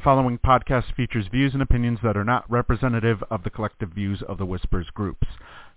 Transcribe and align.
The 0.00 0.04
following 0.04 0.38
podcast 0.38 0.94
features 0.94 1.26
views 1.30 1.52
and 1.52 1.60
opinions 1.60 1.98
that 2.02 2.16
are 2.16 2.24
not 2.24 2.50
representative 2.50 3.22
of 3.30 3.44
the 3.44 3.50
collective 3.50 3.90
views 3.90 4.22
of 4.26 4.38
the 4.38 4.46
Whispers 4.46 4.86
groups. 4.94 5.26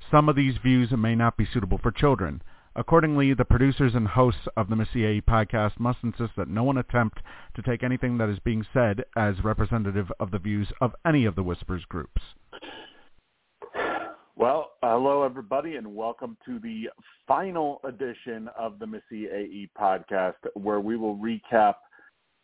Some 0.10 0.30
of 0.30 0.38
these 0.38 0.56
views 0.64 0.92
may 0.92 1.14
not 1.14 1.36
be 1.36 1.46
suitable 1.46 1.78
for 1.78 1.92
children. 1.92 2.42
Accordingly, 2.74 3.34
the 3.34 3.44
producers 3.44 3.96
and 3.96 4.08
hosts 4.08 4.48
of 4.56 4.70
the 4.70 4.78
Missyae 4.78 5.22
podcast 5.26 5.78
must 5.78 5.98
insist 6.04 6.38
that 6.38 6.48
no 6.48 6.64
one 6.64 6.78
attempt 6.78 7.20
to 7.56 7.62
take 7.62 7.84
anything 7.84 8.18
that 8.18 8.30
is 8.30 8.40
being 8.40 8.66
said 8.74 9.04
as 9.18 9.44
representative 9.44 10.10
of 10.22 10.32
the 10.32 10.40
views 10.40 10.70
of 10.80 10.96
any 11.06 11.26
of 11.26 11.36
the 11.36 11.44
Whispers 11.44 11.84
groups. 11.84 12.22
Well, 14.38 14.72
hello 14.82 15.24
everybody, 15.24 15.76
and 15.76 15.96
welcome 15.96 16.38
to 16.46 16.60
the 16.60 16.86
final 17.28 17.82
edition 17.84 18.50
of 18.58 18.80
the 18.80 18.86
Missyae 18.86 19.70
podcast, 19.78 20.36
where 20.54 20.80
we 20.80 20.96
will 20.96 21.18
recap 21.18 21.74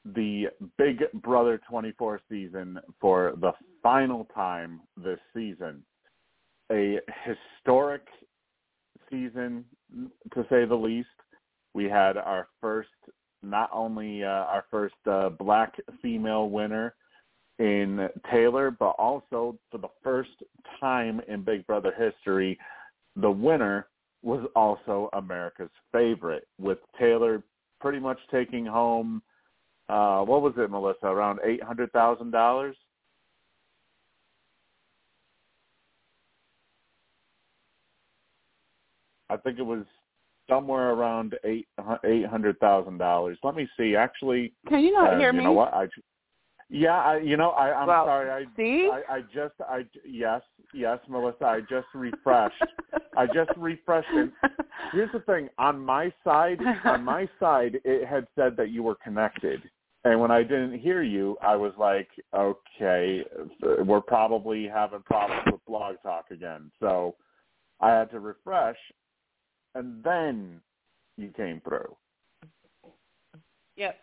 the 0.05 0.47
Big 0.77 1.03
Brother 1.21 1.59
24 1.69 2.21
season 2.29 2.79
for 2.99 3.33
the 3.41 3.51
final 3.83 4.25
time 4.33 4.81
this 4.97 5.19
season. 5.33 5.83
A 6.71 6.99
historic 7.25 8.03
season, 9.09 9.65
to 10.33 10.45
say 10.49 10.65
the 10.65 10.75
least. 10.75 11.07
We 11.73 11.85
had 11.85 12.17
our 12.17 12.47
first, 12.61 12.89
not 13.43 13.69
only 13.73 14.23
uh, 14.23 14.27
our 14.27 14.65
first 14.69 14.95
uh, 15.09 15.29
black 15.29 15.75
female 16.01 16.49
winner 16.49 16.95
in 17.59 18.07
Taylor, 18.31 18.71
but 18.71 18.91
also 18.91 19.57
for 19.71 19.77
the 19.79 19.89
first 20.03 20.29
time 20.79 21.21
in 21.27 21.43
Big 21.43 21.65
Brother 21.67 21.93
history, 21.97 22.57
the 23.15 23.29
winner 23.29 23.87
was 24.21 24.45
also 24.55 25.09
America's 25.13 25.69
favorite, 25.91 26.47
with 26.57 26.77
Taylor 26.97 27.43
pretty 27.79 27.99
much 27.99 28.19
taking 28.31 28.65
home 28.65 29.21
uh, 29.89 30.21
what 30.23 30.41
was 30.41 30.53
it, 30.57 30.69
Melissa? 30.69 31.07
Around 31.07 31.39
eight 31.43 31.63
hundred 31.63 31.91
thousand 31.91 32.31
dollars. 32.31 32.75
I 39.29 39.37
think 39.37 39.59
it 39.59 39.65
was 39.65 39.83
somewhere 40.47 40.91
around 40.91 41.35
eight 41.43 41.67
eight 42.05 42.25
hundred 42.25 42.59
thousand 42.59 42.97
dollars. 42.97 43.37
Let 43.43 43.55
me 43.55 43.67
see. 43.77 43.95
Actually, 43.95 44.53
can 44.67 44.81
you 44.81 44.93
not 44.93 45.13
uh, 45.13 45.17
hear 45.17 45.31
you 45.31 45.39
me? 45.39 45.43
know 45.45 45.51
what? 45.53 45.73
I, 45.73 45.87
yeah, 46.69 46.99
I, 46.99 47.17
you 47.17 47.35
know, 47.35 47.49
I, 47.49 47.73
I'm 47.73 47.87
Well, 47.87 48.05
sorry. 48.05 48.29
I, 48.29 48.45
see? 48.55 48.89
I, 48.91 49.15
I 49.15 49.21
just, 49.21 49.55
I 49.67 49.85
yes, 50.07 50.41
yes, 50.71 50.99
Melissa. 51.09 51.45
I 51.45 51.61
just 51.61 51.87
refreshed. 51.95 52.63
I 53.17 53.25
just 53.25 53.49
refreshed 53.57 54.07
it. 54.13 54.29
Here's 54.93 55.11
the 55.11 55.19
thing. 55.21 55.49
On 55.57 55.83
my 55.83 56.13
side, 56.23 56.59
on 56.85 57.03
my 57.03 57.27
side, 57.39 57.79
it 57.83 58.07
had 58.07 58.27
said 58.35 58.55
that 58.57 58.69
you 58.69 58.83
were 58.83 58.95
connected. 59.03 59.61
And 60.09 60.19
when 60.19 60.31
I 60.31 60.41
didn't 60.41 60.79
hear 60.79 61.03
you, 61.03 61.37
I 61.39 61.55
was 61.55 61.71
like, 61.77 62.09
okay, 62.33 63.23
we're 63.85 64.01
probably 64.01 64.67
having 64.67 65.03
problems 65.03 65.43
with 65.45 65.63
Blog 65.67 65.97
Talk 66.01 66.31
again. 66.31 66.71
So 66.79 67.13
I 67.79 67.91
had 67.91 68.09
to 68.09 68.19
refresh, 68.19 68.77
and 69.75 70.03
then 70.03 70.61
you 71.15 71.29
came 71.37 71.61
through. 71.61 71.95
Yep. 73.75 73.99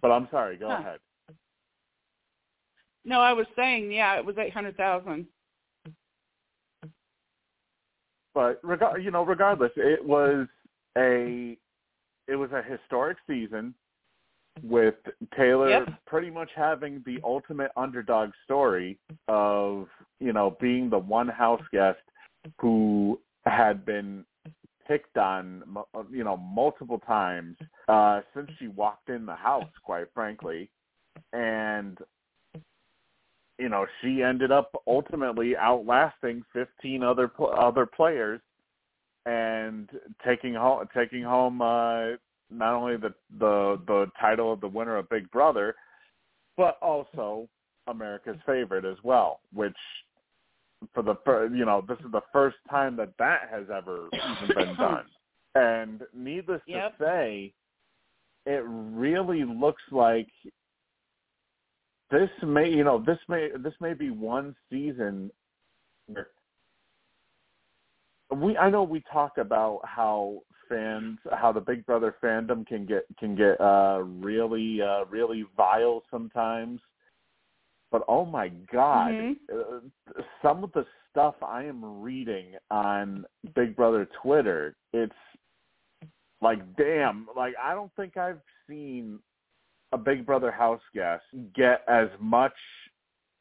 But 0.00 0.12
I'm 0.12 0.28
sorry. 0.30 0.56
Go 0.58 0.68
Huh. 0.68 0.76
ahead. 0.78 1.00
No, 3.04 3.18
I 3.20 3.32
was 3.32 3.48
saying, 3.56 3.90
yeah, 3.90 4.16
it 4.16 4.24
was 4.24 4.38
eight 4.38 4.52
hundred 4.52 4.76
thousand. 4.76 5.26
But 8.32 8.60
regard, 8.62 9.02
you 9.02 9.10
know, 9.10 9.24
regardless, 9.24 9.72
it 9.74 10.04
was 10.04 10.46
a 10.96 11.58
it 12.28 12.36
was 12.36 12.52
a 12.52 12.62
historic 12.62 13.18
season 13.26 13.74
with 14.62 14.94
Taylor 15.36 15.70
Yep. 15.70 15.88
pretty 16.06 16.30
much 16.30 16.50
having 16.54 17.02
the 17.06 17.18
ultimate 17.24 17.70
underdog 17.76 18.30
story 18.44 18.98
of 19.28 19.88
you 20.20 20.32
know 20.32 20.56
being 20.60 20.90
the 20.90 20.98
one 20.98 21.28
house 21.28 21.62
guest 21.72 21.98
who 22.58 23.18
had 23.46 23.84
been 23.84 24.24
picked 24.86 25.16
on 25.16 25.62
you 26.10 26.24
know 26.24 26.36
multiple 26.36 26.98
times 26.98 27.56
uh 27.88 28.20
since 28.34 28.50
she 28.58 28.68
walked 28.68 29.08
in 29.08 29.24
the 29.24 29.34
house 29.34 29.70
quite 29.84 30.06
frankly 30.12 30.68
and 31.32 31.98
you 33.58 33.68
know 33.68 33.86
she 34.00 34.22
ended 34.22 34.50
up 34.52 34.70
ultimately 34.86 35.56
outlasting 35.56 36.42
15 36.52 37.02
other 37.02 37.30
other 37.56 37.86
players 37.86 38.40
and 39.24 39.88
taking 40.24 40.54
home 40.54 40.86
taking 40.94 41.22
home 41.22 41.62
uh 41.62 42.10
not 42.52 42.74
only 42.74 42.96
the 42.96 43.14
the 43.38 43.80
the 43.86 44.06
title 44.20 44.52
of 44.52 44.60
the 44.60 44.68
winner 44.68 44.96
of 44.96 45.08
Big 45.08 45.30
Brother 45.30 45.74
but 46.56 46.78
also 46.82 47.48
America's 47.86 48.36
favorite 48.46 48.84
as 48.84 48.96
well 49.02 49.40
which 49.52 49.76
for 50.94 51.02
the 51.02 51.16
you 51.54 51.64
know 51.64 51.84
this 51.86 51.98
is 52.04 52.10
the 52.12 52.22
first 52.32 52.56
time 52.70 52.96
that 52.96 53.12
that 53.18 53.48
has 53.50 53.64
ever 53.74 54.08
even 54.12 54.54
been 54.54 54.76
done 54.78 55.04
and 55.54 56.02
needless 56.14 56.60
Yep. 56.66 56.98
to 56.98 57.04
say 57.04 57.52
it 58.46 58.64
really 58.66 59.44
looks 59.44 59.82
like 59.90 60.28
this 62.10 62.30
may 62.42 62.68
you 62.68 62.84
know 62.84 63.02
this 63.04 63.18
may 63.28 63.50
this 63.58 63.74
may 63.80 63.94
be 63.94 64.10
one 64.10 64.54
season 64.70 65.30
we 68.34 68.56
I 68.56 68.70
know 68.70 68.82
we 68.82 69.02
talk 69.12 69.38
about 69.38 69.80
how 69.84 70.40
fans 70.72 71.18
how 71.32 71.52
the 71.52 71.60
Big 71.60 71.84
Brother 71.84 72.14
fandom 72.22 72.66
can 72.66 72.86
get 72.86 73.04
can 73.18 73.34
get 73.36 73.60
uh 73.60 74.00
really 74.02 74.80
uh 74.80 75.04
really 75.06 75.44
vile 75.56 76.02
sometimes 76.10 76.80
but 77.90 78.02
oh 78.08 78.24
my 78.24 78.48
god 78.72 79.12
Mhm. 79.12 79.36
uh, 79.52 79.80
some 80.40 80.64
of 80.64 80.72
the 80.72 80.86
stuff 81.10 81.34
I 81.42 81.64
am 81.64 82.00
reading 82.00 82.54
on 82.70 83.26
Big 83.54 83.76
Brother 83.76 84.08
Twitter 84.22 84.76
it's 84.92 85.12
like 86.40 86.60
damn 86.76 87.28
like 87.36 87.54
I 87.62 87.74
don't 87.74 87.94
think 87.96 88.16
I've 88.16 88.40
seen 88.68 89.18
a 89.92 89.98
Big 89.98 90.24
Brother 90.24 90.50
house 90.50 90.82
guest 90.94 91.24
get 91.54 91.84
as 91.88 92.08
much 92.18 92.56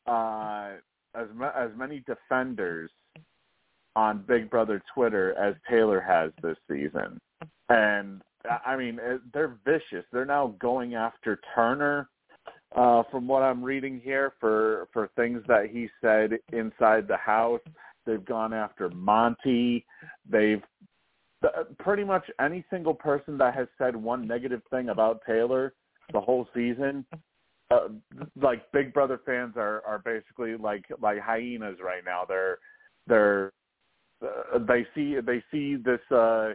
uh 0.05 0.71
as 1.15 1.27
ma- 1.33 1.53
as 1.55 1.71
many 1.77 2.03
defenders 2.05 2.91
on 3.95 4.23
Big 4.27 4.49
Brother 4.49 4.81
Twitter 4.93 5.33
as 5.37 5.55
Taylor 5.69 5.99
has 6.01 6.31
this 6.41 6.57
season. 6.69 7.19
And 7.69 8.21
I- 8.65 8.75
mean, 8.75 8.99
they're 9.33 9.57
vicious. 9.65 10.05
They're 10.11 10.25
now 10.25 10.55
going 10.59 10.95
after 10.95 11.39
Turner 11.55 12.09
uh 12.73 13.03
from 13.11 13.27
what 13.27 13.43
I'm 13.43 13.61
reading 13.61 13.99
here 13.99 14.31
for 14.39 14.87
for 14.93 15.09
things 15.17 15.43
that 15.47 15.69
he 15.69 15.89
said 15.99 16.39
inside 16.53 17.05
the 17.07 17.17
house. 17.17 17.61
They've 18.05 18.23
gone 18.23 18.53
after 18.53 18.89
Monte. 18.89 19.85
They've 20.27 20.63
pretty 21.79 22.05
much 22.05 22.23
any 22.39 22.63
single 22.69 22.93
person 22.93 23.37
that 23.39 23.55
has 23.55 23.67
said 23.77 23.95
one 23.95 24.25
negative 24.25 24.61
thing 24.69 24.89
about 24.89 25.21
Taylor 25.27 25.73
the 26.13 26.21
whole 26.21 26.47
season 26.53 27.05
uh, 27.71 27.87
like 28.41 28.71
Big 28.71 28.93
Brother 28.93 29.19
fans 29.25 29.53
are 29.55 29.81
are 29.85 29.99
basically 29.99 30.55
like 30.57 30.85
like 31.01 31.19
hyenas 31.19 31.77
right 31.83 32.03
now. 32.05 32.23
They're 32.27 32.57
they're 33.07 33.53
uh, 34.23 34.59
they 34.67 34.85
see 34.93 35.17
they 35.25 35.43
see 35.51 35.75
this 35.75 35.99
uh 36.11 36.49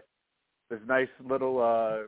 this 0.70 0.80
nice 0.86 1.08
little 1.24 1.62
uh 1.62 2.06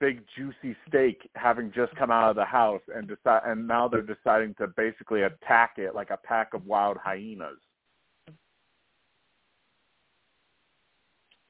big 0.00 0.22
juicy 0.36 0.76
steak 0.88 1.28
having 1.34 1.72
just 1.74 1.94
come 1.96 2.10
out 2.10 2.30
of 2.30 2.36
the 2.36 2.44
house 2.44 2.80
and 2.94 3.08
decide 3.08 3.42
and 3.46 3.66
now 3.66 3.88
they're 3.88 4.02
deciding 4.02 4.54
to 4.54 4.66
basically 4.76 5.22
attack 5.22 5.74
it 5.76 5.94
like 5.94 6.10
a 6.10 6.16
pack 6.16 6.54
of 6.54 6.64
wild 6.66 6.96
hyenas. 6.96 7.58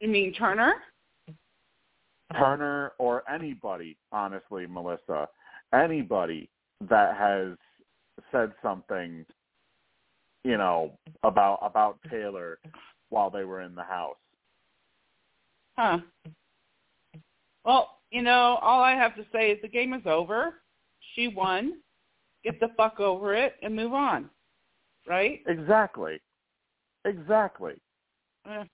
You 0.00 0.08
mean 0.08 0.32
Turner? 0.32 0.72
Turner 2.32 2.92
or 2.98 3.22
anybody, 3.30 3.96
honestly, 4.10 4.66
Melissa, 4.66 5.28
anybody 5.72 6.48
that 6.88 7.16
has 7.16 7.56
said 8.32 8.52
something, 8.62 9.24
you 10.42 10.56
know, 10.56 10.92
about 11.22 11.58
about 11.62 11.98
Taylor 12.10 12.58
while 13.12 13.30
they 13.30 13.44
were 13.44 13.60
in 13.60 13.74
the 13.74 13.82
house. 13.82 14.16
Huh. 15.76 15.98
Well, 17.64 17.98
you 18.10 18.22
know, 18.22 18.58
all 18.60 18.82
I 18.82 18.92
have 18.92 19.14
to 19.16 19.24
say 19.32 19.50
is 19.50 19.58
the 19.62 19.68
game 19.68 19.92
is 19.92 20.02
over. 20.06 20.54
She 21.14 21.28
won. 21.28 21.74
Get 22.42 22.58
the 22.58 22.68
fuck 22.76 22.98
over 23.00 23.34
it 23.34 23.54
and 23.62 23.76
move 23.76 23.92
on. 23.92 24.28
Right? 25.06 25.40
Exactly. 25.46 26.20
Exactly. 27.04 27.74
Eh, 28.46 28.64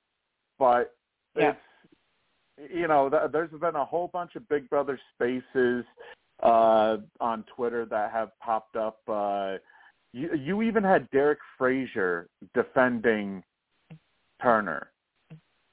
But 0.58 0.94
Yeah. 1.36 1.50
it's 1.50 1.60
you 2.72 2.88
know, 2.88 3.08
th- 3.08 3.30
there's 3.30 3.50
been 3.50 3.76
a 3.76 3.84
whole 3.84 4.08
bunch 4.08 4.34
of 4.34 4.48
Big 4.48 4.68
Brother 4.70 4.98
spaces 5.14 5.84
uh 6.42 6.98
on 7.20 7.42
Twitter 7.44 7.84
that 7.86 8.12
have 8.12 8.30
popped 8.38 8.76
up 8.76 9.00
uh 9.08 9.56
you 10.12 10.34
you 10.34 10.62
even 10.62 10.84
had 10.84 11.10
Derek 11.10 11.40
Frazier 11.56 12.28
defending 12.54 13.42
Turner 14.42 14.90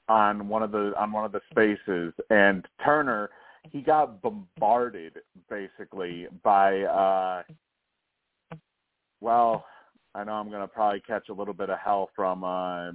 on 0.08 0.48
one 0.48 0.62
of 0.62 0.70
the 0.70 0.92
on 0.98 1.12
one 1.12 1.24
of 1.24 1.32
the 1.32 1.40
spaces. 1.50 2.12
And 2.30 2.66
Turner 2.84 3.30
he 3.72 3.80
got 3.80 4.22
bombarded 4.22 5.14
basically 5.50 6.26
by 6.42 6.82
uh 6.82 7.42
well, 9.20 9.64
I 10.14 10.24
know 10.24 10.32
I'm 10.32 10.50
going 10.50 10.60
to 10.60 10.68
probably 10.68 11.00
catch 11.00 11.28
a 11.30 11.32
little 11.32 11.54
bit 11.54 11.70
of 11.70 11.78
hell 11.78 12.10
from 12.14 12.44
uh 12.44 12.92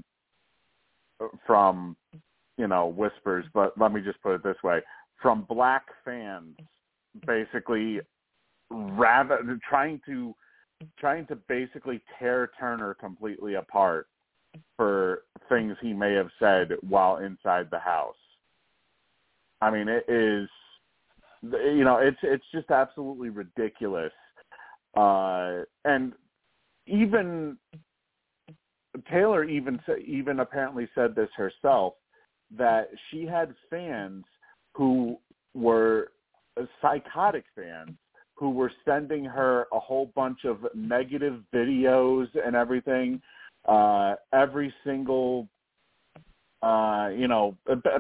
from 1.46 1.96
you 2.58 2.68
know 2.68 2.88
whispers, 2.88 3.46
but 3.54 3.78
let 3.78 3.92
me 3.92 4.02
just 4.02 4.22
put 4.22 4.36
it 4.36 4.44
this 4.44 4.58
way: 4.64 4.80
from 5.22 5.46
black 5.48 5.86
fans, 6.06 6.56
basically, 7.26 8.02
rather 8.70 9.60
trying 9.68 10.02
to 10.06 10.34
trying 11.00 11.28
to 11.28 11.36
basically 11.48 12.02
tear 12.18 12.50
Turner 12.60 12.96
completely 12.96 13.56
apart 13.56 14.08
for 14.78 15.24
things 15.50 15.76
he 15.82 15.94
may 15.94 16.14
have 16.14 16.30
said 16.40 16.72
while 16.82 17.18
inside 17.18 17.68
the 17.72 17.80
house. 17.80 18.16
I 19.62 19.70
mean, 19.70 19.88
it 19.88 20.06
is, 20.08 20.50
you 21.44 21.84
know, 21.84 21.98
it's 21.98 22.18
it's 22.24 22.46
just 22.52 22.72
absolutely 22.72 23.30
ridiculous. 23.30 24.12
Uh, 24.96 25.62
and 25.86 26.14
even 26.88 27.58
Taylor 29.10 29.44
even 29.44 29.80
even 30.06 30.40
apparently 30.40 30.90
said 30.96 31.16
this 31.16 31.30
herself 31.36 31.94
that 32.58 32.90
she 33.10 33.26
had 33.26 33.54
fans 33.70 34.26
who 34.74 35.18
were 35.54 36.12
psychotic 36.82 37.46
fans 37.56 37.92
who 38.36 38.50
were 38.50 38.72
sending 38.84 39.24
her 39.24 39.68
a 39.72 39.80
whole 39.80 40.12
bunch 40.16 40.46
of 40.46 40.66
negative 40.74 41.42
videos 41.54 42.28
and 42.46 42.56
everything 42.56 43.22
uh 43.66 44.16
every 44.34 44.74
single 44.84 45.48
uh 46.62 47.10
you 47.16 47.28
know 47.28 47.56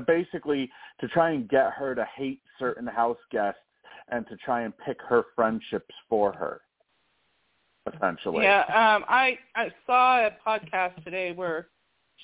basically 0.08 0.69
to 1.00 1.08
try 1.08 1.31
and 1.31 1.50
get 1.50 1.72
her 1.72 1.96
to 1.96 2.06
hate 2.16 2.42
certain 2.60 2.88
house 2.88 3.18
guests 3.31 3.60
and 4.10 4.28
to 4.28 4.36
try 4.38 4.62
and 4.62 4.74
pick 4.86 4.98
her 5.02 5.25
friendships 5.36 5.94
for 6.10 6.31
her 6.34 6.62
essentially 7.94 8.44
yeah 8.44 8.62
um 8.62 9.04
i 9.08 9.38
i 9.56 9.72
saw 9.86 10.25
a 10.25 10.31
podcast 10.46 11.04
today 11.04 11.31
where 11.31 11.68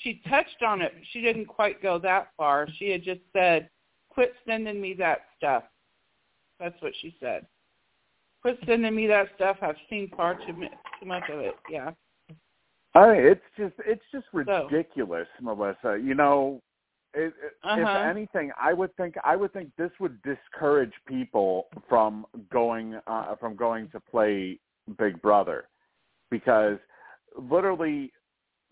she 0.04 0.22
touched 0.30 0.64
on 0.66 0.82
it 0.82 0.94
she 1.12 1.22
didn't 1.22 1.46
quite 1.46 1.82
go 1.82 1.98
that 2.00 2.30
far. 2.38 2.68
She 2.78 2.90
had 2.90 3.04
just 3.04 3.22
said 3.34 3.70
quit 4.10 4.34
sending 4.48 4.82
me 4.82 4.94
that 4.96 5.20
stuff. 5.38 5.64
That's 6.60 6.80
what 6.82 6.94
she 7.02 7.16
said. 7.20 7.46
Quit 8.42 8.58
sending 8.66 8.96
me 8.96 9.08
that 9.08 9.28
stuff. 9.36 9.58
I've 9.62 9.76
seen 9.90 10.10
far 10.16 10.36
too, 10.36 10.54
too 11.00 11.06
much 11.06 11.24
of 11.30 11.40
it. 11.40 11.56
Yeah 11.70 11.92
I 12.98 13.14
mean, 13.14 13.26
it's 13.26 13.42
just 13.58 13.76
it's 13.86 14.02
just 14.12 14.26
ridiculous, 14.34 15.28
so. 15.38 15.44
Melissa. 15.44 16.00
You 16.04 16.16
know, 16.16 16.62
it, 17.14 17.32
uh-huh. 17.64 17.80
if 17.80 17.88
anything, 17.88 18.52
I 18.60 18.74
would 18.74 18.96
think 18.98 19.16
I 19.24 19.36
would 19.36 19.54
think 19.54 19.70
this 19.78 19.92
would 20.00 20.20
discourage 20.24 20.94
people 21.08 21.68
from 21.88 22.26
going 22.52 23.00
uh, 23.06 23.36
from 23.36 23.56
going 23.56 23.90
to 23.90 24.00
play 24.00 24.60
Big 24.98 25.22
Brother, 25.22 25.66
because 26.32 26.80
literally, 27.38 28.12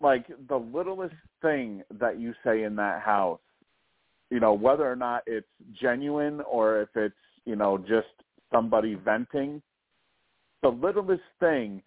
like 0.00 0.26
the 0.48 0.56
littlest 0.56 1.14
thing 1.40 1.82
that 2.00 2.18
you 2.18 2.34
say 2.44 2.64
in 2.64 2.74
that 2.76 3.02
house, 3.02 3.40
you 4.30 4.40
know, 4.40 4.54
whether 4.54 4.90
or 4.90 4.96
not 4.96 5.22
it's 5.26 5.46
genuine 5.80 6.40
or 6.40 6.82
if 6.82 6.88
it's 6.96 7.14
you 7.44 7.54
know 7.54 7.78
just 7.78 8.08
somebody 8.52 8.94
venting, 8.94 9.62
the 10.62 10.68
littlest 10.68 11.22
thing 11.38 11.80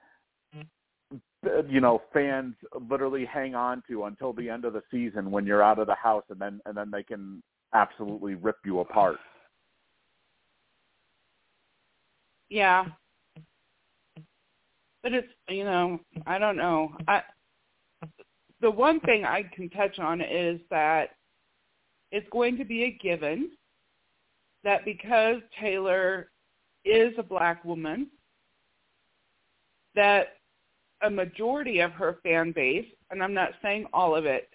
Uh, 1.46 1.64
you 1.70 1.80
know 1.80 2.02
fans 2.14 2.54
literally 2.90 3.24
hang 3.24 3.56
on 3.56 3.82
to 3.88 4.04
until 4.06 4.34
the 4.34 4.50
end 4.50 4.66
of 4.66 4.74
the 4.74 4.84
season 4.92 5.32
when 5.32 5.46
you're 5.46 5.64
out 5.64 5.80
of 5.80 5.88
the 5.88 5.96
house 5.96 6.26
and 6.30 6.40
then 6.40 6.60
and 6.66 6.76
then 6.76 6.92
they 6.92 7.04
can 7.04 7.42
absolutely 7.74 8.36
rip 8.36 8.58
you 8.66 8.80
apart. 8.80 9.18
Yeah. 12.50 12.86
But 15.02 15.14
it's 15.14 15.30
you 15.48 15.64
know 15.64 16.00
i 16.28 16.38
don't 16.38 16.58
know. 16.58 16.92
I 17.08 17.22
the 18.62 18.70
one 18.70 19.00
thing 19.02 19.24
i 19.24 19.44
can 19.56 19.70
touch 19.70 20.00
on 20.00 20.22
is 20.22 20.60
that 20.70 21.12
it's 22.12 22.28
going 22.32 22.58
to 22.58 22.66
be 22.66 22.84
a 22.84 22.92
given 23.02 23.52
that 24.64 24.84
because 24.84 25.38
taylor 25.60 26.32
is 26.84 27.14
a 27.18 27.24
black 27.24 27.64
woman 27.64 28.08
that 29.96 30.39
a 31.02 31.10
majority 31.10 31.80
of 31.80 31.92
her 31.92 32.18
fan 32.24 32.52
base, 32.52 32.86
and 33.12 33.24
I'm 33.24 33.34
not 33.34 33.52
saying 33.62 33.86
all 33.94 34.16
of 34.16 34.26
it, 34.26 34.50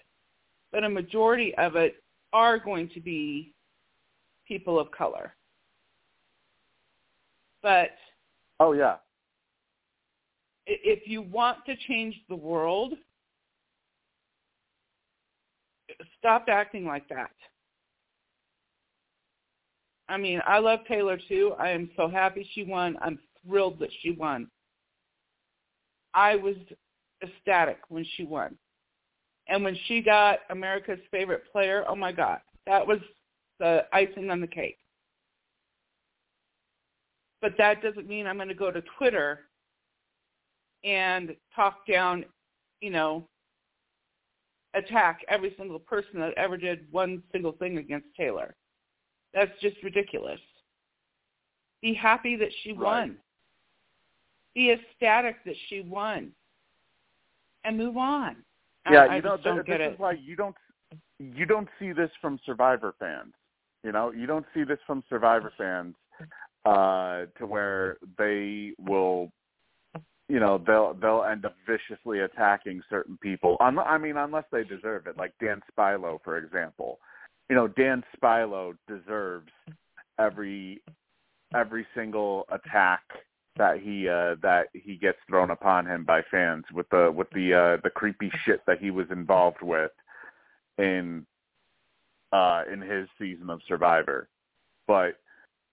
but 0.71 0.83
a 0.83 0.89
majority 0.89 1.53
of 1.55 1.75
it 1.75 1.95
are 2.33 2.59
going 2.59 2.89
to 2.89 2.99
be 2.99 3.53
people 4.47 4.79
of 4.79 4.91
color. 4.91 5.33
But 7.63 7.91
oh 8.59 8.73
yeah, 8.73 8.97
if 10.67 11.07
you 11.07 11.21
want 11.21 11.65
to 11.65 11.75
change 11.87 12.15
the 12.29 12.35
world, 12.35 12.93
stop 16.19 16.45
acting 16.47 16.85
like 16.85 17.07
that. 17.09 17.31
I 20.07 20.17
mean, 20.17 20.41
I 20.45 20.59
love 20.59 20.79
Taylor 20.87 21.17
too. 21.27 21.53
I 21.57 21.69
am 21.69 21.89
so 21.95 22.07
happy 22.07 22.47
she 22.53 22.63
won. 22.63 22.97
I'm 23.01 23.17
thrilled 23.43 23.79
that 23.79 23.89
she 24.01 24.11
won. 24.11 24.47
I 26.15 26.37
was 26.37 26.55
ecstatic 27.21 27.77
when 27.89 28.05
she 28.15 28.23
won. 28.23 28.57
And 29.47 29.63
when 29.63 29.77
she 29.85 30.01
got 30.01 30.39
America's 30.49 30.99
favorite 31.11 31.43
player, 31.51 31.83
oh 31.87 31.95
my 31.95 32.11
God, 32.11 32.39
that 32.65 32.85
was 32.87 32.99
the 33.59 33.85
icing 33.93 34.31
on 34.31 34.41
the 34.41 34.47
cake. 34.47 34.79
But 37.41 37.53
that 37.59 37.83
doesn't 37.83 38.07
mean 38.07 38.25
I'm 38.25 38.37
going 38.37 38.47
to 38.47 38.55
go 38.55 38.71
to 38.71 38.81
Twitter 38.97 39.41
and 40.83 41.35
talk 41.55 41.85
down, 41.85 42.25
you 42.81 42.89
know, 42.89 43.27
attack 44.73 45.19
every 45.27 45.53
single 45.57 45.79
person 45.79 46.19
that 46.19 46.33
ever 46.37 46.57
did 46.57 46.87
one 46.91 47.21
single 47.31 47.51
thing 47.51 47.77
against 47.77 48.07
Taylor. 48.17 48.55
That's 49.33 49.51
just 49.61 49.75
ridiculous. 49.83 50.39
Be 51.81 51.93
happy 51.93 52.35
that 52.37 52.49
she 52.63 52.71
right. 52.71 52.79
won 52.79 53.17
be 54.55 54.71
ecstatic 54.71 55.35
that 55.45 55.55
she 55.67 55.81
won 55.81 56.31
and 57.63 57.77
move 57.77 57.97
on. 57.97 58.37
Yeah, 58.89 59.05
I, 59.05 59.17
you 59.17 59.21
know, 59.21 59.37
don't 59.43 59.67
this 59.67 59.75
it. 59.79 59.81
is 59.81 59.99
why 59.99 60.13
you 60.13 60.35
don't 60.35 60.55
you 61.19 61.45
don't 61.45 61.67
see 61.79 61.91
this 61.91 62.09
from 62.21 62.39
Survivor 62.45 62.95
fans. 62.99 63.33
You 63.83 63.91
know, 63.91 64.11
you 64.11 64.25
don't 64.25 64.45
see 64.53 64.63
this 64.63 64.79
from 64.87 65.03
Survivor 65.09 65.51
fans 65.57 65.95
uh 66.65 67.25
to 67.37 67.45
where 67.45 67.97
they 68.17 68.71
will 68.79 69.31
you 70.27 70.39
know 70.39 70.61
they'll 70.65 70.95
they'll 70.95 71.23
end 71.23 71.45
up 71.45 71.55
viciously 71.67 72.21
attacking 72.21 72.81
certain 72.89 73.17
people 73.21 73.55
i 73.59 73.97
mean 73.97 74.17
unless 74.17 74.45
they 74.51 74.63
deserve 74.63 75.05
it 75.05 75.17
like 75.17 75.31
dan 75.39 75.61
spilo 75.71 76.17
for 76.23 76.37
example 76.37 76.99
you 77.49 77.55
know 77.55 77.67
dan 77.67 78.03
spilo 78.17 78.73
deserves 78.87 79.51
every 80.19 80.81
every 81.53 81.85
single 81.95 82.45
attack 82.51 83.01
that 83.57 83.79
he 83.79 84.07
uh 84.07 84.35
that 84.41 84.67
he 84.73 84.95
gets 84.95 85.17
thrown 85.27 85.51
upon 85.51 85.85
him 85.85 86.03
by 86.03 86.21
fans 86.29 86.65
with 86.73 86.89
the 86.89 87.11
with 87.11 87.29
the 87.31 87.53
uh 87.53 87.77
the 87.83 87.89
creepy 87.89 88.31
shit 88.43 88.61
that 88.67 88.79
he 88.79 88.91
was 88.91 89.07
involved 89.11 89.61
with 89.61 89.91
in 90.77 91.25
uh 92.33 92.63
in 92.71 92.81
his 92.81 93.07
season 93.19 93.49
of 93.49 93.61
Survivor. 93.67 94.29
But 94.87 95.15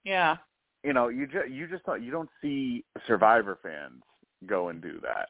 yeah. 0.05 0.37
You 0.85 0.93
know, 0.93 1.09
you 1.09 1.27
just 1.27 1.49
you 1.51 1.69
just 1.69 1.85
don't 1.85 2.03
you 2.03 2.11
don't 2.11 2.31
see 2.41 2.85
Survivor 3.07 3.59
fans 3.63 4.03
go 4.47 4.69
and 4.69 4.83
do 4.83 5.01
that. 5.03 5.29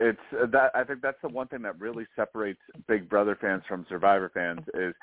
It's 0.00 0.18
uh, 0.32 0.46
that 0.52 0.70
I 0.74 0.84
think 0.84 1.00
that's 1.02 1.20
the 1.22 1.28
one 1.28 1.48
thing 1.48 1.62
that 1.62 1.78
really 1.80 2.06
separates 2.14 2.60
Big 2.86 3.08
Brother 3.08 3.36
fans 3.40 3.62
from 3.68 3.86
Survivor 3.88 4.30
fans 4.32 4.60
is 4.74 4.94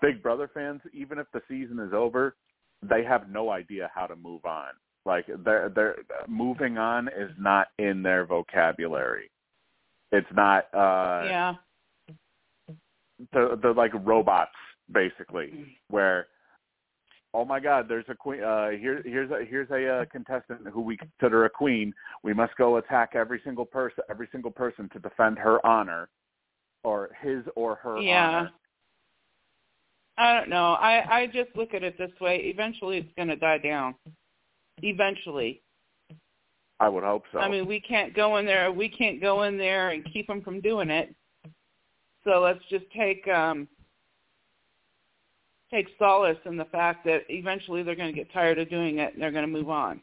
Big 0.00 0.22
Brother 0.22 0.50
fans 0.52 0.80
even 0.92 1.18
if 1.18 1.26
the 1.32 1.42
season 1.48 1.78
is 1.80 1.92
over, 1.92 2.36
they 2.82 3.02
have 3.04 3.28
no 3.28 3.50
idea 3.50 3.90
how 3.94 4.06
to 4.06 4.16
move 4.16 4.44
on 4.44 4.68
like 5.04 5.26
they're 5.44 5.70
they're 5.74 5.96
moving 6.26 6.78
on 6.78 7.08
is 7.08 7.30
not 7.38 7.68
in 7.78 8.02
their 8.02 8.26
vocabulary. 8.26 9.30
It's 10.12 10.26
not 10.34 10.72
uh 10.74 11.22
Yeah. 11.24 11.54
They're, 13.32 13.56
they're 13.56 13.74
like 13.74 13.92
robots 14.04 14.52
basically 14.92 15.76
where 15.88 16.28
oh 17.34 17.44
my 17.44 17.60
god 17.60 17.86
there's 17.88 18.04
a 18.08 18.14
queen 18.14 18.42
uh 18.42 18.70
here 18.70 19.02
here's 19.04 19.30
a 19.30 19.44
here's 19.44 19.70
a 19.70 20.00
uh, 20.00 20.04
contestant 20.10 20.60
who 20.72 20.80
we 20.80 20.96
consider 20.96 21.44
a 21.44 21.50
queen 21.50 21.92
we 22.22 22.32
must 22.32 22.56
go 22.56 22.76
attack 22.76 23.10
every 23.14 23.40
single 23.44 23.66
person 23.66 24.02
every 24.08 24.28
single 24.32 24.50
person 24.50 24.88
to 24.92 24.98
defend 25.00 25.38
her 25.38 25.64
honor 25.66 26.08
or 26.84 27.10
his 27.20 27.42
or 27.56 27.74
her 27.74 27.98
yeah. 27.98 28.28
honor 28.28 28.50
I 30.18 30.34
don't 30.34 30.50
know. 30.50 30.72
I 30.72 31.20
I 31.20 31.26
just 31.26 31.50
look 31.54 31.74
at 31.74 31.84
it 31.84 31.96
this 31.96 32.10
way. 32.20 32.38
Eventually, 32.38 32.98
it's 32.98 33.12
going 33.16 33.28
to 33.28 33.36
die 33.36 33.58
down 33.58 33.94
eventually. 34.82 35.62
I 36.80 36.88
would 36.88 37.04
hope 37.04 37.24
so. 37.32 37.38
I 37.38 37.48
mean, 37.48 37.66
we 37.66 37.80
can't 37.80 38.14
go 38.14 38.36
in 38.36 38.46
there. 38.46 38.70
We 38.70 38.88
can't 38.88 39.20
go 39.20 39.42
in 39.42 39.58
there 39.58 39.90
and 39.90 40.04
keep 40.12 40.26
them 40.26 40.42
from 40.42 40.60
doing 40.60 40.90
it. 40.90 41.14
So 42.24 42.40
let's 42.40 42.60
just 42.70 42.84
take, 42.96 43.26
um, 43.28 43.66
take 45.70 45.88
solace 45.98 46.38
in 46.44 46.56
the 46.56 46.64
fact 46.66 47.04
that 47.04 47.22
eventually 47.28 47.82
they're 47.82 47.96
going 47.96 48.12
to 48.12 48.16
get 48.16 48.32
tired 48.32 48.58
of 48.58 48.70
doing 48.70 48.98
it 48.98 49.14
and 49.14 49.22
they're 49.22 49.32
going 49.32 49.46
to 49.46 49.50
move 49.50 49.70
on 49.70 50.00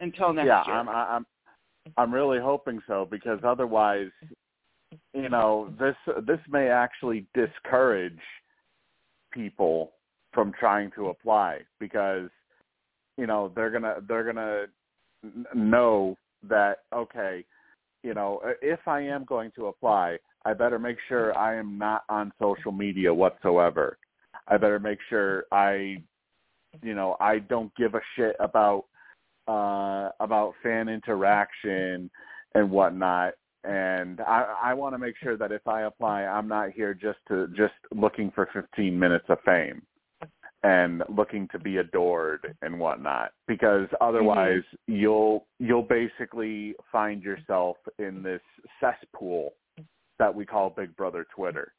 until 0.00 0.32
next 0.32 0.46
yeah, 0.46 0.66
year. 0.66 0.76
I'm 0.76 0.88
I'm 0.88 1.26
I'm 1.96 2.14
really 2.14 2.38
hoping 2.38 2.80
so 2.86 3.06
because 3.10 3.40
otherwise, 3.44 4.10
you 5.12 5.28
know, 5.28 5.72
this 5.78 5.96
this 6.26 6.38
may 6.48 6.68
actually 6.68 7.26
discourage 7.34 8.20
people 9.32 9.92
from 10.34 10.52
trying 10.58 10.90
to 10.96 11.08
apply 11.08 11.60
because 11.78 12.28
you 13.16 13.26
know 13.26 13.52
they're 13.54 13.70
gonna 13.70 13.96
they're 14.08 14.24
gonna 14.24 14.64
know 15.54 16.16
that 16.48 16.78
okay 16.92 17.44
you 18.02 18.12
know 18.12 18.40
if 18.60 18.80
i 18.86 19.00
am 19.00 19.24
going 19.24 19.50
to 19.54 19.66
apply 19.66 20.18
i 20.44 20.52
better 20.52 20.78
make 20.78 20.98
sure 21.08 21.36
i 21.38 21.54
am 21.54 21.78
not 21.78 22.02
on 22.08 22.32
social 22.40 22.72
media 22.72 23.12
whatsoever. 23.12 23.96
I 24.48 24.58
better 24.58 24.78
make 24.78 24.98
sure 25.08 25.44
i 25.52 25.96
you 26.82 26.94
know 26.94 27.16
i 27.20 27.38
don't 27.38 27.74
give 27.76 27.94
a 27.94 28.00
shit 28.16 28.36
about 28.40 28.84
uh 29.48 30.10
about 30.20 30.54
fan 30.62 30.88
interaction 30.88 32.10
and 32.54 32.70
whatnot. 32.70 33.34
And 33.62 34.20
i 34.20 34.54
i 34.62 34.74
want 34.74 34.94
to 34.94 34.98
make 34.98 35.14
sure 35.22 35.38
that 35.38 35.52
if 35.52 35.66
i 35.66 35.82
apply 35.82 36.24
i'm 36.24 36.48
not 36.48 36.72
here 36.72 36.92
just 36.92 37.18
to 37.28 37.46
just 37.56 37.72
looking 37.94 38.30
for 38.34 38.48
15 38.52 38.98
minutes 38.98 39.26
of 39.28 39.38
fame 39.46 39.80
and 40.64 41.02
looking 41.14 41.46
to 41.52 41.58
be 41.58 41.76
adored 41.76 42.56
and 42.62 42.80
whatnot 42.80 43.32
because 43.46 43.86
otherwise 44.00 44.62
Mm-hmm. 44.88 44.94
you'll 44.94 45.46
you'll 45.58 45.82
basically 45.82 46.74
find 46.90 47.22
yourself 47.22 47.76
in 47.98 48.22
this 48.22 48.40
cesspool 48.80 49.52
that 50.18 50.34
we 50.34 50.44
call 50.46 50.70
big 50.70 50.94
brother 50.96 51.26
twitter 51.34 51.72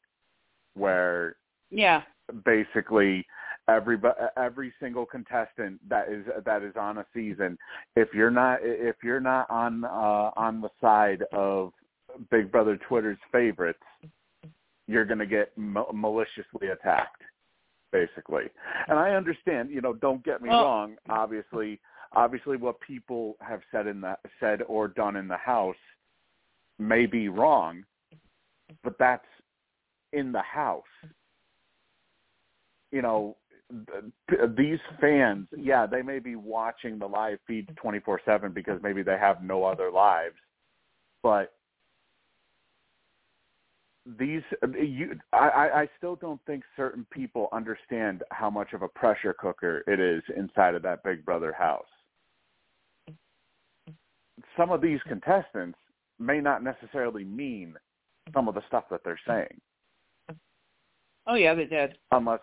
where 0.74 1.36
yeah. 1.70 2.02
basically 2.44 3.26
every 3.68 3.98
every 4.36 4.72
single 4.78 5.04
contestant 5.04 5.80
that 5.88 6.08
is 6.08 6.24
that 6.44 6.62
is 6.62 6.74
on 6.78 6.98
a 6.98 7.06
season 7.12 7.58
if 7.96 8.08
you're 8.14 8.30
not 8.30 8.58
if 8.62 8.96
you're 9.02 9.20
not 9.20 9.48
on 9.50 9.84
uh 9.84 10.30
on 10.36 10.60
the 10.60 10.70
side 10.80 11.24
of 11.32 11.72
big 12.30 12.52
brother 12.52 12.78
twitter's 12.88 13.18
favorites 13.32 13.82
you're 14.86 15.04
going 15.04 15.18
to 15.18 15.26
get 15.26 15.50
ma- 15.56 15.90
maliciously 15.92 16.68
attacked 16.72 17.22
basically. 17.96 18.44
And 18.88 18.98
i 18.98 19.10
understand 19.12 19.70
you 19.70 19.80
know 19.80 19.92
don't 19.94 20.24
get 20.24 20.42
me 20.42 20.48
Well- 20.48 20.64
wrong 20.64 20.96
obviously 21.08 21.80
obviously 22.12 22.56
what 22.56 22.80
people 22.80 23.36
have 23.40 23.60
said 23.72 23.86
in 23.86 24.00
the 24.00 24.16
said 24.40 24.62
or 24.68 24.88
done 24.88 25.16
in 25.16 25.28
the 25.28 25.36
house 25.36 25.82
may 26.78 27.06
be 27.06 27.28
wrong 27.28 27.84
but 28.82 28.96
that's 28.98 29.26
in 30.12 30.32
the 30.32 30.42
house. 30.42 30.82
You 32.90 33.02
know 33.02 33.36
these 34.56 34.78
fans 35.00 35.48
yeah 35.56 35.86
they 35.86 36.02
may 36.02 36.18
be 36.20 36.36
watching 36.36 36.98
the 36.98 37.06
live 37.06 37.38
feed 37.46 37.68
24/7 37.82 38.54
because 38.54 38.80
maybe 38.82 39.02
they 39.02 39.18
have 39.18 39.42
no 39.42 39.64
other 39.64 39.90
lives 39.90 40.36
but 41.22 41.55
these 44.18 44.42
you 44.80 45.18
I, 45.32 45.48
I 45.48 45.80
I 45.82 45.88
still 45.98 46.16
don't 46.16 46.40
think 46.46 46.62
certain 46.76 47.06
people 47.10 47.48
understand 47.52 48.22
how 48.30 48.48
much 48.48 48.72
of 48.72 48.82
a 48.82 48.88
pressure 48.88 49.34
cooker 49.34 49.82
it 49.88 49.98
is 49.98 50.22
inside 50.36 50.74
of 50.74 50.82
that 50.82 51.02
Big 51.02 51.24
Brother 51.24 51.52
house. 51.52 51.86
Some 54.56 54.70
of 54.70 54.80
these 54.80 55.00
contestants 55.08 55.78
may 56.18 56.40
not 56.40 56.62
necessarily 56.62 57.24
mean 57.24 57.74
some 58.32 58.48
of 58.48 58.54
the 58.54 58.62
stuff 58.68 58.84
that 58.90 59.00
they're 59.04 59.20
saying, 59.26 59.60
Oh 61.26 61.34
yeah, 61.34 61.54
they 61.54 61.66
did. 61.66 61.98
unless. 62.12 62.40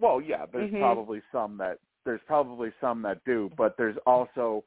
Well, 0.00 0.20
yeah, 0.20 0.46
there's 0.52 0.70
Mhm. 0.70 0.80
probably 0.80 1.22
some 1.32 1.56
that 1.58 1.78
there's 2.04 2.22
probably 2.26 2.72
some 2.80 3.02
that 3.02 3.22
do, 3.24 3.50
but 3.56 3.76
there's 3.76 3.96
also 4.06 4.64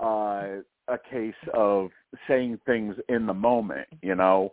uh, 0.00 0.56
a 0.88 0.98
case 0.98 1.34
of 1.54 1.90
saying 2.26 2.58
things 2.66 2.96
in 3.08 3.26
the 3.26 3.34
moment, 3.34 3.86
you 4.02 4.14
know, 4.14 4.52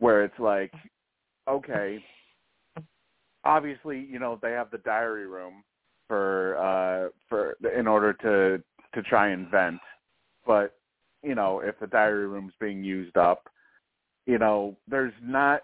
where 0.00 0.24
it's 0.24 0.38
like, 0.38 0.72
okay, 1.48 2.02
obviously, 3.44 4.00
you 4.10 4.18
know, 4.18 4.38
they 4.42 4.50
have 4.52 4.70
the 4.70 4.78
diary 4.78 5.26
room 5.26 5.62
for 6.08 6.56
uh 6.58 7.08
for 7.28 7.56
in 7.78 7.86
order 7.86 8.12
to 8.12 8.62
to 8.94 9.02
try 9.08 9.28
and 9.28 9.48
vent, 9.48 9.78
but 10.44 10.74
you 11.22 11.34
know, 11.34 11.60
if 11.60 11.78
the 11.78 11.86
diary 11.86 12.26
room's 12.26 12.54
being 12.58 12.82
used 12.82 13.16
up, 13.16 13.48
you 14.26 14.38
know, 14.38 14.76
there's 14.88 15.12
not 15.22 15.62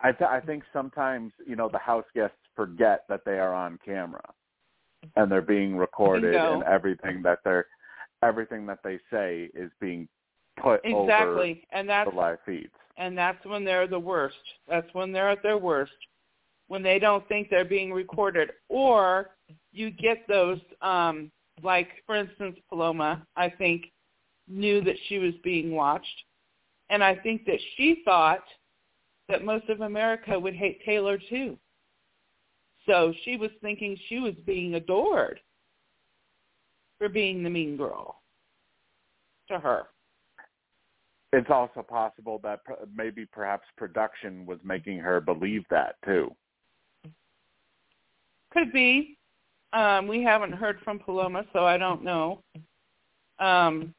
I 0.00 0.12
th- 0.12 0.30
I 0.30 0.40
think 0.40 0.62
sometimes, 0.72 1.32
you 1.44 1.56
know, 1.56 1.68
the 1.68 1.78
house 1.78 2.04
guests 2.14 2.36
forget 2.54 3.04
that 3.08 3.22
they 3.24 3.40
are 3.40 3.52
on 3.54 3.78
camera 3.84 4.22
and 5.16 5.30
they're 5.30 5.40
being 5.40 5.76
recorded 5.76 6.32
Bingo. 6.32 6.54
and 6.54 6.62
everything 6.64 7.22
that 7.22 7.38
they're 7.44 7.66
everything 8.22 8.66
that 8.66 8.78
they 8.84 8.98
say 9.10 9.50
is 9.54 9.70
being 9.80 10.08
put 10.62 10.80
Exactly. 10.84 11.66
And 11.72 11.88
that's 11.88 12.10
the 12.10 12.16
live 12.16 12.38
feeds. 12.44 12.72
and 12.96 13.16
that's 13.16 13.44
when 13.46 13.64
they're 13.64 13.86
the 13.86 13.98
worst. 13.98 14.36
That's 14.68 14.88
when 14.92 15.12
they're 15.12 15.30
at 15.30 15.42
their 15.42 15.58
worst. 15.58 15.92
When 16.68 16.82
they 16.82 16.98
don't 16.98 17.26
think 17.28 17.48
they're 17.48 17.64
being 17.64 17.92
recorded 17.92 18.50
or 18.68 19.30
you 19.72 19.90
get 19.90 20.26
those 20.28 20.60
um 20.82 21.30
like 21.62 21.88
for 22.06 22.14
instance 22.14 22.58
Paloma, 22.68 23.26
I 23.36 23.48
think 23.48 23.86
knew 24.46 24.80
that 24.82 24.96
she 25.08 25.18
was 25.18 25.34
being 25.42 25.72
watched 25.72 26.24
and 26.90 27.02
I 27.02 27.14
think 27.16 27.44
that 27.46 27.58
she 27.76 28.02
thought 28.04 28.44
that 29.28 29.44
most 29.44 29.68
of 29.68 29.82
America 29.82 30.38
would 30.38 30.54
hate 30.54 30.84
Taylor 30.84 31.18
too. 31.28 31.58
So 32.86 33.12
she 33.24 33.36
was 33.36 33.50
thinking 33.60 33.98
she 34.08 34.18
was 34.18 34.34
being 34.46 34.74
adored 34.74 35.40
for 36.98 37.08
being 37.08 37.42
the 37.42 37.50
mean 37.50 37.76
girl 37.76 38.22
to 39.48 39.58
her. 39.58 39.84
It's 41.32 41.50
also 41.50 41.82
possible 41.82 42.40
that 42.42 42.60
maybe 42.94 43.26
perhaps 43.26 43.66
production 43.76 44.46
was 44.46 44.58
making 44.64 44.98
her 44.98 45.20
believe 45.20 45.64
that 45.70 45.96
too. 46.04 46.34
Could 48.50 48.72
be. 48.72 49.18
Um, 49.74 50.06
we 50.08 50.22
haven't 50.22 50.52
heard 50.52 50.78
from 50.82 50.98
Paloma, 50.98 51.44
so 51.52 51.66
I 51.66 51.76
don't 51.76 52.02
know. 52.02 52.42
Um, 53.38 53.94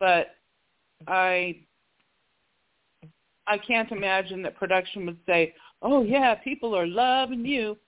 but 0.00 0.34
I 1.06 1.60
I 3.46 3.58
can't 3.58 3.92
imagine 3.92 4.42
that 4.42 4.56
production 4.56 5.06
would 5.06 5.18
say, 5.26 5.54
"Oh 5.80 6.02
yeah, 6.02 6.34
people 6.34 6.76
are 6.76 6.86
loving 6.86 7.46
you." 7.46 7.78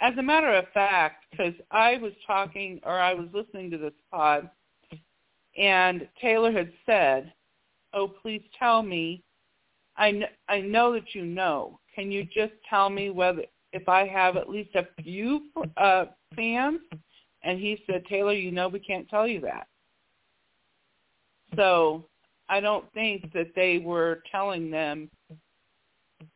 As 0.00 0.16
a 0.16 0.22
matter 0.22 0.52
of 0.52 0.68
fact, 0.68 1.24
because 1.30 1.54
I 1.72 1.96
was 1.96 2.12
talking 2.26 2.80
or 2.84 3.00
I 3.00 3.14
was 3.14 3.28
listening 3.32 3.70
to 3.72 3.78
this 3.78 3.92
pod, 4.12 4.48
and 5.58 6.08
Taylor 6.20 6.52
had 6.52 6.72
said, 6.86 7.32
"Oh, 7.92 8.08
please 8.08 8.42
tell 8.58 8.82
me. 8.82 9.22
I 9.96 10.12
kn- 10.12 10.30
I 10.48 10.60
know 10.60 10.92
that 10.92 11.14
you 11.14 11.24
know. 11.24 11.80
Can 11.94 12.12
you 12.12 12.24
just 12.24 12.52
tell 12.68 12.88
me 12.88 13.10
whether 13.10 13.44
if 13.72 13.88
I 13.88 14.06
have 14.06 14.36
at 14.36 14.48
least 14.48 14.74
a 14.76 14.86
few 15.02 15.50
uh, 15.76 16.06
fans?" 16.36 16.80
And 17.42 17.58
he 17.58 17.82
said, 17.86 18.06
"Taylor, 18.06 18.32
you 18.32 18.50
know 18.52 18.68
we 18.68 18.80
can't 18.80 19.08
tell 19.08 19.26
you 19.26 19.40
that." 19.40 19.66
So 21.56 22.04
I 22.48 22.60
don't 22.60 22.90
think 22.92 23.32
that 23.32 23.54
they 23.54 23.78
were 23.78 24.22
telling 24.30 24.70
them 24.70 25.10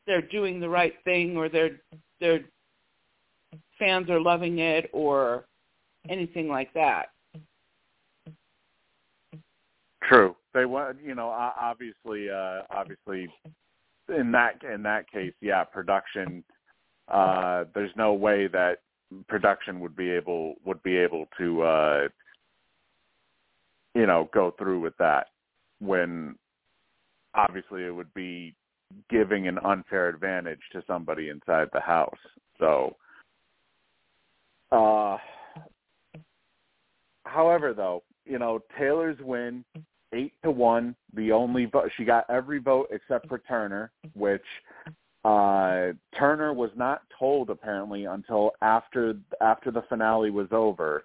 they're 0.07 0.23
doing 0.23 0.59
the 0.59 0.69
right 0.69 0.95
thing 1.05 1.37
or 1.37 1.49
their 1.49 1.81
their 2.21 2.41
fans 3.79 4.11
are 4.11 4.21
loving 4.21 4.59
it 4.59 4.91
or 4.93 5.45
anything 6.09 6.49
like 6.49 6.73
that. 6.75 7.11
True. 10.09 10.37
They 10.55 10.65
want, 10.65 10.99
you 11.03 11.15
know, 11.15 11.29
obviously, 11.29 12.29
uh, 12.31 12.63
obviously, 12.71 13.29
in 14.09 14.33
that 14.33 14.63
in 14.63 14.83
that 14.83 15.11
case, 15.11 15.33
yeah, 15.41 15.65
production. 15.65 16.45
Uh, 17.09 17.65
there's 17.75 17.91
no 17.97 18.13
way 18.13 18.47
that 18.49 18.79
production 19.29 19.81
would 19.81 19.97
be 19.97 20.11
able 20.11 20.55
would 20.65 20.83
be 20.83 20.97
able 20.97 21.27
to, 21.39 21.63
uh, 21.63 22.09
you 23.95 24.07
know, 24.07 24.29
go 24.33 24.55
through 24.59 24.81
with 24.81 24.97
that 24.99 25.29
when 25.81 26.37
obviously 27.35 27.85
it 27.85 27.91
would 27.95 28.13
be 28.15 28.55
giving 29.09 29.49
an 29.49 29.59
unfair 29.65 30.09
advantage 30.09 30.61
to 30.73 30.83
somebody 30.87 31.29
inside 31.29 31.69
the 31.73 31.81
house. 31.81 32.11
So, 32.59 32.97
uh, 34.71 35.17
however, 37.25 37.73
though, 37.75 38.03
you 38.25 38.39
know, 38.39 38.61
Taylor's 38.79 39.19
win 39.21 39.65
eight 40.13 40.35
to 40.45 40.51
one. 40.51 40.95
The 41.15 41.33
only 41.33 41.67
vote 41.67 41.91
she 41.97 42.05
got 42.05 42.29
every 42.29 42.59
vote 42.59 42.89
except 42.91 43.29
for 43.29 43.39
Turner, 43.39 43.91
which 44.15 44.45
uh 45.25 45.93
Turner 46.19 46.53
was 46.53 46.71
not 46.75 47.03
told 47.19 47.51
apparently 47.51 48.07
until 48.07 48.53
after 48.61 49.15
after 49.41 49.71
the 49.71 49.83
finale 49.83 50.31
was 50.31 50.49
over 50.51 51.05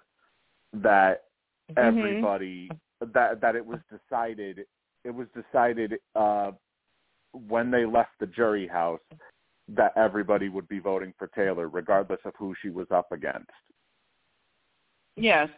that 0.72 1.24
Mhm. 1.70 1.76
everybody 1.76 2.70
that 3.00 3.40
that 3.40 3.54
it 3.54 3.64
was 3.64 3.80
decided 3.90 4.66
it 5.04 5.14
was 5.14 5.28
decided 5.34 5.98
uh, 6.14 6.52
when 7.32 7.70
they 7.70 7.84
left 7.84 8.10
the 8.18 8.26
jury 8.26 8.66
house 8.66 9.00
that 9.68 9.92
everybody 9.96 10.48
would 10.48 10.66
be 10.68 10.78
voting 10.78 11.12
for 11.18 11.28
Taylor, 11.28 11.68
regardless 11.68 12.20
of 12.24 12.34
who 12.38 12.54
she 12.60 12.70
was 12.70 12.86
up 12.90 13.12
against. 13.12 13.50
Yes. 15.16 15.48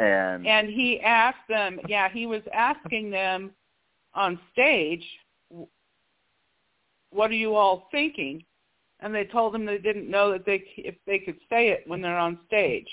And 0.00 0.46
and 0.46 0.68
he 0.68 1.00
asked 1.00 1.46
them. 1.48 1.78
Yeah, 1.86 2.08
he 2.08 2.26
was 2.26 2.42
asking 2.52 3.10
them 3.10 3.52
on 4.14 4.38
stage, 4.52 5.04
"What 7.10 7.30
are 7.30 7.34
you 7.34 7.54
all 7.54 7.88
thinking?" 7.90 8.44
And 9.00 9.14
they 9.14 9.24
told 9.24 9.54
him 9.54 9.64
they 9.64 9.78
didn't 9.78 10.10
know 10.10 10.32
that 10.32 10.46
they 10.46 10.64
if 10.76 10.94
they 11.06 11.18
could 11.18 11.38
say 11.50 11.68
it 11.68 11.84
when 11.86 12.00
they're 12.00 12.18
on 12.18 12.38
stage, 12.46 12.88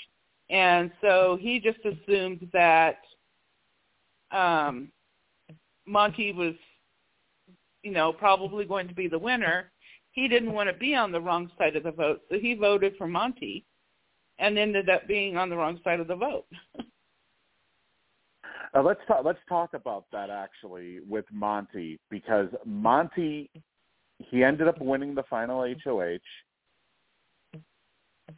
and 0.50 0.90
so 1.00 1.38
he 1.40 1.60
just 1.60 1.80
assumed 1.84 2.48
that 2.52 3.00
um, 4.30 4.90
Monte 5.86 6.32
was, 6.32 6.54
you 7.82 7.90
know, 7.90 8.12
probably 8.12 8.64
going 8.64 8.88
to 8.88 8.94
be 8.94 9.08
the 9.08 9.18
winner. 9.18 9.70
He 10.12 10.28
didn't 10.28 10.52
want 10.52 10.68
to 10.68 10.76
be 10.76 10.94
on 10.94 11.12
the 11.12 11.20
wrong 11.20 11.50
side 11.56 11.76
of 11.76 11.84
the 11.84 11.92
vote, 11.92 12.20
so 12.28 12.38
he 12.38 12.54
voted 12.54 12.94
for 12.98 13.06
Monte 13.06 13.64
and 14.38 14.58
ended 14.58 14.88
up 14.88 15.06
being 15.08 15.36
on 15.36 15.48
the 15.48 15.56
wrong 15.56 15.80
side 15.84 16.00
of 16.00 16.08
the 16.08 16.16
vote. 16.16 16.46
Uh, 18.74 18.82
let's 18.82 19.00
talk. 19.06 19.24
Let's 19.24 19.38
talk 19.48 19.74
about 19.74 20.04
that 20.12 20.30
actually 20.30 21.00
with 21.08 21.24
Monte 21.32 21.98
because 22.10 22.48
Monte 22.64 23.50
he 24.18 24.44
ended 24.44 24.68
up 24.68 24.80
winning 24.80 25.14
the 25.14 25.22
final 25.24 25.62
HOH, 25.84 26.18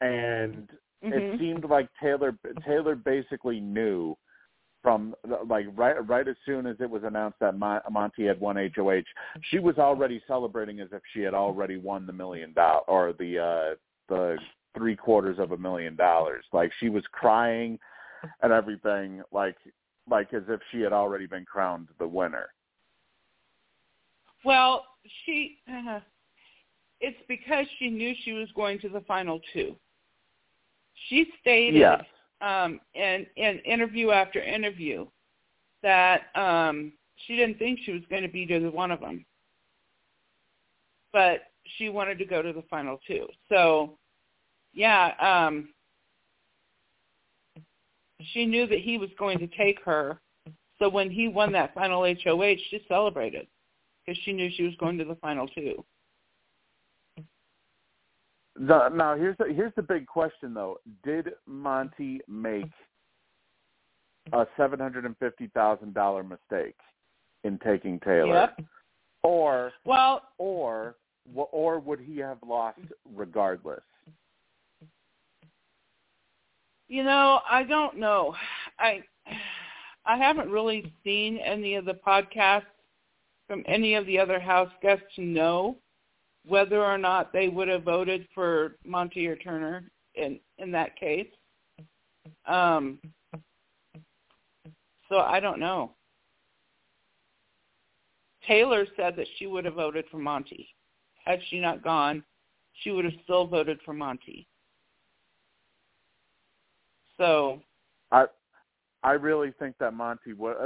and 0.01 0.69
mm-hmm. 1.05 1.13
it 1.13 1.39
seemed 1.39 1.65
like 1.65 1.89
Taylor 2.01 2.35
Taylor 2.67 2.95
basically 2.95 3.61
knew 3.61 4.17
from 4.83 5.15
like 5.47 5.67
right 5.75 6.07
right 6.09 6.27
as 6.27 6.37
soon 6.47 6.67
as 6.67 6.77
it 6.81 6.89
was 6.89 7.03
announced 7.05 7.39
that 7.41 7.59
Monte 7.59 8.25
had 8.25 8.41
won 8.41 8.57
HOH, 8.75 9.03
she 9.51 9.59
was 9.59 9.79
already 9.79 10.23
celebrating 10.27 10.81
as 10.81 10.89
if 10.93 11.03
she 11.13 11.21
had 11.21 11.35
already 11.35 11.77
won 11.77 12.07
the 12.07 12.13
million 12.13 12.53
dollar 12.53 12.81
or 12.89 13.13
the 13.13 13.39
uh 13.39 13.75
the 14.09 14.37
three 14.77 14.97
quarters 14.97 15.39
of 15.39 15.53
a 15.53 15.57
million 15.57 15.97
dollars. 15.97 16.45
Like 16.53 16.71
she 16.79 16.89
was 16.89 17.05
crying 17.13 17.79
and 18.43 18.53
everything. 18.53 19.23
Like 19.33 19.57
like 20.09 20.33
as 20.33 20.43
if 20.49 20.61
she 20.71 20.81
had 20.81 20.93
already 20.93 21.27
been 21.27 21.45
crowned 21.45 21.89
the 21.99 22.07
winner. 22.07 22.49
Well, 24.45 24.85
she 25.25 25.59
uh, 25.71 26.01
it's 27.01 27.19
because 27.29 27.67
she 27.79 27.89
knew 27.89 28.15
she 28.25 28.33
was 28.33 28.49
going 28.55 28.79
to 28.81 28.89
the 28.89 29.01
final 29.03 29.41
two. 29.53 29.75
She 31.09 31.27
stated 31.41 31.79
yes. 31.79 32.05
um 32.41 32.81
in 32.95 33.27
in 33.37 33.59
interview 33.61 34.11
after 34.11 34.41
interview 34.41 35.07
that 35.83 36.23
um 36.35 36.93
she 37.27 37.37
didn't 37.37 37.59
think 37.59 37.81
she 37.85 37.93
was 37.93 38.03
going 38.09 38.23
to 38.23 38.29
be 38.29 38.47
to 38.47 38.69
one 38.71 38.91
of 38.91 39.01
them. 39.01 39.25
But 41.13 41.43
she 41.77 41.89
wanted 41.89 42.19
to 42.19 42.25
go 42.25 42.43
to 42.43 42.53
the 42.53 42.65
final 42.71 42.99
two. 43.07 43.27
So 43.49 43.99
yeah, 44.73 45.13
um 45.21 45.69
she 48.33 48.47
knew 48.47 48.67
that 48.67 48.81
he 48.81 48.99
was 48.99 49.11
going 49.19 49.39
to 49.39 49.47
take 49.49 49.83
her. 49.85 50.21
So 50.79 50.89
when 50.89 51.11
he 51.11 51.29
won 51.29 51.53
that 51.53 51.75
final 51.75 52.03
HOH, 52.03 52.57
she 52.71 52.85
celebrated 52.89 53.47
because 54.05 54.21
she 54.25 54.33
knew 54.33 54.51
she 54.55 54.63
was 54.63 54.75
going 54.77 54.99
to 54.99 55.05
the 55.05 55.17
final 55.17 55.47
two. 55.49 55.85
The, 58.57 58.89
now 58.89 59.17
here's 59.17 59.39
the 59.39 59.47
here's 59.55 59.73
the 59.77 59.83
big 59.83 60.07
question 60.07 60.53
though: 60.53 60.79
Did 61.03 61.31
Monte 61.47 62.21
make 62.29 62.71
a 64.33 64.47
seven 64.57 64.79
hundred 64.79 65.07
and 65.07 65.17
fifty 65.19 65.49
thousand 65.55 65.95
dollar 65.95 66.23
mistake 66.23 66.77
in 67.45 67.59
taking 67.65 67.99
Taylor, 68.01 68.51
yep. 68.59 68.61
or 69.23 69.73
well, 69.85 70.23
or 70.39 70.97
or 71.35 71.79
would 71.79 72.01
he 72.01 72.19
have 72.19 72.39
lost 72.47 72.81
regardless? 73.15 73.81
You 76.91 77.05
know, 77.05 77.41
I 77.49 77.63
don't 77.63 77.99
know. 77.99 78.35
I 78.79 79.03
I 80.05 80.17
haven't 80.17 80.51
really 80.51 80.93
seen 81.05 81.39
any 81.39 81.77
of 81.77 81.85
the 81.85 81.95
podcasts 81.95 82.65
from 83.47 83.63
any 83.67 83.95
of 83.95 84.07
the 84.07 84.19
other 84.19 84.41
house 84.41 84.71
guests 84.83 85.05
to 85.15 85.23
know 85.23 85.77
whether 86.47 86.83
or 86.83 86.99
not 86.99 87.33
they 87.33 87.49
would 87.49 87.69
have 87.69 87.85
voted 87.85 88.27
for 88.35 88.77
Monte 88.85 89.25
or 89.27 89.37
Turner 89.37 89.85
in 90.17 90.41
in 90.59 90.73
that 90.73 90.97
case. 90.97 91.29
Um 92.47 92.99
so 95.09 95.19
I 95.19 95.39
don't 95.39 95.61
know. 95.61 95.93
Taylor 98.49 98.85
said 98.97 99.15
that 99.15 99.29
she 99.37 99.47
would 99.47 99.65
have 99.65 99.75
voted 99.75 100.07
for 100.11 100.19
Monte. 100.19 100.69
Had 101.25 101.39
she 101.51 101.61
not 101.61 101.85
gone, 101.85 102.25
she 102.83 102.91
would 102.91 103.05
have 103.05 103.15
still 103.23 103.47
voted 103.47 103.79
for 103.85 103.93
Monte. 103.93 104.49
So 107.21 107.61
I 108.11 108.25
I 109.03 109.13
really 109.13 109.53
think 109.59 109.77
that 109.79 109.93
Monte 109.93 110.33
would, 110.33 110.57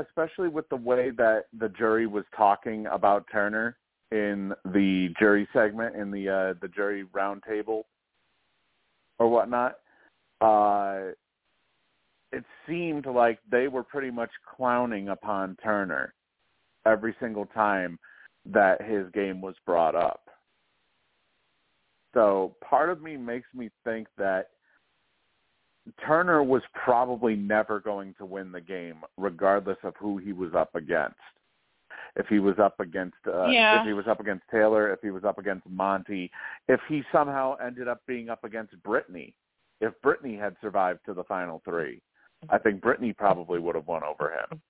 especially 0.00 0.48
with 0.48 0.68
the 0.68 0.76
way 0.76 1.10
that 1.10 1.46
the 1.58 1.68
jury 1.70 2.06
was 2.06 2.24
talking 2.36 2.86
about 2.86 3.26
Turner 3.30 3.76
in 4.12 4.52
the 4.66 5.12
jury 5.18 5.48
segment 5.52 5.96
in 5.96 6.12
the 6.12 6.28
uh, 6.28 6.54
the 6.62 6.68
jury 6.68 7.04
roundtable 7.12 7.82
or 9.18 9.28
whatnot. 9.28 9.78
Uh, 10.40 11.12
it 12.32 12.44
seemed 12.68 13.06
like 13.06 13.40
they 13.50 13.66
were 13.66 13.82
pretty 13.82 14.10
much 14.10 14.30
clowning 14.56 15.08
upon 15.08 15.56
Turner 15.62 16.14
every 16.84 17.16
single 17.18 17.46
time 17.46 17.98
that 18.44 18.80
his 18.80 19.10
game 19.12 19.40
was 19.40 19.56
brought 19.64 19.96
up. 19.96 20.22
So 22.14 22.54
part 22.62 22.90
of 22.90 23.02
me 23.02 23.16
makes 23.16 23.48
me 23.54 23.70
think 23.84 24.06
that 24.18 24.50
Turner 26.04 26.42
was 26.42 26.62
probably 26.72 27.36
never 27.36 27.80
going 27.80 28.14
to 28.18 28.24
win 28.24 28.52
the 28.52 28.60
game, 28.60 28.96
regardless 29.16 29.78
of 29.82 29.94
who 29.98 30.18
he 30.18 30.32
was 30.32 30.54
up 30.54 30.74
against. 30.74 31.16
If 32.16 32.26
he 32.28 32.38
was 32.38 32.58
up 32.58 32.80
against, 32.80 33.16
uh, 33.26 33.46
yeah. 33.46 33.80
if 33.80 33.86
he 33.86 33.92
was 33.92 34.06
up 34.06 34.20
against 34.20 34.44
Taylor, 34.50 34.92
if 34.92 35.00
he 35.02 35.10
was 35.10 35.24
up 35.24 35.38
against 35.38 35.68
Monte, 35.68 36.30
if 36.66 36.80
he 36.88 37.02
somehow 37.12 37.56
ended 37.64 37.88
up 37.88 38.00
being 38.06 38.30
up 38.30 38.42
against 38.42 38.80
Brittany, 38.82 39.34
if 39.80 39.92
Brittany 40.02 40.36
had 40.36 40.56
survived 40.62 41.00
to 41.06 41.14
the 41.14 41.24
final 41.24 41.60
three, 41.64 42.00
I 42.48 42.58
think 42.58 42.80
Brittany 42.80 43.12
probably 43.12 43.58
would 43.58 43.74
have 43.74 43.86
won 43.86 44.02
over 44.02 44.32
him. 44.32 44.60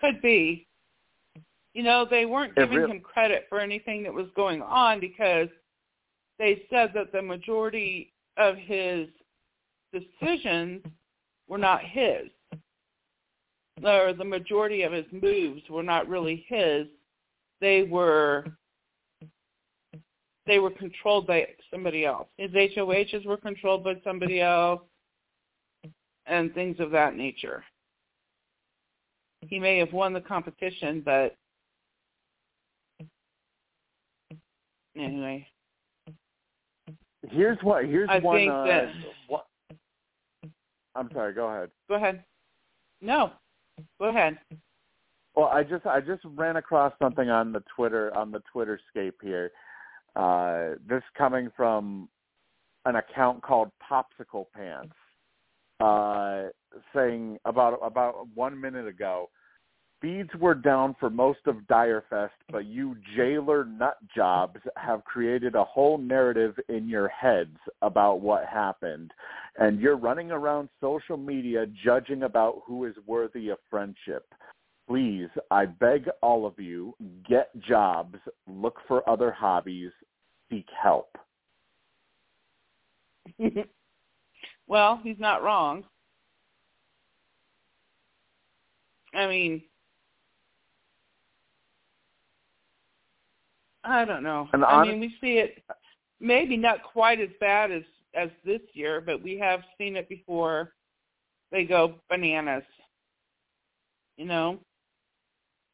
Could 0.00 0.22
be. 0.22 0.66
You 1.74 1.82
know, 1.82 2.06
they 2.08 2.24
weren't 2.24 2.54
giving 2.54 2.78
really, 2.78 2.96
him 2.96 3.00
credit 3.00 3.46
for 3.48 3.60
anything 3.60 4.02
that 4.04 4.12
was 4.12 4.26
going 4.34 4.62
on 4.62 4.98
because 4.98 5.48
they 6.38 6.62
said 6.70 6.90
that 6.94 7.12
the 7.12 7.22
majority 7.22 8.12
of 8.36 8.56
his 8.56 9.08
decisions 9.92 10.82
were 11.48 11.58
not 11.58 11.82
his. 11.82 12.28
Or 13.82 14.12
the 14.12 14.24
majority 14.24 14.82
of 14.82 14.92
his 14.92 15.06
moves 15.10 15.62
were 15.70 15.82
not 15.82 16.08
really 16.08 16.44
his. 16.48 16.86
They 17.60 17.82
were 17.82 18.44
they 20.46 20.58
were 20.58 20.70
controlled 20.70 21.26
by 21.26 21.46
somebody 21.70 22.04
else. 22.04 22.26
His 22.36 22.50
HOHs 22.50 23.24
were 23.24 23.36
controlled 23.36 23.84
by 23.84 23.94
somebody 24.02 24.40
else 24.40 24.80
and 26.26 26.52
things 26.54 26.80
of 26.80 26.90
that 26.90 27.14
nature. 27.14 27.62
He 29.48 29.58
may 29.58 29.78
have 29.78 29.92
won 29.92 30.12
the 30.12 30.20
competition, 30.20 31.02
but 31.04 31.36
anyway. 34.96 35.46
Here's 37.30 37.58
what 37.62 37.84
here's 37.84 38.08
I 38.10 38.18
one 38.18 38.36
think 38.36 38.52
uh, 38.52 38.64
that, 38.64 38.88
what, 39.28 39.46
I'm 41.00 41.08
sorry. 41.14 41.32
Go 41.32 41.48
ahead. 41.48 41.70
Go 41.88 41.94
ahead. 41.94 42.22
No, 43.00 43.32
go 43.98 44.10
ahead. 44.10 44.38
Well, 45.34 45.46
I 45.46 45.62
just 45.62 45.86
I 45.86 46.00
just 46.00 46.20
ran 46.24 46.56
across 46.56 46.92
something 47.00 47.30
on 47.30 47.52
the 47.52 47.62
Twitter 47.74 48.14
on 48.14 48.30
the 48.30 48.42
Twitter 48.52 48.78
scape 48.90 49.16
here. 49.22 49.50
Uh, 50.14 50.74
this 50.86 51.02
coming 51.16 51.50
from 51.56 52.10
an 52.84 52.96
account 52.96 53.42
called 53.42 53.70
Popsicle 53.90 54.44
Pants, 54.54 54.92
uh, 55.80 56.48
saying 56.94 57.38
about 57.46 57.78
about 57.82 58.26
one 58.34 58.60
minute 58.60 58.86
ago 58.86 59.30
Speeds 60.00 60.30
were 60.40 60.54
down 60.54 60.96
for 60.98 61.10
most 61.10 61.40
of 61.44 61.56
Dyrefest, 61.70 62.30
but 62.50 62.64
you 62.64 62.96
jailer 63.14 63.66
nut 63.66 63.98
jobs 64.14 64.58
have 64.78 65.04
created 65.04 65.54
a 65.54 65.64
whole 65.64 65.98
narrative 65.98 66.58
in 66.70 66.88
your 66.88 67.08
heads 67.08 67.58
about 67.82 68.22
what 68.22 68.46
happened. 68.46 69.12
And 69.58 69.78
you're 69.78 69.98
running 69.98 70.30
around 70.30 70.70
social 70.80 71.18
media 71.18 71.66
judging 71.84 72.22
about 72.22 72.62
who 72.66 72.86
is 72.86 72.94
worthy 73.06 73.50
of 73.50 73.58
friendship. 73.68 74.24
Please, 74.88 75.28
I 75.50 75.66
beg 75.66 76.08
all 76.22 76.46
of 76.46 76.58
you, 76.58 76.94
get 77.28 77.50
jobs, 77.60 78.16
look 78.46 78.78
for 78.88 79.06
other 79.06 79.30
hobbies, 79.30 79.92
seek 80.48 80.66
help. 80.82 81.18
well, 84.66 84.98
he's 85.04 85.18
not 85.18 85.42
wrong. 85.42 85.84
I 89.12 89.26
mean, 89.26 89.62
I 93.84 94.04
don't 94.04 94.22
know. 94.22 94.48
And 94.52 94.64
I 94.64 94.72
honest- 94.72 94.92
mean, 94.92 95.00
we 95.00 95.16
see 95.20 95.38
it 95.38 95.62
maybe 96.20 96.56
not 96.56 96.82
quite 96.82 97.20
as 97.20 97.30
bad 97.40 97.70
as 97.70 97.82
as 98.14 98.28
this 98.44 98.60
year, 98.74 99.00
but 99.00 99.22
we 99.22 99.38
have 99.38 99.62
seen 99.78 99.96
it 99.96 100.08
before. 100.08 100.74
They 101.50 101.64
go 101.64 101.94
bananas. 102.08 102.64
You 104.16 104.26
know. 104.26 104.60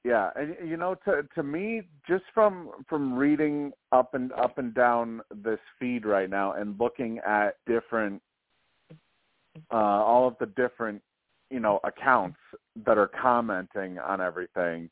Yeah, 0.05 0.31
and 0.37 0.57
you 0.69 0.77
know, 0.77 0.95
to 1.05 1.27
to 1.35 1.43
me, 1.43 1.83
just 2.07 2.25
from 2.33 2.71
from 2.89 3.15
reading 3.15 3.73
up 3.91 4.15
and 4.15 4.33
up 4.35 4.59
and 4.59 4.73
down 4.73 5.21
this 5.35 5.59
feed 5.81 6.07
right 6.07 6.31
now, 6.31 6.53
and 6.53 6.79
looking 6.79 7.19
at 7.27 7.57
different, 7.67 8.23
uh, 9.73 9.75
all 9.75 10.29
of 10.29 10.37
the 10.39 10.47
different, 10.47 11.03
you 11.51 11.59
know, 11.59 11.81
accounts 11.83 12.39
that 12.85 12.99
are 12.99 13.09
commenting 13.09 13.99
on 13.99 14.21
everything, 14.21 14.89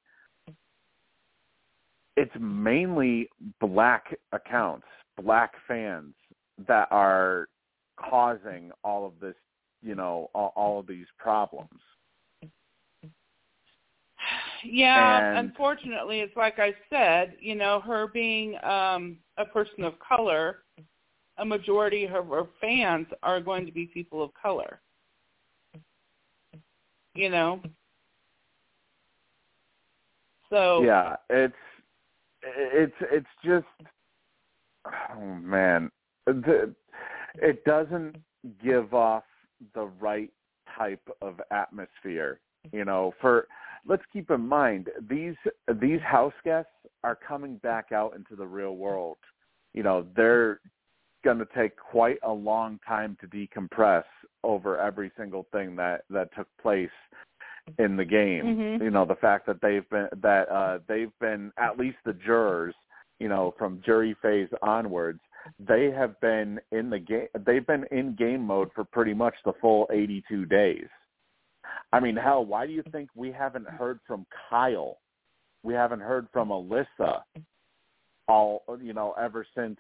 it's 2.17 2.33
mainly 2.39 3.29
black 3.61 4.17
accounts, 4.33 4.87
black 5.21 5.53
fans 5.67 6.15
that 6.69 6.89
are 6.91 7.49
causing 7.97 8.71
all 8.83 9.07
of 9.07 9.13
this, 9.21 9.35
you 9.83 9.95
know, 9.95 10.31
all, 10.35 10.53
all 10.57 10.81
of 10.81 10.87
these 10.87 11.07
problems. 11.19 11.81
Yeah, 14.65 15.37
And- 15.37 15.49
unfortunately, 15.49 16.21
it's 16.21 16.37
like 16.37 16.59
I 16.59 16.75
said, 16.89 17.37
you 17.41 17.55
know, 17.55 17.81
her 17.81 18.07
being 18.07 18.57
um 18.65 19.19
a 19.37 19.45
person 19.45 19.85
of 19.85 19.95
color, 19.99 20.63
a 21.39 21.45
majority 21.45 22.05
of 22.05 22.13
her 22.29 22.45
fans 22.61 23.07
are 23.23 23.41
going 23.41 23.67
to 23.67 23.73
be 23.73 23.87
people 23.87 24.23
of 24.23 24.31
color. 24.41 24.81
You 27.15 27.29
know. 27.29 27.61
So 30.51 30.83
yeah 30.85 31.17
it's 31.29 31.55
it's 32.57 32.95
it's 33.13 33.27
just 33.45 33.67
oh 34.87 35.25
man 35.43 35.91
it 36.27 37.65
doesn't 37.65 38.17
give 38.63 38.93
off 38.95 39.25
the 39.75 39.85
right 40.01 40.31
type 40.77 41.09
of 41.23 41.41
atmosphere 41.51 42.41
you 42.73 42.85
know 42.85 43.13
for 43.21 43.47
let's 43.87 44.03
keep 44.13 44.31
in 44.31 44.41
mind 44.41 44.89
these 45.09 45.35
these 45.81 46.01
house 46.01 46.35
guests 46.45 46.71
are 47.03 47.17
coming 47.17 47.57
back 47.59 47.93
out 47.93 48.15
into 48.15 48.35
the 48.37 48.47
real 48.47 48.77
world. 48.77 49.19
You 49.73 49.83
know 49.83 50.07
they're 50.17 50.61
going 51.25 51.39
to 51.39 51.49
take 51.57 51.77
quite 51.77 52.19
a 52.23 52.33
long 52.33 52.79
time 52.87 53.17
to 53.21 53.27
decompress 53.27 54.05
over 54.43 54.79
every 54.79 55.11
single 55.17 55.47
thing 55.53 55.77
that 55.77 56.03
that 56.11 56.35
took 56.37 56.49
place 56.61 56.91
in 57.79 57.97
the 57.97 58.05
game. 58.05 58.45
Mhm. 58.45 58.83
you 58.83 58.91
know 58.91 59.05
the 59.05 59.17
fact 59.17 59.47
that 59.47 59.61
they've 59.61 59.89
been 59.89 60.09
that 60.23 60.49
uh 60.51 60.79
they've 60.87 61.17
been 61.19 61.53
at 61.57 61.79
least 61.79 61.97
the 62.05 62.13
jurors 62.13 62.75
you 63.19 63.29
know 63.29 63.55
from 63.59 63.81
jury 63.85 64.15
phase 64.21 64.49
onwards 64.63 65.21
they 65.59 65.91
have 65.91 66.19
been 66.21 66.61
in 66.73 66.91
the 66.91 66.99
game 66.99 67.29
they've 67.47 67.67
been 67.67 67.85
in 67.91 68.15
game 68.15 68.43
mode 68.43 68.71
for 68.75 68.85
pretty 68.85 69.15
much 69.15 69.35
the 69.45 69.53
full 69.61 69.87
82 69.91 70.47
days. 70.47 70.89
I 71.93 72.01
mean 72.01 72.17
hell 72.17 72.45
why 72.45 72.67
do 72.67 72.73
you 72.73 72.83
think 72.93 73.09
we 73.15 73.33
haven't 73.33 73.69
heard 73.69 73.99
from 74.07 74.27
kyle? 74.51 74.99
We 75.63 75.73
haven't 75.75 76.01
heard 76.01 76.29
from 76.33 76.49
alyssa 76.51 77.23
all 78.29 78.63
you 78.81 78.93
know 78.93 79.15
ever 79.19 79.47
since 79.55 79.79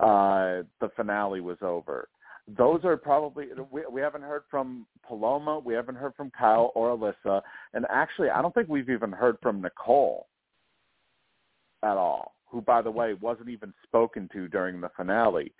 uh 0.00 0.62
the 0.80 0.88
finale 0.96 1.40
was 1.40 1.58
over 1.62 2.08
those 2.46 2.84
are 2.84 2.96
probably 2.96 3.46
we, 3.70 3.82
we 3.90 4.00
haven't 4.00 4.22
heard 4.22 4.42
from 4.50 4.86
Paloma, 5.06 5.58
we 5.58 5.74
haven't 5.74 5.96
heard 5.96 6.14
from 6.14 6.30
Kyle 6.30 6.72
or 6.74 6.96
Alyssa, 6.96 7.40
and 7.72 7.86
actually 7.90 8.30
I 8.30 8.42
don't 8.42 8.54
think 8.54 8.68
we've 8.68 8.90
even 8.90 9.12
heard 9.12 9.38
from 9.42 9.62
Nicole 9.62 10.26
at 11.82 11.96
all, 11.96 12.34
who 12.46 12.60
by 12.60 12.82
the 12.82 12.90
way 12.90 13.14
wasn't 13.14 13.48
even 13.48 13.72
spoken 13.82 14.28
to 14.32 14.48
during 14.48 14.80
the 14.80 14.90
finale. 14.96 15.52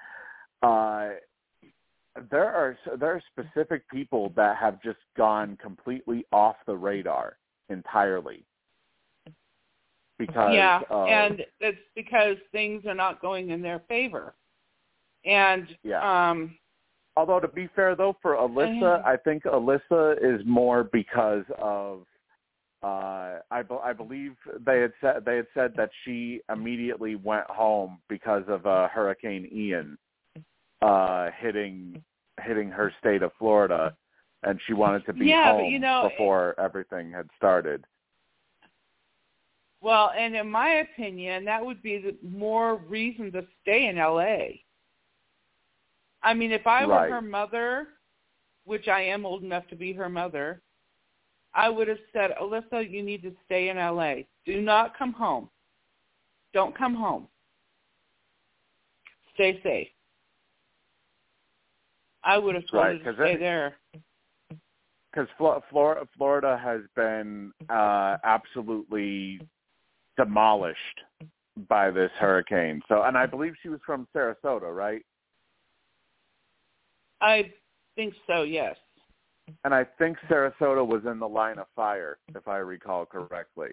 Uh 0.63 1.11
there 2.31 2.47
are 2.47 2.77
there 2.99 3.13
are 3.13 3.23
specific 3.33 3.89
people 3.91 4.33
that 4.37 4.57
have 4.57 4.81
just 4.83 4.99
gone 5.17 5.59
completely 5.61 6.25
off 6.33 6.57
the 6.67 6.77
radar 6.77 7.39
entirely 7.71 8.45
because 10.19 10.55
yeah, 10.55 10.81
of, 10.91 11.09
and 11.09 11.45
it's 11.61 11.79
because 11.97 12.37
things 12.53 12.85
are 12.87 12.95
not 12.95 13.21
going 13.21 13.51
in 13.51 13.63
their 13.63 13.81
favor. 13.89 14.35
And 15.25 15.67
Yeah. 15.83 16.31
um 16.31 16.57
Although 17.17 17.41
to 17.41 17.49
be 17.49 17.69
fair 17.77 17.95
though, 17.95 18.17
for 18.21 18.35
Alyssa, 18.35 18.81
Mhm. 18.81 19.05
I 19.05 19.17
think 19.19 19.45
Alyssa 19.45 20.19
is 20.21 20.45
more 20.45 20.85
because 20.85 21.45
of 21.59 22.07
uh 22.83 23.41
I 23.51 23.63
be- 23.63 23.79
I 23.83 23.93
believe 23.93 24.37
they 24.61 24.81
had 24.81 24.93
said 25.01 25.25
they 25.25 25.37
had 25.37 25.47
said 25.55 25.75
that 25.77 25.91
she 26.05 26.43
immediately 26.51 27.15
went 27.17 27.47
home 27.47 28.01
because 28.09 28.47
of 28.49 28.67
uh 28.67 28.89
Hurricane 28.89 29.49
Ian 29.53 29.97
uh 30.83 31.31
hitting 31.31 32.05
hitting 32.43 32.71
her 32.71 32.93
state 32.99 33.23
of 33.23 33.33
Florida 33.39 33.97
and 34.43 34.61
she 34.67 34.75
wanted 34.75 35.07
to 35.07 35.13
be 35.13 35.27
Yeah, 35.27 35.53
but 35.53 35.61
home 35.61 35.71
you 35.71 35.79
know, 35.79 36.09
before 36.11 36.55
everything 36.59 37.11
had 37.11 37.31
started. 37.37 37.87
well, 39.81 40.11
and 40.17 40.35
in 40.35 40.51
my 40.51 40.69
opinion, 40.87 41.45
that 41.45 41.65
would 41.65 41.81
be 41.83 41.99
the 41.99 42.17
more 42.23 42.77
reason 42.77 43.31
to 43.33 43.47
stay 43.63 43.87
in 43.87 43.97
LA. 43.97 44.61
I 46.25 46.33
mean, 46.33 46.51
if 46.53 46.67
I 46.67 46.87
were 46.87 47.09
her 47.09 47.21
mother, 47.21 47.89
which 48.65 48.89
I 48.89 49.03
am 49.03 49.27
old 49.27 49.45
enough 49.45 49.67
to 49.69 49.77
be 49.77 49.93
her 49.93 50.09
mother, 50.09 50.63
I 51.55 51.69
would 51.69 51.87
have 51.87 51.99
said, 52.13 52.33
Alyssa, 52.41 52.91
you 52.91 53.03
need 53.03 53.23
to 53.23 53.33
stay 53.45 53.69
in 53.69 53.77
LA. 53.77 54.23
Do 54.47 54.61
not 54.61 54.97
come 54.99 55.13
home. 55.13 55.51
Don't 56.55 56.77
come 56.77 56.95
home. 56.95 57.29
Stay 59.35 59.61
safe. 59.63 59.89
I 62.25 62.39
would 62.39 62.55
have 62.55 62.65
told 62.71 62.85
Right, 62.85 63.03
her 63.03 63.13
to 63.13 63.19
stay 63.19 63.35
it- 63.35 63.41
there. 63.41 63.77
because 65.13 65.29
Florida, 65.71 66.09
Florida 66.17 66.59
has 66.59 66.81
been 66.97 67.53
uh, 67.69 68.17
absolutely 68.25 69.41
demolished 70.17 71.01
by 71.69 71.91
this 71.91 72.11
hurricane. 72.19 72.83
So, 72.89 73.03
and 73.03 73.17
I 73.17 73.27
believe 73.27 73.55
she 73.63 73.69
was 73.69 73.81
from 73.87 74.09
Sarasota, 74.15 74.75
right? 74.75 75.05
I 77.25 77.51
think 77.97 78.15
so, 78.27 78.43
yes. 78.43 78.77
And 79.65 79.75
I 79.75 79.85
think 79.99 80.19
Sarasota 80.31 80.87
was 80.87 81.03
in 81.11 81.19
the 81.19 81.29
line 81.29 81.59
of 81.59 81.67
fire, 81.75 82.19
if 82.35 82.47
I 82.47 82.59
recall 82.59 83.07
correctly, 83.07 83.71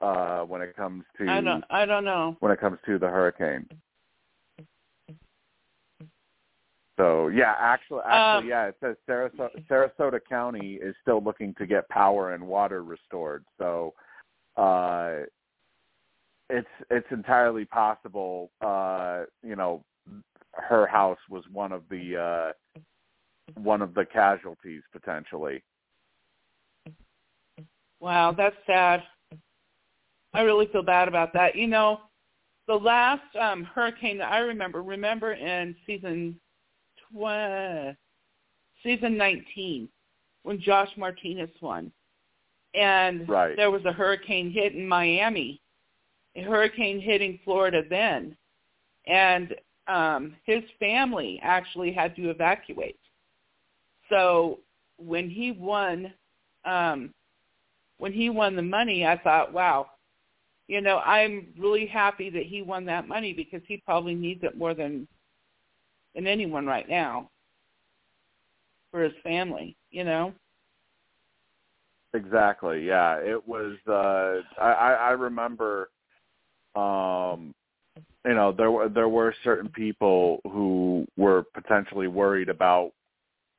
uh, 0.00 0.40
when 0.42 0.62
it 0.62 0.76
comes 0.76 1.04
to 1.18 1.28
I 1.28 1.40
don't 1.40 1.64
I 1.70 1.84
don't 1.86 2.04
know. 2.04 2.36
when 2.40 2.52
it 2.52 2.60
comes 2.60 2.78
to 2.86 2.98
the 2.98 3.08
hurricane. 3.08 3.66
So 6.96 7.28
yeah, 7.28 7.54
actually, 7.58 8.02
actually, 8.06 8.44
Um, 8.44 8.48
yeah, 8.48 8.66
it 8.66 8.76
says 8.80 8.96
Sarasota, 9.08 9.66
Sarasota 9.68 10.20
County 10.28 10.74
is 10.74 10.94
still 11.02 11.20
looking 11.20 11.52
to 11.54 11.66
get 11.66 11.88
power 11.88 12.34
and 12.34 12.46
water 12.46 12.84
restored. 12.84 13.44
So 13.58 13.94
uh, 14.56 15.22
it's 16.48 16.68
it's 16.90 17.10
entirely 17.10 17.64
possible. 17.64 18.52
Uh, 18.60 19.24
you 19.42 19.56
know, 19.56 19.84
her 20.56 20.86
house 20.86 21.18
was 21.28 21.44
one 21.52 21.72
of 21.72 21.82
the 21.90 22.16
uh, 22.16 22.80
one 23.60 23.82
of 23.82 23.94
the 23.94 24.04
casualties 24.04 24.82
potentially. 24.92 25.62
Wow, 28.00 28.32
that's 28.32 28.56
sad. 28.66 29.02
I 30.34 30.42
really 30.42 30.66
feel 30.66 30.82
bad 30.82 31.08
about 31.08 31.32
that. 31.34 31.54
You 31.54 31.66
know, 31.66 32.00
the 32.66 32.74
last 32.74 33.34
um 33.40 33.64
hurricane 33.64 34.18
that 34.18 34.32
I 34.32 34.38
remember, 34.38 34.82
remember 34.82 35.32
in 35.32 35.74
season 35.86 36.38
tw- 36.98 37.96
season 38.82 39.16
19 39.16 39.88
when 40.42 40.60
Josh 40.60 40.90
Martinez 40.96 41.50
won. 41.60 41.90
And 42.74 43.28
Right. 43.28 43.56
there 43.56 43.70
was 43.70 43.84
a 43.84 43.92
hurricane 43.92 44.50
hit 44.50 44.74
in 44.74 44.86
Miami. 44.86 45.60
A 46.36 46.42
hurricane 46.42 47.00
hitting 47.00 47.38
Florida 47.44 47.82
then. 47.88 48.36
And 49.06 49.54
um 49.88 50.34
his 50.44 50.62
family 50.78 51.40
actually 51.42 51.92
had 51.92 52.14
to 52.16 52.30
evacuate. 52.30 52.98
So 54.10 54.60
when 54.98 55.28
he 55.30 55.52
won 55.52 56.12
um 56.64 57.12
when 57.98 58.12
he 58.12 58.28
won 58.30 58.56
the 58.56 58.62
money, 58.62 59.06
I 59.06 59.16
thought, 59.18 59.52
wow, 59.52 59.86
you 60.66 60.80
know, 60.80 60.98
I'm 60.98 61.48
really 61.58 61.86
happy 61.86 62.30
that 62.30 62.44
he 62.44 62.62
won 62.62 62.84
that 62.86 63.06
money 63.08 63.32
because 63.32 63.60
he 63.66 63.82
probably 63.84 64.14
needs 64.14 64.42
it 64.42 64.56
more 64.56 64.74
than 64.74 65.06
than 66.14 66.26
anyone 66.26 66.66
right 66.66 66.88
now 66.88 67.30
for 68.90 69.02
his 69.02 69.12
family, 69.22 69.76
you 69.90 70.04
know. 70.04 70.32
Exactly. 72.14 72.86
Yeah, 72.86 73.16
it 73.16 73.46
was. 73.46 73.76
Uh, 73.88 74.40
I, 74.60 74.94
I 74.94 75.10
remember. 75.10 75.90
Um, 76.76 77.52
you 78.24 78.34
know, 78.34 78.52
there 78.52 78.70
were 78.70 78.88
there 78.88 79.08
were 79.08 79.34
certain 79.44 79.68
people 79.68 80.40
who 80.44 81.06
were 81.16 81.44
potentially 81.54 82.08
worried 82.08 82.48
about, 82.48 82.92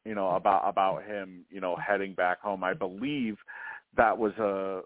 you 0.05 0.15
know, 0.15 0.29
about 0.31 0.63
about 0.67 1.03
him, 1.03 1.45
you 1.49 1.61
know, 1.61 1.75
heading 1.75 2.13
back 2.13 2.41
home. 2.41 2.63
I 2.63 2.73
believe 2.73 3.37
that 3.95 4.17
was 4.17 4.33
a. 4.33 4.81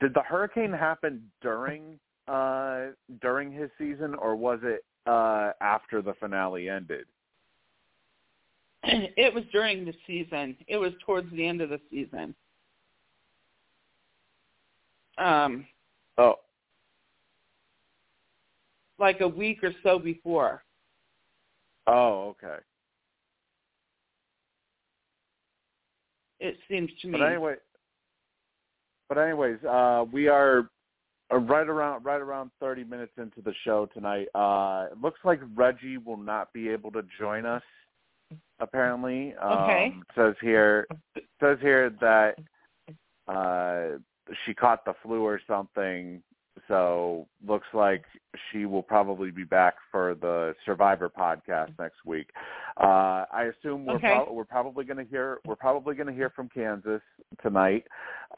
Did 0.00 0.14
the 0.14 0.22
hurricane 0.22 0.72
happen 0.72 1.30
during 1.40 1.98
uh, 2.28 2.86
during 3.20 3.50
his 3.50 3.70
season, 3.78 4.14
or 4.14 4.36
was 4.36 4.58
it 4.62 4.84
uh, 5.06 5.52
after 5.60 6.02
the 6.02 6.14
finale 6.20 6.68
ended? 6.68 7.06
it 8.84 9.32
was 9.32 9.44
during 9.50 9.84
the 9.84 9.94
season. 10.06 10.56
It 10.66 10.76
was 10.76 10.92
towards 11.04 11.30
the 11.32 11.46
end 11.46 11.62
of 11.62 11.70
the 11.70 11.80
season. 11.90 12.34
Um, 15.16 15.66
oh, 16.18 16.34
like 18.98 19.20
a 19.20 19.28
week 19.28 19.62
or 19.62 19.72
so 19.82 19.98
before. 19.98 20.62
Oh, 21.86 22.34
okay. 22.42 22.56
It 26.40 26.56
seems 26.68 26.90
to 27.02 27.08
me. 27.08 27.18
But 27.18 27.24
anyway, 27.24 27.54
but 29.08 29.18
anyways, 29.18 29.62
uh, 29.64 30.04
we 30.12 30.28
are 30.28 30.68
uh, 31.32 31.38
right 31.38 31.68
around 31.68 32.04
right 32.04 32.20
around 32.20 32.50
30 32.60 32.84
minutes 32.84 33.12
into 33.18 33.40
the 33.42 33.54
show 33.64 33.86
tonight. 33.94 34.28
Uh, 34.34 34.86
it 34.92 35.00
looks 35.00 35.20
like 35.24 35.40
Reggie 35.54 35.98
will 35.98 36.16
not 36.16 36.52
be 36.52 36.68
able 36.68 36.90
to 36.92 37.02
join 37.18 37.46
us. 37.46 37.62
Apparently, 38.60 39.34
okay. 39.42 39.92
Um, 39.94 40.02
says 40.14 40.34
here 40.40 40.86
says 41.40 41.58
here 41.60 41.90
that 42.00 42.36
uh, 43.28 43.98
she 44.44 44.54
caught 44.54 44.84
the 44.84 44.94
flu 45.02 45.22
or 45.22 45.40
something 45.46 46.22
so 46.68 47.26
looks 47.46 47.66
like 47.72 48.04
she 48.50 48.66
will 48.66 48.82
probably 48.82 49.30
be 49.30 49.44
back 49.44 49.74
for 49.90 50.14
the 50.14 50.54
Survivor 50.64 51.08
podcast 51.08 51.70
next 51.78 52.04
week. 52.04 52.28
Uh, 52.80 53.24
I 53.32 53.50
assume 53.56 53.86
we're 53.86 53.96
okay. 53.96 54.14
pro- 54.24 54.32
we're 54.32 54.44
probably 54.44 54.84
going 54.84 55.04
to 55.04 55.10
hear 55.10 55.38
we're 55.44 55.56
probably 55.56 55.94
going 55.94 56.06
to 56.08 56.12
hear 56.12 56.30
from 56.30 56.48
Kansas 56.48 57.02
tonight. 57.42 57.84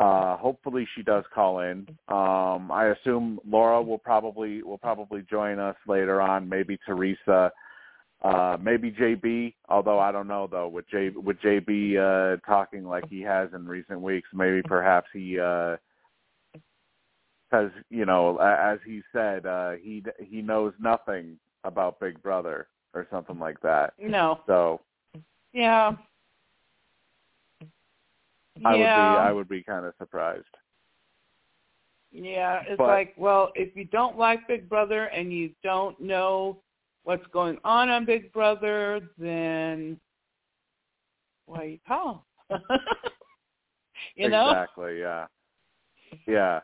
Uh, 0.00 0.36
hopefully 0.36 0.86
she 0.94 1.02
does 1.02 1.24
call 1.34 1.60
in. 1.60 1.86
Um, 2.08 2.70
I 2.70 2.92
assume 2.98 3.38
Laura 3.48 3.82
will 3.82 3.98
probably 3.98 4.62
will 4.62 4.78
probably 4.78 5.22
join 5.28 5.58
us 5.58 5.76
later 5.86 6.20
on. 6.20 6.48
Maybe 6.48 6.78
Teresa. 6.86 7.52
Uh, 8.22 8.56
maybe 8.60 8.90
JB, 8.90 9.54
although 9.68 9.98
I 9.98 10.10
don't 10.10 10.26
know 10.26 10.48
though. 10.50 10.68
With 10.68 10.88
J 10.90 11.10
with 11.10 11.38
JB 11.40 11.96
uh, 11.98 12.40
talking 12.46 12.84
like 12.84 13.04
he 13.08 13.20
has 13.22 13.50
in 13.54 13.66
recent 13.66 14.00
weeks, 14.00 14.28
maybe 14.32 14.62
perhaps 14.62 15.06
he 15.12 15.38
uh, 15.38 15.76
because 17.50 17.70
you 17.90 18.04
know, 18.06 18.38
as 18.38 18.78
he 18.84 19.02
said, 19.12 19.46
uh, 19.46 19.72
he 19.72 20.04
he 20.18 20.42
knows 20.42 20.72
nothing 20.80 21.38
about 21.64 22.00
Big 22.00 22.22
Brother 22.22 22.68
or 22.94 23.06
something 23.10 23.38
like 23.38 23.60
that. 23.60 23.94
No. 23.98 24.40
So. 24.46 24.80
Yeah. 25.52 25.96
I 28.64 28.74
yeah. 28.74 29.10
would 29.10 29.16
be 29.16 29.28
I 29.28 29.32
would 29.32 29.48
be 29.48 29.62
kind 29.62 29.84
of 29.86 29.94
surprised. 29.98 30.44
Yeah, 32.12 32.62
it's 32.66 32.78
But- 32.78 32.86
like, 32.86 33.14
well, 33.16 33.52
if 33.54 33.76
you 33.76 33.84
don't 33.84 34.16
like 34.16 34.46
Big 34.48 34.68
Brother 34.68 35.04
and 35.06 35.32
you 35.32 35.50
don't 35.62 35.98
know 36.00 36.62
what's 37.04 37.26
going 37.28 37.58
on 37.64 37.88
on 37.88 38.04
Big 38.04 38.32
Brother, 38.32 39.00
then 39.18 40.00
why 41.46 41.64
you 41.64 41.78
call? 41.86 42.26
you 44.14 44.28
know? 44.28 44.50
Exactly. 44.50 45.00
Yeah. 45.00 45.26
Yeah. 46.26 46.60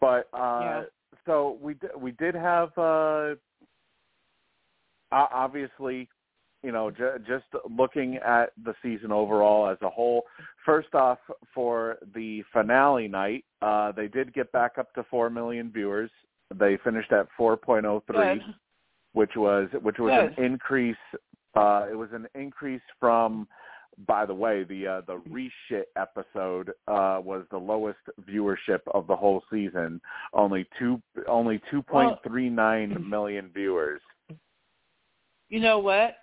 But 0.00 0.28
uh 0.32 0.60
Yeah. 0.62 0.82
so 1.26 1.58
we 1.60 1.74
d- 1.74 1.88
we 1.96 2.12
did 2.12 2.34
have 2.34 2.76
uh 2.78 3.34
obviously 5.10 6.08
you 6.62 6.72
know 6.72 6.90
j- 6.90 7.16
just 7.26 7.46
looking 7.70 8.16
at 8.16 8.52
the 8.64 8.74
season 8.82 9.12
overall 9.12 9.68
as 9.68 9.78
a 9.82 9.88
whole 9.88 10.22
first 10.64 10.94
off 10.94 11.18
for 11.54 11.98
the 12.14 12.42
finale 12.52 13.08
night 13.08 13.44
uh 13.62 13.92
they 13.92 14.08
did 14.08 14.32
get 14.34 14.50
back 14.52 14.76
up 14.78 14.92
to 14.94 15.02
4 15.04 15.30
million 15.30 15.70
viewers 15.72 16.10
they 16.54 16.76
finished 16.78 17.12
at 17.12 17.26
4.03 17.38 18.02
Good. 18.12 18.42
which 19.12 19.36
was 19.36 19.68
which 19.82 19.98
was 19.98 20.12
Good. 20.12 20.34
an 20.38 20.44
increase 20.44 20.96
uh 21.54 21.86
it 21.90 21.94
was 21.94 22.10
an 22.12 22.26
increase 22.34 22.82
from 23.00 23.48
by 24.06 24.24
the 24.24 24.34
way 24.34 24.64
the 24.64 24.86
uh 24.86 25.00
the 25.06 25.20
reshit 25.28 25.84
episode 25.96 26.70
uh 26.86 27.20
was 27.22 27.44
the 27.50 27.58
lowest 27.58 27.98
viewership 28.30 28.80
of 28.94 29.06
the 29.06 29.16
whole 29.16 29.42
season 29.50 30.00
only 30.34 30.66
two 30.78 31.00
only 31.26 31.60
2.39 31.72 33.06
million 33.08 33.50
viewers 33.52 34.00
You 35.48 35.60
know 35.60 35.78
what? 35.78 36.16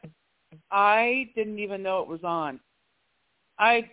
I 0.71 1.29
didn't 1.35 1.59
even 1.59 1.81
know 1.81 2.01
it 2.01 2.07
was 2.07 2.23
on. 2.23 2.59
I 3.59 3.89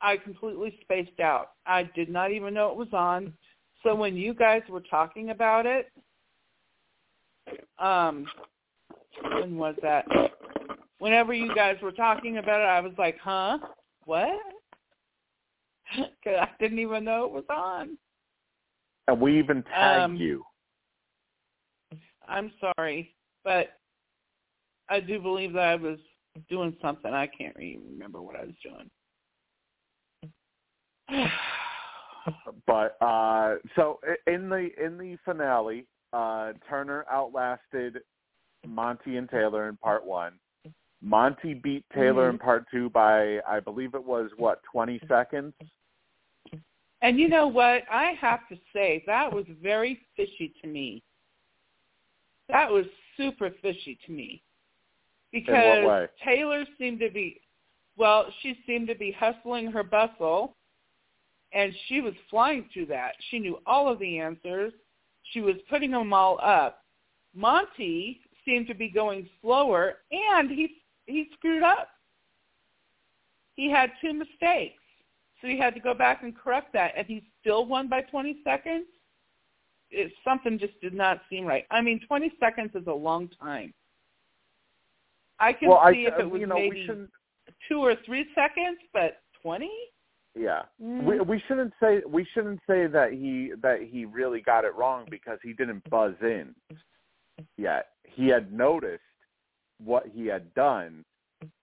I 0.00 0.16
completely 0.16 0.78
spaced 0.82 1.20
out. 1.20 1.50
I 1.66 1.84
did 1.94 2.08
not 2.08 2.32
even 2.32 2.54
know 2.54 2.70
it 2.70 2.76
was 2.76 2.92
on. 2.92 3.32
So 3.82 3.94
when 3.94 4.16
you 4.16 4.34
guys 4.34 4.62
were 4.68 4.82
talking 4.90 5.30
about 5.30 5.66
it, 5.66 5.92
um 7.78 8.26
when 9.40 9.56
was 9.56 9.76
that? 9.82 10.06
Whenever 11.04 11.34
you 11.34 11.54
guys 11.54 11.76
were 11.82 11.92
talking 11.92 12.38
about 12.38 12.62
it, 12.62 12.64
I 12.64 12.80
was 12.80 12.94
like, 12.96 13.18
"Huh? 13.18 13.58
What?" 14.06 14.40
Cuz 16.24 16.32
I 16.40 16.48
didn't 16.58 16.78
even 16.78 17.04
know 17.04 17.26
it 17.26 17.30
was 17.30 17.44
on. 17.50 17.98
and 19.06 19.20
we 19.20 19.38
even 19.38 19.62
tagged 19.64 20.02
Um, 20.02 20.16
you 20.16 20.42
I'm 22.26 22.50
sorry, 22.58 23.14
but 23.44 23.78
I 24.88 25.00
do 25.00 25.20
believe 25.20 25.52
that 25.52 25.68
I 25.68 25.74
was 25.74 25.98
doing 26.48 26.74
something. 26.80 27.12
I 27.12 27.26
can't 27.26 27.60
even 27.60 27.86
remember 27.86 28.22
what 28.22 28.36
I 28.36 28.46
was 28.46 28.54
doing. 28.62 28.90
but 32.66 32.96
uh 33.02 33.56
so 33.76 34.00
in 34.26 34.48
the 34.48 34.70
in 34.82 34.96
the 34.96 35.18
finale 35.22 35.86
uh 36.14 36.54
Turner 36.66 37.04
outlasted 37.10 38.00
Monte 38.66 39.18
and 39.18 39.28
Taylor 39.28 39.68
in 39.68 39.76
part 39.76 40.06
1 40.06 40.40
Monte 41.04 41.54
beat 41.54 41.84
Taylor 41.94 42.30
in 42.30 42.38
Mhm. 42.38 42.42
part 42.42 42.68
2 42.70 42.88
by 42.90 43.40
I 43.46 43.60
believe 43.60 43.94
it 43.94 44.02
was 44.02 44.30
what 44.36 44.62
20 44.64 44.98
seconds 45.06 45.54
and 47.04 47.20
you 47.20 47.28
know 47.28 47.46
what? 47.46 47.82
I 47.90 48.12
have 48.18 48.48
to 48.48 48.56
say 48.72 49.04
that 49.06 49.30
was 49.30 49.44
very 49.62 50.00
fishy 50.16 50.54
to 50.62 50.66
me. 50.66 51.02
That 52.48 52.70
was 52.70 52.86
super 53.18 53.50
fishy 53.60 53.98
to 54.06 54.12
me 54.12 54.42
because? 55.30 56.08
Taylor 56.24 56.64
seemed 56.78 57.00
to 57.00 57.10
be, 57.10 57.42
well, 57.98 58.32
she 58.40 58.58
seemed 58.66 58.88
to 58.88 58.94
be 58.94 59.12
hustling 59.12 59.70
her 59.70 59.82
bustle, 59.82 60.56
and 61.52 61.74
she 61.88 62.00
was 62.00 62.14
flying 62.30 62.70
through 62.72 62.86
that. 62.86 63.12
She 63.28 63.38
knew 63.38 63.58
all 63.66 63.86
of 63.86 63.98
the 63.98 64.18
answers. 64.18 64.72
She 65.32 65.42
was 65.42 65.56
putting 65.68 65.90
them 65.90 66.14
all 66.14 66.40
up. 66.42 66.84
Monte 67.34 68.18
seemed 68.46 68.66
to 68.68 68.74
be 68.74 68.88
going 68.88 69.28
slower, 69.42 69.98
and 70.10 70.50
he 70.50 70.76
he 71.06 71.28
screwed 71.34 71.62
up. 71.62 71.88
He 73.56 73.70
had 73.70 73.90
two 74.00 74.12
mistakes, 74.12 74.82
so 75.40 75.46
he 75.46 75.58
had 75.58 75.74
to 75.74 75.80
go 75.80 75.94
back 75.94 76.22
and 76.22 76.36
correct 76.36 76.72
that, 76.72 76.92
and 76.96 77.06
he 77.06 77.22
still 77.40 77.66
won 77.66 77.88
by 77.88 78.02
20 78.02 78.38
seconds. 78.42 78.86
It, 79.90 80.12
something 80.24 80.58
just 80.58 80.80
did 80.80 80.94
not 80.94 81.20
seem 81.30 81.44
right. 81.44 81.64
I 81.70 81.80
mean, 81.80 82.00
20 82.06 82.32
seconds 82.40 82.70
is 82.74 82.86
a 82.88 82.92
long 82.92 83.28
time. 83.40 83.72
I 85.38 85.52
can 85.52 85.68
well, 85.68 85.80
see 85.92 86.06
I, 86.06 86.14
if 86.14 86.20
it 86.20 86.30
was 86.30 86.40
you 86.40 86.46
know, 86.46 86.56
maybe 86.56 86.88
two 87.68 87.78
or 87.78 87.94
three 88.04 88.26
seconds, 88.34 88.78
but 88.92 89.18
20? 89.42 89.68
Yeah, 90.36 90.62
Mm. 90.82 91.04
we 91.04 91.20
we 91.20 91.40
shouldn't 91.46 91.72
say 91.78 92.02
we 92.08 92.24
shouldn't 92.34 92.60
say 92.66 92.88
that 92.88 93.12
he 93.12 93.52
that 93.62 93.82
he 93.82 94.04
really 94.04 94.40
got 94.40 94.64
it 94.64 94.74
wrong 94.74 95.06
because 95.08 95.38
he 95.44 95.52
didn't 95.52 95.88
buzz 95.88 96.14
in 96.22 96.54
yet. 97.56 97.90
He 98.02 98.26
had 98.26 98.52
noticed 98.52 99.02
what 99.82 100.06
he 100.12 100.26
had 100.26 100.52
done, 100.54 101.04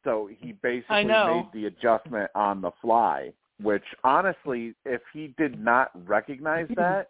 so 0.04 0.30
he 0.40 0.54
basically 0.54 1.06
made 1.06 1.48
the 1.54 1.66
adjustment 1.68 2.30
on 2.36 2.62
the 2.62 2.72
fly. 2.82 3.32
Which 3.62 3.84
honestly, 4.04 4.74
if 4.86 5.02
he 5.14 5.36
did 5.38 5.60
not 5.64 5.92
recognize 6.08 6.68
that, 6.76 7.10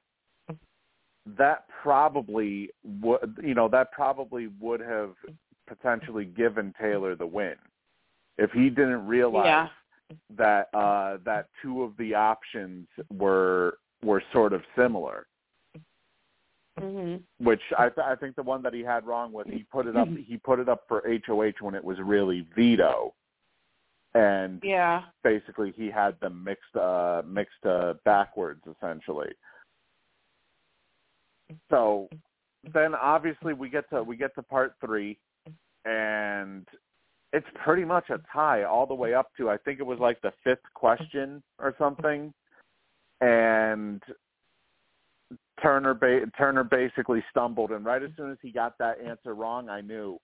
that 1.37 1.65
probably 1.81 2.69
would 3.01 3.37
you 3.41 3.53
know 3.53 3.67
that 3.69 3.91
probably 3.91 4.47
would 4.59 4.81
have 4.81 5.11
potentially 5.67 6.25
given 6.25 6.73
Taylor 6.79 7.15
the 7.15 7.25
win 7.25 7.55
if 8.37 8.51
he 8.51 8.69
didn't 8.69 9.07
realize 9.07 9.45
Yeah. 9.45 9.67
that 10.35 10.69
uh 10.73 11.17
that 11.23 11.47
two 11.61 11.83
of 11.83 11.95
the 11.97 12.13
options 12.15 12.87
were 13.13 13.77
were 14.03 14.21
sort 14.33 14.51
of 14.51 14.61
similar 14.75 15.27
hmm 16.79 17.17
which 17.39 17.61
I 17.77 17.89
th- 17.89 18.05
I 18.05 18.15
think 18.15 18.35
the 18.35 18.43
one 18.43 18.61
that 18.63 18.73
he 18.73 18.81
had 18.81 19.05
wrong 19.05 19.31
was 19.31 19.47
he 19.49 19.63
put 19.63 19.87
it 19.87 19.95
up 19.97 20.07
he 20.27 20.37
put 20.37 20.59
it 20.59 20.69
up 20.69 20.83
for 20.87 21.03
HOH 21.25 21.53
when 21.59 21.75
it 21.75 21.83
was 21.83 21.97
really 21.99 22.47
veto. 22.55 23.13
And 24.13 24.61
Yeah. 24.63 25.03
basically 25.23 25.71
he 25.75 25.89
had 25.89 26.19
them 26.19 26.43
mixed 26.43 26.75
uh 26.75 27.23
mixed 27.25 27.65
uh 27.65 27.95
backwards 28.05 28.61
essentially. 28.67 29.33
So 31.69 32.09
then 32.73 32.93
obviously 32.95 33.53
we 33.53 33.69
get 33.69 33.89
to 33.89 34.03
we 34.03 34.17
get 34.17 34.35
to 34.35 34.43
part 34.43 34.75
3 34.85 35.17
and 35.85 36.67
it's 37.33 37.47
pretty 37.63 37.85
much 37.85 38.09
a 38.09 38.19
tie 38.31 38.63
all 38.63 38.85
the 38.85 38.93
way 38.93 39.13
up 39.13 39.31
to 39.37 39.49
I 39.49 39.57
think 39.57 39.79
it 39.79 39.85
was 39.85 39.99
like 39.99 40.21
the 40.21 40.33
fifth 40.43 40.59
question 40.75 41.41
or 41.57 41.73
something. 41.79 42.33
And 43.21 44.01
Turner 45.61 45.93
ba- 45.93 46.25
Turner 46.37 46.63
basically 46.63 47.23
stumbled, 47.29 47.71
and 47.71 47.85
right 47.85 48.01
as 48.01 48.11
soon 48.17 48.31
as 48.31 48.37
he 48.41 48.51
got 48.51 48.77
that 48.79 48.99
answer 48.99 49.33
wrong, 49.35 49.69
I 49.69 49.81
knew, 49.81 50.19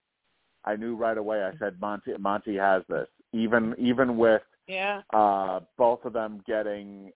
I 0.66 0.76
knew 0.76 0.96
right 0.96 1.18
away. 1.18 1.44
I 1.44 1.58
said 1.58 1.80
Monte 1.80 2.16
Monte 2.18 2.56
has 2.56 2.84
this. 2.90 3.08
Even 3.34 3.76
even 3.78 4.18
with 4.18 4.44
Yeah. 4.68 5.02
uh, 5.14 5.62
both 5.78 6.04
of 6.06 6.14
them 6.14 6.44
getting 6.46 7.14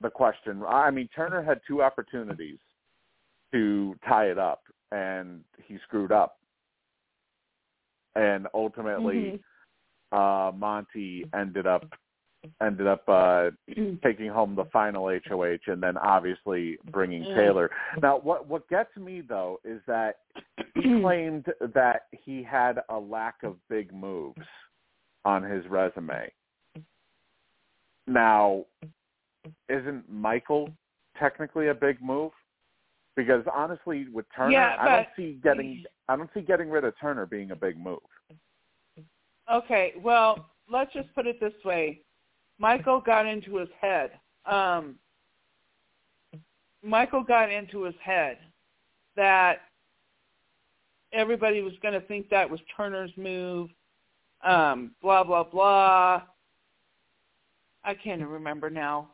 the 0.00 0.10
question. 0.10 0.62
I 0.66 0.90
mean, 0.90 1.08
Turner 1.08 1.42
had 1.42 1.60
two 1.66 1.82
opportunities 1.82 2.58
to 3.52 3.94
tie 4.06 4.30
it 4.30 4.38
up, 4.38 4.62
and 4.92 5.44
he 5.58 5.78
screwed 5.78 6.12
up. 6.12 6.38
And 8.14 8.48
ultimately, 8.54 9.40
Mhm. 10.12 10.48
uh, 10.48 10.52
Monte 10.52 11.24
ended 11.34 11.66
up 11.66 11.84
ended 12.62 12.86
up 12.86 13.02
uh, 13.08 13.50
taking 14.04 14.28
home 14.28 14.54
the 14.54 14.64
final 14.72 15.08
HOH, 15.08 15.58
and 15.66 15.82
then 15.82 15.96
obviously 15.98 16.78
bringing 16.90 17.24
Taylor. 17.34 17.70
Now, 18.02 18.18
what 18.18 18.48
what 18.48 18.68
gets 18.68 18.96
me 18.96 19.20
though 19.20 19.60
is 19.64 19.80
that 19.86 20.18
he 20.74 20.82
claimed 21.02 21.46
that 21.74 22.06
he 22.12 22.42
had 22.42 22.80
a 22.88 22.98
lack 22.98 23.42
of 23.42 23.56
big 23.68 23.92
moves 23.92 24.40
on 25.24 25.42
his 25.42 25.66
resume. 25.68 26.30
Now, 28.06 28.64
isn't 29.68 30.10
Michael 30.10 30.70
technically 31.18 31.68
a 31.68 31.74
big 31.74 32.02
move? 32.02 32.32
Because 33.16 33.44
honestly, 33.52 34.06
with 34.12 34.24
Turner, 34.34 34.52
Yeah, 34.52 34.76
I 34.78 34.88
don't 34.88 35.08
see 35.16 35.38
getting 35.42 35.84
I 36.08 36.16
don't 36.16 36.30
see 36.32 36.40
getting 36.40 36.70
rid 36.70 36.84
of 36.84 36.94
Turner 37.00 37.26
being 37.26 37.50
a 37.50 37.56
big 37.56 37.78
move. 37.78 37.98
Okay, 39.52 39.94
well, 40.02 40.50
let's 40.70 40.92
just 40.92 41.12
put 41.14 41.26
it 41.26 41.40
this 41.40 41.52
way. 41.64 42.00
Michael 42.60 43.00
got 43.00 43.26
into 43.26 43.56
his 43.56 43.70
head. 43.80 44.10
Um, 44.44 44.96
Michael 46.82 47.22
got 47.22 47.50
into 47.50 47.84
his 47.84 47.94
head 48.04 48.36
that 49.16 49.62
everybody 51.12 51.62
was 51.62 51.72
going 51.82 51.94
to 51.94 52.06
think 52.06 52.28
that 52.28 52.48
was 52.48 52.60
Turner's 52.76 53.10
move. 53.16 53.70
Um, 54.44 54.92
blah 55.02 55.24
blah 55.24 55.44
blah. 55.44 56.22
I 57.82 57.94
can't 57.94 58.20
even 58.20 58.28
remember 58.28 58.68
now. 58.68 59.08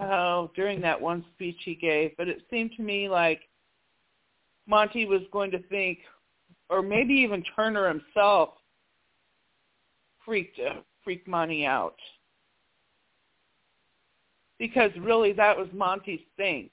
Oh, 0.00 0.50
during 0.54 0.80
that 0.82 1.00
one 1.00 1.24
speech 1.34 1.56
he 1.64 1.74
gave, 1.74 2.16
but 2.18 2.28
it 2.28 2.42
seemed 2.50 2.72
to 2.76 2.82
me 2.82 3.08
like 3.08 3.40
Monte 4.66 5.06
was 5.06 5.22
going 5.32 5.50
to 5.50 5.62
think 5.64 5.98
or 6.68 6.82
maybe 6.82 7.14
even 7.14 7.42
Turner 7.56 7.88
himself 7.88 8.50
freaked 10.28 10.60
uh, 10.60 10.80
freaked 11.02 11.26
Monte 11.26 11.64
out 11.64 11.96
because 14.58 14.90
really 15.00 15.32
that 15.32 15.56
was 15.56 15.68
Monte's 15.72 16.20
thing. 16.36 16.68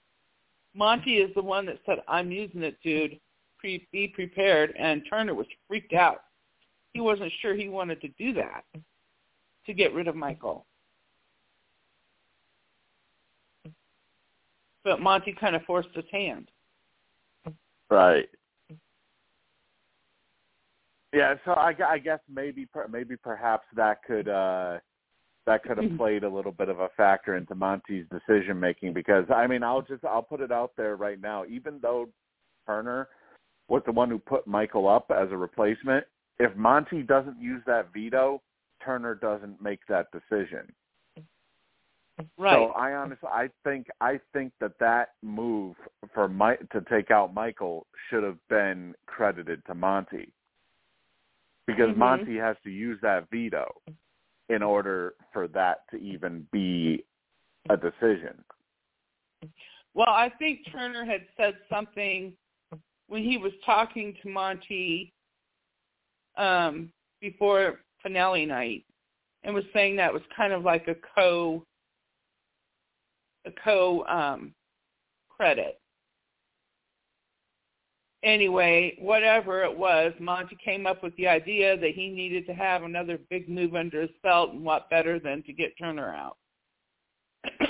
Monte 0.74 1.18
is 1.18 1.34
the 1.36 1.42
one 1.42 1.66
that 1.68 1.80
said, 1.86 2.00
"I'm 2.08 2.32
using 2.32 2.64
it, 2.64 2.78
dude. 2.84 3.18
Pre- 3.58 3.88
be 3.94 4.10
prepared." 4.10 4.76
And 4.78 5.04
Turner 5.10 5.34
was 5.34 5.48
freaked 5.70 5.94
out. 5.94 6.24
He 6.94 7.00
wasn't 7.00 7.32
sure 7.42 7.56
he 7.56 7.70
wanted 7.70 8.02
to 8.02 8.10
do 8.10 8.34
that 8.34 8.66
to 9.66 9.74
get 9.74 9.94
rid 9.94 10.10
of 10.10 10.16
Michael. 10.18 10.66
But 14.84 15.02
Monte 15.02 15.34
kind 15.40 15.56
of 15.56 15.64
forced 15.64 15.90
his 15.96 16.06
hand. 16.12 16.52
Right. 17.90 18.30
Yeah, 21.16 21.36
so 21.46 21.52
I, 21.52 21.74
I 21.88 21.98
guess 21.98 22.20
maybe 22.30 22.68
maybe 22.92 23.16
perhaps 23.16 23.66
that 23.76 24.04
could 24.04 24.28
uh 24.28 24.80
that 25.46 25.64
could 25.64 25.78
have 25.78 25.92
played 25.98 26.24
a 26.24 26.30
little 26.30 26.52
bit 26.52 26.70
of 26.70 26.82
a 26.82 26.90
factor 26.98 27.38
into 27.38 27.56
Monte's 27.56 28.06
decision 28.12 28.60
making 28.60 28.94
because 28.94 29.26
I 29.34 29.48
mean 29.48 29.64
I'll 29.64 29.82
just 29.82 30.04
I'll 30.04 30.22
put 30.22 30.42
it 30.42 30.52
out 30.52 30.74
there 30.76 30.98
right 30.98 31.20
now. 31.20 31.46
Even 31.46 31.80
though 31.82 32.10
Turner 32.68 33.08
was 33.70 33.82
the 33.86 33.92
one 33.92 34.10
who 34.10 34.20
put 34.20 34.46
Michael 34.46 34.88
up 34.88 35.10
as 35.10 35.32
a 35.32 35.38
replacement 35.38 36.06
if 36.38 36.56
Monte 36.56 37.04
doesn't 37.04 37.40
use 37.40 37.64
that 37.66 37.94
veto 37.94 38.42
Turner 38.84 39.16
doesn't 39.16 39.62
make 39.62 39.80
that 39.88 40.08
decision. 40.12 40.72
Right. 42.38 42.54
so 42.54 42.68
I 42.72 42.94
honestly, 42.94 43.28
I 43.30 43.50
think, 43.64 43.88
I 44.00 44.20
think 44.32 44.54
that 44.62 44.80
that 44.80 45.10
move 45.22 45.76
for 46.14 46.30
Mike 46.30 46.70
to 46.70 46.82
take 46.90 47.12
out 47.12 47.34
Michael 47.34 47.88
should 48.10 48.24
have 48.24 48.38
been 48.50 48.94
credited 49.06 49.66
to 49.66 49.76
Monte, 49.76 50.32
because 51.68 51.90
Mhm. 51.90 51.98
Monte 51.98 52.36
has 52.38 52.58
to 52.64 52.70
use 52.70 53.00
that 53.02 53.30
veto 53.30 53.82
in 54.50 54.62
order 54.62 55.16
for 55.32 55.48
that 55.50 55.88
to 55.90 55.98
even 55.98 56.48
be 56.52 57.04
a 57.70 57.78
decision. 57.78 58.44
Well, 59.94 60.10
I 60.10 60.30
think 60.30 60.66
Turner 60.72 61.06
had 61.06 61.28
said 61.38 61.58
something 61.70 62.36
when 63.08 63.24
he 63.24 63.38
was 63.38 63.54
talking 63.66 64.14
to 64.22 64.30
Monte 64.30 65.14
um, 66.38 66.92
before 67.22 67.80
finale 68.02 68.46
night, 68.46 68.86
and 69.44 69.56
was 69.56 69.64
saying 69.74 69.96
that 69.96 70.14
was 70.14 70.22
kind 70.36 70.54
of 70.54 70.64
like 70.64 70.88
a 70.88 70.96
co 70.96 71.66
a 73.46 73.52
co 73.52 74.06
um, 74.08 74.54
credit. 75.30 75.80
Anyway, 78.26 78.98
whatever 79.00 79.64
it 79.64 79.78
was, 79.78 80.12
Monte 80.20 80.58
came 80.64 80.86
up 80.88 81.02
with 81.04 81.16
the 81.16 81.28
idea 81.28 81.78
that 81.78 81.92
he 81.92 82.10
needed 82.10 82.46
to 82.48 82.54
have 82.54 82.84
another 82.84 83.20
big 83.30 83.48
move 83.48 83.76
under 83.76 84.02
his 84.02 84.10
belt, 84.24 84.52
and 84.52 84.66
what 84.66 84.90
better 84.90 85.20
than 85.20 85.44
to 85.44 85.54
get 85.54 85.78
Turner 85.78 86.14
out. 86.14 86.38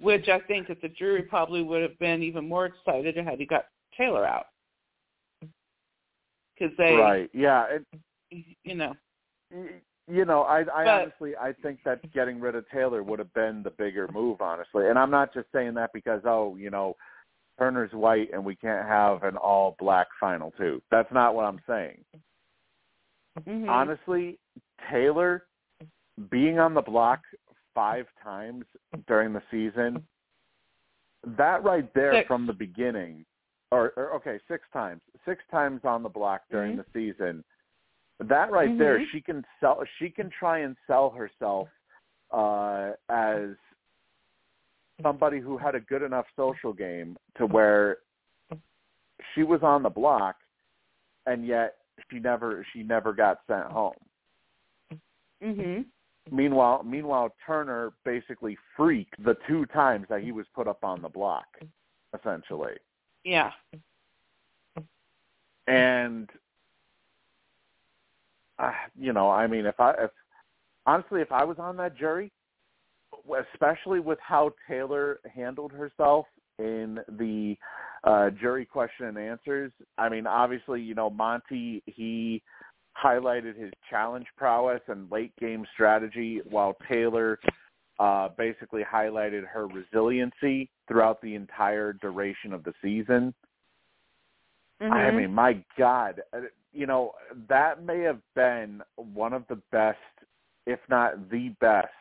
which 0.00 0.28
I 0.28 0.40
think 0.40 0.68
that 0.68 0.80
the 0.80 0.88
jury 0.88 1.22
probably 1.22 1.62
would 1.62 1.82
have 1.82 1.98
been 1.98 2.22
even 2.22 2.48
more 2.48 2.66
excited 2.66 3.16
had 3.16 3.38
he 3.38 3.46
got 3.46 3.66
Taylor 3.96 4.26
out. 4.26 4.46
Because 5.40 6.74
they, 6.76 6.94
right? 6.94 7.30
Yeah. 7.32 7.66
It, 7.70 8.46
you 8.64 8.74
know, 8.74 8.94
you 10.10 10.24
know, 10.24 10.42
I, 10.42 10.60
I 10.60 10.84
But- 10.84 10.88
honestly, 10.88 11.36
I 11.36 11.52
think 11.62 11.80
that 11.84 12.12
getting 12.12 12.40
rid 12.40 12.54
of 12.54 12.68
Taylor 12.70 13.02
would 13.02 13.18
have 13.18 13.32
been 13.34 13.62
the 13.62 13.70
bigger 13.70 14.08
move, 14.12 14.40
honestly. 14.40 14.88
And 14.88 14.98
I'm 14.98 15.10
not 15.10 15.34
just 15.34 15.46
saying 15.52 15.74
that 15.74 15.90
because, 15.92 16.22
oh, 16.24 16.56
you 16.56 16.70
know, 16.70 16.96
Turner's 17.60 17.92
white 17.92 18.30
and 18.32 18.42
we 18.42 18.56
can't 18.56 18.88
have 18.88 19.22
an 19.22 19.36
all 19.36 19.76
black 19.78 20.06
final 20.18 20.50
two. 20.56 20.80
That's 20.90 21.12
not 21.12 21.34
what 21.34 21.44
I'm 21.44 21.60
saying. 21.68 22.02
mhm. 23.46 23.68
honestly, 23.68 24.38
Taylor 24.90 25.44
being 26.30 26.58
on 26.58 26.74
the 26.74 26.82
block 26.82 27.20
five 27.74 28.06
times 28.22 28.64
during 29.06 29.32
the 29.32 29.42
season, 29.50 30.04
that 31.36 31.62
right 31.62 31.92
there 31.94 32.14
Six. 32.14 32.26
from 32.26 32.46
the 32.46 32.52
beginning, 32.52 33.24
or, 33.70 33.92
or 33.96 34.14
okay, 34.14 34.40
six 34.48 34.64
times, 34.72 35.00
six 35.24 35.42
times 35.50 35.82
on 35.84 36.02
the 36.02 36.08
block 36.08 36.42
during 36.50 36.76
Mhm. 36.76 36.84
the 36.84 36.86
season, 36.92 37.44
that 38.20 38.50
right 38.50 38.76
there, 38.78 38.98
Mhm. 38.98 39.06
she 39.10 39.20
can 39.20 39.46
sell, 39.60 39.82
she 39.98 40.10
can 40.10 40.28
try 40.30 40.58
and 40.58 40.76
sell 40.86 41.10
herself 41.10 41.68
uh, 42.32 42.92
as 43.08 43.56
somebody 45.02 45.40
who 45.40 45.56
had 45.58 45.74
a 45.74 45.80
good 45.80 46.02
enough 46.02 46.26
social 46.36 46.72
game 46.72 47.16
to 47.36 47.46
where 47.46 47.98
she 49.34 49.42
was 49.42 49.62
on 49.62 49.82
the 49.82 49.90
block, 49.90 50.36
and 51.26 51.46
yet 51.46 51.76
she 52.10 52.18
never 52.18 52.66
she 52.72 52.82
never 52.82 53.12
got 53.12 53.40
sent 53.46 53.66
home. 53.66 53.94
Mhm. 55.42 55.86
Meanwhile, 56.30 56.82
meanwhile 56.84 57.34
Turner 57.46 57.92
basically 58.04 58.56
freaked 58.76 59.22
the 59.24 59.36
two 59.46 59.66
times 59.66 60.06
that 60.08 60.22
he 60.22 60.32
was 60.32 60.46
put 60.54 60.68
up 60.68 60.84
on 60.84 61.02
the 61.02 61.08
block, 61.08 61.46
essentially. 62.18 62.76
Yeah. 63.24 63.52
And 65.66 66.30
uh, 68.58 68.72
you 68.98 69.12
know, 69.12 69.30
I 69.30 69.46
mean, 69.46 69.66
if 69.66 69.78
I 69.80 69.92
if 69.92 70.10
honestly, 70.86 71.20
if 71.20 71.32
I 71.32 71.44
was 71.44 71.58
on 71.58 71.76
that 71.78 71.96
jury, 71.96 72.30
especially 73.52 74.00
with 74.00 74.18
how 74.20 74.52
Taylor 74.68 75.20
handled 75.34 75.72
herself 75.72 76.26
in 76.58 76.98
the 77.18 77.56
uh, 78.04 78.30
jury 78.30 78.64
question 78.64 79.06
and 79.06 79.18
answers, 79.18 79.72
I 79.98 80.08
mean, 80.08 80.26
obviously, 80.26 80.80
you 80.80 80.94
know, 80.94 81.10
Monte 81.10 81.82
he 81.86 82.42
highlighted 83.02 83.56
his 83.56 83.72
challenge 83.88 84.26
prowess 84.36 84.80
and 84.88 85.10
late 85.10 85.32
game 85.40 85.64
strategy, 85.72 86.40
while 86.48 86.76
Taylor 86.88 87.38
uh, 87.98 88.28
basically 88.36 88.82
highlighted 88.82 89.46
her 89.46 89.66
resiliency 89.66 90.70
throughout 90.88 91.20
the 91.20 91.34
entire 91.34 91.92
duration 91.92 92.52
of 92.52 92.64
the 92.64 92.72
season. 92.82 93.34
I 94.80 95.10
Mhm. 95.10 95.16
mean, 95.16 95.34
my 95.34 95.62
God, 95.76 96.22
uh, 96.32 96.42
you 96.72 96.86
know 96.86 97.14
that 97.48 97.82
may 97.82 98.00
have 98.00 98.20
been 98.34 98.82
one 98.96 99.34
of 99.34 99.46
the 99.48 99.56
best, 99.70 99.98
if 100.66 100.80
not 100.88 101.28
the 101.28 101.50
best, 101.60 101.92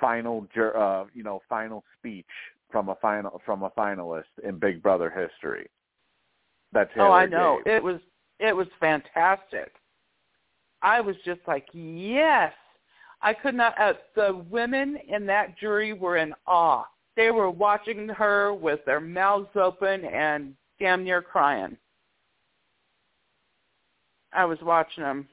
final, 0.00 0.46
jur- 0.54 0.76
uh, 0.76 1.06
you 1.14 1.22
know, 1.22 1.40
final 1.48 1.84
speech 1.98 2.26
from 2.70 2.88
a 2.88 2.94
final 2.96 3.40
from 3.44 3.62
a 3.62 3.70
finalist 3.70 4.24
in 4.42 4.58
Big 4.58 4.82
Brother 4.82 5.10
history. 5.10 5.68
That's 6.72 6.90
Taylor 6.94 7.08
oh, 7.08 7.12
I 7.12 7.26
know. 7.26 7.60
gave. 7.64 7.74
It 7.74 7.82
was 7.82 8.00
it 8.38 8.54
was 8.54 8.68
fantastic. 8.78 9.72
I 10.82 11.00
was 11.00 11.16
just 11.24 11.40
like, 11.46 11.66
yes. 11.72 12.52
I 13.22 13.34
could 13.34 13.54
not. 13.54 13.78
Uh, 13.78 13.94
the 14.16 14.44
women 14.50 14.96
in 15.08 15.26
that 15.26 15.58
jury 15.58 15.92
were 15.92 16.16
in 16.16 16.32
awe. 16.46 16.84
They 17.16 17.30
were 17.30 17.50
watching 17.50 18.08
her 18.08 18.54
with 18.54 18.80
their 18.86 19.00
mouths 19.00 19.50
open 19.56 20.04
and 20.06 20.54
damn 20.78 21.04
near 21.04 21.20
crying. 21.20 21.76
I 24.32 24.44
was 24.44 24.58
watching 24.62 25.02
them. 25.02 25.28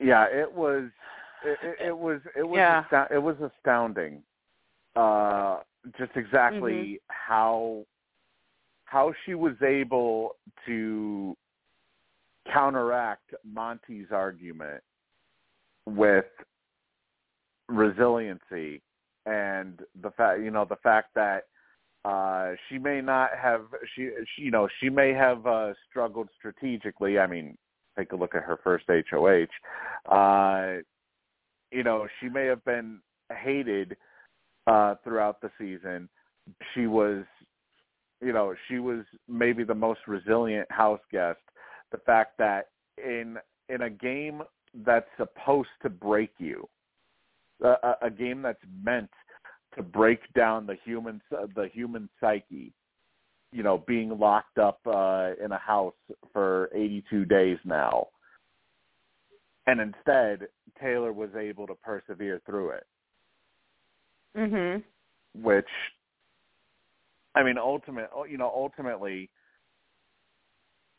Yeah, 0.00 0.24
it 0.24 0.52
was. 0.52 0.88
It, 1.44 1.58
it, 1.62 1.86
it 1.88 1.98
was. 1.98 2.20
It 2.36 2.42
was. 2.42 2.58
Yeah. 2.58 2.84
Astou- 2.90 3.10
it 3.12 3.18
was 3.18 3.36
astounding. 3.40 4.22
Uh, 4.94 5.60
just 5.98 6.12
exactly 6.16 6.72
Mhm. 6.72 6.98
how 7.08 7.86
how 8.84 9.12
she 9.24 9.34
was 9.34 9.60
able 9.62 10.36
to 10.66 11.36
counteract 12.52 13.34
Monte's 13.44 14.10
argument 14.12 14.82
with 15.86 16.26
resiliency 17.68 18.82
and 19.26 19.80
the 20.02 20.10
fact 20.10 20.40
you 20.40 20.50
know 20.50 20.64
the 20.64 20.76
fact 20.76 21.14
that 21.14 21.44
uh 22.04 22.52
she 22.68 22.76
may 22.78 23.00
not 23.00 23.30
have 23.40 23.62
she, 23.94 24.10
she 24.34 24.42
you 24.42 24.50
know 24.50 24.68
she 24.80 24.90
may 24.90 25.12
have 25.12 25.46
uh 25.46 25.72
struggled 25.88 26.28
strategically 26.36 27.18
i 27.18 27.26
mean 27.26 27.56
take 27.96 28.12
a 28.12 28.16
look 28.16 28.34
at 28.34 28.42
her 28.42 28.58
first 28.62 28.84
HOH 28.88 29.46
uh 30.14 30.80
you 31.72 31.82
know 31.82 32.06
she 32.20 32.28
may 32.28 32.46
have 32.46 32.64
been 32.64 33.00
hated 33.42 33.96
uh 34.66 34.94
throughout 35.04 35.40
the 35.40 35.50
season. 35.58 36.08
She 36.74 36.86
was 36.86 37.24
you 38.20 38.32
know 38.32 38.54
she 38.68 38.78
was 38.78 39.04
maybe 39.28 39.64
the 39.64 39.74
most 39.74 40.00
resilient 40.06 40.70
house 40.70 41.00
guest. 41.10 41.40
The 41.90 41.98
fact 41.98 42.38
that 42.38 42.68
in 42.98 43.36
in 43.68 43.82
a 43.82 43.90
game 43.90 44.42
that's 44.84 45.08
supposed 45.18 45.68
to 45.82 45.90
break 45.90 46.30
you 46.38 46.68
a, 47.62 47.94
a 48.02 48.10
game 48.10 48.42
that's 48.42 48.62
meant 48.82 49.10
to 49.76 49.82
break 49.82 50.20
down 50.34 50.66
the 50.66 50.76
human 50.84 51.20
the 51.30 51.68
human 51.72 52.08
psyche 52.20 52.72
you 53.52 53.62
know 53.62 53.82
being 53.86 54.18
locked 54.18 54.58
up 54.58 54.80
uh 54.86 55.30
in 55.42 55.52
a 55.52 55.58
house 55.58 55.94
for 56.32 56.70
82 56.74 57.24
days 57.26 57.58
now. 57.64 58.08
And 59.66 59.80
instead 59.80 60.48
Taylor 60.80 61.12
was 61.12 61.30
able 61.36 61.66
to 61.66 61.74
persevere 61.76 62.40
through 62.46 62.70
it 62.70 62.86
Mhm. 64.36 64.82
which 65.34 65.68
I 67.34 67.42
mean 67.42 67.58
ultimate 67.58 68.10
you 68.28 68.38
know 68.38 68.50
ultimately 68.54 69.30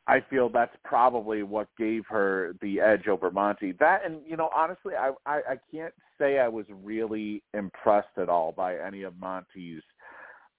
I 0.05 0.19
feel 0.30 0.49
that's 0.49 0.76
probably 0.84 1.43
what 1.43 1.69
gave 1.78 2.05
her 2.07 2.55
the 2.61 2.82
edge 2.82 3.07
over 3.07 3.32
Monte. 3.32 3.71
That 3.74 4.05
and 4.05 4.21
you 4.28 4.36
know 4.36 4.49
honestly 4.55 4.95
I 4.95 5.11
I, 5.26 5.38
I 5.51 5.59
can't 5.71 5.93
say 6.17 6.39
I 6.39 6.47
was 6.47 6.65
really 6.69 7.41
impressed 7.53 8.17
at 8.17 8.30
all 8.30 8.51
by 8.51 8.78
any 8.78 9.03
of 9.03 9.17
Monte's 9.19 9.84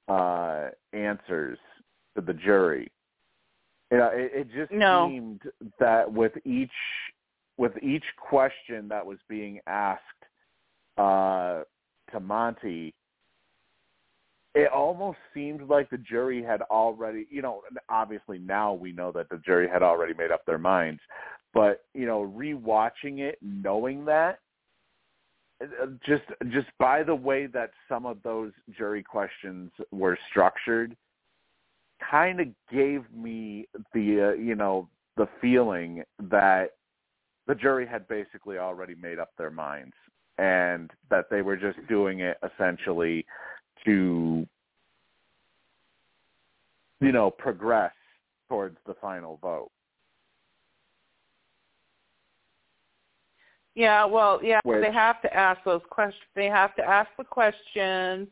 uh 0.09 0.71
answers 0.93 1.59
to 2.15 2.23
the 2.23 2.35
jury. 2.35 2.91
You 3.91 3.99
know, 3.99 4.09
it, 4.09 4.31
it 4.35 4.51
just 4.53 4.73
No. 4.73 5.09
seemed 5.09 5.43
that 5.79 6.11
with 6.11 6.33
each 6.45 6.71
with 7.57 7.73
each 7.83 8.05
question 8.19 8.89
that 8.89 9.05
was 9.05 9.19
being 9.29 9.61
asked 9.67 10.01
uh 10.97 11.63
to 12.13 12.21
Monte, 12.21 12.95
it 14.55 14.71
almost 14.71 15.19
seemed 15.33 15.69
like 15.69 15.91
the 15.91 15.99
jury 15.99 16.43
had 16.43 16.63
already, 16.63 17.27
you 17.29 17.43
know, 17.43 17.63
obviously 17.89 18.39
now 18.39 18.73
we 18.73 18.93
know 18.93 19.11
that 19.13 19.29
the 19.29 19.39
jury 19.39 19.69
had 19.69 19.83
already 19.83 20.15
made 20.15 20.31
up 20.31 20.47
their 20.47 20.59
minds, 20.59 21.01
but 21.53 21.85
you 21.93 22.07
know, 22.07 22.33
rewatching 22.37 23.19
it, 23.19 23.39
knowing 23.43 24.05
that, 24.05 24.39
uh, 25.63 25.87
just 26.07 26.23
just 26.51 26.67
by 26.79 27.03
the 27.03 27.15
way 27.15 27.47
that 27.47 27.71
some 27.89 28.07
of 28.07 28.19
those 28.23 28.53
jury 28.77 29.03
questions 29.03 29.71
were 29.91 30.19
structured, 30.31 30.97
kind 32.11 32.41
of 32.41 32.47
gave 32.71 33.03
me 33.13 33.67
the 33.93 34.35
uh, 34.35 34.41
you 34.41 34.55
know 34.55 34.89
the 35.17 35.29
feeling 35.41 36.03
that 36.31 36.71
the 37.47 37.55
jury 37.55 37.87
had 37.87 38.07
basically 38.09 38.59
already 38.59 38.95
made 38.95 39.19
up 39.19 39.31
their 39.37 39.51
minds 39.51 39.95
and 40.39 40.91
that 41.11 41.27
they 41.31 41.43
were 41.43 41.57
just 41.57 41.79
doing 41.89 42.21
it 42.21 42.39
essentially 42.43 43.25
to 43.85 44.47
you 47.01 47.13
know 47.13 47.31
progress 47.31 47.93
towards 48.49 48.77
the 48.87 48.95
final 49.01 49.39
vote 49.43 49.71
Yeah, 53.77 54.05
well, 54.05 54.39
yeah, 54.41 54.61
Which- 54.63 54.83
they 54.83 54.93
have 54.93 55.21
to 55.23 55.35
ask 55.35 55.61
those 55.65 55.83
questions. 55.91 56.23
They 56.37 56.47
have 56.47 56.77
to 56.77 56.85
ask 56.89 57.11
the 57.19 57.25
questions. 57.25 58.29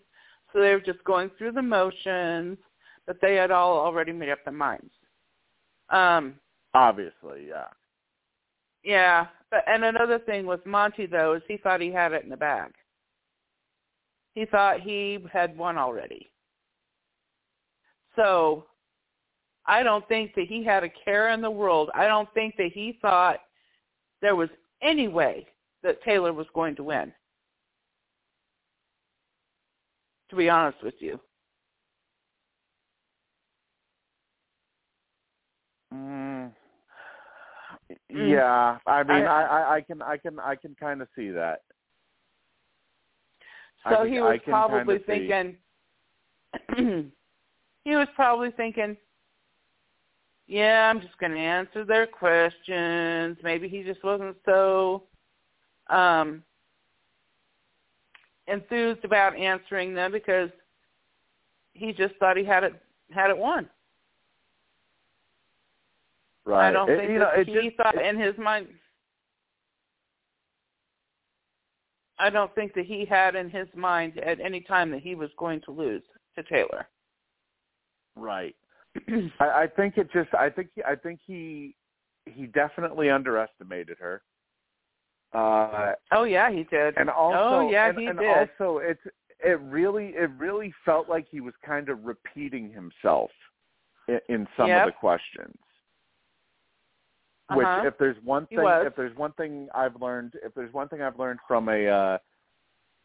So 0.53 0.61
they 0.61 0.73
were 0.73 0.81
just 0.81 1.03
going 1.03 1.31
through 1.31 1.51
the 1.51 1.63
motions, 1.63 2.59
but 3.07 3.21
they 3.21 3.35
had 3.35 3.51
all 3.51 3.77
already 3.77 4.13
made 4.13 4.29
up 4.29 4.39
their 4.45 4.55
minds. 4.55 4.93
Um, 5.91 6.39
obviously 6.75 7.49
yeah 7.49 7.67
yeah, 8.85 9.27
but 9.51 9.65
and 9.67 9.85
another 9.85 10.19
thing 10.19 10.47
with 10.47 10.65
Monte 10.67 11.07
though 11.07 11.35
is 11.35 11.43
he 11.47 11.57
thought 11.57 11.81
he 11.81 11.93
had 11.93 12.13
it 12.13 12.25
in 12.25 12.31
the 12.31 12.37
bag. 12.37 12.73
He 14.35 14.47
thought 14.47 14.81
he 14.81 15.19
had 15.31 15.57
won 15.57 15.77
already. 15.77 16.31
So 18.17 18.67
I 19.67 19.83
don't 19.83 20.07
think 20.09 20.35
that 20.35 20.47
he 20.49 20.65
had 20.65 20.85
a 20.85 20.89
care 21.05 21.31
in 21.31 21.41
the 21.41 21.51
world. 21.51 21.91
I 21.95 22.07
don't 22.07 22.33
think 22.35 22.57
that 22.57 22.73
he 22.73 22.99
thought 23.01 23.41
there 24.21 24.37
was 24.37 24.49
any 24.83 25.09
way 25.09 25.47
that 25.83 26.03
Taylor 26.03 26.33
was 26.33 26.47
going 26.55 26.77
to 26.77 26.85
win. 26.85 27.13
To 30.31 30.37
be 30.37 30.49
honest 30.49 30.83
with 30.83 30.95
you. 30.99 31.21
mm. 35.93 36.22
Yeah 38.15 38.79
i 38.87 39.03
mean 39.03 39.23
I- 39.27 39.45
I, 39.45 39.75
I 39.77 39.81
can 39.81 40.03
i 40.03 40.17
can 40.17 40.39
i 40.41 40.55
can 40.55 40.75
kind 40.79 41.01
of 41.03 41.09
see 41.17 41.31
that 41.31 41.63
So 43.85 43.97
can- 44.05 44.13
he 44.13 44.21
was 44.21 44.39
probably 44.45 44.99
thinking 44.99 45.57
he 47.85 47.97
was 47.97 48.09
probably 48.15 48.51
thinking 48.53 48.97
yeah, 50.49 50.91
I'm 50.91 51.01
just 51.01 51.17
going 51.19 51.33
to 51.33 51.39
answer 51.39 51.85
their 51.85 52.07
questions. 52.07 53.39
Maybe 53.43 53.69
he 53.69 53.83
just 53.83 54.03
wasn't 54.05 54.37
so 54.45 55.05
um 55.89 56.43
enthused 58.49 59.05
about 59.05 59.37
answering 59.37 59.95
them 59.95 60.13
because 60.13 60.51
he 61.73 61.93
just 61.93 62.15
thought 62.17 62.37
he 62.37 62.45
had 62.45 62.65
it 62.65 62.75
had 63.11 63.31
it 63.31 63.39
won. 63.39 63.69
Right 66.45 66.69
I 66.69 66.73
don't 66.73 66.91
It- 66.91 66.97
think 66.99 67.11
you 67.11 67.19
know 67.19 67.31
that 67.35 67.39
it 67.41 67.49
he 67.49 67.55
just, 67.71 67.77
thought 67.77 68.01
in 68.03 68.19
his 68.19 68.37
mind 68.39 68.69
I 72.19 72.31
don't 72.31 72.55
think 72.55 72.75
that 72.75 72.87
he 72.87 73.05
had 73.05 73.35
in 73.35 73.51
his 73.51 73.67
mind 73.75 74.19
at 74.19 74.39
any 74.41 74.61
time 74.61 74.91
that 74.93 75.01
he 75.03 75.15
was 75.15 75.31
going 75.39 75.61
to 75.63 75.71
lose 75.73 76.03
to 76.37 76.43
Taylor. 76.45 76.87
right 78.17 78.55
I, 79.41 79.63
I 79.63 79.67
think 79.75 79.97
it 79.97 80.09
just 80.13 80.33
I 80.35 80.51
think 80.51 80.69
he, 80.75 80.83
I 80.83 80.95
think 80.95 81.21
he 81.27 81.75
he 82.27 82.47
definitely 82.47 83.11
underestimated 83.11 83.97
her. 83.99 84.23
Uh 85.33 85.93
oh 86.13 86.25
yeah, 86.25 86.51
he 86.51 86.65
did. 86.65 86.97
and 86.99 87.09
also 87.09 87.39
oh 87.67 87.71
yeah, 87.71 87.89
and, 87.89 87.99
he 87.99 88.07
and 88.07 88.19
did. 88.19 88.29
also 88.29 88.79
it's 88.79 89.01
it 89.41 89.59
really 89.63 90.09
it 90.09 90.31
really 90.39 90.73
felt 90.85 91.09
like 91.09 91.27
he 91.31 91.41
was 91.41 91.55
kind 91.65 91.89
of 91.89 92.05
repeating 92.05 92.71
himself 92.71 93.31
in, 94.09 94.21
in 94.29 94.47
some 94.59 94.69
Yep. 94.69 94.87
of 94.87 94.93
the 94.93 94.99
questions. 94.99 95.57
Which 97.55 97.67
Uh-huh. 97.67 97.87
if 97.87 97.99
there's 97.99 98.21
one 98.23 98.47
thing 98.47 98.59
if 98.87 98.95
there's 98.97 99.17
one 99.17 99.33
thing 99.33 99.69
I've 99.75 100.01
learned 100.01 100.39
if 100.43 100.55
there's 100.55 100.73
one 100.73 100.89
thing 100.89 101.03
I've 101.03 101.19
learned 101.19 101.41
from 101.47 101.69
a 101.69 101.87
uh 101.89 102.19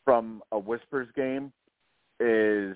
from 0.06 0.42
a 0.52 0.60
whispers 0.60 1.10
game 1.16 1.52
is 2.20 2.76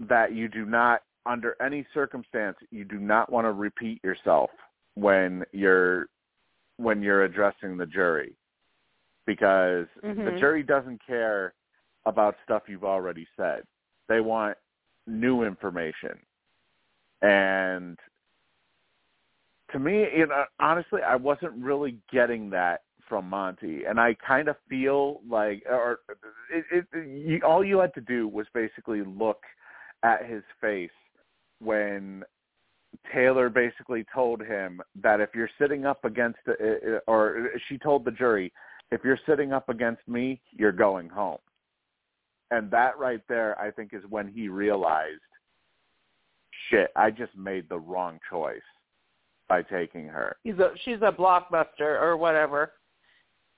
that 0.00 0.32
you 0.32 0.48
do 0.48 0.64
not 0.64 1.02
under 1.26 1.56
any 1.60 1.86
circumstance 1.94 2.56
you 2.70 2.84
do 2.84 2.98
not 2.98 3.30
want 3.30 3.44
to 3.46 3.52
repeat 3.52 4.02
yourself 4.04 4.50
when 4.94 5.44
you're 5.52 6.06
when 6.76 7.02
you're 7.02 7.24
addressing 7.24 7.76
the 7.76 7.86
jury 7.86 8.34
because 9.26 9.86
the 10.02 10.08
Mhm. 10.08 10.38
jury 10.38 10.62
doesn't 10.62 11.00
care 11.04 11.54
about 12.06 12.36
stuff 12.44 12.68
you've 12.68 12.84
already 12.84 13.26
said 13.36 13.64
they 14.08 14.20
want 14.20 14.56
new 15.06 15.42
information 15.42 16.18
and 17.22 17.98
to 19.72 19.78
me 19.78 20.06
you 20.16 20.26
know 20.26 20.44
honestly 20.60 21.00
i 21.02 21.16
wasn't 21.16 21.52
really 21.54 21.98
getting 22.12 22.50
that 22.50 22.82
from 23.08 23.28
monte 23.28 23.84
and 23.84 23.98
i 23.98 24.14
kind 24.26 24.48
of 24.48 24.56
feel 24.68 25.20
like 25.28 25.62
or 25.68 26.00
it, 26.52 26.64
it, 26.92 27.08
you, 27.08 27.40
all 27.44 27.64
you 27.64 27.78
had 27.78 27.94
to 27.94 28.00
do 28.00 28.28
was 28.28 28.46
basically 28.54 29.02
look 29.02 29.42
at 30.02 30.26
his 30.26 30.42
face 30.60 30.90
when 31.60 32.22
Taylor 33.12 33.48
basically 33.48 34.04
told 34.14 34.42
him 34.42 34.80
that 35.02 35.20
if 35.20 35.30
you're 35.34 35.50
sitting 35.58 35.84
up 35.84 36.04
against, 36.04 36.38
uh, 36.48 36.98
or 37.06 37.50
she 37.68 37.78
told 37.78 38.04
the 38.04 38.10
jury, 38.10 38.52
if 38.90 39.02
you're 39.04 39.18
sitting 39.26 39.52
up 39.52 39.68
against 39.68 40.06
me, 40.06 40.40
you're 40.52 40.72
going 40.72 41.08
home. 41.08 41.38
And 42.50 42.70
that 42.70 42.98
right 42.98 43.20
there, 43.28 43.58
I 43.60 43.70
think, 43.70 43.92
is 43.92 44.02
when 44.08 44.28
he 44.28 44.48
realized, 44.48 45.20
shit, 46.70 46.90
I 46.96 47.10
just 47.10 47.36
made 47.36 47.68
the 47.68 47.78
wrong 47.78 48.18
choice 48.30 48.60
by 49.48 49.62
taking 49.62 50.06
her. 50.06 50.36
He's 50.44 50.58
a 50.58 50.72
she's 50.84 50.98
a 51.02 51.12
blockbuster 51.12 52.00
or 52.00 52.16
whatever. 52.16 52.72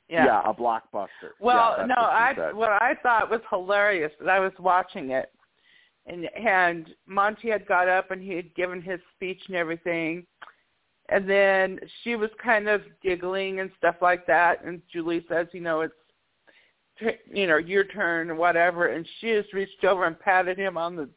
Yeah, 0.08 0.26
yeah 0.26 0.42
a 0.44 0.54
blockbuster. 0.54 1.32
Well, 1.40 1.76
yeah, 1.78 1.86
no, 1.86 1.94
what 1.96 2.10
I 2.10 2.34
said. 2.36 2.54
what 2.54 2.70
I 2.70 2.94
thought 3.02 3.30
was 3.30 3.40
hilarious 3.50 4.12
that 4.20 4.28
I 4.28 4.40
was 4.40 4.52
watching 4.58 5.10
it, 5.10 5.30
and 6.06 6.26
and 6.36 6.88
Monte 7.06 7.48
had 7.48 7.66
got 7.66 7.88
up 7.88 8.10
and 8.10 8.22
he 8.22 8.34
had 8.34 8.54
given 8.54 8.80
his 8.80 9.00
speech 9.14 9.40
and 9.48 9.56
everything, 9.56 10.26
and 11.08 11.28
then 11.28 11.80
she 12.02 12.16
was 12.16 12.30
kind 12.42 12.68
of 12.68 12.82
giggling 13.02 13.60
and 13.60 13.70
stuff 13.78 13.96
like 14.00 14.26
that, 14.26 14.64
and 14.64 14.80
Julie 14.92 15.24
says, 15.28 15.46
you 15.52 15.60
know, 15.60 15.82
it's 15.82 15.94
you 17.32 17.46
know 17.46 17.56
your 17.56 17.84
turn 17.84 18.30
or 18.30 18.34
whatever, 18.34 18.88
and 18.88 19.06
she 19.20 19.32
just 19.32 19.52
reached 19.52 19.84
over 19.84 20.06
and 20.06 20.18
patted 20.18 20.58
him 20.58 20.76
on 20.76 20.96
the 20.96 21.08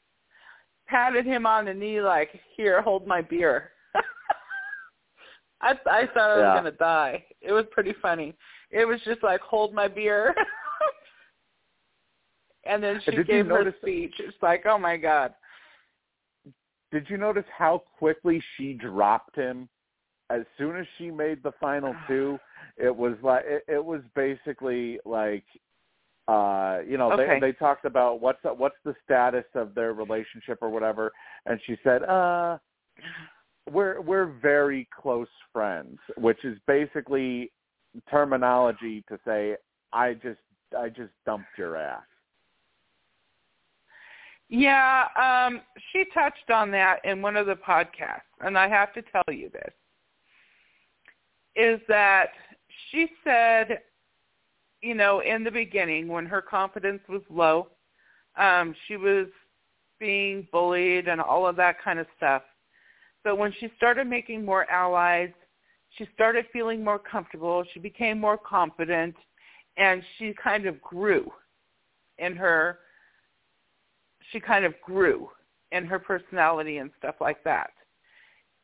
patted 0.88 1.26
him 1.26 1.46
on 1.46 1.66
the 1.66 1.74
knee 1.74 2.02
like, 2.02 2.40
here, 2.56 2.82
hold 2.82 3.08
my 3.08 3.22
beer. 3.22 3.72
I 5.64 5.72
I 5.90 6.08
thought 6.14 6.32
I 6.32 6.36
was 6.36 6.42
Yeah. 6.44 6.56
gonna 6.56 6.72
die. 6.72 7.26
It 7.42 7.52
was 7.54 7.66
pretty 7.72 7.94
funny. 8.02 8.36
It 8.70 8.86
was 8.86 9.00
just 9.06 9.24
like 9.24 9.42
hold 9.42 9.74
my 9.74 9.88
beer. 9.88 10.36
and 12.66 12.82
then 12.84 13.00
she 13.06 13.12
Did 13.12 13.28
gave 13.28 13.46
her 13.48 13.64
notice- 13.64 13.76
speech. 13.82 14.14
It's 14.20 14.38
like, 14.42 14.66
oh 14.66 14.78
my 14.78 14.98
god. 14.98 15.34
Did 16.92 17.10
you 17.10 17.18
notice 17.18 17.46
how 17.58 17.84
quickly 17.98 18.42
she 18.56 18.74
dropped 18.74 19.36
him? 19.36 19.68
As 20.30 20.42
soon 20.58 20.76
as 20.78 20.86
she 20.98 21.10
made 21.12 21.42
the 21.44 21.52
final 21.60 21.96
two, 22.08 22.38
it 22.78 22.96
was 22.96 23.16
like 23.24 23.44
it, 23.46 23.64
it 23.68 23.84
was 23.84 24.02
basically 24.16 25.00
like 25.06 25.46
uh 26.30 26.80
you 26.88 26.98
know 26.98 27.12
Okay. 27.12 27.40
they 27.40 27.52
they 27.52 27.52
talked 27.52 27.84
about 27.86 28.22
what's 28.22 28.40
what's 28.44 28.78
the 28.86 28.96
status 29.04 29.44
of 29.56 29.76
their 29.76 29.92
relationship 29.94 30.58
or 30.62 30.70
whatever 30.70 31.12
and 31.46 31.60
she 31.66 31.76
said 31.84 32.02
uh 32.04 32.58
we're 33.72 34.02
we're 34.02 34.26
very 34.42 34.88
close 35.02 35.28
friends 35.52 35.98
which 36.18 36.44
is 36.44 36.58
basically 36.68 37.52
terminology 38.10 39.04
to 39.08 39.18
say 39.26 39.56
i 39.94 40.14
just 40.14 40.40
i 40.78 40.90
just 40.90 41.12
dumped 41.26 41.48
your 41.58 41.78
ass 41.78 42.04
Yeah, 44.50 45.06
um, 45.18 45.62
she 45.92 46.06
touched 46.14 46.52
on 46.52 46.70
that 46.72 47.04
in 47.04 47.24
one 47.24 47.36
of 47.36 47.48
the 47.48 47.56
podcasts, 47.56 48.22
and 48.42 48.56
I 48.56 48.68
have 48.68 48.94
to 48.94 49.02
tell 49.02 49.34
you 49.34 49.50
this, 49.50 49.74
is 51.56 51.80
that 51.88 52.28
she 52.92 53.08
said, 53.24 53.80
you 54.82 54.94
know, 54.94 55.22
in 55.22 55.44
the 55.44 55.50
beginning 55.50 56.08
when 56.08 56.28
her 56.28 56.42
confidence 56.42 57.02
was 57.10 57.24
low, 57.32 57.70
um, 58.38 58.76
she 58.88 58.96
was 58.96 59.28
being 60.00 60.48
bullied 60.52 61.08
and 61.08 61.20
all 61.20 61.48
of 61.48 61.56
that 61.56 61.82
kind 61.82 61.98
of 61.98 62.06
stuff. 62.16 62.44
But 63.24 63.38
when 63.38 63.54
she 63.60 63.70
started 63.78 64.08
making 64.08 64.46
more 64.46 64.70
allies, 64.70 65.32
she 65.98 66.08
started 66.14 66.46
feeling 66.52 66.84
more 66.84 67.00
comfortable, 67.00 67.64
she 67.74 67.80
became 67.80 68.20
more 68.20 68.38
confident, 68.38 69.16
and 69.78 70.04
she 70.18 70.34
kind 70.42 70.66
of 70.66 70.82
grew 70.82 71.32
in 72.18 72.36
her 72.36 72.80
she 74.32 74.40
kind 74.40 74.66
of 74.66 74.74
grew 74.82 75.30
in 75.72 75.86
her 75.86 76.00
personality 76.00 76.78
and 76.78 76.92
stuff 76.98 77.16
like 77.20 77.44
that. 77.44 77.72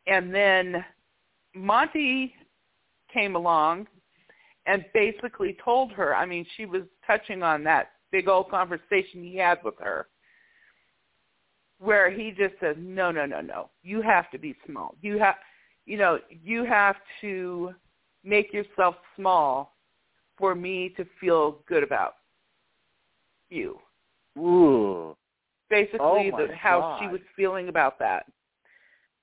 And 0.07 0.34
then 0.34 0.84
Monte 1.53 2.34
came 3.14 3.36
along 3.36 3.88
and 4.66 4.86
basically 4.93 5.57
told 5.64 5.91
her, 5.91 6.16
I 6.16 6.26
mean, 6.26 6.45
she 6.55 6.66
was 6.66 6.84
touching 7.05 7.43
on 7.43 7.64
that 7.66 7.91
big 8.12 8.28
old 8.28 8.49
conversation 8.49 9.24
he 9.24 9.38
had 9.38 9.60
with 9.64 9.76
her 9.80 10.07
where 11.80 12.12
he 12.12 12.32
just 12.32 12.56
says, 12.60 12.76
no, 12.78 13.12
no, 13.12 13.26
no, 13.26 13.42
no. 13.42 13.70
You 13.84 14.02
have 14.02 14.30
to 14.32 14.38
be 14.38 14.56
small. 14.66 14.96
You 15.02 15.18
have, 15.20 15.36
you 15.86 15.98
know, 15.98 16.20
you 16.30 16.66
have 16.66 16.98
to 17.22 17.74
make 18.24 18.54
yourself 18.54 18.96
small 19.16 19.76
for 20.38 20.56
me 20.56 20.94
to 20.98 21.06
feel 21.20 21.60
good 21.68 21.84
about 21.84 22.16
you 23.50 23.80
ooh 24.38 25.16
basically 25.70 26.00
Oh, 26.00 26.32
the, 26.38 26.56
how 26.56 26.98
she 27.00 27.08
was 27.08 27.22
feeling 27.36 27.70
about 27.70 28.00
that. 28.00 28.26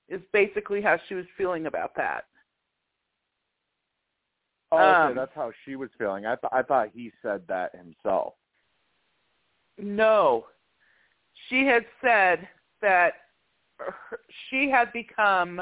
Is 0.09 0.21
basically 0.31 0.81
how 0.81 0.97
she 1.07 1.15
was 1.15 1.25
feeling 1.37 1.65
about 1.65 1.93
that. 1.97 2.25
Oh, 4.71 4.77
okay, 4.77 5.09
Um, 5.09 5.15
that's 5.15 5.31
how 5.35 5.51
she 5.65 5.75
was 5.75 5.89
feeling. 5.97 6.25
I 6.25 6.35
th- 6.35 6.51
I 6.53 6.61
thought 6.61 6.89
he 6.93 7.11
said 7.21 7.41
that 7.49 7.75
himself. 7.75 8.35
No, 9.77 10.45
she 11.49 11.65
had 11.65 11.85
said 12.01 12.47
that 12.81 13.13
she 14.49 14.69
had 14.69 14.91
become 14.93 15.61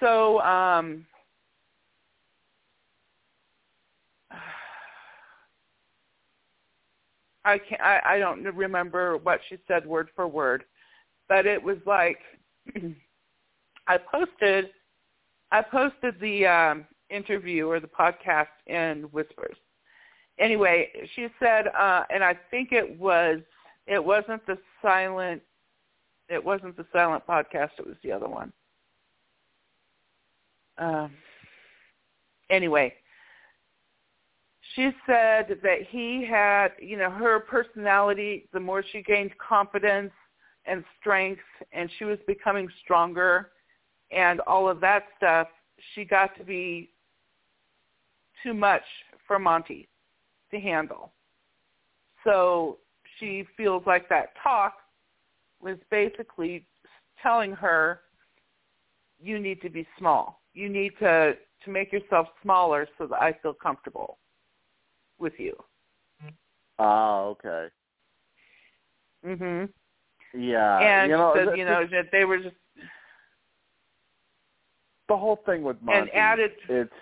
so 0.00 0.40
um 0.40 1.06
I 7.44 7.58
can't 7.58 7.80
I, 7.80 8.00
I 8.04 8.18
don't 8.18 8.42
remember 8.42 9.18
what 9.18 9.40
she 9.48 9.58
said 9.68 9.86
word 9.86 10.08
for 10.14 10.26
word, 10.26 10.64
but 11.28 11.46
it 11.46 11.62
was 11.62 11.76
like 11.86 12.18
I 13.86 13.98
posted 13.98 14.70
I 15.52 15.62
posted 15.62 16.18
the 16.20 16.46
um 16.46 16.86
interview 17.10 17.66
or 17.66 17.80
the 17.80 17.88
podcast 17.88 18.46
in 18.66 19.02
Whispers. 19.12 19.56
Anyway, 20.38 20.88
she 21.14 21.28
said 21.38 21.68
uh 21.68 22.04
and 22.10 22.24
I 22.24 22.38
think 22.50 22.72
it 22.72 22.98
was 22.98 23.40
it 23.86 24.02
wasn't 24.02 24.44
the 24.46 24.58
silent 24.82 25.42
it 26.28 26.42
wasn't 26.42 26.74
the 26.76 26.86
silent 26.92 27.22
podcast, 27.26 27.70
it 27.78 27.86
was 27.86 27.96
the 28.02 28.10
other 28.10 28.28
one. 28.28 28.52
Um 30.78 31.12
anyway, 32.50 32.94
she 34.74 34.90
said 35.06 35.58
that 35.62 35.82
he 35.88 36.26
had, 36.28 36.68
you 36.80 36.96
know, 36.96 37.10
her 37.10 37.40
personality, 37.40 38.48
the 38.52 38.60
more 38.60 38.82
she 38.92 39.02
gained 39.02 39.30
confidence 39.38 40.12
and 40.66 40.84
strength 40.98 41.42
and 41.72 41.90
she 41.98 42.04
was 42.04 42.18
becoming 42.26 42.68
stronger 42.82 43.50
and 44.10 44.40
all 44.40 44.68
of 44.68 44.80
that 44.80 45.04
stuff, 45.16 45.48
she 45.94 46.04
got 46.04 46.36
to 46.38 46.44
be 46.44 46.90
too 48.42 48.54
much 48.54 48.82
for 49.26 49.38
Monte 49.38 49.88
to 50.50 50.60
handle. 50.60 51.12
So 52.22 52.78
she 53.18 53.44
feels 53.56 53.82
like 53.86 54.08
that 54.08 54.34
talk 54.42 54.74
was 55.60 55.76
basically 55.90 56.66
telling 57.22 57.52
her 57.52 58.00
you 59.20 59.38
need 59.38 59.60
to 59.62 59.70
be 59.70 59.86
small. 59.98 60.42
You 60.52 60.68
need 60.68 60.92
to 61.00 61.36
to 61.64 61.70
make 61.70 61.92
yourself 61.92 62.28
smaller 62.42 62.86
so 62.98 63.06
that 63.06 63.22
I 63.22 63.32
feel 63.42 63.54
comfortable 63.54 64.18
with 65.18 65.32
you. 65.38 65.54
Ah, 66.78 67.22
okay. 67.22 67.68
Mhm. 69.24 69.72
Yeah, 70.34 70.78
and 70.80 71.10
you 71.10 71.16
know, 71.16 71.34
th- 71.34 71.56
you 71.56 71.64
know, 71.64 71.86
that 71.86 72.10
they 72.10 72.24
were 72.24 72.38
just 72.38 72.56
the 75.08 75.16
whole 75.16 75.36
thing 75.46 75.62
with 75.62 75.80
Monte. 75.80 76.00
and 76.00 76.10
added 76.10 76.52
it's. 76.68 76.92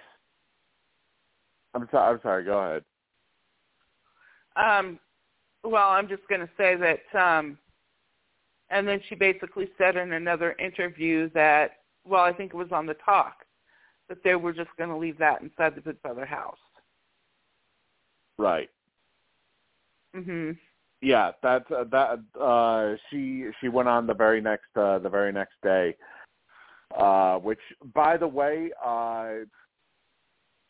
I'm 1.75 1.89
sorry. 1.91 2.15
I'm 2.15 2.21
sorry. 2.23 2.45
Go 2.45 2.59
ahead. 2.59 2.85
um 4.57 5.01
well, 5.65 5.91
I'm 5.91 6.09
just 6.09 6.27
going 6.29 6.41
to 6.41 6.51
say 6.57 6.77
that 6.77 7.19
um 7.19 7.59
and 8.71 8.89
then 8.89 9.01
she 9.09 9.15
basically 9.15 9.69
said 9.77 9.97
in 9.97 10.13
another 10.13 10.53
interview 10.59 11.31
that 11.35 11.73
well, 12.05 12.23
I 12.23 12.33
think 12.33 12.53
it 12.53 12.57
was 12.57 12.73
on 12.73 12.87
the 12.87 12.95
talk 12.95 13.45
that 14.09 14.25
they 14.25 14.35
were 14.35 14.53
just 14.53 14.71
going 14.77 14.91
to 14.91 14.97
leave 14.97 15.19
that 15.19 15.41
inside 15.41 15.77
the 15.77 15.81
Big 15.81 16.03
Brother 16.03 16.27
house. 16.27 16.59
Right. 18.39 18.71
Mhm. 20.15 20.59
Yeah, 21.01 21.33
that's 21.43 21.71
uh, 21.71 21.85
that. 21.91 22.21
Uh, 22.41 22.97
she 23.11 23.47
she 23.61 23.69
went 23.69 23.89
on 23.89 24.07
the 24.07 24.15
very 24.15 24.41
next 24.41 24.77
uh, 24.77 24.99
the 24.99 25.09
very 25.09 25.33
next 25.33 25.55
day, 25.63 25.97
uh, 26.97 27.39
which 27.39 27.61
by 27.95 28.17
the 28.17 28.27
way, 28.27 28.71
uh, 28.85 29.45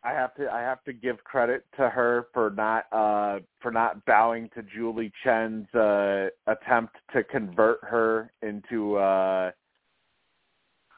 I 0.05 0.13
have 0.13 0.35
to 0.35 0.51
I 0.51 0.61
have 0.61 0.83
to 0.85 0.93
give 0.93 1.23
credit 1.25 1.65
to 1.77 1.89
her 1.89 2.27
for 2.35 2.51
not 2.51 2.87
uh, 2.93 3.41
for 3.61 3.71
not 3.71 4.05
bowing 4.05 4.51
to 4.55 4.63
Julie 4.63 5.13
Chen's 5.23 5.73
uh, 5.75 6.29
attempt 6.47 6.97
to 7.13 7.23
convert 7.23 7.79
her 7.83 8.33
into. 8.43 8.97
Uh, 8.97 9.53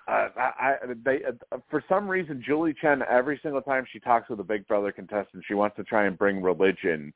uh, 0.07 0.29
I, 0.37 0.53
I 0.59 0.77
they 1.05 1.21
uh, 1.25 1.59
for 1.71 1.85
some 1.89 2.09
reason 2.09 2.43
Julie 2.45 2.75
Chen 2.81 3.03
every 3.11 3.39
single 3.43 3.63
time 3.63 3.85
she 3.93 4.01
talks 4.01 4.31
with 4.31 4.41
a 4.41 4.45
Big 4.45 4.67
Brother 4.67 4.91
contestant 4.91 5.45
she 5.47 5.55
wants 5.55 5.77
to 5.77 5.85
try 5.85 6.07
and 6.07 6.17
bring 6.17 6.43
religion 6.43 7.13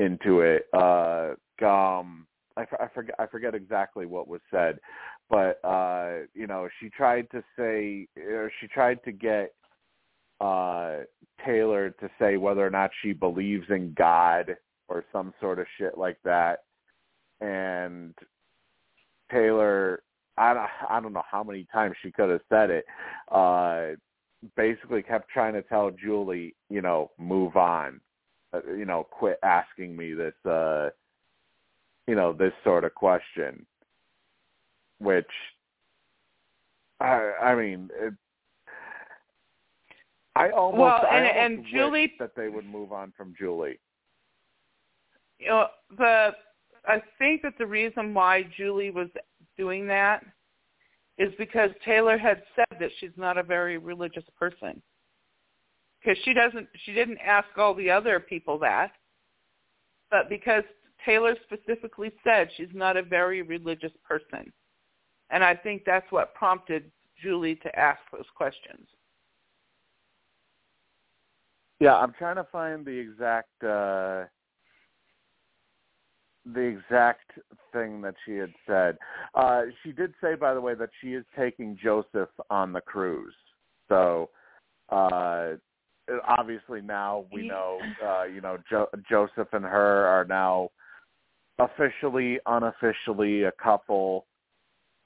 into 0.00 0.40
it. 0.40 0.66
Uh, 0.72 1.34
um, 1.64 2.26
I 2.56 2.88
forget 2.92 3.14
I 3.18 3.26
forget 3.26 3.54
exactly 3.54 4.06
what 4.06 4.26
was 4.26 4.40
said, 4.50 4.80
but 5.28 5.64
uh, 5.64 6.26
you 6.34 6.46
know, 6.48 6.68
she 6.80 6.90
tried 6.90 7.30
to 7.30 7.42
say, 7.56 8.08
or 8.18 8.50
she 8.60 8.66
tried 8.66 9.02
to 9.04 9.12
get 9.12 9.52
uh 10.40 10.98
Taylor 11.44 11.90
to 11.90 12.10
say 12.18 12.36
whether 12.36 12.66
or 12.66 12.70
not 12.70 12.90
she 13.02 13.12
believes 13.12 13.66
in 13.70 13.94
God 13.96 14.56
or 14.88 15.04
some 15.12 15.32
sort 15.40 15.58
of 15.58 15.66
shit 15.78 15.96
like 15.96 16.18
that. 16.24 16.64
And 17.40 18.14
Taylor, 19.30 20.02
I 20.36 20.52
don't, 20.52 20.68
I 20.88 21.00
don't 21.00 21.12
know 21.12 21.22
how 21.30 21.42
many 21.42 21.66
times 21.72 21.96
she 22.02 22.10
could 22.10 22.28
have 22.28 22.42
said 22.50 22.70
it. 22.70 22.84
Uh, 23.30 23.96
basically, 24.56 25.02
kept 25.02 25.30
trying 25.30 25.54
to 25.54 25.62
tell 25.62 25.90
Julie, 25.90 26.54
you 26.68 26.82
know, 26.82 27.10
move 27.18 27.56
on. 27.56 28.00
Uh, 28.52 28.60
you 28.76 28.84
know, 28.84 29.06
quit 29.10 29.38
asking 29.42 29.96
me 29.96 30.12
this. 30.12 30.34
uh 30.44 30.90
You 32.06 32.16
know, 32.16 32.32
this 32.32 32.52
sort 32.64 32.84
of 32.84 32.94
question. 32.94 33.64
Which, 34.98 35.30
I, 37.00 37.32
I 37.42 37.54
mean, 37.54 37.88
it, 37.94 38.12
I 40.40 40.50
almost, 40.52 40.80
well, 40.80 41.04
and, 41.10 41.26
I 41.26 41.28
almost 41.28 41.38
and 41.38 41.66
Julie 41.70 42.12
that 42.18 42.34
they 42.34 42.48
would 42.48 42.64
move 42.64 42.92
on 42.92 43.12
from 43.14 43.34
Julie. 43.38 43.78
you 45.38 45.48
know, 45.48 45.66
the 45.98 46.30
I 46.86 47.02
think 47.18 47.42
that 47.42 47.58
the 47.58 47.66
reason 47.66 48.14
why 48.14 48.44
Julie 48.56 48.90
was 48.90 49.08
doing 49.58 49.86
that 49.88 50.24
is 51.18 51.30
because 51.36 51.70
Taylor 51.84 52.16
had 52.16 52.42
said 52.56 52.78
that 52.80 52.90
she's 52.98 53.10
not 53.18 53.36
a 53.36 53.42
very 53.42 53.76
religious 53.76 54.24
person. 54.38 54.80
Because 56.02 56.16
she 56.24 56.32
doesn't 56.32 56.66
she 56.84 56.94
didn't 56.94 57.18
ask 57.18 57.48
all 57.58 57.74
the 57.74 57.90
other 57.90 58.18
people 58.18 58.58
that. 58.60 58.92
But 60.10 60.30
because 60.30 60.64
Taylor 61.04 61.36
specifically 61.44 62.12
said 62.24 62.48
she's 62.56 62.72
not 62.72 62.96
a 62.96 63.02
very 63.02 63.42
religious 63.42 63.92
person. 64.08 64.50
And 65.28 65.44
I 65.44 65.54
think 65.54 65.82
that's 65.84 66.10
what 66.10 66.34
prompted 66.34 66.90
Julie 67.22 67.56
to 67.56 67.78
ask 67.78 68.00
those 68.10 68.24
questions. 68.34 68.88
Yeah, 71.80 71.96
I'm 71.96 72.12
trying 72.12 72.36
to 72.36 72.46
find 72.52 72.84
the 72.84 72.92
exact 72.92 73.48
uh 73.64 74.26
the 76.46 76.60
exact 76.60 77.32
thing 77.72 78.00
that 78.02 78.14
she 78.24 78.32
had 78.32 78.52
said. 78.66 78.98
Uh 79.34 79.62
she 79.82 79.92
did 79.92 80.12
say 80.22 80.34
by 80.34 80.54
the 80.54 80.60
way 80.60 80.74
that 80.74 80.90
she 81.00 81.14
is 81.14 81.24
taking 81.36 81.78
Joseph 81.82 82.28
on 82.50 82.72
the 82.72 82.80
cruise. 82.82 83.34
So 83.88 84.28
uh 84.90 85.52
obviously 86.26 86.82
now 86.82 87.24
we 87.32 87.48
know 87.48 87.80
uh 88.04 88.24
you 88.24 88.40
know 88.42 88.58
jo- 88.70 88.90
Joseph 89.08 89.48
and 89.52 89.64
her 89.64 90.06
are 90.06 90.24
now 90.26 90.70
officially 91.58 92.38
unofficially 92.46 93.44
a 93.44 93.52
couple 93.52 94.26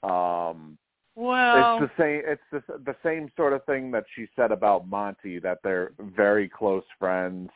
um 0.03 0.77
Well, 1.15 1.81
it's 1.81 1.91
the 1.97 2.03
same. 2.03 2.21
It's 2.25 2.41
the, 2.51 2.77
the 2.83 2.95
same 3.03 3.31
sort 3.37 3.53
of 3.53 3.63
thing 3.65 3.89
that 3.91 4.03
she 4.15 4.27
said 4.35 4.51
about 4.51 4.87
Monte 4.87 5.39
that 5.39 5.59
they're 5.63 5.93
very 5.99 6.49
close 6.49 6.83
friends. 6.99 7.49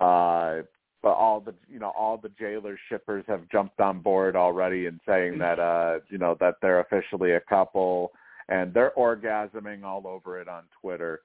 Uh, 0.00 0.62
but 1.02 1.12
all 1.12 1.40
the 1.40 1.54
you 1.68 1.78
know 1.78 1.92
all 1.96 2.16
the 2.16 2.30
jailer 2.38 2.78
shippers 2.88 3.24
have 3.26 3.48
jumped 3.50 3.80
on 3.80 4.00
board 4.00 4.36
already 4.36 4.86
and 4.86 4.98
saying 5.06 5.38
that 5.38 5.58
uh 5.58 5.98
you 6.08 6.16
know 6.16 6.36
that 6.40 6.54
they're 6.62 6.80
officially 6.80 7.32
a 7.32 7.40
couple 7.40 8.10
and 8.48 8.72
they're 8.72 8.92
orgasming 8.96 9.84
all 9.84 10.06
over 10.06 10.40
it 10.40 10.48
on 10.48 10.64
Twitter. 10.80 11.20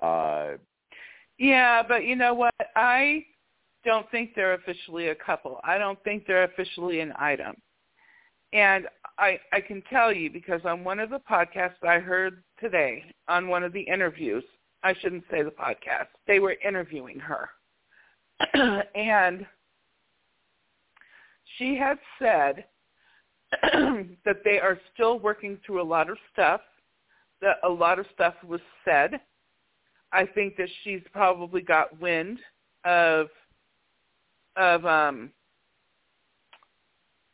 Uh, 0.00 0.52
Yeah, 1.38 1.82
but 1.86 2.04
you 2.04 2.16
know 2.16 2.34
what? 2.34 2.54
I 2.76 3.24
don't 3.84 4.08
think 4.10 4.34
they're 4.34 4.54
officially 4.54 5.08
a 5.08 5.14
couple. 5.14 5.60
I 5.64 5.78
don't 5.78 6.02
think 6.04 6.26
they're 6.26 6.44
officially 6.44 7.00
an 7.00 7.12
item. 7.18 7.56
And 8.52 8.86
I 9.18 9.38
I 9.52 9.60
can 9.60 9.82
tell 9.90 10.12
you 10.12 10.30
because 10.30 10.60
on 10.64 10.84
one 10.84 10.98
of 10.98 11.10
the 11.10 11.20
podcasts 11.30 11.84
I 11.86 11.98
heard 11.98 12.42
today, 12.60 13.04
on 13.28 13.48
one 13.48 13.62
of 13.62 13.72
the 13.72 13.82
interviews, 13.82 14.44
I 14.82 14.94
shouldn't 15.00 15.24
say 15.30 15.42
the 15.42 15.50
podcast, 15.50 16.08
they 16.26 16.40
were 16.40 16.56
interviewing 16.66 17.18
her. 17.20 17.48
and 18.94 19.46
she 21.58 21.76
had 21.76 21.98
said 22.18 22.64
that 24.24 24.42
they 24.44 24.58
are 24.58 24.78
still 24.92 25.18
working 25.18 25.58
through 25.64 25.80
a 25.80 25.84
lot 25.84 26.10
of 26.10 26.18
stuff, 26.32 26.60
that 27.40 27.56
a 27.62 27.68
lot 27.68 27.98
of 27.98 28.06
stuff 28.12 28.34
was 28.46 28.60
said. 28.84 29.20
I 30.12 30.26
think 30.26 30.56
that 30.56 30.68
she's 30.82 31.02
probably 31.12 31.60
got 31.60 32.00
wind 32.00 32.38
of 32.84 33.28
of 34.56 34.84
um 34.84 35.30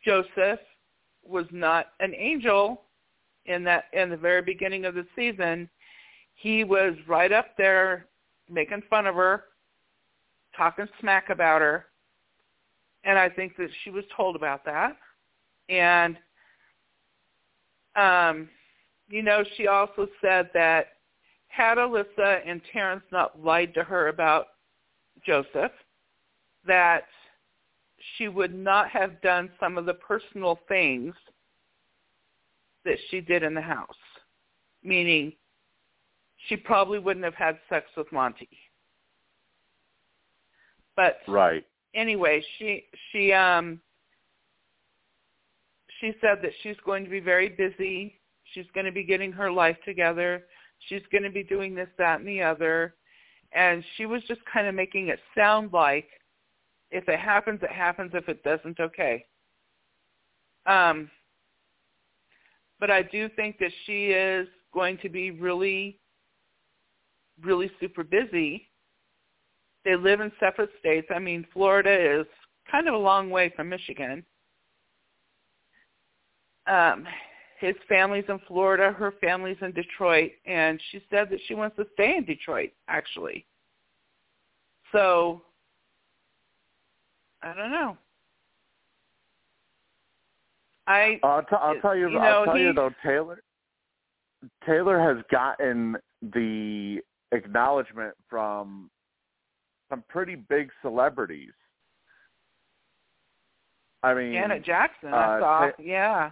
Joseph 0.05 0.61
was 1.31 1.47
not 1.51 1.87
an 2.01 2.15
angel 2.15 2.83
in 3.47 3.65
that 3.65 3.85
in 3.93 4.11
the 4.11 4.17
very 4.17 4.43
beginning 4.43 4.85
of 4.85 4.95
the 4.95 5.07
season. 5.17 5.69
He 6.35 6.65
was 6.65 6.95
right 7.07 7.33
up 7.33 7.57
there 7.57 8.07
making 8.51 8.83
fun 8.91 9.07
of 9.07 9.15
her, 9.15 9.45
talking 10.57 10.87
smack 11.01 11.31
about 11.31 11.61
her. 11.61 11.87
And 13.05 13.19
I 13.19 13.29
think 13.29 13.57
that 13.57 13.71
she 13.83 13.91
was 13.91 14.05
told 14.15 14.37
about 14.37 14.65
that. 14.65 14.97
And 15.69 16.17
um 17.97 18.49
you 19.09 19.23
know, 19.23 19.43
she 19.57 19.67
also 19.67 20.07
said 20.21 20.51
that 20.55 20.87
had 21.49 21.79
Alyssa 21.79 22.41
and 22.47 22.61
Terrance 22.73 23.03
not 23.11 23.43
lied 23.43 23.75
to 23.75 23.83
her 23.83 24.09
about 24.09 24.47
Joseph, 25.27 25.73
that 26.67 27.05
she 28.17 28.29
would 28.29 28.55
not 28.55 28.89
have 28.91 29.21
done 29.21 29.51
some 29.59 29.79
of 29.79 29.87
the 29.87 29.95
personal 29.95 30.59
things 30.69 31.15
that 32.85 32.97
she 33.11 33.21
did 33.21 33.43
in 33.43 33.55
the 33.55 33.61
house. 33.61 33.89
Meaning, 34.83 35.33
she 36.49 36.57
probably 36.57 36.99
wouldn't 36.99 37.25
have 37.25 37.35
had 37.35 37.59
sex 37.69 37.87
with 37.97 38.11
Monte. 38.13 38.49
But 40.97 41.19
right. 41.29 41.65
anyway, 41.95 42.43
she 42.59 42.85
she 43.11 43.33
um 43.33 43.81
she 46.01 46.15
said 46.21 46.39
that 46.43 46.53
she's 46.63 46.77
going 46.85 47.05
to 47.05 47.11
be 47.11 47.21
very 47.21 47.51
busy. 47.51 48.21
She's 48.55 48.67
going 48.75 48.87
to 48.87 48.93
be 48.93 49.05
getting 49.05 49.33
her 49.33 49.53
life 49.53 49.77
together. 49.85 50.45
She's 50.89 51.03
going 51.13 51.25
to 51.25 51.31
be 51.31 51.43
doing 51.43 51.75
this, 51.75 51.89
that, 51.99 52.21
and 52.21 52.29
the 52.29 52.43
other. 52.43 52.95
And 53.53 53.85
she 53.97 54.07
was 54.07 54.23
just 54.27 54.41
kind 54.53 54.67
of 54.67 54.75
making 54.75 55.09
it 55.09 55.21
sound 55.37 55.73
like 55.73 56.09
if 56.91 57.09
it 57.09 57.19
happens, 57.19 57.61
it 57.63 57.71
happens. 57.71 58.13
If 58.15 58.29
it 58.29 58.43
doesn't, 58.43 58.81
okay. 58.81 59.25
Um, 60.67 61.11
but 62.79 62.91
I 62.91 63.03
do 63.03 63.29
think 63.31 63.59
that 63.59 63.73
she 63.87 64.07
is 64.07 64.49
going 64.73 64.99
to 64.99 65.09
be 65.09 65.31
really, 65.31 65.99
really 67.43 67.71
super 67.81 68.05
busy. 68.05 68.69
They 69.85 69.97
live 69.97 70.21
in 70.21 70.33
separate 70.41 70.71
states. 70.79 71.09
I 71.15 71.19
mean, 71.19 71.47
Florida 71.53 72.21
is 72.21 72.27
kind 72.71 72.89
of 72.89 72.95
a 72.95 72.99
long 72.99 73.31
way 73.31 73.53
from 73.55 73.69
Michigan. 73.69 74.25
Um, 76.67 77.07
his 77.59 77.75
family's 77.89 78.25
in 78.29 78.39
Florida, 78.47 78.93
her 78.93 79.13
family's 79.21 79.57
in 79.61 79.73
Detroit, 79.73 80.31
and 80.47 80.81
she 80.91 81.03
said 81.11 81.29
that 81.31 81.41
she 81.47 81.55
wants 81.55 81.77
to 81.77 81.87
stay 81.93 82.17
in 82.17 82.25
Detroit, 82.25 82.71
actually. 82.89 83.45
So 84.93 85.43
I 87.43 87.55
don't 87.55 87.71
know. 87.71 87.97
I 90.87 91.21
I'll, 91.23 91.43
t- 91.43 91.49
I'll 91.53 91.81
tell 91.81 91.97
you. 91.97 92.11
you 92.11 92.19
I'll 92.19 92.45
know, 92.45 92.53
tell 92.53 92.59
you 92.59 92.73
though, 92.73 92.91
Taylor. 93.05 93.43
Taylor 94.67 94.99
has 94.99 95.23
gotten 95.31 95.97
the 96.35 97.01
acknowledgement 97.33 98.15
from 98.29 98.91
some 99.89 100.03
pretty 100.09 100.35
big 100.35 100.71
celebrities. 100.83 101.53
I 104.03 104.15
mean, 104.15 104.33
Janet 104.33 104.65
Jackson, 104.65 105.13
uh, 105.13 105.17
I 105.17 105.41
saw. 105.41 105.61
Ta- 105.67 105.73
yeah. 105.79 106.31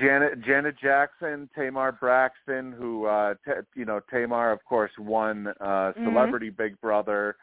Janet 0.00 0.42
Janet 0.42 0.76
Jackson, 0.80 1.48
Tamar 1.54 1.92
Braxton, 1.92 2.72
who 2.72 3.06
uh 3.06 3.34
t- 3.44 3.52
you 3.74 3.84
know 3.86 4.00
Tamar 4.10 4.52
of 4.52 4.62
course 4.64 4.92
won 4.98 5.48
uh 5.60 5.92
Mhm. 5.92 6.04
Celebrity 6.04 6.50
Big 6.50 6.78
Brother. 6.80 7.36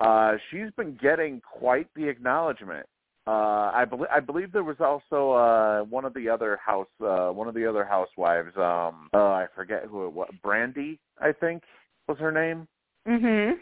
Uh 0.00 0.32
she's 0.50 0.70
been 0.76 0.96
getting 1.00 1.40
quite 1.40 1.88
the 1.94 2.08
acknowledgement. 2.08 2.86
Uh 3.26 3.70
I 3.74 3.84
believe 3.84 4.08
I 4.14 4.20
believe 4.20 4.52
there 4.52 4.64
was 4.64 4.80
also 4.80 5.32
uh 5.32 5.82
one 5.84 6.04
of 6.04 6.14
the 6.14 6.28
other 6.28 6.58
house 6.64 6.88
uh 7.02 7.28
one 7.28 7.48
of 7.48 7.54
the 7.54 7.66
other 7.66 7.84
housewives 7.84 8.56
um 8.56 9.08
uh 9.14 9.32
I 9.32 9.46
forget 9.54 9.84
who 9.90 10.06
it 10.06 10.12
was 10.12 10.30
Brandy 10.42 10.98
I 11.20 11.32
think 11.32 11.62
was 12.08 12.18
her 12.18 12.32
name. 12.32 12.68
Mhm. 13.06 13.54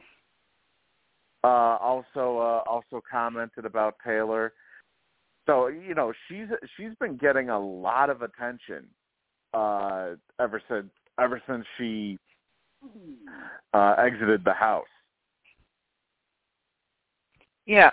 Uh 1.42 1.46
also 1.46 2.38
uh 2.38 2.62
also 2.68 3.02
commented 3.10 3.64
about 3.64 3.96
Taylor. 4.04 4.52
So 5.46 5.68
you 5.68 5.94
know 5.94 6.12
she's 6.28 6.48
she's 6.76 6.94
been 7.00 7.16
getting 7.16 7.50
a 7.50 7.58
lot 7.58 8.10
of 8.10 8.22
attention 8.22 8.84
uh, 9.54 10.10
ever 10.40 10.60
since 10.68 10.90
ever 11.18 11.40
since 11.48 11.64
she 11.78 12.18
uh, 13.72 13.94
exited 13.98 14.44
the 14.44 14.52
house. 14.52 14.84
Yeah. 17.66 17.90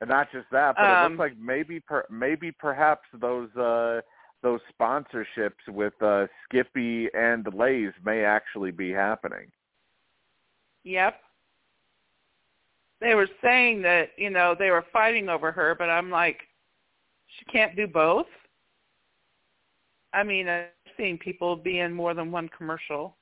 And 0.00 0.08
not 0.08 0.30
just 0.32 0.46
that, 0.52 0.76
but 0.76 0.84
it 0.84 0.96
Um, 1.04 1.12
looks 1.12 1.18
like 1.18 1.38
maybe 1.38 1.80
per, 1.80 2.06
maybe 2.08 2.52
perhaps 2.52 3.06
those 3.14 3.54
uh 3.56 4.00
those 4.42 4.60
sponsorships 4.72 5.66
with 5.66 6.00
uh 6.00 6.28
Skippy 6.44 7.12
and 7.12 7.52
Lay's 7.52 7.92
may 8.04 8.24
actually 8.24 8.70
be 8.70 8.92
happening. 8.92 9.50
Yep. 10.84 11.20
They 13.00 13.14
were 13.14 13.28
saying 13.42 13.82
that, 13.82 14.10
you 14.16 14.30
know, 14.30 14.54
they 14.58 14.70
were 14.70 14.84
fighting 14.92 15.28
over 15.28 15.52
her, 15.52 15.74
but 15.76 15.90
I'm 15.90 16.10
like, 16.10 16.40
she 17.26 17.44
can't 17.44 17.76
do 17.76 17.86
both. 17.86 18.26
I 20.12 20.22
mean, 20.22 20.48
I've 20.48 20.68
seen 20.96 21.18
people 21.18 21.54
be 21.54 21.80
in 21.80 21.92
more 21.92 22.14
than 22.14 22.32
one 22.32 22.48
commercial. 22.56 23.17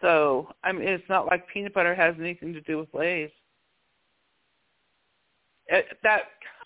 So, 0.00 0.48
I 0.62 0.72
mean, 0.72 0.86
it's 0.86 1.08
not 1.08 1.26
like 1.26 1.48
peanut 1.48 1.74
butter 1.74 1.94
has 1.94 2.14
anything 2.20 2.52
to 2.52 2.60
do 2.62 2.78
with 2.78 2.88
Lay's. 2.92 3.30
It, 5.68 5.86
that 6.02 6.22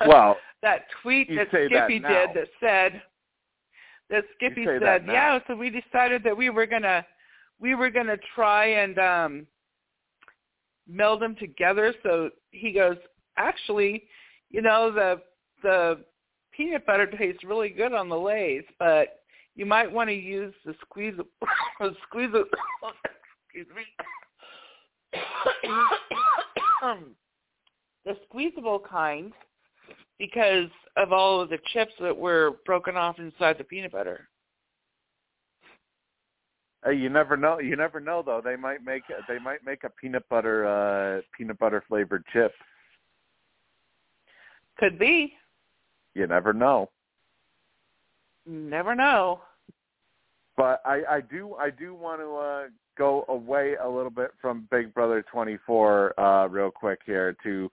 Well, 0.06 0.36
that 0.62 0.86
tweet 1.02 1.28
that 1.28 1.48
say 1.50 1.68
that 1.68 1.86
Skippy 1.86 1.98
did 2.00 2.30
that 2.34 2.48
said 2.60 3.02
that 4.10 4.24
Skippy 4.36 4.66
say 4.66 4.78
that 4.78 5.02
said, 5.02 5.12
"Yeah, 5.12 5.38
so 5.46 5.54
we 5.54 5.70
decided 5.70 6.22
that 6.24 6.36
we 6.36 6.50
were 6.50 6.66
gonna 6.66 7.06
we 7.60 7.74
were 7.74 7.90
gonna 7.90 8.18
try 8.34 8.66
and 8.66 8.98
um 8.98 9.46
meld 10.88 11.22
them 11.22 11.36
together." 11.36 11.94
So 12.02 12.30
he 12.50 12.72
goes, 12.72 12.96
"Actually, 13.36 14.04
you 14.50 14.60
know 14.60 14.90
the 14.90 15.22
the 15.62 16.04
peanut 16.52 16.84
butter 16.84 17.06
tastes 17.06 17.44
really 17.44 17.70
good 17.70 17.94
on 17.94 18.08
the 18.08 18.18
Lay's, 18.18 18.64
but 18.78 19.19
you 19.60 19.66
might 19.66 19.92
want 19.92 20.08
to 20.08 20.14
use 20.14 20.54
the 20.64 20.74
squeeze 20.80 21.12
squeeze 22.08 22.30
excuse 23.44 23.66
me." 23.76 23.82
the 28.06 28.16
squeezable 28.26 28.80
kind 28.90 29.34
because 30.18 30.70
of 30.96 31.12
all 31.12 31.42
of 31.42 31.50
the 31.50 31.58
chips 31.74 31.92
that 32.00 32.16
were 32.16 32.52
broken 32.64 32.96
off 32.96 33.18
inside 33.18 33.58
the 33.58 33.64
peanut 33.64 33.92
butter. 33.92 34.28
Hey, 36.82 36.94
you 36.94 37.10
never 37.10 37.36
know. 37.36 37.58
You 37.58 37.76
never 37.76 38.00
know 38.00 38.22
though. 38.24 38.40
They 38.42 38.56
might 38.56 38.82
make 38.82 39.02
they 39.28 39.38
might 39.38 39.62
make 39.62 39.84
a 39.84 39.90
peanut 39.90 40.26
butter 40.30 40.64
uh 40.66 41.20
peanut 41.36 41.58
butter 41.58 41.84
flavored 41.86 42.24
chip. 42.32 42.54
Could 44.78 44.98
be. 44.98 45.34
You 46.14 46.26
never 46.26 46.54
know. 46.54 46.88
Never 48.46 48.94
know. 48.94 49.42
But 50.60 50.82
I 50.84 51.02
I 51.08 51.20
do 51.22 51.54
I 51.58 51.70
do 51.70 51.94
want 51.94 52.20
to 52.20 52.36
uh 52.36 52.68
go 52.98 53.24
away 53.28 53.76
a 53.82 53.88
little 53.88 54.10
bit 54.10 54.30
from 54.42 54.68
Big 54.70 54.92
Brother 54.92 55.24
24 55.32 56.20
uh 56.20 56.48
real 56.48 56.70
quick 56.70 56.98
here 57.06 57.34
to 57.44 57.70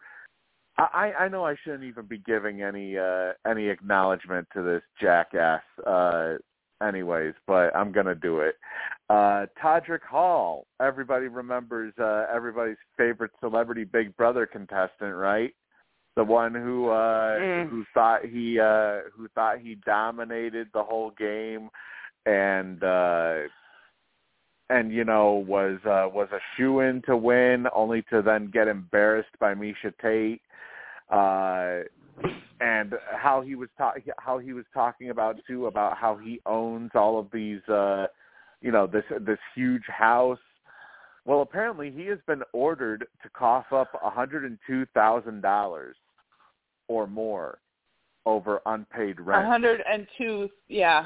I 0.78 1.12
I 1.20 1.28
know 1.28 1.44
I 1.46 1.56
shouldn't 1.64 1.84
even 1.84 2.06
be 2.06 2.20
giving 2.20 2.62
any 2.64 2.98
uh 2.98 3.34
any 3.46 3.68
acknowledgement 3.68 4.48
to 4.54 4.64
this 4.64 4.84
jackass 5.02 5.64
uh 5.86 6.36
anyways, 6.82 7.34
but 7.46 7.76
I'm 7.76 7.92
going 7.92 8.06
to 8.06 8.16
do 8.16 8.40
it. 8.40 8.56
Uh 9.10 9.48
Todrick 9.62 10.04
Hall, 10.10 10.66
everybody 10.80 11.28
remembers 11.28 11.94
uh 12.00 12.28
everybody's 12.34 12.78
favorite 12.96 13.32
celebrity 13.42 13.84
Big 13.84 14.16
Brother 14.16 14.46
contestant, 14.46 15.14
right? 15.14 15.54
The 16.16 16.24
one 16.24 16.54
who 16.56 16.88
uh 16.88 17.38
Mm. 17.38 17.70
who 17.70 17.84
thought 17.94 18.24
he 18.24 18.62
uh 18.62 19.10
who 19.14 19.28
thought 19.36 19.60
he 19.60 19.76
dominated 19.86 20.70
the 20.74 20.84
whole 20.84 21.12
game 21.12 21.70
and 22.28 22.84
uh 22.84 23.36
and 24.70 24.92
you 24.92 25.06
know 25.06 25.46
was 25.48 25.80
uh 25.86 26.08
was 26.14 26.28
a 26.34 26.40
shoe 26.56 26.82
in 26.82 27.02
to 27.04 27.16
win 27.16 27.66
only 27.74 28.04
to 28.12 28.22
then 28.22 28.52
get 28.54 28.68
embarrassed 28.68 29.30
by 29.40 29.56
Miesha 29.56 29.94
Tate. 30.02 30.42
Uh 31.10 31.88
and 32.60 32.94
how 33.16 33.42
he 33.42 33.56
was 33.56 33.70
ta- 33.78 33.94
how 34.18 34.38
he 34.38 34.52
was 34.52 34.66
talking 34.74 35.10
about 35.10 35.38
too 35.48 35.68
about 35.68 35.98
how 35.98 36.18
he 36.18 36.40
owns 36.46 36.92
all 36.96 37.18
of 37.18 37.28
these 37.32 37.62
uh 37.70 38.08
you 38.62 38.72
know 38.72 38.86
this 38.86 39.06
this 39.22 39.40
huge 39.56 39.86
house. 39.88 40.40
Well 41.26 41.42
apparently 41.42 41.92
he 41.92 42.06
has 42.08 42.20
been 42.28 42.44
ordered 42.52 43.08
to 43.24 43.30
cough 43.30 43.72
up 43.72 43.90
a 44.04 44.10
hundred 44.10 44.44
and 44.44 44.60
two 44.68 44.86
thousand 44.94 45.42
dollars 45.42 45.96
or 46.90 47.08
more 47.08 47.60
over 48.26 48.62
unpaid 48.66 49.22
rent. 49.22 49.46
Hundred 49.46 49.82
and 49.90 50.06
two, 50.18 50.50
yeah, 50.68 51.00
a 51.00 51.04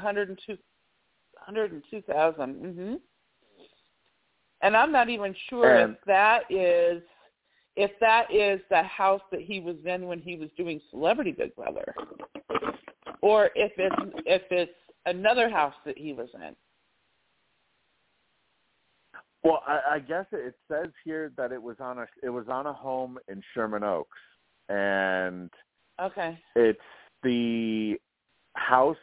hundred 1.44 1.72
and 1.72 1.82
two, 1.90 2.02
hundred 2.06 2.06
and 2.06 2.06
two 2.06 2.12
thousand. 2.12 2.76
Mhm. 2.76 3.00
And 4.62 4.76
I'm 4.76 4.92
not 4.92 5.08
even 5.08 5.34
sure 5.48 5.76
And- 5.76 5.94
if 5.94 6.04
that 6.04 6.50
is 6.50 7.02
if 7.74 7.90
that 8.00 8.30
is 8.30 8.60
the 8.68 8.82
house 8.82 9.22
that 9.30 9.40
he 9.40 9.58
was 9.58 9.76
in 9.86 10.06
when 10.06 10.20
he 10.20 10.36
was 10.36 10.50
doing 10.58 10.78
Celebrity 10.90 11.32
Big 11.32 11.54
Brother, 11.56 11.94
or 13.22 13.50
if 13.54 13.72
it's 13.78 14.22
if 14.26 14.42
it's 14.50 14.78
another 15.06 15.48
house 15.48 15.74
that 15.84 15.96
he 15.96 16.12
was 16.12 16.28
in. 16.34 16.54
Well, 19.42 19.62
I, 19.66 19.80
I 19.92 19.98
guess 19.98 20.26
it 20.32 20.54
says 20.68 20.90
here 21.02 21.32
that 21.36 21.50
it 21.50 21.60
was 21.60 21.76
on 21.80 21.98
a 21.98 22.06
it 22.22 22.28
was 22.28 22.48
on 22.48 22.66
a 22.66 22.72
home 22.72 23.18
in 23.28 23.42
Sherman 23.54 23.82
Oaks, 23.82 24.18
and 24.68 25.50
Okay. 26.00 26.38
it's 26.54 26.78
the 27.22 27.98
house 28.54 28.96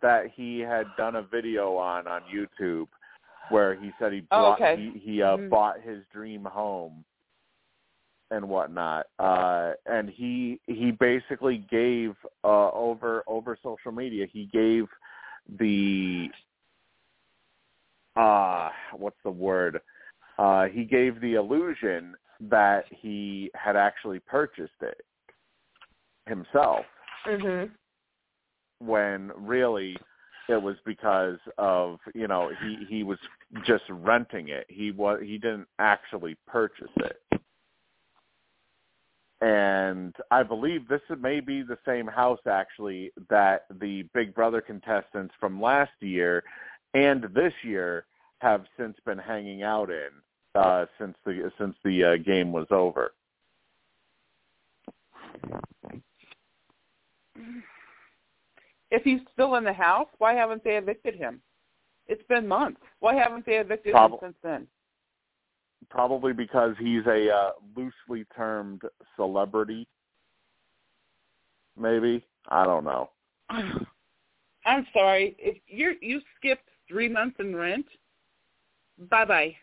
that 0.00 0.30
he 0.34 0.60
had 0.60 0.86
done 0.96 1.16
a 1.16 1.22
video 1.22 1.76
on 1.76 2.06
on 2.06 2.22
YouTube, 2.32 2.88
where 3.50 3.74
he 3.74 3.92
said 3.98 4.12
he 4.12 4.26
Oh, 4.30 4.52
okay. 4.52 4.76
he, 4.76 4.98
he 4.98 5.22
uh, 5.22 5.36
Mhm. 5.36 5.48
bought 5.50 5.80
his 5.80 6.04
dream 6.12 6.44
home 6.44 7.04
and 8.30 8.48
whatnot, 8.48 9.06
uh, 9.18 9.72
and 9.86 10.10
he 10.10 10.60
he 10.66 10.90
basically 10.90 11.58
gave 11.70 12.14
uh, 12.44 12.70
over 12.72 13.24
over 13.26 13.56
social 13.62 13.92
media 13.92 14.26
he 14.26 14.46
gave 14.46 14.86
the 15.58 16.28
uh 18.16 18.68
what's 18.92 19.16
the 19.24 19.30
word 19.30 19.80
uh 20.38 20.66
he 20.66 20.84
gave 20.84 21.20
the 21.20 21.34
illusion 21.34 22.14
that 22.40 22.84
he 22.90 23.50
had 23.54 23.76
actually 23.76 24.18
purchased 24.20 24.82
it 24.82 25.00
himself 26.26 26.84
Mhm. 27.24 27.70
When 28.80 29.32
really 29.36 29.96
it 30.48 30.60
was 30.60 30.76
because 30.84 31.38
of 31.58 31.98
you 32.14 32.26
know 32.26 32.50
he 32.62 32.84
he 32.88 33.02
was 33.02 33.18
just 33.66 33.84
renting 33.88 34.48
it. 34.48 34.66
He 34.68 34.90
was 34.90 35.20
he 35.22 35.38
didn't 35.38 35.68
actually 35.78 36.36
purchase 36.46 36.90
it. 36.96 37.20
And 39.40 40.16
i 40.32 40.42
believe 40.42 40.88
this 40.88 41.00
may 41.20 41.38
be 41.38 41.62
the 41.62 41.78
same 41.86 42.08
house 42.08 42.40
actually 42.50 43.12
that 43.30 43.66
the 43.80 44.02
big 44.12 44.34
brother 44.34 44.60
contestants 44.60 45.32
from 45.38 45.62
last 45.62 45.92
year 46.00 46.42
and 46.94 47.22
this 47.34 47.52
year 47.62 48.06
have 48.40 48.64
since 48.76 48.96
been 49.06 49.18
hanging 49.18 49.62
out 49.62 49.90
in 49.90 50.08
uh 50.56 50.86
since 50.98 51.16
the 51.24 51.52
since 51.56 51.76
the 51.84 52.02
uh, 52.02 52.16
game 52.16 52.50
was 52.50 52.66
over 52.70 53.12
If 58.90 59.02
he's 59.02 59.20
still 59.32 59.56
in 59.56 59.64
the 59.64 59.72
house, 59.72 60.08
why 60.18 60.34
haven't 60.34 60.64
they 60.64 60.76
evicted 60.76 61.14
him? 61.14 61.40
It's 62.06 62.22
been 62.28 62.48
months. 62.48 62.80
Why 63.00 63.14
haven't 63.14 63.44
they 63.44 63.58
evicted 63.58 63.92
Prob- 63.92 64.12
him 64.12 64.18
since 64.22 64.36
then? 64.42 64.66
probably 65.90 66.32
because 66.32 66.74
he's 66.78 67.06
a 67.06 67.30
uh, 67.32 67.50
loosely 67.74 68.26
termed 68.36 68.82
celebrity 69.16 69.86
maybe 71.78 72.26
i 72.48 72.64
don't 72.64 72.84
know 72.84 73.08
I'm 74.68 74.86
sorry. 74.92 75.34
If 75.38 75.56
you 75.66 75.94
you 76.02 76.20
skipped 76.36 76.68
three 76.88 77.08
months 77.08 77.36
in 77.40 77.56
rent, 77.56 77.86
bye 79.10 79.24
bye. 79.24 79.56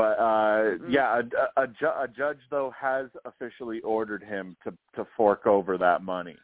But 0.00 0.18
uh 0.18 0.78
Mm. 0.78 0.92
yeah, 0.92 1.20
a, 1.56 1.62
a, 1.62 1.66
ju- 1.66 1.98
a 2.04 2.08
judge 2.08 2.38
though 2.50 2.70
has 2.70 3.08
officially 3.26 3.80
ordered 3.82 4.22
him 4.22 4.56
to 4.64 4.72
to 4.96 5.06
fork 5.14 5.46
over 5.46 5.76
that 5.76 6.02
money. 6.02 6.38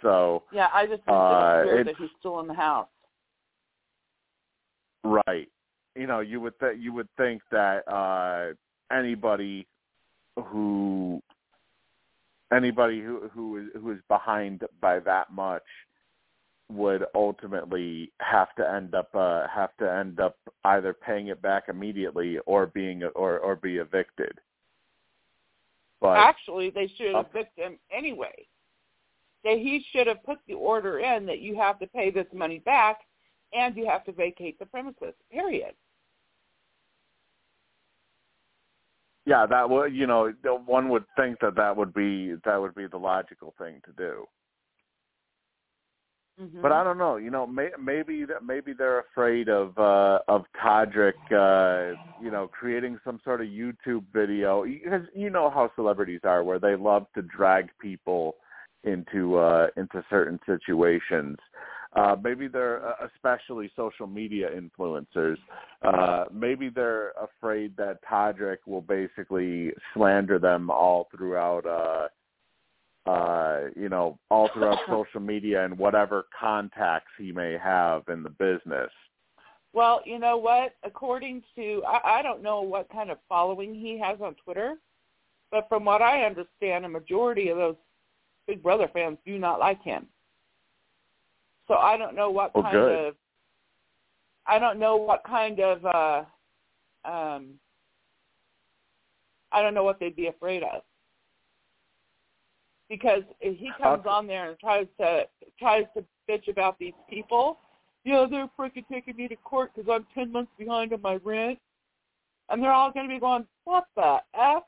So 0.00 0.44
Yeah, 0.52 0.68
I 0.72 0.86
just 0.86 1.02
think 1.04 1.16
Uh, 1.16 1.64
it's- 1.66 1.86
that 1.86 1.96
he's 1.96 2.10
still 2.20 2.38
in 2.40 2.46
the 2.46 2.54
house. 2.54 2.88
right, 5.02 5.50
you 5.96 6.06
know, 6.06 6.20
you 6.20 6.40
would 6.40 6.58
th- 6.60 6.78
you 6.78 6.92
would 6.92 7.08
think 7.16 7.42
that 7.50 7.86
uh 7.88 8.54
anybody 8.92 9.66
who 10.36 11.20
anybody 12.52 13.00
who 13.00 13.28
who 13.34 13.56
is 13.58 13.66
who 13.74 13.90
is 13.90 14.00
behind 14.08 14.62
by 14.80 15.00
that 15.00 15.32
much 15.32 15.66
would 16.70 17.04
ultimately 17.14 18.10
have 18.20 18.54
to 18.56 18.68
end 18.68 18.94
up 18.94 19.14
uh 19.14 19.46
have 19.48 19.76
to 19.76 19.90
end 19.90 20.18
up 20.18 20.36
either 20.64 20.94
paying 20.94 21.28
it 21.28 21.42
back 21.42 21.64
immediately 21.68 22.38
or 22.46 22.66
being 22.66 23.02
or 23.14 23.38
or 23.38 23.56
be 23.56 23.76
evicted. 23.76 24.38
But 26.00 26.16
Actually, 26.18 26.70
they 26.70 26.90
should 26.96 27.14
Up- 27.14 27.30
evict 27.34 27.58
him 27.58 27.78
anyway. 27.90 28.46
That 29.44 29.58
he 29.58 29.84
should 29.90 30.06
have 30.06 30.22
put 30.24 30.38
the 30.48 30.54
order 30.54 31.00
in 31.00 31.26
that 31.26 31.40
you 31.40 31.54
have 31.56 31.78
to 31.80 31.86
pay 31.86 32.10
this 32.10 32.26
money 32.32 32.60
back 32.60 33.00
and 33.52 33.76
you 33.76 33.86
have 33.86 34.04
to 34.04 34.12
vacate 34.12 34.58
the 34.58 34.66
premises. 34.66 35.14
Period. 35.30 35.74
yeah, 39.26 39.46
that 39.46 39.68
would 39.68 39.94
you 39.94 40.06
know 40.06 40.32
one 40.66 40.88
would 40.88 41.04
think 41.16 41.40
that 41.40 41.56
that 41.56 41.76
would 41.76 41.94
be 41.94 42.34
that 42.44 42.60
would 42.60 42.74
be 42.74 42.86
the 42.86 42.96
logical 42.96 43.54
thing 43.58 43.80
to 43.86 43.92
do. 43.92 44.26
Mm-hmm. 46.40 46.62
But 46.62 46.72
I 46.72 46.82
don't 46.82 46.98
know. 46.98 47.16
You 47.16 47.30
know, 47.30 47.46
may, 47.46 47.68
maybe 47.80 48.24
maybe 48.44 48.72
they're 48.76 49.00
afraid 49.00 49.48
of 49.48 49.78
uh 49.78 50.18
of 50.26 50.44
Todrick, 50.60 51.12
uh, 51.30 51.96
you 52.20 52.30
know, 52.30 52.48
creating 52.48 52.98
some 53.04 53.20
sort 53.22 53.40
of 53.40 53.46
YouTube 53.46 54.04
video 54.12 54.64
because 54.64 55.02
you 55.14 55.30
know 55.30 55.48
how 55.48 55.70
celebrities 55.76 56.20
are, 56.24 56.42
where 56.42 56.58
they 56.58 56.74
love 56.74 57.06
to 57.14 57.22
drag 57.22 57.68
people 57.80 58.34
into 58.82 59.36
uh 59.36 59.68
into 59.76 60.04
certain 60.10 60.40
situations. 60.44 61.36
Uh, 61.96 62.16
maybe 62.22 62.48
they're 62.48 62.84
uh, 62.86 63.06
especially 63.14 63.70
social 63.76 64.06
media 64.06 64.48
influencers. 64.50 65.36
Uh, 65.82 66.24
maybe 66.32 66.68
they're 66.68 67.12
afraid 67.22 67.76
that 67.76 67.98
Todrick 68.10 68.58
will 68.66 68.80
basically 68.80 69.70
slander 69.92 70.38
them 70.40 70.70
all 70.70 71.08
throughout, 71.16 71.64
uh, 71.66 72.08
uh, 73.06 73.60
you 73.76 73.88
know, 73.88 74.18
all 74.30 74.48
throughout 74.52 74.78
social 74.88 75.20
media 75.20 75.64
and 75.64 75.76
whatever 75.76 76.26
contacts 76.38 77.10
he 77.18 77.32
may 77.32 77.58
have 77.62 78.02
in 78.08 78.22
the 78.22 78.30
business. 78.30 78.90
Well, 79.72 80.00
you 80.04 80.18
know 80.18 80.36
what? 80.36 80.74
According 80.84 81.42
to, 81.56 81.82
I, 81.86 82.18
I 82.18 82.22
don't 82.22 82.42
know 82.42 82.62
what 82.62 82.88
kind 82.90 83.10
of 83.10 83.18
following 83.28 83.74
he 83.74 83.98
has 83.98 84.18
on 84.22 84.36
Twitter, 84.44 84.76
but 85.50 85.68
from 85.68 85.84
what 85.84 86.00
I 86.00 86.24
understand, 86.24 86.84
a 86.84 86.88
majority 86.88 87.48
of 87.48 87.58
those 87.58 87.76
Big 88.46 88.62
Brother 88.62 88.88
fans 88.92 89.18
do 89.26 89.38
not 89.38 89.58
like 89.58 89.82
him. 89.82 90.06
So 91.66 91.74
I 91.74 91.96
don't 91.96 92.14
know 92.14 92.30
what 92.30 92.52
Oh, 92.54 92.62
kind 92.62 92.72
good. 92.72 93.06
of 93.06 93.14
I 94.46 94.58
don't 94.58 94.78
know 94.78 94.96
what 94.96 95.24
kind 95.24 95.58
of 95.60 95.84
uh 95.86 96.24
um 97.08 97.54
I 99.50 99.62
don't 99.62 99.74
know 99.74 99.84
what 99.84 99.98
they'd 99.98 100.16
be 100.16 100.26
afraid 100.26 100.62
of. 100.62 100.82
Because 102.88 103.22
if 103.40 103.58
he 103.58 103.70
comes 103.80 104.00
Okay. 104.00 104.10
on 104.10 104.26
there 104.26 104.50
and 104.50 104.58
tries 104.58 104.86
to 104.98 105.26
tries 105.58 105.84
to 105.96 106.04
bitch 106.28 106.48
about 106.48 106.78
these 106.78 106.94
people, 107.08 107.58
you 108.04 108.12
know, 108.12 108.26
they're 108.26 108.50
freaking 108.58 108.86
taking 108.90 109.16
me 109.16 109.28
to 109.28 109.36
court 109.36 109.72
because 109.74 109.90
I'm 109.90 110.06
ten 110.14 110.30
months 110.30 110.52
behind 110.58 110.92
on 110.92 111.00
my 111.00 111.14
rent, 111.16 111.58
and 112.48 112.62
they're 112.62 112.72
all 112.72 112.92
going 112.92 113.08
to 113.08 113.14
be 113.14 113.20
going, 113.20 113.46
"What 113.64 113.86
the 113.96 114.20
f? 114.34 114.64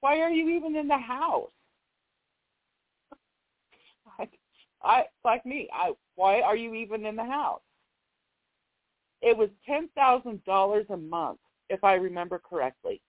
Why 0.00 0.20
are 0.20 0.30
you 0.30 0.48
even 0.48 0.76
in 0.76 0.88
the 0.88 0.98
house?" 0.98 1.50
Like, 4.18 4.38
I 4.82 5.04
like 5.24 5.44
me. 5.44 5.68
I 5.72 5.92
why 6.16 6.40
are 6.40 6.56
you 6.56 6.74
even 6.74 7.04
in 7.04 7.16
the 7.16 7.24
house? 7.24 7.60
It 9.22 9.36
was 9.36 9.50
ten 9.66 9.88
thousand 9.94 10.42
dollars 10.44 10.86
a 10.88 10.96
month, 10.96 11.38
if 11.68 11.84
I 11.84 11.94
remember 11.94 12.38
correctly. 12.38 13.00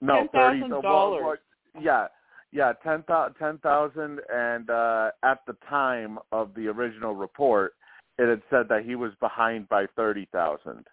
No. 0.00 0.28
$10,000. 0.34 0.82
Well, 0.82 1.18
well, 1.22 1.36
yeah, 1.80 2.06
yeah, 2.52 2.72
ten 2.82 3.02
thousand, 3.04 4.20
and 4.32 4.70
uh, 4.70 5.10
at 5.22 5.40
the 5.46 5.56
time 5.68 6.18
of 6.32 6.54
the 6.54 6.68
original 6.68 7.14
report, 7.14 7.74
it 8.18 8.28
had 8.28 8.42
said 8.50 8.68
that 8.68 8.84
he 8.84 8.94
was 8.94 9.12
behind 9.20 9.68
by 9.68 9.86
thirty 9.96 10.28
thousand. 10.32 10.86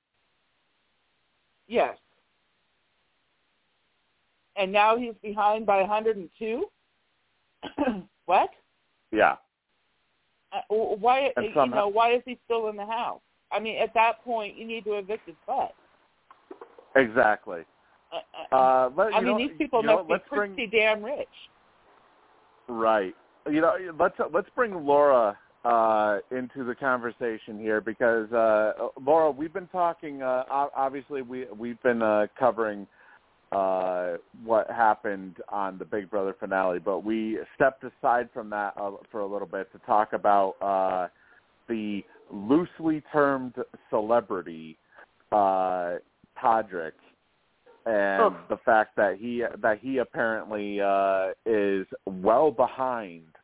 Yes. 1.67 1.97
And 4.55 4.71
now 4.71 4.97
he's 4.97 5.15
behind 5.21 5.65
by 5.65 5.79
102. 5.81 6.65
what? 8.25 8.49
Yeah. 9.11 9.37
Uh, 10.51 10.59
why? 10.69 11.31
And 11.35 11.47
you 11.47 11.67
know, 11.67 11.87
why 11.87 12.13
is 12.13 12.21
he 12.25 12.37
still 12.45 12.69
in 12.69 12.75
the 12.75 12.85
house? 12.85 13.21
I 13.51 13.59
mean, 13.59 13.81
at 13.81 13.93
that 13.93 14.23
point, 14.23 14.57
you 14.57 14.65
need 14.65 14.83
to 14.85 14.97
evict 14.97 15.27
his 15.27 15.35
butt. 15.47 15.73
Exactly. 16.95 17.61
Uh, 18.13 18.55
uh, 18.55 18.55
Uh, 18.55 18.89
let, 18.95 19.13
I 19.13 19.19
mean, 19.19 19.31
know, 19.31 19.37
these 19.37 19.57
people 19.57 19.81
you 19.81 19.87
know, 19.87 19.97
must 19.97 20.07
be 20.07 20.13
let's 20.13 20.29
bring 20.29 20.53
pretty 20.53 20.77
damn 20.77 21.03
rich. 21.03 21.27
right. 22.67 23.15
You 23.49 23.61
know, 23.61 23.73
let's 23.99 24.15
let's 24.31 24.47
bring 24.55 24.73
Laura 24.85 25.37
uh, 25.65 26.19
into 26.31 26.63
the 26.63 26.75
conversation 26.75 27.59
here 27.59 27.81
because 27.81 28.31
uh, 28.31 28.89
Laura, 29.03 29.31
we've 29.31 29.53
been 29.53 29.67
talking. 29.67 30.21
Uh, 30.21 30.43
obviously, 30.49 31.21
we 31.21 31.45
we've 31.57 31.81
been 31.83 32.01
uh, 32.01 32.27
covering 32.39 32.87
uh, 33.51 34.13
what 34.43 34.69
happened 34.69 35.37
on 35.49 35.77
the 35.77 35.85
Big 35.85 36.09
Brother 36.09 36.35
finale, 36.39 36.79
but 36.79 36.99
we 37.03 37.39
stepped 37.55 37.83
aside 37.83 38.29
from 38.33 38.49
that 38.49 38.73
uh, 38.77 38.91
for 39.11 39.21
a 39.21 39.27
little 39.27 39.47
bit 39.47 39.71
to 39.73 39.79
talk 39.79 40.13
about 40.13 40.55
uh, 40.61 41.07
the 41.67 42.03
loosely 42.31 43.03
termed 43.11 43.55
celebrity 43.89 44.77
uh, 45.31 45.95
Todrick 46.41 46.93
and 47.85 48.21
Oh. 48.21 48.35
the 48.49 48.57
fact 48.57 48.95
that 48.95 49.17
he 49.17 49.43
that 49.57 49.79
he 49.79 49.97
apparently 49.97 50.79
uh, 50.81 51.31
is 51.45 51.85
well 52.05 52.51
behind 52.51 53.35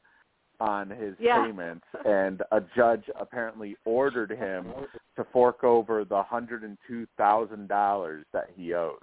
on 0.59 0.89
his 0.89 1.15
Yeah. 1.19 1.45
payments, 1.45 1.85
and 2.05 2.41
a 2.51 2.61
judge 2.75 3.09
apparently 3.15 3.77
ordered 3.85 4.29
him 4.31 4.73
to 5.15 5.23
fork 5.25 5.63
over 5.63 6.03
the 6.03 6.21
hundred 6.21 6.63
and 6.63 6.77
two 6.87 7.05
thousand 7.17 7.67
dollars 7.67 8.25
that 8.33 8.49
he 8.55 8.73
owes. 8.73 8.99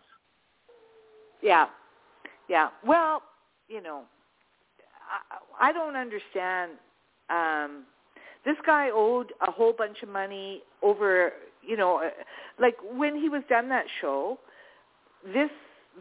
Yeah, 1.43 1.69
yeah. 2.49 2.71
Well, 2.85 3.23
you 3.69 3.81
know, 3.83 4.05
I, 5.61 5.69
I 5.69 5.73
don't 5.73 5.97
understand. 5.97 6.73
Um, 7.29 7.85
this 8.45 8.57
guy 8.65 8.91
owed 8.93 9.33
a 9.47 9.51
whole 9.51 9.73
bunch 9.73 10.03
of 10.03 10.09
money 10.09 10.63
over, 10.83 11.33
you 11.63 11.77
know, 11.77 11.99
uh, 11.99 12.11
like 12.61 12.77
when 12.93 13.17
he 13.17 13.29
was 13.29 13.43
done 13.49 13.69
that 13.71 13.87
show. 14.01 14.39
This 15.33 15.51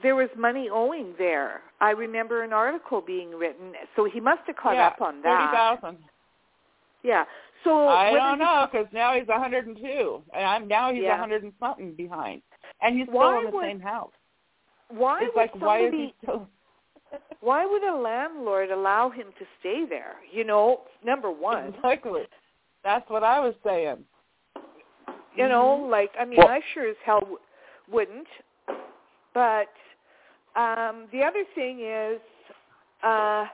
there 0.04 0.16
was 0.16 0.30
money 0.38 0.68
owing 0.72 1.14
there. 1.18 1.62
I 1.80 1.92
remember 1.92 2.44
an 2.44 2.52
article 2.54 3.02
being 3.02 3.32
written, 3.32 3.74
so 3.96 4.06
he 4.12 4.20
must 4.20 4.42
have 4.48 4.56
caught 4.58 4.76
yeah, 4.76 4.88
up 4.88 5.02
on 5.02 5.22
that. 5.22 5.40
Thirty 5.40 5.56
thousand. 5.56 5.98
Yeah. 7.04 7.24
So 7.64 7.88
I 7.88 8.12
don't 8.12 8.40
know 8.40 8.68
because 8.72 8.88
now 8.94 9.14
he's 9.18 9.28
102, 9.28 10.22
and 10.36 10.46
I'm 10.46 10.68
now 10.68 10.92
he's 10.92 11.02
a 11.02 11.06
Yeah. 11.06 11.12
100 11.20 11.44
and 11.44 11.54
something 11.60 11.94
behind, 11.94 12.42
and 12.82 12.98
he's 12.98 13.08
Why 13.08 13.30
still 13.32 13.40
in 13.40 13.46
the 13.46 13.52
would- 13.52 13.64
same 13.66 13.80
house. 13.80 14.12
Why 14.90 15.22
it's 15.24 15.34
would 15.36 15.42
like 15.42 15.56
why 15.56 15.80
is 15.80 15.86
somebody? 15.86 16.06
he 16.08 16.14
still? 16.22 16.48
Why 17.40 17.66
would 17.66 17.84
a 17.84 17.96
landlord 17.96 18.72
allow 18.72 19.10
him 19.10 19.28
to 19.40 19.46
stay 19.60 19.86
there? 19.88 20.16
You 20.32 20.44
know, 20.44 20.82
number 21.04 21.32
one. 21.32 21.74
Exactly. 21.76 22.24
That's 22.84 23.08
what 23.10 23.24
I 23.24 23.40
was 23.40 23.54
saying. 23.64 24.04
You 25.36 25.48
know, 25.48 25.82
Mhm. 25.84 25.90
like 25.90 26.12
I 26.20 26.26
mean, 26.26 26.38
Well- 26.40 26.50
I 26.50 26.62
sure 26.74 26.88
as 26.88 26.98
hell 27.06 27.22
w- 27.22 27.40
wouldn't. 27.90 28.28
But 29.36 29.70
um 30.60 31.08
the 31.12 31.22
other 31.22 31.44
thing 31.54 31.82
is, 31.82 32.20
uh 33.04 33.46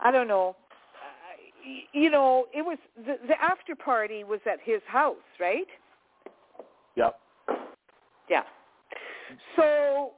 I 0.00 0.10
don't 0.12 0.28
know. 0.28 0.56
Uh, 0.94 1.72
you 1.92 2.10
know, 2.10 2.46
it 2.54 2.62
was 2.62 2.78
the 2.96 3.16
the 3.26 3.34
after 3.42 3.74
party 3.74 4.24
was 4.24 4.40
at 4.50 4.60
his 4.64 4.80
house, 4.86 5.16
right? 5.38 5.66
Yep. 6.94 7.18
Yeah. 8.30 8.42
So 9.56 10.12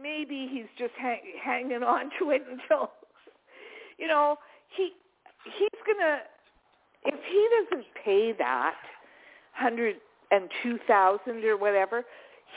maybe 0.00 0.48
he's 0.50 0.66
just 0.78 0.92
hang, 0.98 1.20
hanging 1.42 1.82
on 1.94 2.10
to 2.18 2.30
it 2.30 2.42
until, 2.50 2.90
you 3.98 4.08
know, 4.08 4.36
he 4.76 4.92
he's 5.58 5.80
gonna 5.86 6.18
if 7.04 7.20
he 7.28 7.48
doesn't 7.60 7.86
pay 8.02 8.32
that 8.32 8.74
hundred 9.52 9.96
and 10.30 10.48
two 10.62 10.78
thousand 10.88 11.44
or 11.44 11.56
whatever, 11.56 12.04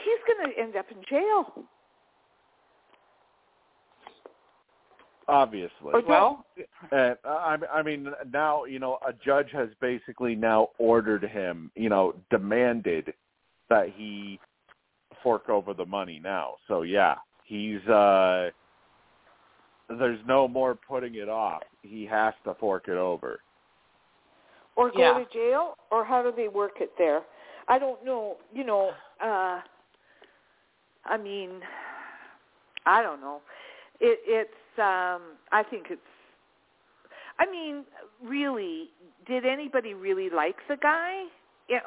he's 0.04 0.36
gonna 0.36 0.52
end 0.58 0.76
up 0.76 0.86
in 0.90 1.02
jail. 1.08 1.64
Obviously. 5.28 5.92
Or 5.92 6.02
Well, 6.02 6.46
And 6.90 7.16
uh, 7.24 7.28
I, 7.28 7.56
I 7.72 7.82
mean, 7.82 8.08
now 8.32 8.64
you 8.64 8.78
know 8.78 8.98
a 9.06 9.12
judge 9.12 9.50
has 9.52 9.68
basically 9.80 10.34
now 10.34 10.68
ordered 10.78 11.22
him, 11.24 11.70
you 11.74 11.88
know, 11.88 12.14
demanded 12.30 13.12
that 13.68 13.90
he 13.94 14.40
fork 15.22 15.48
over 15.48 15.74
the 15.74 15.84
money 15.84 16.20
now. 16.22 16.54
So 16.66 16.82
yeah, 16.82 17.16
he's 17.44 17.80
uh 17.88 18.50
there's 19.88 20.20
no 20.26 20.48
more 20.48 20.74
putting 20.74 21.14
it 21.16 21.28
off. 21.28 21.62
He 21.82 22.04
has 22.06 22.34
to 22.44 22.54
fork 22.54 22.88
it 22.88 22.96
over. 22.96 23.40
or 24.76 24.90
go 24.92 24.98
Yeah. 25.00 25.18
to 25.18 25.24
jail, 25.32 25.76
or 25.90 26.04
how 26.04 26.22
do 26.22 26.30
they 26.30 26.46
work 26.46 26.80
it 26.80 26.92
there? 26.96 27.22
I 27.66 27.78
don't 27.80 28.02
know. 28.04 28.36
You 28.52 28.64
know, 28.64 28.92
uh 29.20 29.60
I 31.08 31.16
mean, 31.16 31.50
I 32.86 33.02
don't 33.02 33.20
know. 33.20 33.40
It, 34.00 34.18
it's. 34.26 34.78
um 34.78 35.36
I 35.52 35.62
think 35.68 35.86
it's. 35.90 36.00
I 37.38 37.50
mean, 37.50 37.84
really, 38.22 38.90
did 39.26 39.44
anybody 39.46 39.94
really 39.94 40.28
like 40.30 40.56
the 40.68 40.76
guy 40.76 41.24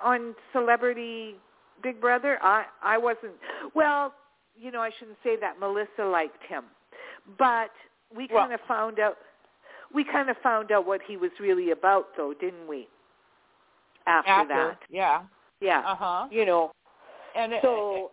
on 0.04 0.34
Celebrity 0.54 1.36
Big 1.84 2.00
Brother? 2.02 2.38
I 2.42 2.66
I 2.84 2.98
wasn't. 2.98 3.34
Well, 3.76 4.14
you 4.60 4.72
know, 4.72 4.82
I 4.82 4.92
shouldn't 5.00 5.18
say 5.24 5.36
that. 5.40 5.60
Melissa 5.60 6.04
liked 6.06 6.44
him, 6.48 6.66
but 7.38 7.72
we 8.16 8.28
Well- 8.32 8.44
kind 8.44 8.54
of 8.54 8.62
found 8.68 9.00
out. 9.00 9.18
We 9.94 10.06
kind 10.06 10.30
of 10.30 10.38
found 10.42 10.72
out 10.72 10.86
what 10.86 11.02
he 11.06 11.18
was 11.18 11.32
really 11.38 11.72
about, 11.72 12.16
though, 12.16 12.34
didn't 12.34 12.66
we? 12.66 12.88
After, 14.08 14.32
after, 14.32 14.54
that, 14.54 14.80
yeah, 14.90 15.24
yeah. 15.60 15.80
uh 15.86 15.96
huh. 15.96 16.28
You 16.32 16.46
know, 16.46 16.72
And 17.36 17.52
so 17.62 18.12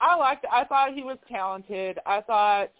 I 0.00 0.16
liked. 0.16 0.46
I 0.50 0.64
thought 0.64 0.94
he 0.94 1.02
was 1.02 1.18
talented. 1.28 1.98
I 2.06 2.20
thought 2.20 2.70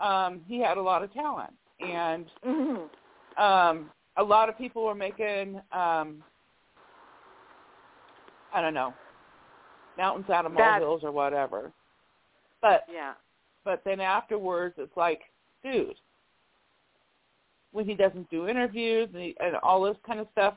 um, 0.00 0.40
he 0.46 0.60
had 0.60 0.76
a 0.76 0.82
lot 0.82 1.02
of 1.02 1.12
talent, 1.12 1.52
and 1.80 2.26
mm-hmm. 2.46 3.42
um, 3.42 3.90
a 4.16 4.22
lot 4.22 4.48
of 4.48 4.56
people 4.56 4.84
were 4.84 4.94
making. 4.94 5.60
Um, 5.72 6.22
I 8.52 8.60
don't 8.60 8.74
know, 8.74 8.94
mountains 9.98 10.30
out 10.30 10.46
of 10.46 10.52
molehills 10.52 11.02
or 11.02 11.10
whatever. 11.10 11.72
But 12.62 12.84
yeah, 12.92 13.14
but 13.64 13.82
then 13.84 14.00
afterwards, 14.00 14.76
it's 14.78 14.96
like, 14.96 15.22
dude, 15.64 15.96
when 17.72 17.84
he 17.84 17.94
doesn't 17.94 18.30
do 18.30 18.46
interviews 18.46 19.08
and, 19.12 19.22
he, 19.22 19.36
and 19.40 19.56
all 19.56 19.82
this 19.82 19.96
kind 20.06 20.20
of 20.20 20.28
stuff. 20.32 20.54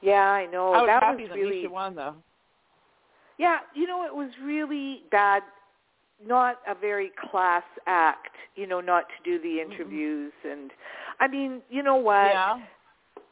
Yeah, 0.00 0.22
I 0.22 0.46
know. 0.46 0.72
I 0.72 0.82
was 0.82 0.88
that 0.88 1.02
happy 1.02 1.22
was 1.24 1.30
that 1.30 1.38
really 1.38 1.64
Miesha 1.64 1.70
won, 1.70 1.94
though. 1.96 2.14
Yeah, 3.40 3.60
you 3.74 3.86
know, 3.86 4.04
it 4.04 4.14
was 4.14 4.28
really 4.44 5.00
bad. 5.10 5.42
Not 6.24 6.56
a 6.68 6.74
very 6.74 7.10
class 7.30 7.62
act, 7.86 8.36
you 8.54 8.66
know, 8.66 8.82
not 8.82 9.04
to 9.08 9.24
do 9.24 9.42
the 9.42 9.62
interviews, 9.62 10.34
mm-hmm. 10.44 10.60
and 10.60 10.70
I 11.20 11.26
mean, 11.26 11.62
you 11.70 11.82
know 11.82 11.96
what? 11.96 12.26
Yeah. 12.26 12.58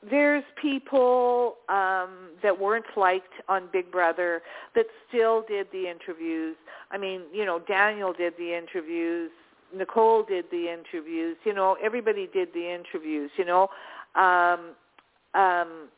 There's 0.09 0.45
people 0.63 1.57
um 1.69 2.31
that 2.43 2.59
weren't 2.59 2.87
liked 2.97 3.35
on 3.51 3.69
Big 3.71 3.93
Brother 3.93 4.41
that 4.75 4.87
still 5.07 5.45
did 5.47 5.67
the 5.73 5.91
interviews. 5.91 6.57
I 6.91 6.97
mean, 6.97 7.25
you 7.31 7.45
know, 7.45 7.59
Daniel 7.59 8.15
did 8.15 8.33
the 8.39 8.57
interviews, 8.57 9.31
Nicole 9.77 10.23
did 10.23 10.47
the 10.51 10.73
interviews, 10.73 11.37
you 11.45 11.53
know, 11.53 11.77
everybody 11.85 12.31
did 12.33 12.49
the 12.55 12.73
interviews, 12.73 13.31
you 13.37 13.45
know. 13.45 13.69
Um 14.15 14.71
um 15.35 15.89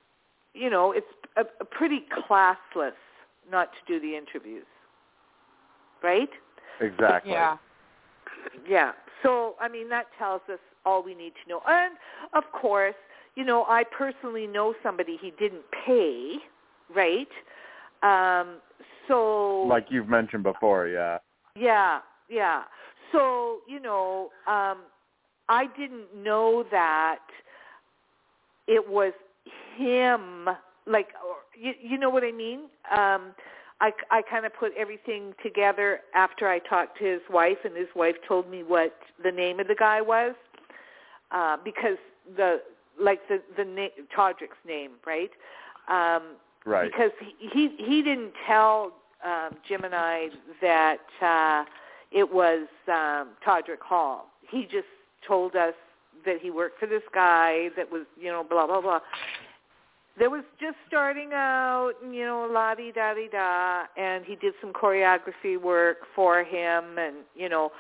you 0.52 0.68
know, 0.68 0.90
it's 0.90 1.06
a, 1.36 1.42
a 1.60 1.64
pretty 1.64 2.00
classless 2.10 2.98
not 3.48 3.70
to 3.72 3.78
do 3.92 4.00
the 4.00 4.16
interviews. 4.16 4.66
Right? 6.02 6.30
Exactly. 6.80 7.32
Yeah. 7.32 7.56
Yeah. 8.68 8.92
So, 9.22 9.54
I 9.60 9.68
mean, 9.68 9.88
that 9.90 10.06
tells 10.18 10.40
us 10.50 10.58
all 10.86 11.02
we 11.02 11.14
need 11.14 11.34
to 11.44 11.48
know. 11.48 11.60
And, 11.68 11.94
of 12.32 12.44
course, 12.52 12.94
you 13.34 13.44
know, 13.44 13.64
I 13.68 13.84
personally 13.96 14.46
know 14.46 14.74
somebody 14.82 15.18
he 15.20 15.32
didn't 15.38 15.64
pay, 15.86 16.36
right? 16.94 17.28
Um, 18.02 18.56
so... 19.06 19.66
Like 19.68 19.86
you've 19.90 20.08
mentioned 20.08 20.42
before, 20.42 20.88
yeah. 20.88 21.18
Yeah, 21.54 22.00
yeah. 22.30 22.62
So, 23.12 23.58
you 23.68 23.80
know, 23.80 24.30
um, 24.46 24.78
I 25.48 25.66
didn't 25.76 26.16
know 26.16 26.64
that 26.70 27.18
it 28.66 28.88
was 28.88 29.12
him 29.76 30.48
like 30.86 31.08
or, 31.26 31.36
you, 31.60 31.72
you 31.80 31.98
know 31.98 32.10
what 32.10 32.24
I 32.24 32.32
mean? 32.32 32.60
Um, 32.90 33.34
I, 33.80 33.92
I 34.10 34.22
kind 34.22 34.44
of 34.44 34.52
put 34.54 34.72
everything 34.76 35.34
together 35.42 36.00
after 36.14 36.48
I 36.48 36.58
talked 36.58 36.98
to 36.98 37.04
his 37.04 37.20
wife, 37.30 37.58
and 37.64 37.76
his 37.76 37.88
wife 37.94 38.16
told 38.26 38.50
me 38.50 38.62
what 38.62 38.94
the 39.22 39.32
name 39.32 39.60
of 39.60 39.68
the 39.68 39.74
guy 39.74 40.00
was, 40.00 40.34
uh, 41.30 41.56
because 41.64 41.96
the 42.36 42.60
like 43.00 43.20
the 43.28 43.40
the 43.56 43.64
na- 43.64 44.04
Todrick's 44.16 44.58
name, 44.66 44.92
right? 45.06 45.30
Um, 45.88 46.36
right. 46.66 46.90
Because 46.90 47.10
he 47.20 47.48
he, 47.48 47.76
he 47.78 48.02
didn't 48.02 48.32
tell 48.46 48.92
um, 49.24 49.56
Jim 49.66 49.84
and 49.84 49.94
I 49.94 50.28
that 50.60 50.98
uh, 51.22 51.64
it 52.10 52.30
was 52.30 52.66
um, 52.88 53.28
Todrick 53.46 53.80
Hall. 53.82 54.26
He 54.50 54.64
just 54.64 54.88
told 55.26 55.56
us 55.56 55.74
that 56.26 56.40
he 56.40 56.50
worked 56.50 56.78
for 56.78 56.86
this 56.86 57.02
guy 57.14 57.68
that 57.76 57.90
was 57.90 58.02
you 58.20 58.30
know 58.30 58.44
blah 58.44 58.66
blah 58.66 58.80
blah 58.80 59.00
there 60.18 60.30
was 60.30 60.42
just 60.60 60.76
starting 60.86 61.30
out, 61.32 61.92
you 62.02 62.24
know, 62.24 62.48
la 62.50 62.74
di 62.74 62.92
da 62.92 63.14
di 63.14 63.28
da, 63.30 63.84
and 63.96 64.24
he 64.24 64.36
did 64.36 64.54
some 64.60 64.72
choreography 64.72 65.60
work 65.60 65.98
for 66.14 66.42
him, 66.42 66.98
and 66.98 67.16
you 67.34 67.48
know, 67.48 67.70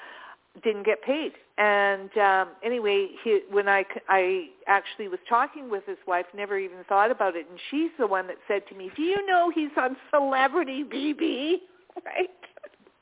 didn't 0.62 0.84
get 0.84 1.02
paid. 1.02 1.32
And 1.58 2.16
um, 2.18 2.48
anyway, 2.64 3.08
he, 3.22 3.40
when 3.50 3.68
I 3.68 3.84
I 4.08 4.48
actually 4.66 5.08
was 5.08 5.18
talking 5.28 5.70
with 5.70 5.84
his 5.86 5.98
wife, 6.06 6.26
never 6.34 6.58
even 6.58 6.78
thought 6.88 7.10
about 7.10 7.36
it, 7.36 7.46
and 7.50 7.58
she's 7.70 7.90
the 7.98 8.06
one 8.06 8.26
that 8.28 8.36
said 8.48 8.62
to 8.68 8.74
me, 8.74 8.90
"Do 8.96 9.02
you 9.02 9.26
know 9.26 9.50
he's 9.54 9.70
on 9.76 9.96
Celebrity 10.10 10.84
BB?" 10.84 11.56
Right? 12.06 12.30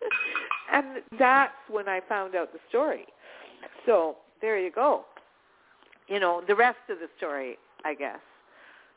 and 0.73 1.03
that's 1.19 1.53
when 1.71 1.89
I 1.89 2.01
found 2.09 2.35
out 2.35 2.55
the 2.55 2.59
story. 2.71 3.05
So 3.85 4.17
there 4.41 4.59
you 4.59 4.73
go. 4.73 5.05
You 6.09 6.19
know, 6.19 6.43
the 6.49 6.55
rest 6.55 6.79
of 6.89 6.99
the 6.99 7.09
story, 7.19 7.59
I 7.85 7.95
guess 7.95 8.19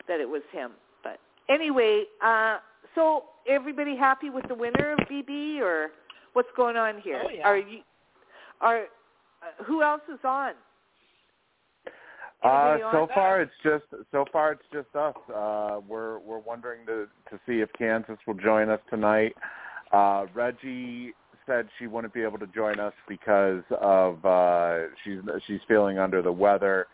that 0.08 0.20
it 0.20 0.30
was 0.30 0.41
him. 0.52 0.72
But 1.04 1.20
anyway, 1.49 2.04
uh, 2.24 2.58
so 2.95 3.26
everybody 3.47 3.95
happy 3.95 4.30
with 4.30 4.47
the 4.47 4.56
winner 4.56 4.93
of 4.93 4.99
BB, 5.10 5.60
or 5.60 5.91
what's 6.34 6.49
going 6.56 6.78
on 6.78 6.99
here? 7.02 7.22
Oh, 7.24 7.30
yeah. 7.30 7.47
Are 7.47 7.58
you? 7.58 7.82
Are 8.62 8.80
uh, 8.80 9.64
who 9.66 9.82
else 9.82 10.02
is 10.12 10.20
on? 10.24 10.54
Uh, 12.43 12.78
so 12.91 13.02
on? 13.04 13.08
far 13.14 13.41
it's 13.41 13.52
just 13.64 13.86
so 14.12 14.26
far 14.32 14.52
it's 14.52 14.64
just 14.74 14.95
us. 14.95 15.16
Uh, 15.34 15.80
we're 15.88 16.20
we're 16.20 16.39
wondering 16.39 16.86
to 16.88 17.08
to 17.30 17.39
see 17.47 17.62
if 17.62 17.70
Kansas 17.78 18.18
will 18.26 18.36
join 18.36 18.70
us 18.70 18.80
tonight. 18.89 19.36
Uh, 19.91 20.26
Reggie 20.34 21.14
said 21.45 21.68
she 21.78 21.88
wouldn't 21.88 22.14
be 22.14 22.22
able 22.22 22.39
to 22.39 22.47
join 22.47 22.80
us 22.80 22.93
because 23.08 23.64
of 23.80 24.24
uh, 24.26 24.88
she's 25.04 25.20
she's 25.45 25.60
feeling 25.68 25.99
under 25.99 26.22
the 26.22 26.32
weather 26.32 26.88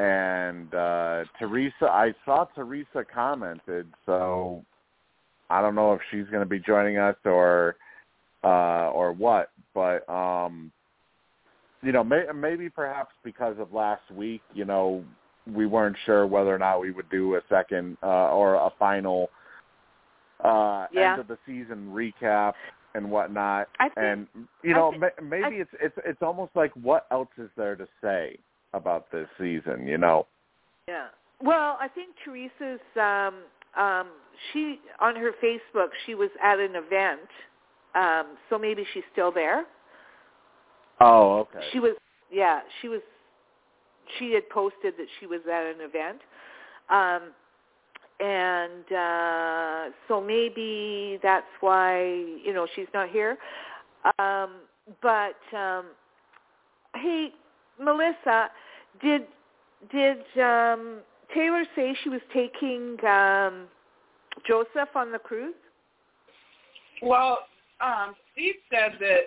and 0.00 0.74
uh 0.74 1.24
Teresa 1.38 1.84
I 1.90 2.14
saw 2.24 2.46
Teresa 2.54 3.04
commented 3.12 3.86
so 4.06 4.64
I 5.50 5.60
don't 5.60 5.74
know 5.74 5.92
if 5.92 6.00
she's 6.10 6.26
going 6.26 6.42
to 6.42 6.48
be 6.48 6.58
joining 6.58 6.96
us 6.96 7.16
or 7.24 7.76
uh 8.42 8.90
or 8.92 9.12
what 9.12 9.50
but 9.74 10.08
um 10.08 10.72
you 11.82 11.92
know 11.92 12.02
may, 12.02 12.24
maybe 12.34 12.70
perhaps 12.70 13.12
because 13.24 13.56
of 13.58 13.72
last 13.74 14.02
week 14.10 14.42
you 14.54 14.64
know 14.64 15.04
we 15.52 15.66
weren't 15.66 15.96
sure 16.06 16.26
whether 16.26 16.54
or 16.54 16.58
not 16.58 16.80
we 16.80 16.90
would 16.92 17.10
do 17.10 17.34
a 17.34 17.40
second 17.50 17.98
uh 18.02 18.30
or 18.30 18.54
a 18.54 18.70
final 18.78 19.28
uh 20.42 20.86
Yeah. 20.92 21.12
end 21.12 21.20
of 21.20 21.28
the 21.28 21.36
season 21.46 21.90
recap 21.92 22.54
and 22.94 23.10
whatnot 23.10 23.68
think- 23.78 23.92
and 23.98 24.26
you 24.62 24.72
know 24.72 24.90
think- 24.92 25.02
ma- 25.02 25.22
maybe 25.22 25.56
I- 25.56 25.60
it's 25.60 25.70
it's 25.80 25.98
it's 26.06 26.22
almost 26.22 26.56
like 26.56 26.72
what 26.74 27.06
else 27.10 27.28
is 27.36 27.50
there 27.56 27.76
to 27.76 27.86
say 28.02 28.38
about 28.72 29.10
this 29.10 29.28
season, 29.38 29.86
you 29.86 29.98
know. 29.98 30.26
Yeah. 30.88 31.08
Well, 31.42 31.78
I 31.80 31.88
think 31.88 32.10
Teresa's 32.24 32.80
um 32.96 33.42
um 33.82 34.08
she 34.52 34.80
on 35.00 35.16
her 35.16 35.32
Facebook 35.42 35.88
she 36.06 36.14
was 36.14 36.30
at 36.42 36.58
an 36.58 36.72
event. 36.74 37.28
Um 37.94 38.36
so 38.48 38.58
maybe 38.58 38.84
she's 38.92 39.04
still 39.12 39.32
there. 39.32 39.64
Oh, 41.00 41.38
okay. 41.38 41.66
She 41.72 41.80
was 41.80 41.96
yeah, 42.30 42.60
she 42.80 42.88
was 42.88 43.00
she 44.18 44.32
had 44.32 44.48
posted 44.50 44.94
that 44.98 45.06
she 45.18 45.26
was 45.26 45.40
at 45.50 45.66
an 45.66 45.80
event. 45.80 46.20
Um 46.90 47.32
and 48.20 48.92
uh 48.92 49.94
so 50.08 50.20
maybe 50.20 51.18
that's 51.22 51.46
why, 51.60 52.04
you 52.44 52.52
know, 52.52 52.66
she's 52.74 52.88
not 52.92 53.08
here. 53.08 53.38
Um 54.18 54.50
but 55.02 55.56
um 55.56 55.86
hey, 56.94 57.30
Melissa, 57.80 58.50
did 59.02 59.22
did 59.90 60.18
um 60.38 61.00
Taylor 61.34 61.64
say 61.74 61.96
she 62.02 62.08
was 62.08 62.20
taking 62.32 62.96
um 63.04 63.66
Joseph 64.46 64.94
on 64.94 65.12
the 65.12 65.18
cruise? 65.18 65.54
Well, 67.02 67.38
um, 67.80 68.14
Steve 68.32 68.56
said 68.70 68.92
that 69.00 69.20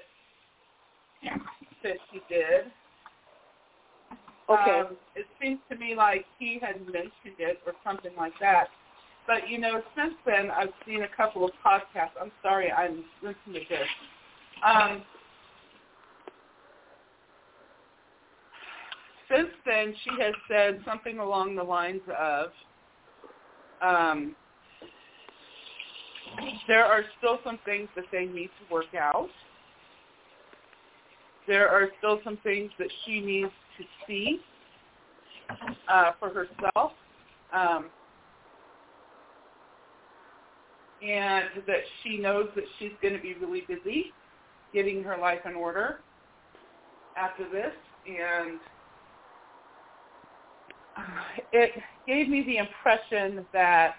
that 1.83 1.97
she 2.11 2.21
did. 2.29 2.71
Okay. 4.49 4.79
Um, 4.79 4.97
it 5.15 5.25
seems 5.41 5.59
to 5.69 5.77
me 5.77 5.95
like 5.95 6.25
he 6.37 6.59
had 6.61 6.81
mentioned 6.85 7.39
it 7.39 7.59
or 7.65 7.73
something 7.83 8.11
like 8.17 8.33
that. 8.39 8.67
But 9.25 9.49
you 9.49 9.57
know, 9.57 9.81
since 9.95 10.15
then 10.25 10.51
I've 10.51 10.73
seen 10.85 11.03
a 11.03 11.07
couple 11.15 11.45
of 11.45 11.51
podcasts. 11.65 12.11
I'm 12.21 12.31
sorry, 12.41 12.71
I'm 12.71 13.03
listening 13.21 13.63
to 13.63 13.69
this. 13.69 13.87
Um, 14.65 15.03
since 19.29 19.49
then, 19.65 19.93
she 20.03 20.21
has 20.21 20.33
said 20.47 20.81
something 20.85 21.19
along 21.19 21.55
the 21.55 21.63
lines 21.63 22.01
of, 22.17 22.47
um, 23.81 24.35
there 26.67 26.85
are 26.85 27.03
still 27.17 27.39
some 27.43 27.59
things 27.65 27.89
that 27.95 28.05
they 28.11 28.25
need 28.25 28.49
to 28.59 28.73
work 28.73 28.95
out. 28.97 29.29
There 31.47 31.69
are 31.69 31.89
still 31.97 32.19
some 32.23 32.37
things 32.43 32.71
that 32.79 32.87
she 33.05 33.19
needs 33.19 33.51
to 33.77 33.83
see 34.07 34.39
uh, 35.87 36.11
for 36.19 36.29
herself. 36.29 36.93
Um, 37.53 37.89
and 41.03 41.45
that 41.67 41.81
she 42.01 42.17
knows 42.17 42.47
that 42.55 42.63
she's 42.79 42.93
going 43.01 43.13
to 43.13 43.21
be 43.21 43.33
really 43.33 43.63
busy 43.67 44.13
getting 44.73 45.03
her 45.03 45.17
life 45.17 45.41
in 45.45 45.53
order 45.53 45.99
after 47.17 47.43
this. 47.49 47.73
And 48.07 48.59
it 51.53 51.71
gave 52.07 52.29
me 52.29 52.43
the 52.43 52.57
impression 52.57 53.45
that 53.53 53.95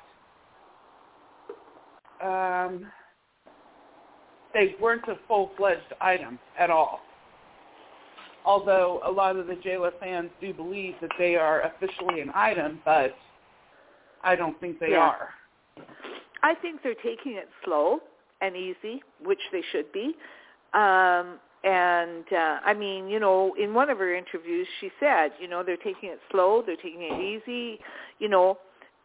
um, 2.23 2.87
they 4.53 4.77
weren't 4.81 5.07
a 5.09 5.17
full-fledged 5.27 5.93
item 6.01 6.39
at 6.59 6.71
all. 6.71 7.01
Although 8.45 9.01
a 9.05 9.11
lot 9.11 9.37
of 9.37 9.47
the 9.47 9.55
Jaylor 9.55 9.93
fans 9.99 10.31
do 10.41 10.53
believe 10.53 10.95
that 11.01 11.11
they 11.19 11.35
are 11.35 11.63
officially 11.63 12.21
an 12.21 12.31
item, 12.35 12.81
but 12.85 13.17
I 14.23 14.37
don't 14.37 14.59
think 14.61 14.79
they 14.79 14.91
Yeah. 14.91 15.09
are. 15.09 15.35
I 16.43 16.55
think 16.55 16.83
they're 16.83 16.95
taking 16.95 17.33
it 17.33 17.49
slow 17.65 18.03
and 18.43 18.55
easy, 18.55 19.03
which 19.21 19.41
they 19.51 19.63
should 19.63 19.91
be. 19.93 20.17
Um, 20.75 21.41
and 21.65 22.25
uh, 22.31 22.59
I 22.65 22.75
mean, 22.75 23.09
you 23.09 23.19
know, 23.19 23.55
in 23.61 23.73
one 23.75 23.89
of 23.91 23.99
her 23.99 24.15
interviews, 24.15 24.67
she 24.81 24.91
said, 25.01 25.31
you 25.41 25.49
know, 25.49 25.63
they're 25.65 25.77
taking 25.79 26.11
it 26.11 26.21
slow, 26.31 26.63
they're 26.65 26.77
taking 26.77 27.03
it 27.03 27.21
easy, 27.21 27.79
you 28.19 28.29
know, 28.29 28.59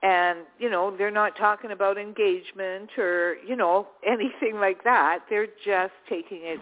and 0.03 0.39
you 0.59 0.69
know, 0.69 0.93
they're 0.97 1.11
not 1.11 1.35
talking 1.37 1.71
about 1.71 1.97
engagement 1.97 2.89
or 2.97 3.35
you 3.47 3.55
know 3.55 3.87
anything 4.07 4.59
like 4.59 4.83
that. 4.83 5.19
They're 5.29 5.47
just 5.65 5.93
taking 6.09 6.41
it 6.43 6.59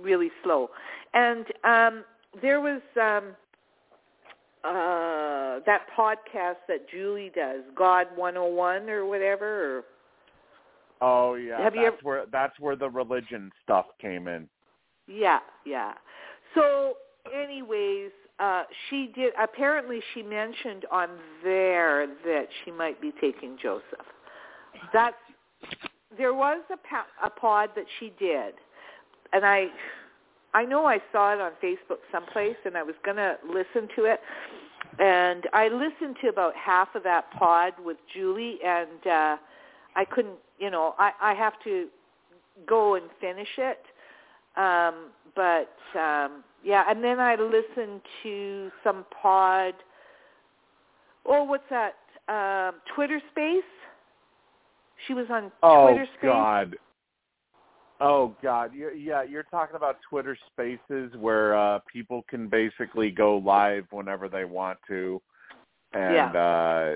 really 0.00 0.30
slow. 0.42 0.70
And 1.14 1.46
um, 1.64 2.04
there 2.42 2.60
was 2.60 2.80
um, 2.96 3.34
uh, 4.64 5.60
that 5.66 5.82
podcast 5.96 6.56
that 6.68 6.88
Julie 6.90 7.30
does, 7.34 7.62
God 7.76 8.06
101 8.16 8.88
or 8.88 9.04
whatever, 9.06 9.78
or 9.78 9.84
Oh 11.00 11.34
yeah, 11.34 11.58
Have 11.60 11.74
that's 11.74 11.76
you 11.76 11.86
ever- 11.88 11.96
where 12.02 12.24
that's 12.32 12.58
where 12.60 12.76
the 12.76 12.88
religion 12.88 13.50
stuff 13.62 13.86
came 14.00 14.26
in. 14.28 14.48
Yeah, 15.06 15.40
yeah. 15.64 15.92
So, 16.54 16.94
anyways, 17.32 18.10
uh, 18.38 18.64
she 18.88 19.10
did. 19.14 19.32
Apparently, 19.40 20.00
she 20.12 20.22
mentioned 20.22 20.86
on 20.90 21.08
there 21.42 22.06
that 22.24 22.46
she 22.64 22.70
might 22.70 23.00
be 23.00 23.12
taking 23.20 23.56
Joseph. 23.60 24.06
That's 24.92 25.16
there 26.16 26.34
was 26.34 26.60
a, 26.72 26.76
pa- 26.76 27.06
a 27.24 27.30
pod 27.30 27.70
that 27.76 27.86
she 27.98 28.12
did, 28.18 28.54
and 29.32 29.44
I, 29.44 29.66
I 30.52 30.64
know 30.64 30.84
I 30.86 30.98
saw 31.12 31.32
it 31.32 31.40
on 31.40 31.52
Facebook 31.62 31.98
someplace, 32.12 32.56
and 32.64 32.76
I 32.76 32.82
was 32.82 32.94
gonna 33.04 33.36
listen 33.46 33.88
to 33.96 34.04
it, 34.04 34.20
and 34.98 35.44
I 35.52 35.68
listened 35.68 36.16
to 36.22 36.28
about 36.28 36.54
half 36.56 36.94
of 36.94 37.02
that 37.04 37.30
pod 37.32 37.72
with 37.84 37.96
Julie, 38.12 38.58
and 38.64 39.06
uh, 39.06 39.36
I 39.96 40.04
couldn't. 40.10 40.38
You 40.58 40.70
know, 40.70 40.94
I 40.98 41.12
I 41.20 41.34
have 41.34 41.54
to 41.64 41.88
go 42.66 42.94
and 42.94 43.06
finish 43.20 43.48
it 43.58 43.78
um, 44.56 45.10
but 45.34 45.74
um, 45.98 46.44
yeah, 46.62 46.84
and 46.88 47.02
then 47.02 47.18
I 47.20 47.34
listened 47.34 48.00
to 48.22 48.70
some 48.82 49.04
pod. 49.22 49.74
Oh, 51.26 51.44
what's 51.44 51.64
that? 51.70 51.94
Um, 52.28 52.76
Twitter 52.94 53.20
Space. 53.30 53.62
She 55.06 55.14
was 55.14 55.26
on 55.30 55.50
Oh 55.62 55.88
Twitter 55.88 56.06
Space. 56.18 56.30
Oh 56.30 56.32
God. 56.32 56.76
Oh 58.00 58.34
God, 58.42 58.72
you 58.74 58.90
yeah, 58.90 59.22
you're 59.22 59.44
talking 59.44 59.76
about 59.76 59.98
Twitter 60.08 60.36
Spaces 60.52 61.12
where 61.18 61.56
uh 61.56 61.78
people 61.92 62.24
can 62.28 62.48
basically 62.48 63.10
go 63.10 63.38
live 63.38 63.84
whenever 63.90 64.28
they 64.28 64.44
want 64.44 64.78
to, 64.88 65.20
and 65.92 66.36
uh 66.36 66.90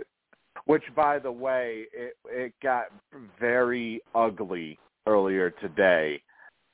which, 0.65 0.83
by 0.97 1.19
the 1.19 1.31
way, 1.31 1.85
it 1.93 2.17
it 2.29 2.53
got 2.63 2.87
very 3.39 4.01
ugly 4.15 4.79
earlier 5.07 5.51
today 5.51 6.21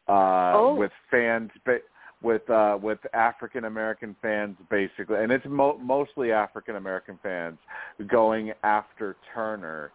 uh 0.09 0.53
Oh. 0.55 0.75
with 0.75 0.93
fans 1.11 1.51
with 2.23 2.49
uh 2.51 2.79
with 2.81 2.99
African 3.15 3.65
American 3.65 4.15
fans 4.23 4.57
basically 4.71 5.17
and 5.23 5.31
it's 5.33 5.47
mo- 5.47 5.79
mostly 5.79 6.33
African 6.33 6.77
American 6.77 7.19
fans 7.23 7.59
going 8.09 8.53
after 8.63 9.17
Turner 9.35 9.91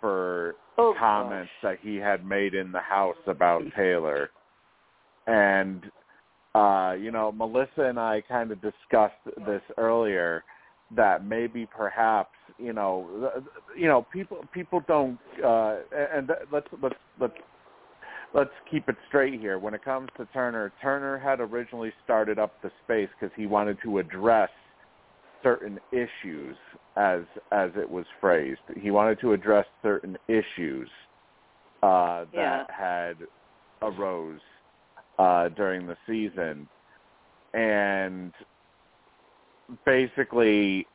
for 0.00 0.54
Oh, 0.78 0.94
comments 0.98 1.50
that 1.62 1.76
he 1.82 1.96
had 1.96 2.24
made 2.24 2.54
in 2.54 2.72
the 2.72 2.80
house 2.80 3.16
about 3.26 3.62
Taylor. 3.76 4.30
And 5.26 5.82
uh, 6.54 6.96
you 6.98 7.10
know, 7.12 7.30
Melissa 7.30 7.82
and 7.82 7.98
I 8.00 8.22
kind 8.26 8.50
of 8.50 8.62
discussed 8.62 9.14
this 9.46 9.60
earlier 9.76 10.42
that 10.96 11.24
maybe 11.24 11.68
perhaps, 11.76 12.34
you 12.58 12.72
know, 12.72 13.30
you 13.76 13.86
know, 13.86 14.06
people 14.12 14.38
people 14.52 14.82
don't 14.88 15.18
uh 15.44 15.76
and 15.92 16.30
let's 16.50 16.66
let's 16.82 16.96
let's 17.20 17.34
let's 18.34 18.50
keep 18.70 18.88
it 18.88 18.96
straight 19.08 19.40
here. 19.40 19.58
When 19.58 19.74
it 19.74 19.84
comes 19.84 20.08
to 20.16 20.26
Turner, 20.26 20.72
Turner 20.82 21.18
had 21.18 21.40
originally 21.40 21.92
started 22.04 22.38
up 22.38 22.52
the 22.62 22.70
space 22.84 23.08
because 23.18 23.34
he 23.36 23.46
wanted 23.46 23.78
to 23.82 23.98
address 23.98 24.50
certain 25.42 25.78
issues, 25.92 26.56
as 26.96 27.22
as 27.52 27.70
it 27.76 27.88
was 27.88 28.04
phrased. 28.20 28.60
He 28.78 28.90
wanted 28.90 29.20
to 29.20 29.32
address 29.32 29.66
certain 29.82 30.16
issues 30.28 30.88
uh, 31.82 32.26
that 32.34 32.70
had 32.70 33.16
arose 33.82 34.40
uh, 35.18 35.48
during 35.50 35.86
the 35.86 35.96
season, 36.06 36.68
and 37.54 38.32
basically 39.84 40.86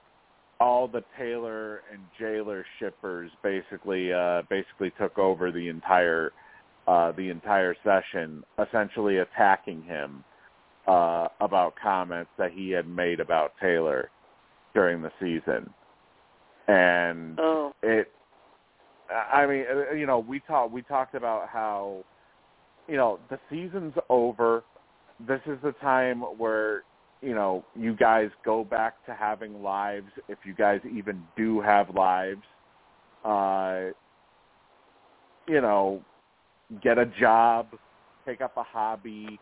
all 0.59 0.87
the 0.87 1.03
Taylor 1.17 1.81
and 1.91 2.01
Jaylor 2.19 2.63
shippers 2.79 3.31
basically 3.43 4.13
uh, 4.13 4.43
basically 4.49 4.91
took 4.97 5.17
over 5.17 5.51
the 5.51 5.67
entire 5.67 6.31
uh, 6.87 7.11
the 7.13 7.29
entire 7.29 7.75
session, 7.83 8.43
essentially 8.59 9.17
attacking 9.17 9.81
him 9.83 10.23
uh, 10.87 11.27
about 11.41 11.73
comments 11.81 12.29
that 12.37 12.51
he 12.51 12.69
had 12.69 12.87
made 12.87 13.19
about 13.19 13.53
Taylor 13.61 14.09
during 14.73 15.01
the 15.01 15.11
season, 15.19 15.69
and 16.67 17.39
Oh, 17.39 17.73
it. 17.81 18.11
I 19.09 19.45
mean, 19.45 19.65
uh, 19.71 19.93
you 19.93 20.05
know, 20.05 20.19
we 20.19 20.39
talked 20.41 20.71
we 20.71 20.81
talked 20.81 21.15
about 21.15 21.47
how, 21.49 22.03
you 22.87 22.97
know, 22.97 23.19
the 23.29 23.39
season's 23.49 23.93
over. 24.09 24.63
This 25.27 25.41
is 25.45 25.57
the 25.63 25.71
time 25.81 26.21
where 26.37 26.83
you 27.21 27.33
know 27.33 27.63
you 27.75 27.95
guys 27.95 28.29
go 28.43 28.63
back 28.63 29.03
to 29.05 29.13
having 29.13 29.63
lives, 29.63 30.09
if 30.27 30.39
you 30.43 30.53
guys 30.53 30.81
even 30.91 31.23
do 31.35 31.61
have 31.61 31.95
lives. 31.95 32.43
Uh, 33.23 33.91
you 35.47 35.61
know, 35.61 36.03
get 36.81 36.97
a 36.97 37.05
job, 37.05 37.67
take 38.25 38.41
up 38.41 38.57
a 38.57 38.63
hobby. 38.63 39.39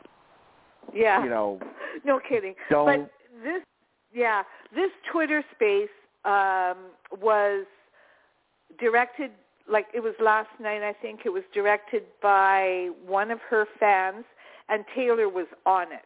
yeah. 0.93 1.23
You 1.23 1.29
know, 1.29 1.59
no 2.05 2.19
kidding. 2.19 2.55
don't. 2.69 2.85
But 2.85 3.11
this, 3.43 3.61
yeah, 4.13 4.43
this 4.75 4.91
Twitter 5.11 5.43
space 5.55 5.89
um, 6.25 6.77
was 7.21 7.65
directed, 8.79 9.31
like 9.69 9.87
it 9.93 10.01
was 10.01 10.13
last 10.21 10.49
night, 10.59 10.81
I 10.83 10.93
think. 10.93 11.21
It 11.25 11.29
was 11.29 11.43
directed 11.53 12.03
by 12.21 12.89
one 13.05 13.31
of 13.31 13.39
her 13.49 13.65
fans, 13.79 14.25
and 14.69 14.83
Taylor 14.95 15.29
was 15.29 15.47
on 15.65 15.91
it, 15.91 15.99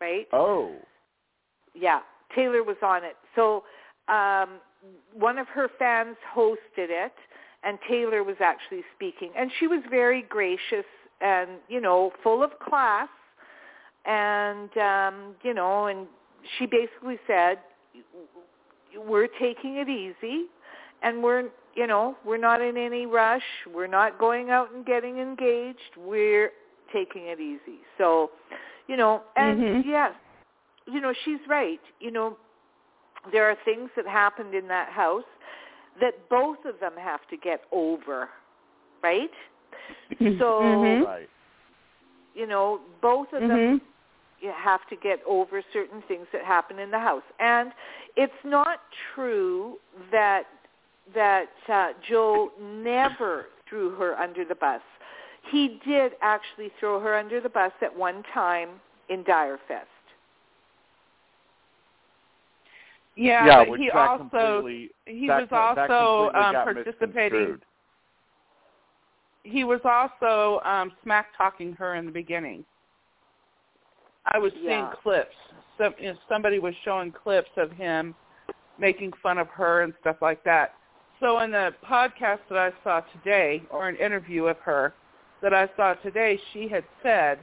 right? 0.00 0.26
oh, 0.32 0.72
Yeah, 1.74 2.00
Taylor 2.34 2.62
was 2.62 2.76
on 2.82 3.04
it. 3.04 3.16
So 3.34 3.64
um, 4.08 4.60
one 5.12 5.38
of 5.38 5.46
her 5.48 5.68
fans 5.78 6.16
hosted 6.34 6.56
it, 6.76 7.12
and 7.62 7.78
Taylor 7.88 8.22
was 8.22 8.36
actually 8.40 8.82
speaking, 8.94 9.30
and 9.36 9.50
she 9.58 9.66
was 9.66 9.82
very 9.90 10.22
gracious 10.22 10.86
and 11.20 11.50
you 11.68 11.80
know 11.80 12.12
full 12.22 12.42
of 12.42 12.58
class, 12.60 13.08
and 14.04 14.76
um, 14.78 15.34
you 15.42 15.54
know, 15.54 15.86
and 15.86 16.06
she 16.58 16.66
basically 16.66 17.18
said, 17.26 17.58
"We're 18.96 19.28
taking 19.40 19.76
it 19.76 19.88
easy, 19.88 20.46
and 21.02 21.22
we're." 21.22 21.48
You 21.74 21.86
know, 21.86 22.16
we're 22.24 22.38
not 22.38 22.60
in 22.60 22.76
any 22.76 23.06
rush. 23.06 23.44
We're 23.72 23.86
not 23.86 24.18
going 24.18 24.50
out 24.50 24.72
and 24.74 24.84
getting 24.84 25.18
engaged. 25.18 25.96
We're 25.96 26.50
taking 26.92 27.26
it 27.26 27.38
easy. 27.38 27.78
So, 27.96 28.32
you 28.88 28.96
know, 28.96 29.22
and 29.36 29.60
Mhm. 29.60 29.84
yes, 29.84 30.12
you 30.86 31.00
know, 31.00 31.12
she's 31.24 31.38
right. 31.46 31.80
You 32.00 32.10
know, 32.10 32.36
there 33.30 33.48
are 33.48 33.54
things 33.64 33.90
that 33.94 34.08
happened 34.08 34.54
in 34.54 34.66
that 34.68 34.88
house 34.88 35.24
that 36.00 36.28
both 36.28 36.64
of 36.64 36.80
them 36.80 36.92
have 36.98 37.20
to 37.30 37.36
get 37.36 37.62
over, 37.72 38.28
right? 39.02 39.30
So, 40.38 40.60
Mhm. 40.60 41.26
you 42.34 42.46
know, 42.46 42.80
both 43.00 43.32
of 43.32 43.42
them 43.42 43.58
Mhm. 43.58 43.80
you 44.40 44.52
have 44.52 44.86
to 44.86 44.96
get 44.96 45.22
over 45.24 45.62
certain 45.72 46.02
things 46.02 46.26
that 46.32 46.44
happen 46.44 46.78
in 46.78 46.90
the 46.90 46.98
house. 46.98 47.24
And 47.38 47.72
it's 48.16 48.44
not 48.44 48.80
true 49.14 49.80
that 50.10 50.46
that 51.14 51.48
uh, 51.68 51.92
Joe 52.06 52.52
never 52.60 53.48
threw 53.66 53.94
her 53.96 54.18
under 54.18 54.44
the 54.44 54.54
bus. 54.54 54.82
He 55.50 55.80
did 55.84 56.12
actually 56.20 56.70
throw 56.78 57.00
her 57.00 57.16
under 57.16 57.40
the 57.40 57.48
bus 57.48 57.72
at 57.80 57.94
one 57.94 58.22
time 58.34 58.80
in 59.08 59.24
Direfest. 59.24 59.86
Yeah, 63.18 63.46
yeah, 63.46 63.64
but 63.68 63.80
he 63.80 63.90
also 63.90 64.64
he 65.06 65.26
that, 65.26 65.50
was 65.50 65.76
also 65.80 66.30
um, 66.38 66.54
participating. 66.54 67.58
He 69.42 69.64
was 69.64 69.80
also 69.84 70.60
um, 70.64 70.92
smack 71.02 71.36
talking 71.36 71.72
her 71.72 71.96
in 71.96 72.06
the 72.06 72.12
beginning. 72.12 72.64
I 74.32 74.38
was 74.38 74.52
seeing 74.52 74.68
Yeah. 74.68 74.94
clips. 75.02 75.34
Some 75.78 75.94
you 75.98 76.12
know, 76.12 76.18
somebody 76.28 76.60
was 76.60 76.74
showing 76.84 77.10
clips 77.10 77.50
of 77.56 77.72
him 77.72 78.14
making 78.78 79.12
fun 79.20 79.38
of 79.38 79.48
her 79.48 79.82
and 79.82 79.92
stuff 80.00 80.16
like 80.22 80.44
that. 80.44 80.74
So 81.18 81.40
in 81.40 81.50
the 81.50 81.74
podcast 81.84 82.38
that 82.48 82.58
I 82.58 82.72
saw 82.84 83.00
today, 83.00 83.64
or 83.70 83.88
an 83.88 83.96
interview 83.96 84.46
of 84.46 84.58
her, 84.58 84.94
that 85.42 85.52
I 85.52 85.68
saw 85.76 85.94
today, 85.94 86.38
she 86.52 86.68
had 86.68 86.84
said 87.02 87.40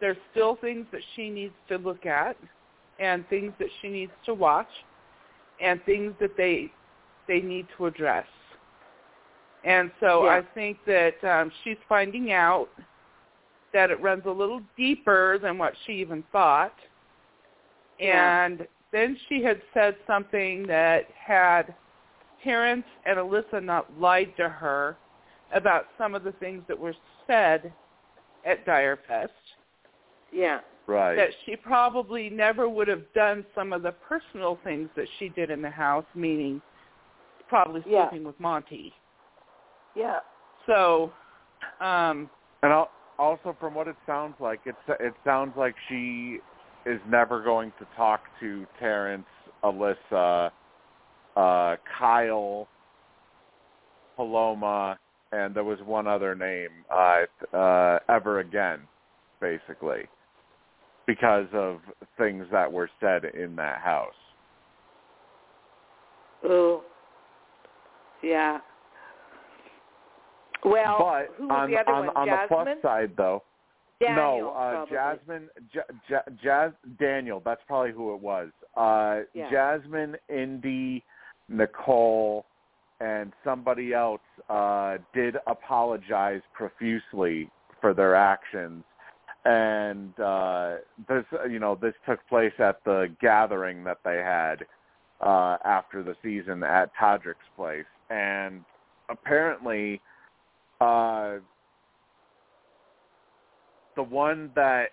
there's 0.00 0.16
still 0.30 0.54
things 0.54 0.86
that 0.92 1.02
she 1.16 1.28
needs 1.28 1.54
to 1.68 1.78
look 1.78 2.06
at 2.06 2.36
and 2.98 3.28
things 3.28 3.52
that 3.58 3.68
she 3.80 3.88
needs 3.88 4.12
to 4.26 4.34
watch 4.34 4.68
and 5.60 5.82
things 5.84 6.14
that 6.20 6.36
they 6.36 6.70
they 7.26 7.40
need 7.40 7.66
to 7.76 7.86
address. 7.86 8.26
And 9.64 9.90
so 9.98 10.24
Yeah. 10.24 10.32
I 10.32 10.42
think 10.54 10.78
that 10.86 11.22
um, 11.24 11.50
she's 11.62 11.78
finding 11.88 12.32
out 12.32 12.68
that 13.72 13.90
it 13.90 14.00
runs 14.00 14.22
a 14.26 14.30
little 14.30 14.60
deeper 14.76 15.38
than 15.38 15.56
what 15.58 15.74
she 15.84 15.92
even 15.94 16.22
thought. 16.30 16.74
Yeah. 17.98 18.44
And 18.44 18.66
then 18.92 19.18
she 19.28 19.42
had 19.42 19.60
said 19.72 19.96
something 20.06 20.66
that 20.66 21.06
had 21.14 21.74
Terrance 22.42 22.84
and 23.06 23.18
Alyssa 23.18 23.64
not 23.64 23.86
lied 23.98 24.36
to 24.36 24.48
her 24.48 24.96
about 25.52 25.86
some 25.96 26.14
of 26.14 26.24
the 26.24 26.32
things 26.32 26.62
that 26.68 26.78
were 26.78 26.94
said 27.26 27.72
at 28.44 28.66
Direfest 28.66 29.28
Yeah. 30.30 30.60
Right. 30.86 31.16
that 31.16 31.30
she 31.44 31.56
probably 31.56 32.28
never 32.28 32.68
would 32.68 32.88
have 32.88 33.10
done 33.14 33.44
some 33.54 33.72
of 33.72 33.82
the 33.82 33.92
personal 33.92 34.56
things 34.64 34.90
that 34.96 35.08
she 35.18 35.28
did 35.30 35.50
in 35.50 35.62
the 35.62 35.70
house, 35.70 36.04
meaning 36.14 36.60
probably 37.48 37.82
Yeah. 37.86 38.08
sleeping 38.10 38.26
with 38.26 38.38
Monte. 38.38 38.94
Yeah. 39.94 40.20
So, 40.66 41.12
um, 41.80 42.28
And 42.62 42.72
al- 42.72 42.90
also, 43.18 43.52
from 43.54 43.74
what 43.74 43.88
it 43.88 43.96
sounds 44.06 44.38
like, 44.40 44.66
it 44.66 44.76
it 45.00 45.14
sounds 45.24 45.56
like 45.56 45.74
she 45.88 46.40
is 46.86 47.00
never 47.06 47.40
going 47.40 47.72
to 47.78 47.86
talk 47.96 48.28
to 48.40 48.66
Terrance, 48.78 49.28
Alyssa, 49.62 50.50
uh, 51.36 51.76
Kyle, 51.98 52.68
Paloma, 54.16 54.98
and 55.32 55.54
there 55.54 55.64
was 55.64 55.80
one 55.82 56.06
other 56.06 56.34
name 56.34 56.84
uh, 56.90 57.24
uh, 57.56 57.98
ever 58.08 58.40
again, 58.40 58.80
basically, 59.40 60.08
because 61.06 61.46
of 61.52 61.80
things 62.18 62.46
that 62.50 62.70
were 62.70 62.88
said 63.00 63.24
in 63.24 63.56
that 63.56 63.80
house. 63.80 64.14
Oh. 66.44 66.82
Yeah. 68.22 68.58
Well, 70.64 70.96
but 70.98 71.34
who 71.36 71.48
was 71.48 71.58
on 71.60 71.70
the 71.70 71.76
other 71.76 71.90
on, 71.90 72.06
one? 72.06 72.16
on 72.16 72.28
the 72.28 72.44
plus 72.48 72.68
side, 72.82 73.10
though, 73.16 73.42
Daniel, 74.00 74.40
no, 74.40 74.50
uh, 74.50 74.70
probably. 74.70 74.96
Jasmine, 74.96 75.48
J- 75.72 75.80
J- 76.08 76.36
Jazz, 76.42 76.72
Daniel. 76.98 77.42
That's 77.44 77.60
probably 77.66 77.92
who 77.92 78.14
it 78.14 78.20
was. 78.20 78.48
Uh, 78.76 79.20
Yeah. 79.34 79.50
Jasmine, 79.50 80.16
Indy, 80.28 81.04
Nicole, 81.48 82.46
and 83.00 83.32
somebody 83.44 83.92
else 83.92 84.22
uh, 84.48 84.96
did 85.12 85.36
apologize 85.46 86.40
profusely 86.54 87.50
for 87.80 87.92
their 87.92 88.14
actions, 88.14 88.84
and 89.44 90.18
uh, 90.20 90.76
this, 91.08 91.24
you 91.50 91.58
know, 91.58 91.78
this 91.80 91.94
took 92.06 92.20
place 92.28 92.52
at 92.58 92.82
the 92.84 93.14
gathering 93.20 93.84
that 93.84 93.98
they 94.04 94.16
had 94.16 94.64
uh, 95.20 95.58
after 95.64 96.02
the 96.02 96.14
season 96.22 96.62
at 96.62 96.90
Todrick's 97.00 97.38
place, 97.56 97.86
and 98.10 98.64
apparently. 99.08 100.00
Uh, 100.80 101.36
the 103.96 104.02
one 104.02 104.50
that 104.54 104.86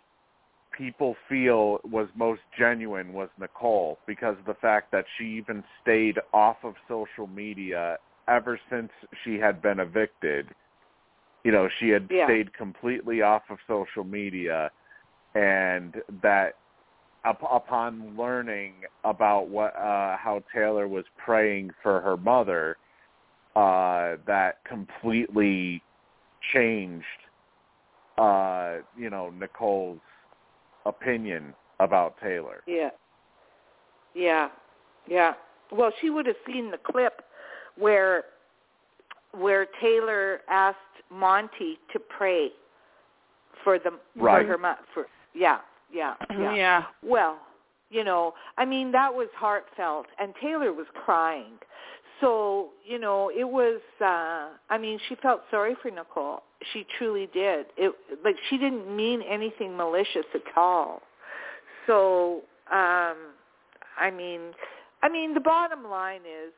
people 0.78 1.16
feel 1.28 1.80
was 1.84 2.08
most 2.16 2.42
genuine 2.58 3.14
was 3.14 3.30
Nicole 3.40 3.98
because 4.08 4.38
of 4.40 4.46
the 4.46 4.54
fact 4.56 4.92
that 4.92 5.06
she 5.18 5.26
even 5.26 5.64
stayed 5.82 6.18
off 6.34 6.58
of 6.64 6.76
social 6.88 7.28
media 7.28 7.98
ever 8.28 8.60
since 8.70 8.90
she 9.24 9.36
had 9.36 9.62
been 9.62 9.80
evicted. 9.80 10.48
You 11.44 11.52
know, 11.52 11.70
she 11.80 11.90
had 11.90 12.08
Yeah. 12.10 12.26
stayed 12.26 12.54
completely 12.54 13.22
off 13.22 13.44
of 13.50 13.58
social 13.68 14.04
media 14.04 14.72
and 15.34 16.02
that 16.22 16.56
up, 17.24 17.42
upon 17.50 18.16
learning 18.18 18.74
about 19.04 19.48
what 19.48 19.76
uh 19.76 20.18
how 20.18 20.44
Taylor 20.54 20.88
was 20.88 21.06
praying 21.18 21.72
for 21.82 22.02
her 22.02 22.18
mother 22.18 22.78
uh 23.56 24.18
that 24.26 24.64
completely 24.66 25.82
changed 26.54 27.06
uh, 28.18 28.78
you 28.96 29.10
know, 29.10 29.32
Nicole's 29.32 30.00
opinion 30.86 31.54
about 31.80 32.16
Taylor. 32.22 32.62
Yeah. 32.68 32.90
Yeah. 34.14 34.50
Yeah. 35.08 35.34
Well, 35.72 35.92
she 36.02 36.10
would 36.10 36.28
have 36.28 36.36
seen 36.46 36.70
the 36.70 36.78
clip 36.78 37.22
where 37.78 38.26
where 39.34 39.66
Taylor 39.82 40.42
asked 40.50 40.78
Monte 41.10 41.78
to 41.94 42.00
pray 42.00 42.50
for 43.64 43.80
the 43.80 43.92
Right. 44.16 44.42
for 44.44 44.48
her 44.48 44.58
mo- 44.58 44.78
for 44.94 45.08
yeah, 45.34 45.60
yeah, 45.92 46.16
yeah. 46.32 46.54
yeah. 46.56 46.84
Well, 47.04 47.40
you 47.90 48.04
know, 48.04 48.34
I 48.58 48.66
mean 48.66 48.92
that 48.92 49.14
was 49.14 49.28
heartfelt 49.36 50.08
and 50.20 50.34
Taylor 50.42 50.74
was 50.74 50.88
crying. 51.06 51.54
So, 52.20 52.70
you 52.86 53.00
know, 53.00 53.32
it 53.36 53.44
was 53.48 53.82
uh 54.02 54.50
I 54.70 54.78
mean, 54.80 55.00
she 55.10 55.16
felt 55.16 55.42
sorry 55.52 55.76
for 55.82 55.92
Nicole. 55.92 56.44
She 56.74 56.86
truly 56.98 57.28
did. 57.34 57.68
It 57.78 57.94
like 58.24 58.36
she 58.50 58.58
didn't 58.58 58.96
mean 58.96 59.22
anything 59.22 59.76
malicious 59.76 60.26
at 60.34 60.42
all. 60.58 61.02
So, 61.88 62.42
um 62.72 63.18
I 64.00 64.10
mean, 64.16 64.54
I 65.04 65.10
mean 65.10 65.34
the 65.34 65.40
bottom 65.42 65.84
line 65.90 66.22
is 66.22 66.54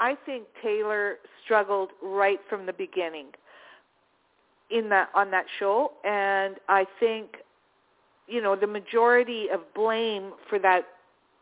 I 0.00 0.16
think 0.24 0.46
Taylor 0.62 1.18
struggled 1.44 1.90
right 2.02 2.40
from 2.48 2.66
the 2.66 2.72
beginning 2.72 3.26
in 4.70 4.88
that 4.88 5.10
on 5.14 5.30
that 5.30 5.44
show 5.58 5.92
and 6.04 6.56
I 6.68 6.86
think 6.98 7.36
you 8.26 8.40
know 8.40 8.56
the 8.56 8.66
majority 8.66 9.48
of 9.52 9.60
blame 9.74 10.32
for 10.48 10.58
that 10.60 10.86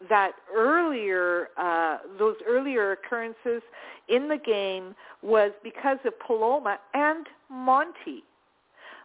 that 0.08 0.32
earlier 0.54 1.48
uh 1.58 1.98
those 2.18 2.36
earlier 2.46 2.92
occurrences 2.92 3.62
in 4.08 4.28
the 4.28 4.38
game 4.38 4.94
was 5.22 5.52
because 5.62 5.98
of 6.06 6.18
Paloma 6.26 6.78
and 6.94 7.26
Monte. 7.50 8.24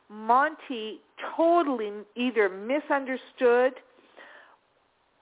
Monte 0.09 1.01
totally 1.35 1.91
either 2.15 2.47
misunderstood 2.49 3.73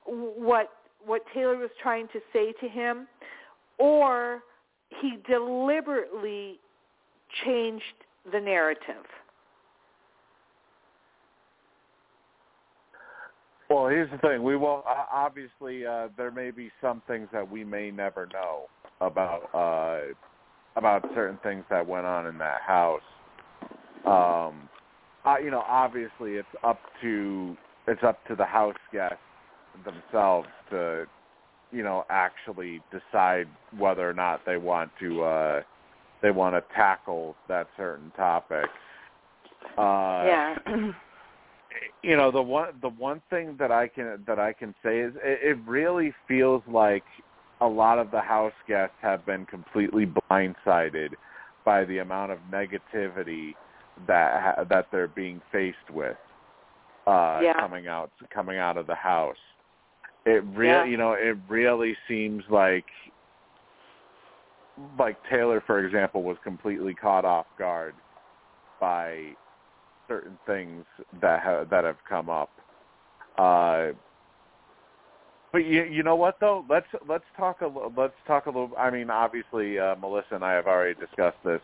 what 0.06 0.70
what 1.06 1.24
Taylor 1.34 1.58
was 1.58 1.72
trying 1.82 2.08
to 2.10 2.20
say 2.32 2.54
to 2.62 2.68
him 2.68 3.08
or 3.82 4.44
he 5.02 5.18
deliberately 5.28 6.60
changed 7.44 7.84
the 8.32 8.40
narrative. 8.40 9.06
Well, 13.70 13.88
here's 13.88 14.12
the 14.12 14.18
thing: 14.20 14.44
we 14.44 14.56
will 14.56 14.84
uh, 14.88 15.06
obviously 15.12 15.86
uh, 15.86 16.10
there 16.18 16.30
may 16.30 16.52
be 16.52 16.70
some 16.80 17.02
things 17.08 17.28
that 17.34 17.50
we 17.50 17.64
may 17.64 17.90
never 17.90 18.28
know 18.32 18.66
about 19.00 19.50
uh, 19.56 20.14
about 20.76 21.10
certain 21.16 21.40
things 21.42 21.64
that 21.72 21.88
went 21.88 22.06
on 22.06 22.28
in 22.28 22.38
that 22.38 22.62
house. 22.62 23.02
Um, 24.06 24.70
uh, 25.26 25.38
you 25.44 25.50
know, 25.50 25.64
obviously 25.68 26.34
it's 26.34 26.48
up 26.64 26.80
to 27.02 27.56
it's 27.88 28.04
up 28.04 28.20
to 28.28 28.36
the 28.36 28.46
house 28.46 28.76
guests 28.92 29.18
themselves 29.86 30.50
to 30.70 31.06
you 31.72 31.84
know 31.84 32.06
actually 32.10 32.82
decide 32.92 33.48
whether 33.78 34.08
or 34.08 34.14
not 34.14 34.46
they 34.46 34.58
want 34.58 34.92
to 35.00 35.24
uh, 35.24 35.62
they 36.22 36.32
want 36.32 36.56
to 36.56 36.76
tackle 36.76 37.36
that 37.48 37.68
certain 37.78 38.12
topic. 38.16 38.68
Uh, 39.78 40.24
yeah. 40.26 40.56
you 42.04 42.18
know 42.18 42.32
the 42.32 42.42
one 42.42 42.70
the 42.82 42.90
one 42.90 43.22
thing 43.30 43.56
that 43.60 43.72
I 43.72 43.88
can 43.88 44.24
that 44.28 44.40
I 44.40 44.54
can 44.54 44.74
say 44.84 45.00
is 45.00 45.14
it, 45.24 45.40
it 45.44 45.58
really 45.66 46.14
feels 46.28 46.62
like 46.68 47.04
a 47.62 47.68
lot 47.68 48.00
of 48.00 48.12
the 48.12 48.22
house 48.22 48.54
guests 48.68 48.96
have 49.02 49.26
been 49.26 49.46
completely 49.46 50.06
blindsided 50.06 51.10
by 51.64 51.86
the 51.86 52.00
amount 52.00 52.32
of 52.32 52.40
negativity 52.52 53.54
that 54.08 54.42
ha- 54.58 54.64
that 54.64 54.88
they're 54.92 55.08
being 55.08 55.42
faced 55.52 55.90
with 55.92 56.18
uh 57.08 57.40
Yeah. 57.42 57.54
coming 57.60 57.88
out 57.88 58.12
coming 58.34 58.58
out 58.58 58.78
of 58.78 58.88
the 58.88 58.96
house. 58.96 59.36
It 60.26 60.44
really 60.46 60.68
Yeah. 60.70 60.84
you 60.86 60.98
know 60.98 61.14
it 61.14 61.38
really 61.48 61.96
seems 62.08 62.44
like 62.50 62.86
like 64.98 65.18
Taylor 65.30 65.62
for 65.62 65.80
example 65.86 66.24
was 66.24 66.38
completely 66.44 66.94
caught 66.94 67.26
off 67.26 67.48
guard 67.58 67.96
by 68.80 69.36
certain 70.08 70.38
things 70.46 70.86
that 71.22 71.42
ha- 71.42 71.64
that 71.66 71.84
have 71.84 71.98
come 72.08 72.30
up. 72.30 72.50
Uh, 73.38 73.92
but 75.52 75.60
you 75.66 75.84
you 75.84 76.04
know 76.04 76.16
what 76.16 76.40
though? 76.40 76.66
Let's 76.70 76.86
let's 77.08 77.26
talk 77.36 77.62
a 77.62 77.68
let's 77.68 78.14
talk 78.28 78.46
a 78.46 78.50
little. 78.50 78.72
I 78.78 78.90
mean, 78.90 79.10
obviously 79.10 79.80
uh, 79.80 79.96
Melissa 79.96 80.36
and 80.36 80.46
I 80.46 80.54
have 80.54 80.68
already 80.68 81.00
discussed 81.00 81.38
this, 81.44 81.62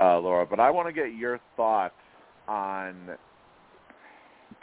uh, 0.00 0.18
Laura, 0.18 0.46
but 0.46 0.60
I 0.60 0.70
want 0.70 0.88
to 0.88 0.92
get 0.92 1.14
your 1.14 1.40
thoughts 1.56 1.94
on 2.48 3.16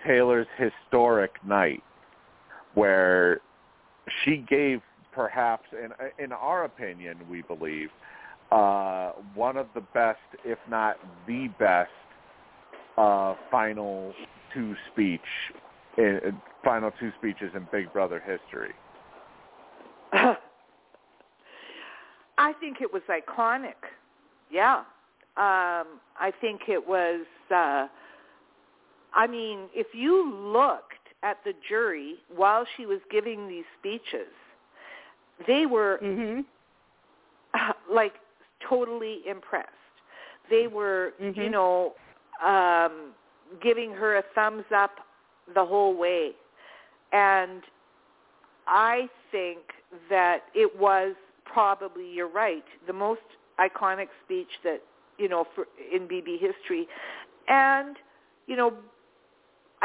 Taylor's 0.06 0.48
historic 0.58 1.32
night, 1.46 1.84
where 2.76 3.42
she 4.24 4.38
gave 4.48 4.82
perhaps, 5.12 5.66
in 5.72 5.92
in 6.24 6.32
our 6.32 6.66
opinion, 6.66 7.18
we 7.30 7.42
believe, 7.42 7.90
uh, 8.52 9.12
one 9.34 9.58
of 9.58 9.68
the 9.74 9.82
best, 9.94 10.20
if 10.44 10.60
not 10.70 10.98
the 11.26 11.48
best, 11.58 11.90
uh, 12.98 13.36
final 13.50 14.14
two 14.54 14.76
speech, 14.92 15.22
in, 15.98 16.40
final 16.64 16.92
two 17.00 17.12
speeches 17.18 17.52
in 17.56 17.68
Big 17.72 17.92
Brother 17.94 18.20
history. 18.20 18.74
I 22.38 22.54
think 22.60 22.82
it 22.82 22.92
was 22.92 23.02
iconic. 23.10 23.76
Yeah. 24.52 24.84
Um, 25.38 26.00
I 26.18 26.32
think 26.42 26.62
it 26.68 26.86
was 26.86 27.26
uh 27.52 27.88
I 29.18 29.28
mean, 29.28 29.70
if 29.74 29.88
you 29.94 30.30
looked 30.30 30.95
at 31.26 31.44
the 31.44 31.54
jury 31.68 32.16
while 32.34 32.66
she 32.78 32.86
was 32.86 33.00
giving 33.12 33.48
these 33.48 33.66
speeches, 33.80 34.32
they 35.48 35.66
were 35.66 36.00
Mhm. 36.02 36.46
like 37.90 38.14
totally 38.62 39.28
impressed. 39.28 39.70
They 40.50 40.68
were, 40.68 41.14
Mhm. 41.20 41.36
you 41.36 41.50
know, 41.50 41.96
um 42.42 43.14
giving 43.62 43.92
her 43.94 44.18
a 44.18 44.22
thumbs 44.36 44.66
up 44.72 45.00
the 45.54 45.66
whole 45.66 45.94
way. 45.96 46.36
And 47.12 47.64
I 48.68 49.10
think 49.32 49.74
that 50.10 50.44
it 50.54 50.76
was 50.78 51.16
probably 51.46 52.08
you're 52.12 52.28
right, 52.28 52.66
the 52.88 52.94
most 52.94 53.22
iconic 53.60 54.10
speech 54.24 54.60
that, 54.64 54.82
you 55.18 55.30
know, 55.30 55.46
for 55.56 55.68
in 55.92 56.08
BB 56.08 56.40
history. 56.40 56.88
And, 57.48 57.98
you 58.48 58.56
know, 58.56 58.74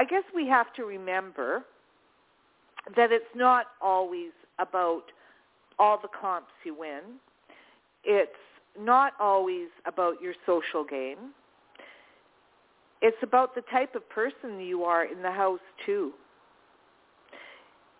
I 0.01 0.05
guess 0.05 0.23
we 0.35 0.47
have 0.47 0.73
to 0.77 0.85
remember 0.85 1.63
that 2.97 3.13
it's 3.13 3.23
not 3.37 3.67
always 3.83 4.31
about 4.59 5.03
all 5.79 5.99
the 6.01 6.09
comps 6.19 6.53
you 6.65 6.75
win. 6.75 7.19
It's 8.03 8.33
not 8.79 9.13
always 9.21 9.69
about 9.85 10.23
your 10.23 10.33
social 10.47 10.85
game. 10.85 11.35
It's 13.03 13.19
about 13.23 13.55
the 13.55 13.61
type 13.71 13.95
of 13.95 14.09
person 14.09 14.59
you 14.59 14.85
are 14.85 15.05
in 15.05 15.21
the 15.21 15.31
house 15.31 15.61
too. 15.85 16.13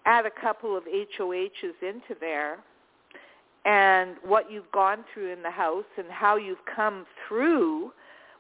Add 0.07 0.25
a 0.25 0.41
couple 0.41 0.75
of 0.75 0.85
HOHs 0.85 1.83
into 1.83 2.19
there 2.19 2.61
and 3.67 4.17
what 4.25 4.51
you've 4.51 4.73
gone 4.73 5.05
through 5.13 5.35
in 5.35 5.43
the 5.43 5.51
house 5.51 5.85
and 5.99 6.07
how 6.09 6.39
you've 6.39 6.65
come 6.75 7.05
through 7.29 7.93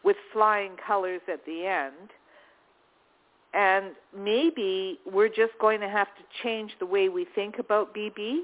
with 0.03 0.17
flying 0.33 0.77
colors 0.87 1.21
at 1.31 1.45
the 1.45 1.67
end. 1.67 2.09
And 3.53 3.93
maybe 4.17 5.01
we're 5.11 5.29
just 5.29 5.53
going 5.61 5.81
to 5.81 5.89
have 5.89 6.09
to 6.09 6.23
change 6.43 6.73
the 6.79 6.87
way 6.87 7.09
we 7.09 7.27
think 7.35 7.59
about 7.59 7.95
BB. 7.95 8.43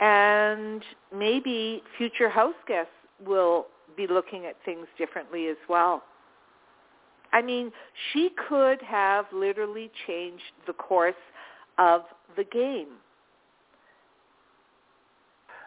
And 0.00 0.82
maybe 1.16 1.82
future 1.96 2.28
house 2.28 2.54
guests 2.66 2.92
will 3.24 3.66
be 3.96 4.06
looking 4.06 4.46
at 4.46 4.56
things 4.64 4.86
differently 4.96 5.48
as 5.48 5.56
well. 5.68 6.02
I 7.32 7.42
mean, 7.42 7.70
she 8.12 8.30
could 8.48 8.80
have 8.82 9.26
literally 9.32 9.90
changed 10.06 10.42
the 10.66 10.72
course 10.72 11.14
of 11.78 12.02
the 12.36 12.44
game. 12.44 12.88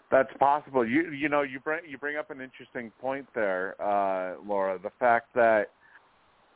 That's 0.10 0.32
possible. 0.40 0.86
You 0.86 1.12
you 1.12 1.30
know 1.30 1.42
you 1.42 1.60
bring 1.62 1.82
you 1.88 1.98
bring 1.98 2.18
up 2.18 2.32
an 2.32 2.42
interesting 2.42 2.92
point 3.00 3.26
there, 3.34 3.82
uh, 3.82 4.36
Laura. 4.46 4.78
The 4.78 4.92
fact 5.00 5.28
that 5.36 5.72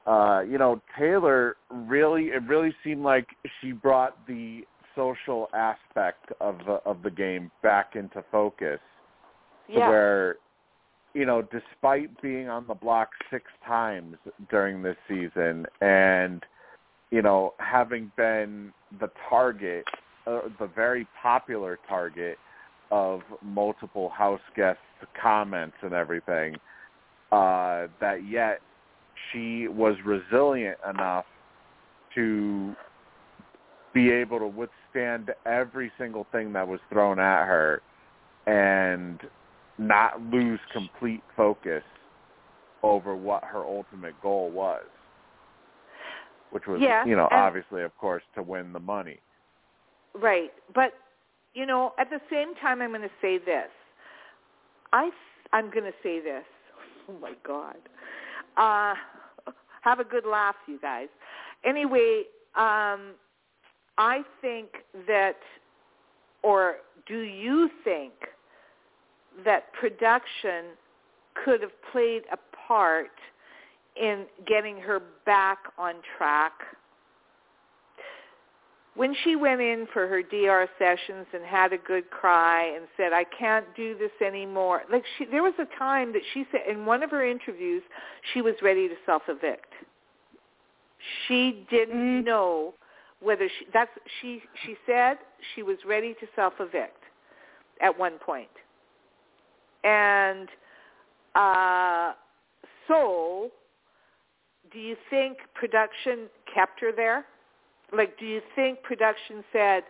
uh, 0.06 0.41
you 0.48 0.57
know 0.57 0.82
Taylor 0.98 1.56
really 1.72 2.26
it 2.26 2.44
really 2.48 2.73
seemed 2.84 3.03
like 3.03 3.27
she 3.61 3.72
brought 3.72 4.26
the 4.27 4.61
social 4.95 5.49
aspect 5.53 6.32
of 6.40 6.57
the 6.65 6.80
of 6.86 7.02
the 7.03 7.11
game 7.11 7.52
back 7.64 7.95
into 7.95 8.23
focus, 8.32 8.80
Yeah. 9.68 9.90
where 9.90 10.36
you 11.14 11.26
know 11.26 11.41
despite 11.41 12.22
being 12.22 12.49
on 12.49 12.68
the 12.68 12.76
block 12.76 13.10
six 13.32 13.45
times 13.65 14.18
during 14.49 14.84
this 14.84 14.98
season 15.07 15.65
and 15.82 16.44
you 17.11 17.22
know 17.22 17.53
having 17.60 18.11
been 18.15 18.72
the 18.99 19.10
target, 19.30 19.86
uh, 20.27 20.41
the 20.60 20.68
very 20.68 21.07
popular 21.22 21.80
target 21.88 22.38
of 22.91 23.22
multiple 23.41 24.10
house 24.10 24.41
guests 24.56 24.82
comments 25.22 25.76
and 25.82 25.94
everything 25.94 26.56
uh 27.32 27.88
that 27.99 28.19
yet 28.27 28.61
she 29.31 29.68
was 29.68 29.95
resilient 30.06 30.77
enough 30.89 31.26
to 32.15 32.73
be 33.93 34.11
able 34.11 34.39
to 34.39 34.47
withstand 34.47 35.31
every 35.45 35.91
single 35.97 36.27
thing 36.31 36.53
that 36.53 36.68
was 36.68 36.80
thrown 36.89 37.19
at 37.19 37.45
her 37.45 37.81
and 38.47 39.19
not 39.77 40.22
lose 40.31 40.60
complete 40.72 41.22
focus 41.35 41.84
over 42.84 43.15
what 43.15 43.43
her 43.43 43.64
ultimate 43.64 44.14
goal 44.22 44.49
was 44.52 44.84
which 46.52 46.68
was 46.68 46.80
Yeah, 46.81 47.06
you 47.06 47.15
know 47.15 47.27
obviously 47.31 47.81
of 47.81 47.97
course 47.97 48.23
to 48.35 48.43
win 48.43 48.72
the 48.72 48.80
money 48.80 49.19
Right. 50.19 50.52
But, 50.73 50.93
you 51.53 51.65
know, 51.65 51.93
at 51.99 52.10
the 52.10 52.19
same 52.31 52.56
time, 52.56 52.81
I'm 52.81 52.89
going 52.91 53.02
to 53.02 53.10
say 53.22 53.38
this. 53.38 53.69
I, 54.93 55.10
I'm 55.53 55.69
going 55.72 55.84
to 55.85 55.93
say 56.02 56.22
this. 56.22 56.43
Oh, 57.10 57.19
my 57.19 57.34
God. 57.45 57.76
Uh, 58.57 58.94
have 59.82 59.99
a 59.99 60.03
good 60.03 60.26
laugh, 60.26 60.56
you 60.68 60.80
guys. 60.80 61.07
Anyway, 61.64 62.23
um, 62.56 63.14
I 63.98 64.22
think 64.41 64.69
that, 65.07 65.38
or 66.44 66.77
do 67.07 67.19
you 67.19 67.69
think 67.84 68.14
that 69.44 69.72
production 69.73 70.65
could 71.44 71.61
have 71.61 71.72
played 71.91 72.23
a 72.32 72.38
part 72.68 73.11
in 74.02 74.26
getting 74.48 74.77
her 74.77 75.02
back 75.26 75.60
on 75.77 75.95
track? 76.18 76.53
When 78.95 79.13
she 79.23 79.35
went 79.35 79.61
in 79.61 79.88
for 79.91 80.07
her 80.07 80.23
DR 80.23 80.67
sessions 80.80 81.27
and 81.34 81.43
had 81.43 81.73
a 81.73 81.77
good 81.77 82.09
cry 82.09 82.63
and 82.76 82.88
said, 82.97 83.13
"I 83.13 83.26
can't 83.26 83.65
do 83.76 83.95
this 83.97 84.11
anymore," 84.26 84.84
like 84.89 85.03
she, 85.17 85.26
there 85.26 85.43
was 85.43 85.53
a 85.59 85.65
time 85.77 86.13
that 86.13 86.22
she 86.34 86.45
said 86.51 86.61
in 86.67 86.85
one 86.85 87.03
of 87.03 87.11
her 87.11 87.26
interviews 87.26 87.84
she 88.34 88.41
was 88.41 88.55
ready 88.61 88.88
to 88.88 88.95
self-evict. 89.05 89.73
She 91.27 91.65
didn't 91.69 92.22
Mm. 92.22 92.26
know 92.26 92.73
whether 93.19 93.47
she 93.49 93.65
that's 93.73 93.91
she 94.22 94.41
she 94.63 94.77
said 94.85 95.19
she 95.53 95.63
was 95.63 95.84
ready 95.85 96.13
to 96.15 96.27
self-evict 96.35 97.03
at 97.81 97.97
one 97.97 98.17
point, 98.19 98.49
and 99.84 100.49
uh, 101.35 102.13
so 102.88 103.51
do 104.72 104.80
you 104.80 104.95
think 105.09 105.38
production 105.53 106.30
kept 106.53 106.80
her 106.80 106.91
there? 106.91 107.26
Like 107.91 108.17
do 108.19 108.25
you 108.25 108.41
think 108.55 108.81
production 108.83 109.43
said 109.51 109.83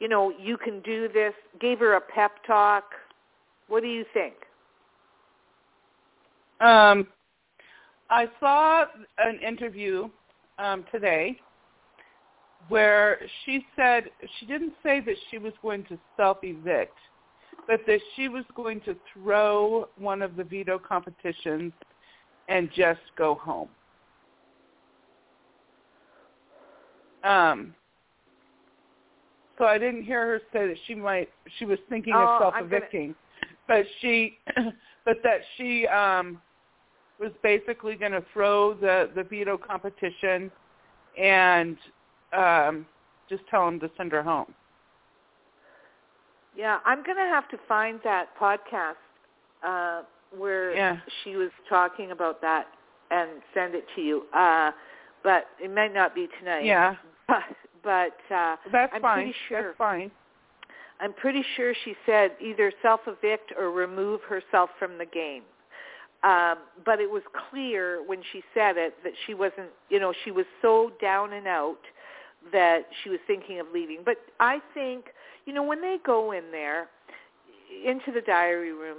you 0.00 0.08
know 0.08 0.32
you 0.38 0.56
can 0.56 0.80
do 0.80 1.08
this? 1.12 1.34
Gave 1.60 1.78
her 1.80 1.94
a 1.94 2.00
pep 2.00 2.32
talk. 2.46 2.84
What 3.68 3.82
do 3.82 3.88
you 3.88 4.04
think? 4.14 4.34
Um, 6.60 7.06
I 8.10 8.26
saw 8.40 8.86
an 9.18 9.38
interview 9.46 10.08
um, 10.58 10.84
today 10.90 11.38
where 12.68 13.20
she 13.44 13.64
said 13.76 14.04
she 14.38 14.46
didn't 14.46 14.72
say 14.82 15.00
that 15.00 15.14
she 15.30 15.38
was 15.38 15.52
going 15.62 15.84
to 15.84 15.98
self-evict, 16.16 16.96
but 17.66 17.80
that 17.86 18.00
she 18.16 18.28
was 18.28 18.44
going 18.54 18.80
to 18.82 18.96
throw 19.12 19.88
one 19.96 20.22
of 20.22 20.36
the 20.36 20.44
veto 20.44 20.78
competitions 20.78 21.72
and 22.48 22.68
just 22.74 23.00
go 23.16 23.34
home. 23.34 23.68
Um, 27.24 27.74
so 29.58 29.64
I 29.64 29.78
didn't 29.78 30.04
hear 30.04 30.24
her 30.26 30.40
say 30.52 30.68
that 30.68 30.76
she 30.86 30.94
might 30.94 31.28
she 31.58 31.64
was 31.64 31.78
thinking 31.88 32.14
Oh, 32.14 32.22
of 32.22 32.38
self-evicting, 32.38 33.14
but 33.66 33.84
she 34.00 34.38
but 35.04 35.16
that 35.24 35.40
she 35.56 35.86
um 35.88 36.40
was 37.18 37.32
basically 37.42 37.96
going 37.96 38.12
to 38.12 38.24
throw 38.32 38.74
the 38.74 39.10
the 39.14 39.24
veto 39.24 39.58
competition 39.58 40.50
and 41.20 41.76
um 42.32 42.86
just 43.28 43.42
tell 43.50 43.66
him 43.68 43.80
to 43.80 43.90
send 43.96 44.12
her 44.12 44.22
home. 44.22 44.54
yeah 46.56 46.78
i'm 46.84 47.02
going 47.04 47.16
to 47.16 47.22
have 47.22 47.48
to 47.48 47.58
find 47.66 48.00
that 48.04 48.28
podcast 48.40 48.94
uh 49.66 50.02
where 50.36 50.74
Yeah. 50.74 50.98
she 51.22 51.36
was 51.36 51.50
talking 51.68 52.10
about 52.12 52.40
that 52.40 52.66
and 53.10 53.30
send 53.54 53.74
it 53.74 53.84
to 53.96 54.02
you 54.02 54.24
uh 54.36 54.70
but 55.22 55.46
it 55.62 55.72
might 55.74 55.92
not 55.94 56.14
be 56.14 56.28
tonight 56.38 56.64
Yeah, 56.64 56.96
but 57.28 57.42
but 57.82 58.34
uh 58.34 58.56
that's 58.72 58.92
I'm 58.94 59.02
fine. 59.02 59.16
pretty 59.24 59.34
sure. 59.48 59.62
That's 59.62 59.78
fine. 59.78 60.10
I'm 61.00 61.12
pretty 61.12 61.44
sure 61.56 61.74
she 61.84 61.94
said 62.06 62.32
either 62.40 62.72
self-evict 62.82 63.52
or 63.56 63.70
remove 63.70 64.20
herself 64.22 64.70
from 64.80 64.98
the 64.98 65.06
game. 65.06 65.42
Um, 66.24 66.56
but 66.84 66.98
it 66.98 67.08
was 67.08 67.22
clear 67.50 68.02
when 68.04 68.18
she 68.32 68.42
said 68.52 68.76
it 68.76 68.94
that 69.04 69.12
she 69.24 69.34
wasn't, 69.34 69.68
you 69.90 70.00
know, 70.00 70.12
she 70.24 70.32
was 70.32 70.44
so 70.60 70.90
down 71.00 71.34
and 71.34 71.46
out 71.46 71.78
that 72.52 72.86
she 73.02 73.10
was 73.10 73.20
thinking 73.28 73.60
of 73.60 73.66
leaving. 73.72 73.98
But 74.04 74.16
I 74.40 74.58
think, 74.74 75.06
you 75.46 75.52
know, 75.52 75.62
when 75.62 75.80
they 75.80 75.98
go 76.04 76.32
in 76.32 76.50
there 76.50 76.88
into 77.86 78.10
the 78.12 78.20
diary 78.22 78.72
room, 78.72 78.98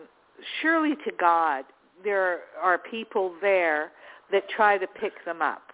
surely 0.62 0.96
to 0.96 1.12
God 1.20 1.66
there 2.06 2.40
are 2.62 2.78
people 2.78 3.34
there 3.42 3.92
that 4.32 4.48
try 4.50 4.78
to 4.78 4.88
pick 4.88 5.14
them 5.26 5.42
up, 5.42 5.69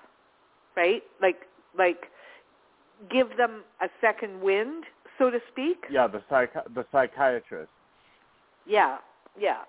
right? 0.75 1.03
Like 1.21 1.41
like 1.77 2.05
give 3.09 3.35
them 3.37 3.63
a 3.81 3.87
second 4.01 4.41
wind, 4.41 4.85
so 5.17 5.29
to 5.29 5.39
speak. 5.51 5.77
Yeah, 5.89 6.07
the 6.07 6.21
psych- 6.29 6.73
the 6.73 6.85
psychiatrist. 6.91 7.71
Yeah, 8.65 8.97
yeah. 9.39 9.61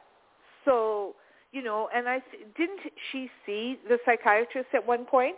So 0.65 1.15
you 1.53 1.63
know, 1.63 1.89
and 1.95 2.09
I 2.09 2.21
didn't 2.57 2.81
she 3.13 3.31
see 3.45 3.79
the 3.89 3.99
psychiatrist 4.05 4.69
at 4.75 4.87
one 4.87 5.05
point? 5.05 5.37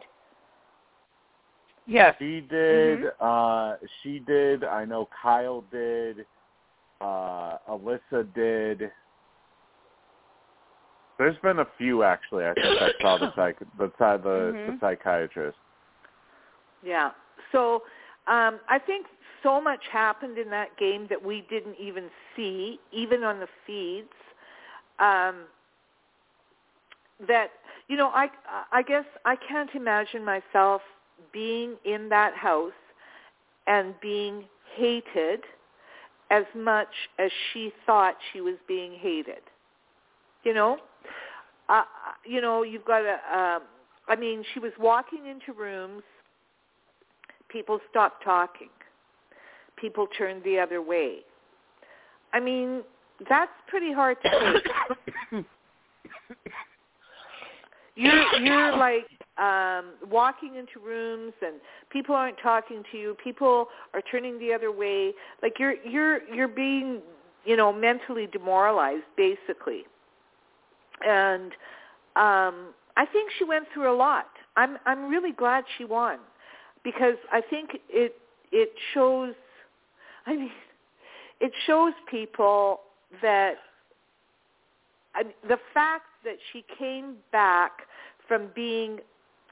Yes. 1.86 2.15
She 2.19 2.40
did. 2.43 3.01
Mhm. 3.01 3.11
Uh, 3.20 3.77
she 4.03 4.19
did. 4.19 4.65
I 4.65 4.85
know 4.85 5.09
Kyle 5.23 5.62
did. 5.70 6.27
Uh, 7.01 7.59
Alyssa 7.69 8.32
did. 8.35 8.90
There's 11.19 11.36
been 11.39 11.59
a 11.59 11.66
few 11.77 12.05
actually. 12.05 12.45
I 12.45 12.55
think 12.55 12.66
I 12.81 12.90
saw 13.03 13.19
the 13.19 13.32
psych 13.35 13.59
the 13.59 13.90
the, 13.99 14.55
the 14.66 14.73
Mhm. 14.73 14.81
psychiatrist. 14.81 15.59
Yeah. 16.82 17.12
So 17.51 17.82
um, 18.27 18.61
I 18.69 18.78
think 18.78 19.07
so 19.43 19.61
much 19.61 19.86
happened 19.89 20.39
in 20.39 20.51
that 20.51 20.77
game 20.77 21.07
that 21.09 21.23
we 21.23 21.40
didn't 21.43 21.77
even 21.78 22.11
see, 22.36 22.81
even 22.93 23.24
on 23.24 23.40
the 23.40 23.49
feeds. 23.66 24.12
Um, 24.99 25.47
that 27.27 27.51
you 27.89 27.97
know, 27.97 28.09
I 28.09 28.28
I 28.70 28.82
guess 28.82 29.05
I 29.24 29.35
can't 29.36 29.74
imagine 29.74 30.24
myself 30.24 30.82
being 31.32 31.77
in 31.85 32.09
that 32.11 32.35
house 32.35 32.73
and 33.66 33.95
being 34.01 34.45
hated 34.77 35.45
as 36.31 36.45
much 36.55 36.89
as 37.19 37.31
she 37.53 37.73
thought 37.86 38.16
she 38.32 38.40
was 38.40 38.55
being 38.69 38.93
hated. 38.93 39.43
You 40.45 40.55
know, 40.55 40.78
uh, 41.69 41.82
you 42.24 42.40
know, 42.40 42.62
you've 42.62 42.85
got 42.85 43.01
to. 43.01 43.12
Um, 43.39 43.62
I 44.09 44.16
mean, 44.16 44.43
she 44.55 44.61
was 44.61 44.73
walking 44.78 45.27
into 45.27 45.59
rooms. 45.59 46.03
People 47.49 47.78
stopped 47.90 48.24
talking. 48.24 48.70
People 49.77 50.07
turned 50.16 50.43
the 50.45 50.59
other 50.59 50.82
way. 50.82 51.19
I 52.32 52.40
mean, 52.40 52.82
that's 53.28 53.53
pretty 53.69 53.93
hard 53.93 54.16
to 54.23 54.62
take. 55.32 55.45
you're 57.97 58.36
you're 58.40 58.77
like 58.77 59.09
um 59.39 59.93
walking 60.11 60.55
into 60.55 60.78
rooms 60.85 61.32
and 61.43 61.57
people 61.90 62.15
aren't 62.15 62.39
talking 62.43 62.82
to 62.93 62.99
you 62.99 63.16
people 63.23 63.66
are 63.93 64.03
turning 64.11 64.39
the 64.39 64.53
other 64.53 64.70
way 64.70 65.12
like 65.43 65.55
you're 65.59 65.74
you're 65.85 66.23
you're 66.32 66.49
being 66.49 67.01
you 67.45 67.57
know 67.57 67.73
mentally 67.73 68.28
demoralized 68.32 69.03
basically 69.16 69.82
and 71.07 71.53
um 72.16 72.75
i 72.97 73.07
think 73.12 73.31
she 73.39 73.45
went 73.45 73.66
through 73.73 73.93
a 73.93 73.97
lot. 73.97 74.27
I'm 74.57 74.79
i'm 74.87 75.09
really 75.09 75.33
glad 75.33 75.65
she 75.77 75.85
won 75.85 76.19
because 76.85 77.16
i 77.33 77.41
think 77.41 77.79
it 77.89 78.16
it 78.53 78.73
shows 78.95 79.35
i 80.27 80.35
mean 80.35 80.51
it 81.41 81.53
shows 81.66 81.93
people 82.11 82.81
that 83.23 83.55
I 85.15 85.23
the 85.49 85.59
fact 85.75 86.05
that 86.25 86.37
she 86.53 86.65
came 86.79 87.16
back 87.33 87.73
from 88.27 88.51
being 88.55 88.99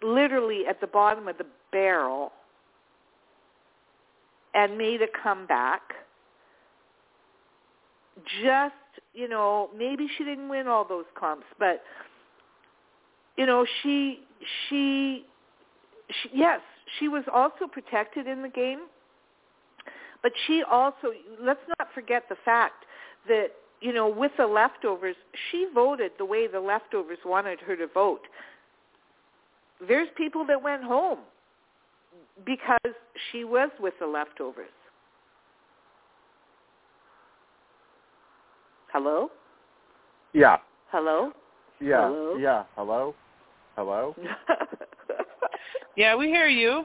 literally 0.03 0.67
at 0.69 0.81
the 0.81 0.87
bottom 0.87 1.29
of 1.29 1.39
the 1.39 1.47
barrel 1.73 2.33
and 4.55 4.77
made 4.77 5.01
a 5.03 5.07
comeback 5.23 5.83
just 8.43 8.75
you 9.15 9.29
know 9.29 9.71
maybe 9.77 10.07
she 10.17 10.25
didn't 10.25 10.49
win 10.49 10.67
all 10.67 10.85
those 10.87 11.05
comps 11.19 11.47
but 11.59 11.83
you 13.37 13.47
know 13.47 13.67
she 13.83 14.21
she, 14.69 15.25
she 16.23 16.31
yes 16.35 16.61
she 16.99 17.09
was 17.09 17.25
also 17.33 17.67
protected 17.71 18.27
in 18.27 18.43
the 18.43 18.49
game 18.49 18.81
but 20.23 20.33
she 20.47 20.63
also 20.71 21.13
let's 21.41 21.61
not 21.79 21.89
forget 21.95 22.25
the 22.29 22.37
fact 22.45 22.85
that 23.29 23.49
you 23.81 23.93
know, 23.93 24.09
with 24.09 24.33
the 24.39 24.47
leftovers, 24.47 25.17
she 25.51 25.67
voted 25.75 26.13
the 26.19 26.25
way 26.25 26.47
the 26.47 26.61
leftovers 26.61 27.19
wanted 27.25 27.61
her 27.61 27.77
to 27.77 27.87
vote. 27.87 28.23
There's 29.87 30.09
people 30.17 30.47
that 30.47 30.63
went 30.63 30.83
home 30.83 31.19
because 32.45 32.95
she 33.31 33.45
was 33.45 33.71
with 33.79 33.95
the 34.01 34.07
leftovers. 34.07 34.71
Hello? 38.97 39.29
Yeah. 40.33 40.57
Hello? 40.91 41.31
Yeah. 41.83 42.09
Hello? 42.09 42.37
Yeah. 42.39 42.65
Hello. 42.77 43.15
Hello. 43.77 44.17
Yeah, 45.97 46.15
we 46.15 46.27
hear 46.29 46.47
you. 46.47 46.85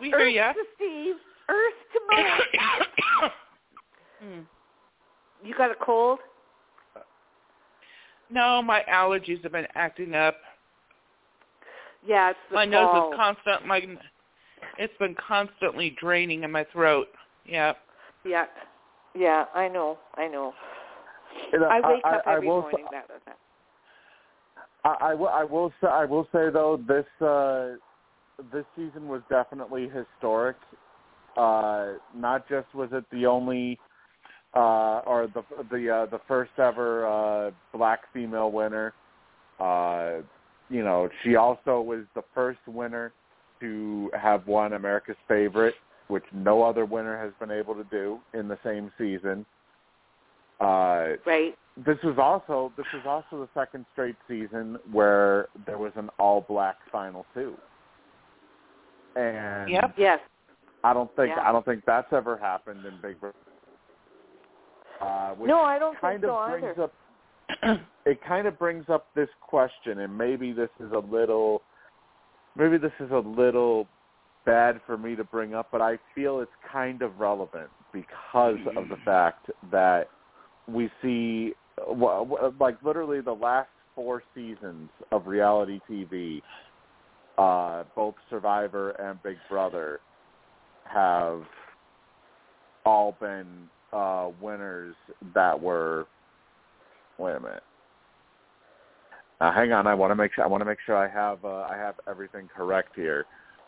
We 0.00 0.08
hear 0.08 0.28
you. 0.28 0.40
Earth 0.40 0.56
ya. 0.56 0.62
to 0.62 0.68
Steve. 0.76 1.14
Earth 1.48 1.74
to 1.92 2.00
Mars. 2.10 2.42
Hmm. 4.22 4.40
you 5.44 5.54
got 5.54 5.70
a 5.70 5.74
cold? 5.74 6.18
No, 8.30 8.62
my 8.62 8.82
allergies 8.90 9.42
have 9.42 9.52
been 9.52 9.66
acting 9.74 10.14
up. 10.14 10.36
Yeah, 12.06 12.30
it's 12.30 12.38
the 12.50 12.56
my 12.56 12.64
nose 12.64 12.96
is 12.96 13.16
constant. 13.16 13.66
My 13.66 13.80
it's 14.78 14.92
been 14.98 15.14
constantly 15.14 15.94
draining 16.00 16.42
in 16.44 16.50
my 16.50 16.64
throat. 16.72 17.08
Yeah. 17.46 17.74
Yeah. 18.24 18.46
Yeah, 19.14 19.44
I 19.54 19.68
know. 19.68 19.98
I 20.16 20.26
know. 20.28 20.52
You 21.52 21.60
know, 21.60 21.66
I 21.66 21.76
wake 21.88 22.02
I, 22.04 22.16
up 22.16 22.22
I, 22.26 22.34
every 22.34 22.48
I 22.48 22.50
will, 22.50 22.60
morning 22.62 22.86
that 22.90 23.08
that. 23.26 23.38
I, 24.84 25.10
I 25.10 25.14
will. 25.14 25.28
I 25.28 25.44
will 25.44 25.72
say. 25.80 25.88
I 25.88 26.04
will 26.04 26.24
say 26.32 26.50
though 26.52 26.80
this 26.86 27.06
uh, 27.26 27.76
this 28.52 28.64
season 28.76 29.08
was 29.08 29.22
definitely 29.28 29.88
historic. 29.88 30.56
Uh, 31.36 31.94
not 32.14 32.48
just 32.48 32.66
was 32.74 32.88
it 32.92 33.04
the 33.12 33.26
only 33.26 33.78
uh, 34.54 35.00
or 35.06 35.28
the 35.34 35.42
the 35.70 35.90
uh, 35.90 36.06
the 36.06 36.20
first 36.26 36.52
ever 36.58 37.06
uh, 37.06 37.50
black 37.72 38.00
female 38.12 38.50
winner. 38.50 38.94
Uh, 39.60 40.18
you 40.70 40.84
know, 40.84 41.08
she 41.22 41.36
also 41.36 41.80
was 41.80 42.04
the 42.14 42.22
first 42.34 42.60
winner 42.66 43.12
to 43.60 44.10
have 44.20 44.46
won 44.46 44.74
America's 44.74 45.16
Favorite, 45.26 45.74
which 46.08 46.24
no 46.32 46.62
other 46.62 46.84
winner 46.84 47.18
has 47.18 47.32
been 47.40 47.50
able 47.50 47.74
to 47.74 47.84
do 47.84 48.18
in 48.34 48.48
the 48.48 48.58
same 48.64 48.90
season. 48.98 49.44
Uh, 50.60 51.16
Right. 51.24 51.56
this 51.76 51.98
was 52.02 52.18
also 52.18 52.72
this 52.76 52.86
was 52.92 53.02
also 53.06 53.42
the 53.44 53.48
second 53.60 53.86
straight 53.92 54.16
season 54.26 54.78
where 54.90 55.48
there 55.66 55.78
was 55.78 55.92
an 55.96 56.10
all 56.18 56.40
black 56.40 56.76
final 56.90 57.24
two. 57.34 57.56
And 59.16 59.70
Yep. 59.70 59.94
Yes. 59.96 60.20
I 60.84 60.92
don't 60.92 61.14
think 61.16 61.34
Yeah. 61.36 61.48
I 61.48 61.52
don't 61.52 61.64
think 61.64 61.84
that's 61.84 62.12
ever 62.12 62.36
happened 62.36 62.84
in 62.84 63.00
Big 63.00 63.20
Brother. 63.20 63.36
Uh, 65.00 65.34
No, 65.40 65.60
I 65.60 65.78
don't 65.78 65.96
kind 65.98 66.20
think 66.20 66.30
so 66.30 66.36
of 66.38 66.50
brings 66.60 66.64
either. 66.78 66.82
up 66.84 67.80
it 68.04 68.20
kind 68.22 68.46
of 68.46 68.58
brings 68.58 68.88
up 68.88 69.06
this 69.14 69.28
question 69.40 70.00
and 70.00 70.16
maybe 70.16 70.52
this 70.52 70.70
is 70.80 70.90
a 70.92 70.98
little 70.98 71.62
maybe 72.56 72.78
this 72.78 72.92
is 73.00 73.10
a 73.12 73.18
little 73.18 73.86
bad 74.44 74.80
for 74.86 74.98
me 74.98 75.14
to 75.14 75.24
bring 75.24 75.54
up 75.54 75.68
but 75.70 75.80
I 75.80 75.98
feel 76.14 76.40
it's 76.40 76.50
kind 76.70 77.00
of 77.02 77.18
relevant 77.20 77.70
because 77.92 78.58
of 78.76 78.88
the 78.88 78.96
fact 79.04 79.50
that 79.70 80.08
we 80.68 80.90
see 81.02 81.52
like 82.60 82.76
literally 82.82 83.20
the 83.20 83.32
last 83.32 83.68
four 83.94 84.22
seasons 84.34 84.88
of 85.10 85.26
reality 85.26 85.80
TV 85.90 86.42
uh 87.38 87.84
both 87.94 88.14
Survivor 88.30 88.90
and 88.90 89.22
Big 89.22 89.36
Brother 89.48 90.00
have 90.84 91.42
all 92.84 93.16
been 93.20 93.68
uh 93.92 94.30
winners 94.40 94.94
that 95.34 95.60
were 95.60 96.06
wait 97.18 97.36
a 97.36 97.40
minute. 97.40 97.62
Uh, 99.40 99.52
hang 99.52 99.72
on, 99.72 99.86
I 99.86 99.94
want 99.94 100.10
to 100.10 100.16
make 100.16 100.32
sure 100.34 100.44
I 100.44 100.48
want 100.48 100.62
to 100.62 100.64
make 100.64 100.78
sure 100.84 100.96
I 100.96 101.08
have 101.08 101.44
uh, 101.44 101.66
I 101.70 101.76
have 101.76 101.94
everything 102.08 102.48
correct 102.54 102.90
here. 102.96 103.24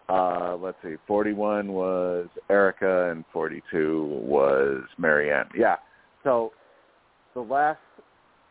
Uh, 0.08 0.56
let's 0.60 0.76
see, 0.82 0.96
41 1.06 1.72
was 1.72 2.26
Erika 2.48 3.10
and 3.12 3.24
42 3.32 4.22
was 4.24 4.82
Maryanne. 4.98 5.48
Yeah. 5.56 5.76
So 6.24 6.50
the 7.34 7.40
last 7.40 7.78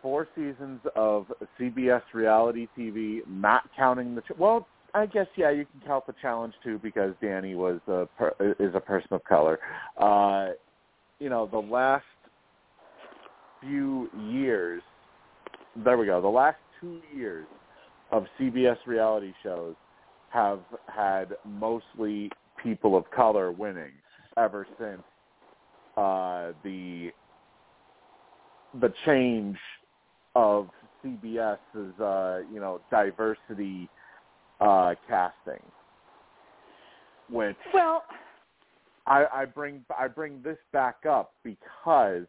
four 0.01 0.27
seasons 0.35 0.79
of 0.95 1.25
CBS 1.59 2.01
reality 2.13 2.67
TV, 2.77 3.19
not 3.27 3.63
counting 3.75 4.15
the 4.15 4.21
well, 4.37 4.67
I 4.93 5.05
guess 5.05 5.27
yeah, 5.35 5.51
you 5.51 5.65
can 5.65 5.87
count 5.87 6.07
the 6.07 6.15
challenge 6.21 6.53
too 6.63 6.79
because 6.81 7.13
Danny 7.21 7.55
was 7.55 7.79
a 7.87 8.07
per, 8.17 8.33
is 8.59 8.73
a 8.75 8.79
person 8.79 9.09
of 9.11 9.23
color. 9.23 9.59
Uh, 9.97 10.49
you 11.19 11.29
know, 11.29 11.47
the 11.47 11.59
last 11.59 12.05
few 13.61 14.09
years, 14.17 14.81
there 15.83 15.97
we 15.97 16.05
go. 16.05 16.21
The 16.21 16.27
last 16.27 16.57
two 16.79 17.01
years 17.13 17.45
of 18.11 18.25
CBS 18.39 18.77
reality 18.87 19.33
shows 19.43 19.75
have 20.29 20.59
had 20.87 21.35
mostly 21.45 22.31
people 22.63 22.95
of 22.95 23.09
color 23.11 23.51
winning 23.51 23.91
ever 24.37 24.65
since 24.79 25.01
uh, 25.97 26.53
the 26.63 27.09
the 28.79 28.93
change 29.05 29.57
of 30.35 30.69
CBS's 31.03 31.99
uh, 31.99 32.39
you 32.51 32.59
know 32.59 32.81
diversity 32.91 33.89
uh, 34.61 34.93
casting, 35.07 35.63
which 37.29 37.55
Well, 37.73 38.03
I, 39.07 39.25
I 39.33 39.45
bring 39.45 39.83
I 39.97 40.07
bring 40.07 40.41
this 40.43 40.57
back 40.71 41.05
up 41.09 41.33
because 41.43 42.25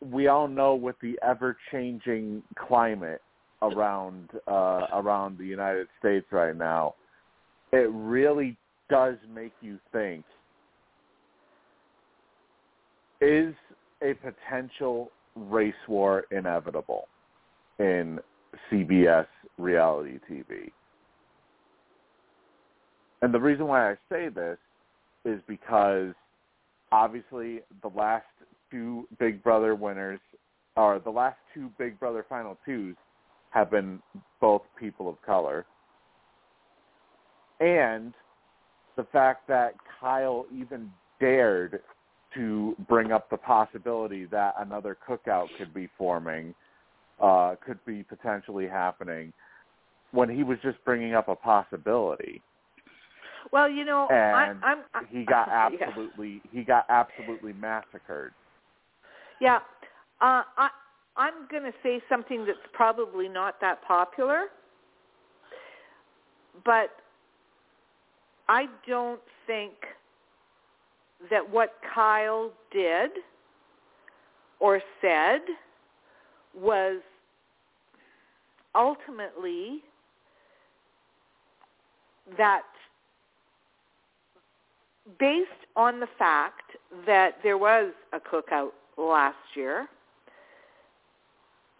we 0.00 0.28
all 0.28 0.48
know 0.48 0.74
with 0.74 0.96
the 1.00 1.18
ever 1.22 1.56
changing 1.70 2.42
climate 2.56 3.22
around 3.62 4.30
uh, 4.46 4.86
around 4.92 5.38
the 5.38 5.46
United 5.46 5.88
States 5.98 6.26
right 6.30 6.56
now, 6.56 6.94
it 7.72 7.90
really 7.92 8.56
does 8.88 9.16
make 9.32 9.52
you 9.60 9.78
think: 9.92 10.24
Is 13.20 13.54
a 14.02 14.14
potential 14.14 15.10
race 15.36 15.74
war 15.88 16.24
inevitable 16.30 17.08
in 17.78 18.18
CBS 18.70 19.26
reality 19.58 20.18
TV? 20.30 20.70
And 23.22 23.32
the 23.32 23.40
reason 23.40 23.66
why 23.66 23.90
I 23.90 23.94
say 24.10 24.28
this 24.28 24.58
is 25.24 25.40
because 25.48 26.12
obviously 26.92 27.60
the 27.82 27.88
last 27.88 28.26
two 28.70 29.08
Big 29.18 29.42
Brother 29.42 29.74
winners, 29.74 30.20
or 30.76 30.98
the 30.98 31.10
last 31.10 31.38
two 31.54 31.70
Big 31.78 31.98
Brother 31.98 32.26
Final 32.28 32.58
Twos, 32.66 32.96
have 33.50 33.70
been 33.70 34.00
both 34.40 34.62
people 34.78 35.08
of 35.08 35.20
color. 35.22 35.64
And 37.60 38.12
the 38.96 39.04
fact 39.04 39.48
that 39.48 39.74
Kyle 40.00 40.44
even 40.54 40.90
dared 41.20 41.80
to 42.34 42.76
bring 42.88 43.12
up 43.12 43.30
the 43.30 43.36
possibility 43.36 44.24
that 44.26 44.54
another 44.58 44.96
cookout 45.08 45.48
could 45.58 45.72
be 45.72 45.88
forming, 45.96 46.54
uh, 47.20 47.54
could 47.64 47.78
be 47.86 48.02
potentially 48.02 48.66
happening, 48.66 49.32
when 50.12 50.28
he 50.28 50.42
was 50.42 50.58
just 50.62 50.78
bringing 50.84 51.14
up 51.14 51.28
a 51.28 51.34
possibility 51.34 52.40
well, 53.52 53.68
you 53.68 53.84
know, 53.84 54.08
and 54.10 54.36
I, 54.36 54.58
I'm, 54.62 54.78
I, 54.94 55.02
he 55.10 55.24
got 55.24 55.48
yeah. 55.72 55.86
absolutely 55.86 56.40
he 56.52 56.62
got 56.62 56.86
absolutely 56.88 57.52
massacred. 57.52 58.32
Yeah, 59.40 59.58
uh, 60.20 60.42
I 60.56 60.68
I'm 61.16 61.46
going 61.50 61.64
to 61.64 61.72
say 61.82 62.00
something 62.08 62.44
that's 62.44 62.58
probably 62.72 63.28
not 63.28 63.60
that 63.60 63.82
popular, 63.86 64.46
but 66.64 66.90
I 68.48 68.66
don't 68.86 69.20
think 69.46 69.74
that 71.30 71.48
what 71.48 71.74
Kyle 71.94 72.50
did 72.72 73.10
or 74.60 74.80
said 75.00 75.40
was 76.54 77.00
ultimately 78.74 79.82
that 82.38 82.62
based 85.18 85.50
on 85.76 86.00
the 86.00 86.08
fact 86.18 86.72
that 87.06 87.36
there 87.42 87.58
was 87.58 87.92
a 88.12 88.20
cookout 88.20 88.70
last 88.96 89.36
year, 89.54 89.86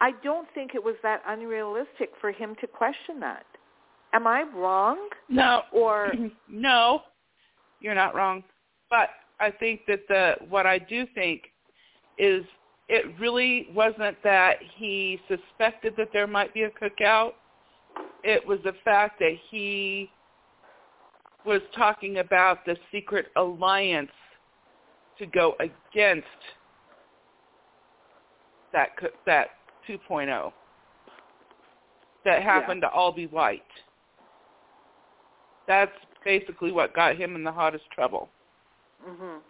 I 0.01 0.11
don't 0.23 0.49
think 0.55 0.75
it 0.75 0.83
was 0.83 0.97
that 1.03 1.23
unrealistic 1.27 2.11
for 2.21 2.31
him 2.31 2.55
to 2.61 2.67
question 2.67 3.21
that. 3.21 3.47
Am 4.13 4.27
I 4.27 4.45
wrong? 4.55 5.09
No. 5.29 5.63
Or 5.73 6.13
no, 6.49 7.01
you're 7.81 7.95
not 7.95 8.15
wrong. 8.15 8.45
But 8.91 9.09
I 9.41 9.51
think 9.51 9.81
that 9.89 10.01
the 10.09 10.35
what 10.49 10.67
I 10.67 10.79
do 10.79 11.07
think 11.15 11.43
is 12.19 12.45
it 12.89 13.07
really 13.19 13.69
wasn't 13.75 14.17
that 14.23 14.57
he 14.77 15.21
suspected 15.29 15.95
that 15.97 16.09
there 16.13 16.27
might 16.27 16.53
be 16.55 16.63
a 16.63 16.71
cookout. 16.71 17.33
It 18.23 18.47
was 18.47 18.59
the 18.65 18.75
fact 18.85 19.19
that 19.21 19.37
he 19.51 20.11
was 21.45 21.61
talking 21.75 22.19
about 22.19 22.65
the 22.65 22.77
secret 22.93 23.27
alliance 23.37 24.11
to 25.19 25.27
go 25.27 25.55
against 25.61 26.27
that 28.73 28.91
that 29.27 29.49
2.0 29.89 30.53
that 32.25 32.43
happened 32.43 32.81
to 32.83 32.89
all 32.89 33.13
be 33.13 33.27
white. 33.27 33.63
That's 35.69 35.93
basically 36.25 36.73
what 36.73 36.95
got 36.95 37.17
him 37.17 37.37
in 37.37 37.45
the 37.45 37.53
hottest 37.53 37.85
trouble. 37.95 38.29
Mhm. 39.07 39.41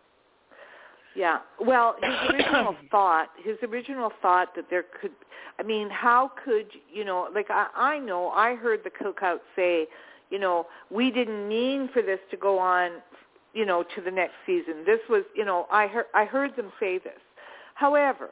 Yeah. 1.15 1.39
Well, 1.61 1.97
his 2.03 2.31
original 2.31 2.77
thought, 2.91 3.29
his 3.43 3.57
original 3.63 4.11
thought 4.21 4.55
that 4.57 4.69
there 4.71 4.85
could 5.01 5.13
I 5.59 5.63
mean, 5.63 5.89
how 5.89 6.33
could, 6.45 6.67
you 6.93 7.05
know, 7.05 7.29
like 7.35 7.47
I 7.51 7.69
I 7.75 7.99
know 7.99 8.31
I 8.31 8.55
heard 8.55 8.81
the 8.85 8.91
cookout 8.91 9.41
say, 9.55 9.87
you 10.31 10.39
know, 10.39 10.67
we 10.91 11.11
didn't 11.11 11.49
mean 11.49 11.89
for 11.93 12.03
this 12.03 12.19
to 12.31 12.37
go 12.37 12.59
on, 12.59 12.91
you 13.53 13.65
know, 13.65 13.85
to 13.95 14.01
the 14.01 14.11
next 14.11 14.35
season. 14.47 14.85
This 14.85 15.01
was, 15.09 15.23
you 15.35 15.45
know, 15.45 15.67
I 15.71 15.87
heard 15.87 16.07
I 16.15 16.25
heard 16.25 16.57
them 16.57 16.73
say 16.81 16.99
this. 16.99 17.21
However, 17.75 18.31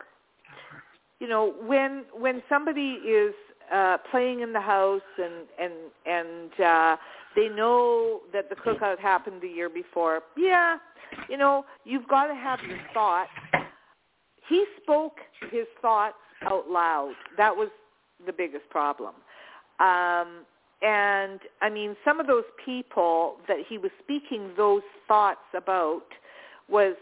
you 1.21 1.29
know, 1.29 1.55
when 1.63 2.05
when 2.13 2.43
somebody 2.49 2.95
is 3.07 3.35
uh 3.73 3.99
playing 4.11 4.41
in 4.41 4.53
the 4.53 4.61
house 4.61 5.01
and 5.19 5.47
and 5.61 5.73
and 6.07 6.61
uh 6.61 6.97
they 7.35 7.49
know 7.49 8.21
that 8.33 8.51
the 8.51 8.57
cookout 8.57 8.99
happened 8.99 9.41
the 9.41 9.49
year 9.49 9.71
before. 9.71 10.21
Yeah, 10.37 10.77
you 11.29 11.39
know, 11.39 11.65
you've 11.85 12.07
got 12.09 12.27
to 12.27 12.35
have 12.35 12.61
your 12.69 12.79
thoughts. 12.93 13.31
He 14.49 14.65
spoke 14.83 15.17
his 15.51 15.67
thoughts 15.81 16.17
out 16.43 16.69
loud. 16.69 17.15
That 17.39 17.57
was 17.57 17.69
the 18.27 18.33
biggest 18.33 18.69
problem. 18.71 19.15
Um 19.81 20.45
and 20.83 21.41
I 21.61 21.71
mean, 21.71 21.97
some 22.05 22.19
of 22.19 22.27
those 22.27 22.45
people 22.65 23.37
that 23.49 23.59
he 23.69 23.79
was 23.79 23.93
speaking 24.03 24.51
those 24.57 24.83
thoughts 25.07 25.41
about 25.55 26.03
was 26.69 26.97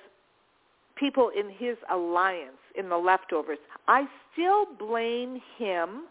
people 0.97 1.31
in 1.37 1.51
his 1.51 1.77
alliance 1.91 2.61
in 2.79 2.89
the 2.91 2.97
leftovers. 2.97 3.59
I 3.89 4.05
still 4.33 4.67
blame 4.79 5.41
him 5.59 6.03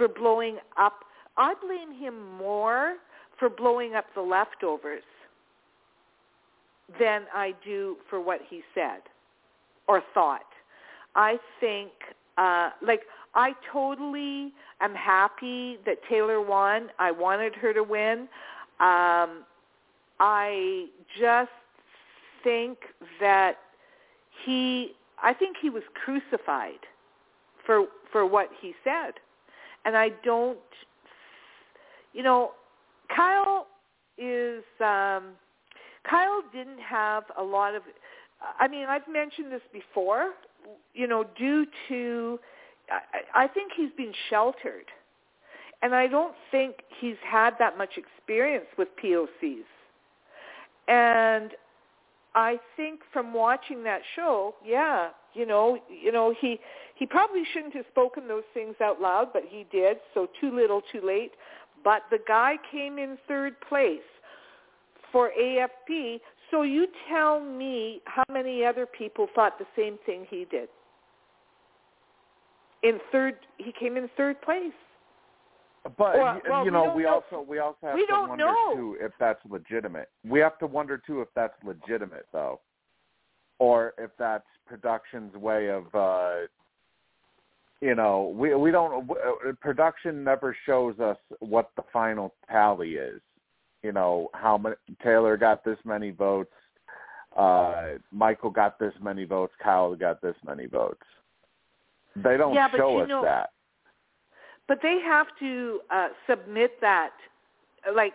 for 0.00 0.08
blowing 0.08 0.56
up. 0.78 1.04
I 1.36 1.52
blame 1.62 1.92
him 1.92 2.14
more 2.38 2.96
for 3.38 3.50
blowing 3.50 3.94
up 3.94 4.06
the 4.14 4.22
leftovers 4.22 5.02
than 6.98 7.24
I 7.34 7.52
do 7.62 7.96
for 8.08 8.18
what 8.18 8.40
he 8.48 8.62
said 8.74 9.00
or 9.86 10.02
thought. 10.14 10.46
I 11.14 11.38
think, 11.60 11.90
uh, 12.38 12.70
like, 12.80 13.02
I 13.34 13.52
totally 13.70 14.54
am 14.80 14.94
happy 14.94 15.76
that 15.84 15.98
Taylor 16.08 16.40
won. 16.40 16.88
I 16.98 17.10
wanted 17.10 17.54
her 17.56 17.74
to 17.74 17.82
win. 17.82 18.20
Um, 18.80 19.44
I 20.18 20.86
just 21.20 21.50
think 22.42 22.78
that 23.20 23.58
he, 24.46 24.92
I 25.22 25.34
think 25.34 25.56
he 25.60 25.68
was 25.68 25.82
crucified 25.94 26.80
for 27.66 27.84
for 28.10 28.26
what 28.26 28.48
he 28.60 28.74
said, 28.82 29.12
and 29.84 29.96
I 29.96 30.10
don't, 30.24 30.58
you 32.12 32.22
know, 32.22 32.52
Kyle 33.14 33.66
is. 34.18 34.62
Um, 34.80 35.34
Kyle 36.08 36.42
didn't 36.52 36.80
have 36.80 37.24
a 37.38 37.42
lot 37.42 37.74
of. 37.74 37.82
I 38.58 38.68
mean, 38.68 38.86
I've 38.88 39.08
mentioned 39.10 39.52
this 39.52 39.62
before. 39.72 40.32
You 40.94 41.06
know, 41.06 41.24
due 41.36 41.66
to 41.88 42.38
I, 42.90 43.44
I 43.44 43.48
think 43.48 43.72
he's 43.76 43.92
been 43.96 44.12
sheltered. 44.28 44.86
And 45.82 45.94
I 45.94 46.06
don't 46.06 46.34
think 46.50 46.76
he's 47.00 47.16
had 47.26 47.54
that 47.58 47.78
much 47.78 47.96
experience 47.96 48.66
with 48.76 48.88
POCs. 49.02 49.64
And 50.88 51.52
I 52.34 52.58
think 52.76 53.00
from 53.12 53.34
watching 53.34 53.82
that 53.84 54.00
show, 54.14 54.54
yeah, 54.64 55.10
you 55.34 55.46
know, 55.46 55.78
you 55.88 56.12
know, 56.12 56.34
he 56.40 56.58
he 56.94 57.06
probably 57.06 57.42
shouldn't 57.52 57.74
have 57.74 57.86
spoken 57.90 58.28
those 58.28 58.44
things 58.54 58.74
out 58.82 59.00
loud, 59.00 59.28
but 59.32 59.42
he 59.48 59.66
did. 59.72 59.98
So 60.14 60.28
too 60.40 60.54
little, 60.54 60.82
too 60.92 61.00
late. 61.04 61.32
But 61.82 62.02
the 62.10 62.18
guy 62.28 62.56
came 62.70 62.98
in 62.98 63.16
third 63.26 63.54
place 63.68 63.98
for 65.10 65.30
AFP. 65.40 66.20
So 66.50 66.62
you 66.62 66.86
tell 67.08 67.40
me 67.40 68.02
how 68.04 68.24
many 68.30 68.64
other 68.64 68.86
people 68.86 69.28
thought 69.34 69.58
the 69.58 69.66
same 69.76 69.98
thing 70.04 70.26
he 70.28 70.46
did 70.50 70.68
in 72.82 72.98
third 73.12 73.36
he 73.58 73.72
came 73.78 73.96
in 73.96 74.08
third 74.16 74.40
place 74.42 74.72
But 75.84 75.98
Well, 75.98 76.40
well, 76.48 76.64
you 76.64 76.70
know, 76.70 76.92
we 76.94 77.04
know- 77.04 77.22
also 77.30 77.40
we 77.48 77.58
also 77.58 77.78
have 77.82 77.94
we 77.94 78.06
to 78.06 78.12
wonder 78.12 78.36
know. 78.44 78.74
too 78.74 78.96
if 79.00 79.12
that's 79.18 79.40
legitimate. 79.48 80.10
We 80.24 80.38
have 80.40 80.58
to 80.58 80.66
wonder 80.66 80.98
too 80.98 81.22
if 81.22 81.28
that's 81.34 81.54
legitimate 81.64 82.26
though, 82.32 82.60
or 83.58 83.94
if 83.96 84.10
that's 84.18 84.44
production's 84.66 85.34
way 85.34 85.70
of, 85.70 85.92
uh 85.94 86.46
you 87.80 87.94
know, 87.94 88.34
we 88.36 88.54
we 88.54 88.70
don't. 88.70 89.10
uh, 89.10 89.52
Production 89.62 90.22
never 90.22 90.54
shows 90.66 91.00
us 91.00 91.16
what 91.38 91.70
the 91.76 91.82
final 91.90 92.34
tally 92.50 92.96
is. 92.96 93.22
You 93.82 93.92
know, 93.92 94.28
how 94.34 94.58
many 94.58 94.76
Taylor 95.02 95.38
got 95.38 95.64
this 95.64 95.78
many 95.84 96.10
votes, 96.10 96.52
uh 97.38 97.92
Michael 98.12 98.50
got 98.50 98.78
this 98.78 98.92
many 99.00 99.24
votes, 99.24 99.54
Kyle 99.62 99.94
got 99.94 100.20
this 100.20 100.36
many 100.46 100.66
votes. 100.66 101.00
They 102.16 102.36
don't 102.36 102.52
Yeah, 102.52 102.68
show 102.76 102.98
us 102.98 103.08
know- 103.08 103.22
that. 103.22 103.50
But 104.70 104.78
they 104.82 105.00
have 105.04 105.26
to 105.40 105.80
uh, 105.90 106.08
submit 106.28 106.80
that. 106.80 107.10
Like, 107.92 108.12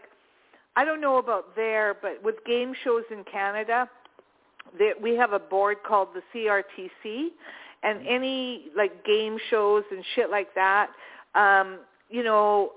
I 0.77 0.85
don't 0.85 1.01
know 1.01 1.17
about 1.17 1.53
there, 1.53 1.97
but 2.01 2.23
with 2.23 2.35
game 2.45 2.73
shows 2.81 3.03
in 3.11 3.25
Canada, 3.29 3.89
they, 4.79 4.93
we 5.01 5.17
have 5.17 5.33
a 5.33 5.39
board 5.39 5.79
called 5.85 6.07
the 6.13 6.21
CRTC, 6.33 7.27
and 7.83 8.07
any 8.07 8.67
like 8.73 9.03
game 9.03 9.37
shows 9.49 9.83
and 9.91 10.01
shit 10.15 10.29
like 10.29 10.55
that, 10.55 10.91
um, 11.35 11.79
you 12.09 12.23
know, 12.23 12.71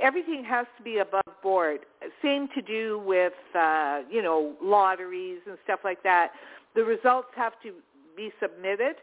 everything 0.00 0.42
has 0.42 0.66
to 0.78 0.82
be 0.82 0.98
above 1.00 1.20
board. 1.42 1.80
Same 2.22 2.48
to 2.54 2.62
do 2.62 3.02
with 3.04 3.34
uh, 3.54 4.00
you 4.10 4.22
know 4.22 4.54
lotteries 4.62 5.40
and 5.46 5.58
stuff 5.64 5.80
like 5.84 6.02
that. 6.02 6.30
The 6.74 6.82
results 6.82 7.28
have 7.36 7.52
to 7.62 7.74
be 8.16 8.32
submitted. 8.40 8.96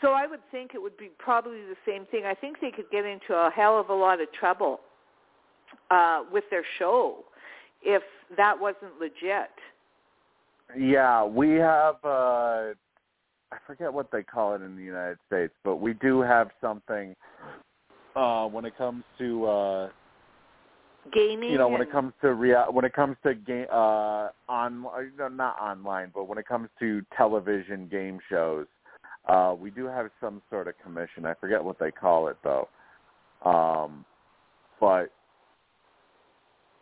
So 0.00 0.12
I 0.12 0.26
would 0.26 0.40
think 0.50 0.72
it 0.74 0.82
would 0.82 0.96
be 0.96 1.10
probably 1.18 1.60
the 1.60 1.76
same 1.86 2.06
thing. 2.06 2.24
I 2.24 2.34
think 2.34 2.60
they 2.60 2.70
could 2.70 2.90
get 2.90 3.04
into 3.04 3.34
a 3.34 3.50
hell 3.54 3.78
of 3.78 3.90
a 3.90 3.94
lot 3.94 4.20
of 4.20 4.32
trouble 4.32 4.80
uh, 5.90 6.22
with 6.32 6.44
their 6.50 6.64
show 6.78 7.24
if 7.82 8.02
that 8.36 8.58
wasn't 8.58 8.98
legit. 9.00 9.50
Yeah, 10.78 11.24
we 11.24 11.50
have 11.54 11.96
uh 12.04 12.74
I 13.52 13.56
forget 13.66 13.92
what 13.92 14.10
they 14.12 14.22
call 14.22 14.54
it 14.54 14.62
in 14.62 14.76
the 14.76 14.82
United 14.82 15.18
States, 15.26 15.52
but 15.64 15.76
we 15.76 15.94
do 15.94 16.20
have 16.20 16.50
something 16.60 17.14
uh 18.14 18.46
when 18.46 18.64
it 18.64 18.76
comes 18.76 19.04
to 19.18 19.46
uh 19.46 19.88
Gaming. 21.12 21.50
you 21.50 21.58
know 21.58 21.68
when 21.68 21.80
it 21.80 21.90
comes 21.90 22.12
to 22.20 22.34
rea- 22.34 22.70
when 22.70 22.84
it 22.84 22.92
comes 22.92 23.16
to 23.24 23.34
game 23.34 23.66
uh 23.72 24.28
on 24.48 24.84
no, 25.18 25.28
not 25.28 25.58
online 25.60 26.10
but 26.14 26.28
when 26.28 26.38
it 26.38 26.46
comes 26.46 26.68
to 26.78 27.02
television 27.16 27.88
game 27.88 28.18
shows 28.28 28.66
uh 29.26 29.54
we 29.58 29.70
do 29.70 29.86
have 29.86 30.10
some 30.20 30.40
sort 30.50 30.68
of 30.68 30.74
commission 30.82 31.24
i 31.26 31.34
forget 31.34 31.62
what 31.62 31.78
they 31.78 31.90
call 31.90 32.28
it 32.28 32.36
though 32.42 32.68
um 33.44 34.04
but 34.80 35.10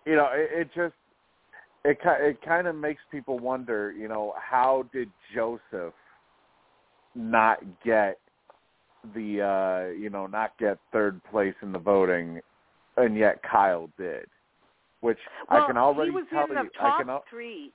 you 0.06 0.15
know 0.16 0.28
it, 0.32 0.51
it 0.60 0.69
just 0.74 0.94
it 1.85 1.98
it 2.05 2.43
kind 2.43 2.66
of 2.66 2.74
makes 2.74 3.01
people 3.10 3.39
wonder 3.39 3.93
you 3.93 4.09
know 4.09 4.35
how 4.39 4.85
did 4.93 5.10
joseph 5.35 5.94
not 7.15 7.59
get 7.85 8.19
the 9.15 9.40
uh 9.43 9.93
you 9.93 10.10
know 10.10 10.27
not 10.27 10.56
get 10.59 10.78
third 10.93 11.20
place 11.31 11.55
in 11.62 11.73
the 11.73 11.78
voting 11.78 12.40
and 12.98 13.16
yet 13.16 13.40
Kyle 13.43 13.89
did, 13.97 14.27
which 15.01 15.19
well, 15.51 15.62
I 15.62 15.66
can 15.66 15.77
already 15.77 16.10
he 16.10 16.16
was 16.16 16.27
tell 16.31 16.44
in 16.44 16.55
the 16.55 16.62
you. 16.62 16.70
top 16.78 16.98
I 16.98 17.02
can 17.02 17.10
al- 17.10 17.24
three. 17.31 17.73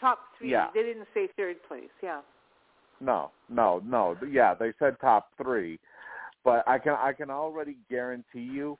Top 0.00 0.18
three. 0.38 0.50
Yeah. 0.50 0.68
They 0.74 0.82
didn't 0.82 1.06
say 1.14 1.28
third 1.36 1.56
place. 1.66 1.90
Yeah. 2.02 2.20
No, 3.02 3.30
no, 3.48 3.82
no. 3.84 4.16
Yeah, 4.28 4.54
they 4.54 4.72
said 4.78 4.96
top 5.00 5.28
three, 5.42 5.78
but 6.44 6.66
I 6.66 6.78
can 6.78 6.94
I 6.94 7.12
can 7.12 7.30
already 7.30 7.76
guarantee 7.90 8.40
you. 8.40 8.78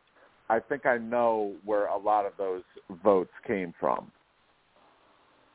I 0.49 0.61
think 0.61 0.86
I 0.86 0.99
know 0.99 1.55
where 1.65 1.86
a 1.86 1.97
lot 1.97 2.27
of 2.27 2.32
those 2.39 2.62
votes 3.03 3.32
came 3.47 3.74
from. 3.78 4.11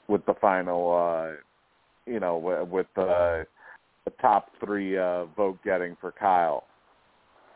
With 0.08 0.26
the 0.26 0.36
final, 0.40 0.96
uh 0.96 1.36
you 2.06 2.20
know, 2.20 2.38
with 2.72 2.88
the 2.96 3.46
the 4.06 4.12
top 4.22 4.48
three 4.64 4.98
uh, 4.98 5.26
vote 5.26 5.60
getting 5.66 5.98
for 6.00 6.14
Kyle, 6.14 6.64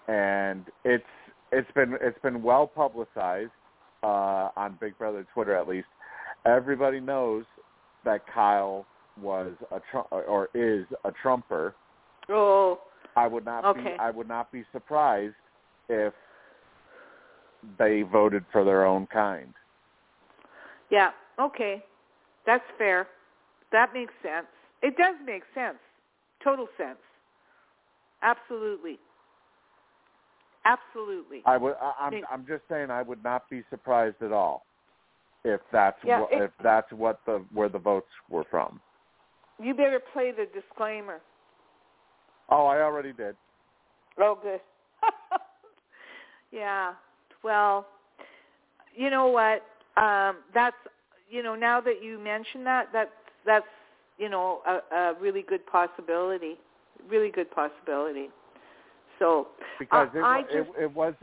and 0.09 0.65
it's 0.83 1.03
it's 1.51 1.71
been 1.73 1.95
it's 2.01 2.19
been 2.21 2.43
well 2.43 2.67
publicized 2.67 3.51
uh, 4.03 4.49
on 4.57 4.77
Big 4.81 4.97
Brother 4.97 5.25
Twitter 5.33 5.55
at 5.55 5.67
least. 5.67 5.87
Everybody 6.45 6.99
knows 6.99 7.45
that 8.03 8.21
Kyle 8.33 8.85
was 9.19 9.51
a 9.71 9.79
Trump 9.91 10.07
or 10.11 10.49
is 10.53 10.85
a 11.05 11.11
Trumper. 11.21 11.75
Oh. 12.29 12.79
I 13.15 13.27
would 13.27 13.45
not 13.45 13.65
Okay. 13.65 13.93
be 13.93 13.99
I 13.99 14.09
would 14.09 14.27
not 14.27 14.51
be 14.51 14.63
surprised 14.71 15.35
if 15.89 16.13
they 17.77 18.03
voted 18.03 18.45
for 18.51 18.63
their 18.63 18.85
own 18.85 19.07
kind. 19.07 19.53
Yeah. 20.89 21.11
Okay. 21.39 21.83
That's 22.45 22.63
fair. 22.77 23.07
That 23.71 23.93
makes 23.93 24.13
sense. 24.23 24.47
It 24.81 24.97
does 24.97 25.15
make 25.25 25.43
sense. 25.53 25.77
Total 26.43 26.67
sense. 26.77 26.97
Absolutely. 28.23 28.99
Absolutely. 30.65 31.41
I 31.45 31.57
would 31.57 31.75
I, 31.81 31.93
I'm 31.99 32.21
I'm 32.31 32.45
just 32.47 32.63
saying 32.69 32.91
I 32.91 33.01
would 33.01 33.23
not 33.23 33.49
be 33.49 33.63
surprised 33.69 34.21
at 34.21 34.31
all 34.31 34.65
if 35.43 35.59
that's 35.71 35.97
Yeah, 36.03 36.19
what, 36.21 36.31
it- 36.33 36.41
if 36.43 36.51
that's 36.63 36.91
what 36.93 37.19
the 37.25 37.43
where 37.51 37.69
the 37.69 37.79
votes 37.79 38.09
were 38.29 38.45
from. 38.49 38.79
You 39.61 39.73
better 39.73 40.01
play 40.13 40.31
the 40.31 40.47
disclaimer. 40.59 41.21
Oh, 42.49 42.65
I 42.65 42.81
already 42.81 43.13
did. 43.13 43.35
Oh, 44.19 44.37
good. 44.41 44.59
yeah. 46.51 46.93
Well, 47.43 47.87
you 48.95 49.09
know 49.09 49.27
what? 49.27 49.63
Um, 50.01 50.37
that's 50.53 50.75
you 51.29 51.43
know 51.43 51.55
now 51.55 51.79
that 51.81 52.03
you 52.03 52.19
mention 52.19 52.63
that, 52.63 52.89
that's 52.91 53.11
that's 53.45 53.65
you 54.17 54.29
know 54.29 54.61
a, 54.67 54.95
a 54.95 55.13
really 55.19 55.43
good 55.43 55.65
possibility. 55.65 56.55
Really 57.09 57.29
good 57.29 57.49
possibility. 57.51 58.29
So 59.19 59.49
because 59.79 60.09
Uh, 60.13 60.19
it, 60.19 60.23
I 60.23 60.37
wa- 60.39 60.45
it 60.49 60.57
just- 60.65 60.77
it 60.79 60.93
was 60.93 61.13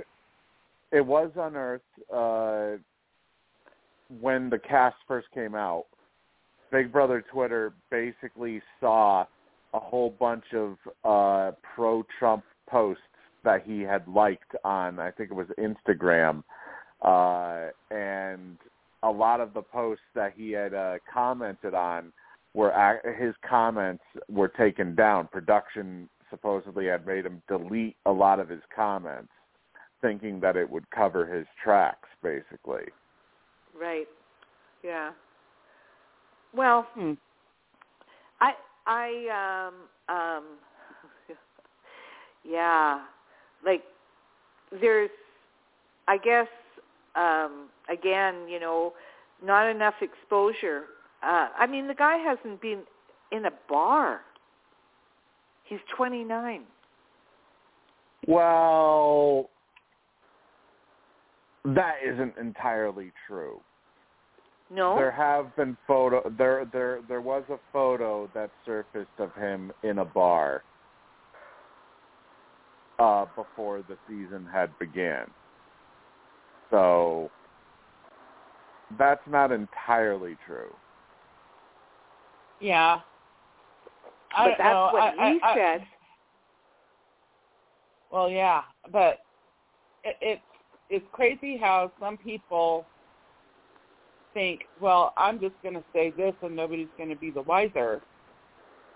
it 0.93 1.07
was 1.07 1.31
unearthed 1.37 1.85
uh, 2.13 2.79
when 4.21 4.49
the 4.49 4.59
cast 4.59 4.97
first 5.07 5.31
came 5.33 5.55
out. 5.55 5.87
Big 6.71 6.93
Brother 6.93 7.25
Twitter 7.33 7.73
basically 7.91 8.63
saw 8.81 9.25
a 9.75 9.81
whole 9.81 10.15
bunch 10.19 10.45
of 10.55 10.77
uh, 11.05 11.53
pro-Trump 11.75 12.45
posts 12.69 13.03
that 13.45 13.63
he 13.65 13.81
had 13.81 14.07
liked 14.09 14.55
on 14.65 14.99
I 14.99 15.11
think 15.11 15.31
it 15.31 15.35
was 15.35 15.47
Instagram, 15.59 16.43
uh, 17.03 17.71
and 17.95 18.57
a 19.03 19.11
lot 19.11 19.41
of 19.41 19.55
the 19.55 19.63
posts 19.63 20.05
that 20.15 20.33
he 20.37 20.51
had 20.53 20.75
uh, 20.75 20.95
commented 21.13 21.75
on 21.75 22.13
were 22.55 22.73
his 23.19 23.35
comments 23.49 24.03
were 24.29 24.49
taken 24.49 24.95
down. 24.95 25.29
Production 25.29 26.09
supposedly 26.31 26.87
had 26.87 27.07
made 27.07 27.25
him 27.25 27.43
delete 27.49 27.97
a 28.07 28.13
lot 28.13 28.41
of 28.41 28.49
his 28.49 28.63
comments, 28.75 29.31
thinking 30.03 30.41
that 30.41 30.57
it 30.57 30.69
would 30.69 30.91
cover 30.91 31.25
his 31.27 31.47
tracks, 31.63 32.09
basically. 32.23 32.85
right. 33.79 34.07
Yeah. 34.83 35.11
Well, 36.55 36.87
Hmm. 36.95 37.13
I 38.41 38.53
I 38.87 39.69
um 40.09 40.15
um 40.17 40.45
yeah, 42.45 43.05
like 43.65 43.83
there's 44.81 45.11
I 46.07 46.17
guess 46.19 46.49
um 47.17 47.69
again, 47.91 48.49
you 48.49 48.61
know, 48.61 48.93
not 49.45 49.69
enough 49.69 49.95
exposure. 50.01 50.85
Uh 51.23 51.49
I 51.57 51.67
mean 51.67 51.87
the 51.87 51.95
guy 51.95 52.17
hasn't 52.19 52.61
been 52.61 52.83
in 53.33 53.47
a 53.47 53.53
bar. 53.69 54.21
He's 55.65 55.81
29. 55.97 56.63
Well, 58.27 59.51
that 61.65 61.97
isn't 62.05 62.37
entirely 62.39 63.13
true. 63.27 63.61
No. 64.71 64.97
There 64.97 65.11
have 65.11 65.55
been 65.57 65.77
photo 65.87 66.31
there 66.37 66.67
there 66.73 67.01
there 67.09 67.21
was 67.23 67.43
a 67.49 67.57
photo 67.73 68.29
that 68.35 68.51
surfaced 68.67 69.09
of 69.19 69.35
him 69.35 69.73
in 69.83 69.99
a 69.99 70.05
bar 70.05 70.63
uh 72.99 73.25
before 73.35 73.83
the 73.89 73.97
season 74.07 74.47
had 74.53 74.77
began. 74.79 75.27
So 76.71 77.31
that's 78.99 79.23
not 79.27 79.53
entirely 79.53 80.37
true. 80.47 80.75
Yeah. 82.61 83.01
I 84.37 84.45
but 84.45 84.49
don't 84.49 84.59
that's 84.59 84.75
know. 84.75 84.91
what 84.93 85.19
I, 85.19 85.33
he 85.33 85.41
I, 85.43 85.51
I, 85.51 85.55
said. 85.57 85.87
Well, 88.13 88.29
yeah, 88.29 88.63
but 88.93 89.21
it, 90.05 90.17
it's 90.21 90.43
it's 90.91 91.07
crazy 91.13 91.57
how 91.59 91.93
some 92.01 92.17
people 92.17 92.87
think, 94.35 94.63
well, 94.81 95.13
I'm 95.17 95.41
just 95.41 95.55
going 95.63 95.75
to 95.75 95.85
say 95.93 96.13
this 96.17 96.35
and 96.43 96.55
nobody's 96.55 96.89
going 96.97 97.11
to 97.11 97.17
be 97.17 97.31
the 97.31 97.43
wiser. 97.43 98.01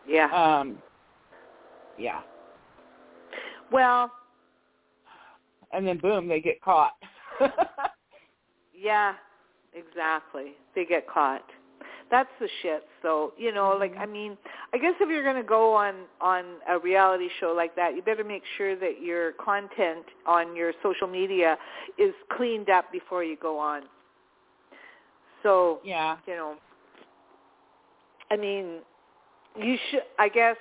Yeah. 0.07 0.31
Um, 0.33 0.79
yeah, 1.99 2.21
well, 3.71 4.11
and 5.73 5.87
then 5.87 5.99
boom, 5.99 6.29
they 6.29 6.41
get 6.41 6.61
caught. 6.61 6.93
Yeah, 8.83 9.15
exactly. 9.75 10.55
They 10.75 10.85
get 10.85 11.09
caught. 11.09 11.45
That's 12.11 12.29
the 12.41 12.49
shit. 12.63 12.83
So, 13.01 13.33
you 13.39 13.55
know, 13.55 13.77
like 13.79 13.95
I 13.97 14.07
mean, 14.07 14.37
I 14.75 14.79
guess 14.79 14.95
if 15.01 15.09
you're 15.09 15.23
going 15.23 15.41
to 15.41 15.49
go 15.49 15.73
on 15.73 15.95
on 16.21 16.45
a 16.69 16.79
reality 16.81 17.29
show 17.39 17.55
like 17.57 17.77
that, 17.77 17.95
you 17.95 18.03
better 18.03 18.25
make 18.25 18.43
sure 18.59 18.75
that 18.77 19.01
your 19.01 19.33
content 19.33 20.05
on 20.27 20.57
your 20.57 20.73
social 20.83 21.07
media 21.07 21.57
is 21.97 22.13
cleaned 22.37 22.71
up 22.71 22.91
before 22.91 23.23
you 23.23 23.37
go 23.41 23.57
on. 23.57 23.83
So, 25.43 25.81
yeah, 25.85 26.17
you 26.27 26.35
know, 26.35 26.55
I 28.31 28.37
mean, 28.37 28.79
you 29.59 29.77
should 29.91 30.03
I 30.19 30.29
guess 30.29 30.57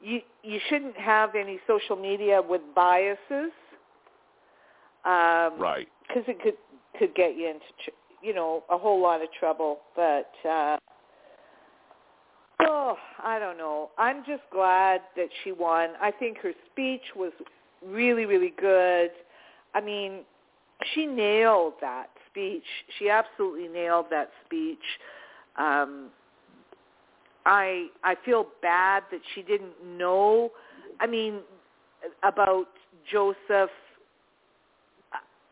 you 0.00 0.20
you 0.42 0.58
shouldn't 0.68 0.96
have 0.96 1.34
any 1.34 1.60
social 1.66 1.96
media 1.96 2.40
with 2.42 2.60
biases. 2.74 3.52
Um, 5.04 5.58
Right. 5.58 5.88
because 6.06 6.24
it 6.28 6.40
could 6.42 6.56
could 6.98 7.14
get 7.14 7.36
you 7.36 7.48
into 7.48 7.66
tr- 7.84 7.90
you 8.26 8.34
know 8.34 8.64
a 8.70 8.78
whole 8.78 9.00
lot 9.00 9.22
of 9.22 9.28
trouble. 9.38 9.80
But 9.94 10.30
uh, 10.48 10.76
oh, 12.60 12.96
I 13.22 13.38
don't 13.38 13.58
know. 13.58 13.90
I'm 13.98 14.24
just 14.24 14.42
glad 14.52 15.02
that 15.16 15.28
she 15.42 15.52
won. 15.52 15.90
I 16.00 16.10
think 16.10 16.38
her 16.38 16.52
speech 16.72 17.02
was 17.16 17.32
really 17.84 18.26
really 18.26 18.52
good. 18.58 19.10
I 19.74 19.80
mean, 19.80 20.20
she 20.94 21.06
nailed 21.06 21.74
that 21.80 22.10
speech. 22.32 22.64
She 22.98 23.08
absolutely 23.08 23.68
nailed 23.68 24.06
that 24.10 24.30
speech. 24.44 24.78
Um, 25.56 26.08
I 27.46 27.88
I 28.02 28.16
feel 28.24 28.46
bad 28.62 29.04
that 29.10 29.20
she 29.34 29.42
didn't 29.42 29.74
know. 29.84 30.50
I 31.00 31.06
mean, 31.06 31.40
about 32.22 32.68
Joseph 33.10 33.70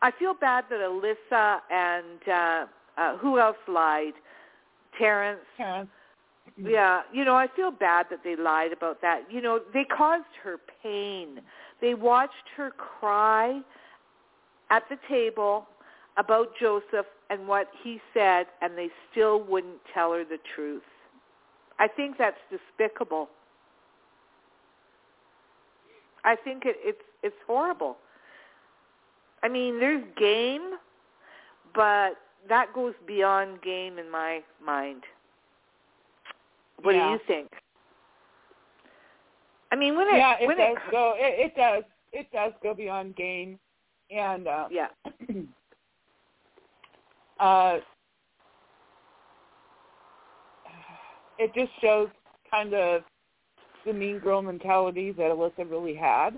I 0.01 0.11
feel 0.17 0.33
bad 0.33 0.65
that 0.69 0.79
Alyssa 0.79 1.59
and 1.69 2.27
uh, 2.27 2.65
uh, 2.99 3.17
who 3.17 3.39
else 3.39 3.57
lied? 3.67 4.13
Terrance. 4.97 5.39
Terrance. 5.57 5.89
Yeah, 6.57 7.01
you 7.13 7.23
know, 7.23 7.35
I 7.35 7.47
feel 7.55 7.71
bad 7.71 8.07
that 8.09 8.19
they 8.23 8.35
lied 8.35 8.73
about 8.73 9.01
that. 9.01 9.21
You 9.29 9.41
know, 9.41 9.61
they 9.73 9.85
caused 9.85 10.25
her 10.43 10.57
pain. 10.83 11.39
They 11.79 11.93
watched 11.93 12.33
her 12.57 12.71
cry 12.71 13.61
at 14.69 14.83
the 14.89 14.97
table 15.07 15.67
about 16.17 16.49
Joseph 16.59 17.05
and 17.29 17.47
what 17.47 17.67
he 17.83 17.99
said, 18.13 18.47
and 18.61 18.77
they 18.77 18.89
still 19.11 19.43
wouldn't 19.43 19.79
tell 19.93 20.11
her 20.13 20.23
the 20.23 20.37
truth. 20.55 20.83
I 21.79 21.87
think 21.87 22.17
that's 22.17 22.37
despicable. 22.49 23.29
I 26.23 26.35
think 26.35 26.63
it, 26.65 26.75
it's 26.79 27.01
it's 27.23 27.35
horrible. 27.47 27.97
I 29.43 29.47
mean, 29.47 29.79
there's 29.79 30.03
game, 30.17 30.71
but 31.73 32.13
that 32.47 32.73
goes 32.73 32.93
beyond 33.07 33.61
game 33.61 33.97
in 33.97 34.09
my 34.11 34.41
mind. 34.63 35.03
What 36.83 36.93
Yeah. 36.95 37.05
do 37.07 37.11
you 37.13 37.19
think? 37.27 37.49
I 39.71 39.75
mean, 39.75 39.95
when 39.95 40.07
it 40.07 40.17
yeah, 40.17 40.35
it 40.39 40.47
when 40.47 40.57
does 40.57 40.77
it 40.77 40.91
go. 40.91 41.13
It, 41.15 41.45
it 41.47 41.55
does. 41.55 41.83
It 42.11 42.27
does 42.33 42.51
go 42.61 42.73
beyond 42.73 43.15
game, 43.15 43.57
and 44.11 44.47
uh, 44.47 44.67
yeah, 44.69 44.87
uh, 47.41 47.79
it 51.39 51.51
just 51.55 51.71
shows 51.81 52.07
kind 52.49 52.73
of 52.73 53.01
the 53.85 53.91
mean 53.91 54.19
girl 54.19 54.41
mentality 54.41 55.11
that 55.11 55.31
Alyssa 55.31 55.69
really 55.69 55.95
had, 55.95 56.37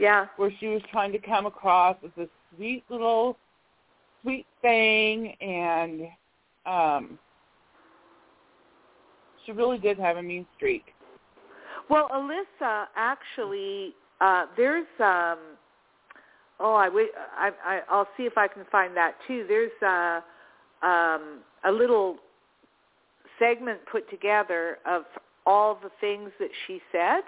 yeah, 0.00 0.26
where 0.36 0.50
she 0.58 0.66
was 0.66 0.82
trying 0.90 1.12
to 1.12 1.18
come 1.18 1.46
across 1.46 1.96
as 2.04 2.10
this 2.16 2.28
sweet 2.56 2.82
little 2.90 3.36
sweet 4.22 4.46
thing, 4.62 5.34
and 5.40 6.08
um, 6.66 7.18
she 9.46 9.52
really 9.52 9.78
did 9.78 9.96
have 9.96 10.16
a 10.16 10.22
mean 10.22 10.44
streak. 10.56 10.86
Well, 11.88 12.08
Alyssa 12.08 12.86
actually, 12.96 13.94
uh, 14.20 14.46
there's 14.56 14.86
um, 14.98 15.38
oh, 16.60 16.74
I, 16.74 16.86
wi- 16.86 17.08
I, 17.36 17.50
I 17.64 17.80
I'll 17.90 18.08
see 18.16 18.24
if 18.24 18.36
I 18.36 18.48
can 18.48 18.64
find 18.70 18.96
that 18.96 19.14
too. 19.26 19.44
There's 19.48 19.70
uh, 19.82 20.20
um, 20.86 21.40
a 21.64 21.72
little 21.72 22.16
segment 23.38 23.80
put 23.90 24.08
together 24.10 24.78
of 24.86 25.02
all 25.46 25.78
the 25.82 25.90
things 26.00 26.30
that 26.38 26.50
she 26.66 26.80
said 26.92 27.20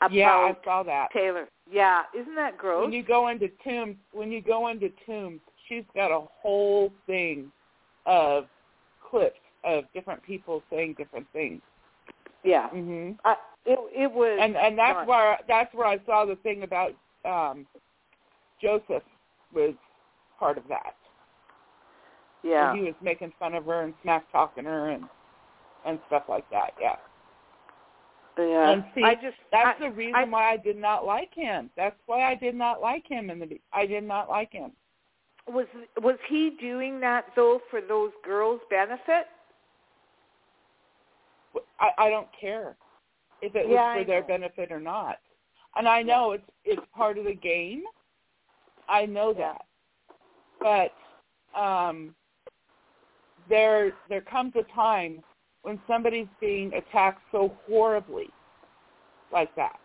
about 0.00 0.12
yeah, 0.12 0.32
I 0.32 0.56
saw 0.64 0.82
that. 0.82 1.08
Taylor. 1.12 1.48
Yeah, 1.70 2.02
isn't 2.18 2.34
that 2.34 2.58
gross? 2.58 2.82
When 2.82 2.92
you 2.92 3.02
go 3.02 3.28
into 3.28 3.48
Tombs, 3.62 3.96
when 4.12 4.30
you 4.30 4.42
go 4.42 4.68
into 4.68 4.90
Tombs, 5.06 5.40
she's 5.68 5.84
got 5.94 6.10
a 6.10 6.26
whole 6.42 6.92
thing 7.06 7.50
of 8.06 8.46
clips 9.10 9.38
of 9.64 9.84
different 9.94 10.22
people 10.22 10.62
saying 10.70 10.94
different 10.98 11.26
things. 11.32 11.62
yeah, 12.44 12.68
I, 13.24 13.36
it 13.64 13.78
it 13.94 14.12
was 14.12 14.38
And 14.40 14.56
and 14.56 14.78
that's 14.78 15.08
where 15.08 15.38
that's 15.48 15.74
where 15.74 15.86
I 15.86 15.98
saw 16.04 16.26
the 16.26 16.36
thing 16.36 16.62
about 16.62 16.92
um 17.24 17.66
Joseph 18.60 19.02
was 19.52 19.74
part 20.38 20.58
of 20.58 20.64
that. 20.68 20.94
yeah. 22.42 22.72
Where 22.72 22.76
he 22.76 22.82
was 22.82 22.94
making 23.02 23.32
fun 23.38 23.54
of 23.54 23.64
her 23.66 23.82
and 23.82 23.94
smack 24.02 24.30
talking 24.32 24.64
her 24.64 24.90
and 24.90 25.04
and 25.86 25.98
stuff 26.06 26.24
like 26.28 26.48
that. 26.50 26.70
Yeah. 26.80 26.96
yeah. 28.38 28.70
And 28.70 28.84
see, 28.94 29.02
I 29.02 29.14
just 29.14 29.36
That's 29.52 29.78
I, 29.80 29.88
the 29.88 29.94
reason 29.94 30.14
I, 30.14 30.24
why 30.24 30.52
I 30.52 30.56
did 30.56 30.76
not 30.78 31.04
like 31.04 31.34
him. 31.34 31.70
That's 31.76 31.96
why 32.06 32.30
I 32.30 32.34
did 32.34 32.54
not 32.54 32.80
like 32.80 33.06
him 33.06 33.30
in 33.30 33.38
the 33.38 33.60
I 33.72 33.86
did 33.86 34.04
not 34.04 34.28
like 34.28 34.52
him. 34.52 34.72
was 35.46 35.66
was 36.00 36.16
he 36.28 36.56
doing 36.60 37.00
that 37.00 37.26
though 37.36 37.60
for 37.70 37.80
those 37.80 38.12
girls' 38.24 38.60
benefit? 38.70 39.26
I, 41.78 41.90
I 41.98 42.10
don't 42.10 42.28
care 42.40 42.76
if 43.42 43.54
it 43.54 43.68
was 43.68 43.98
for 43.98 44.04
their 44.04 44.22
benefit 44.22 44.72
or 44.72 44.80
not. 44.80 45.18
And 45.76 45.86
I 45.88 46.02
know 46.02 46.32
it's 46.32 46.50
it's 46.64 46.82
part 46.96 47.18
of 47.18 47.24
the 47.24 47.34
game. 47.34 47.82
I 48.88 49.06
know 49.06 49.32
that. 49.34 49.62
But 50.60 50.92
um 51.58 52.14
there 53.48 53.92
there 54.08 54.20
comes 54.22 54.52
a 54.56 54.62
time 54.74 55.22
when 55.62 55.80
somebody's 55.86 56.28
being 56.40 56.72
attacked 56.74 57.22
so 57.32 57.54
horribly 57.66 58.28
like 59.32 59.54
that. 59.56 59.78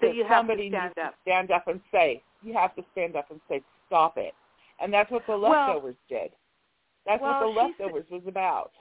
That 0.00 0.14
you 0.14 0.22
have 0.24 0.30
to 0.30 0.36
somebody 0.38 0.68
stand 0.70 0.92
needs 0.96 1.06
up. 1.06 1.12
to 1.12 1.18
stand 1.22 1.50
up 1.52 1.68
and 1.68 1.80
say, 1.92 2.22
you 2.42 2.52
have 2.54 2.74
to 2.74 2.82
stand 2.92 3.14
up 3.14 3.30
and 3.30 3.40
say, 3.48 3.62
stop 3.86 4.18
it. 4.18 4.34
And 4.80 4.92
that's 4.92 5.10
what 5.10 5.24
the 5.26 5.38
Well- 5.38 5.50
leftovers 5.50 5.94
did. 6.08 6.32
That's 7.06 7.20
well, 7.22 7.32
what 7.32 7.54
the 7.54 7.60
leftovers 7.84 8.10
was 8.10 8.22
about. 8.26 8.72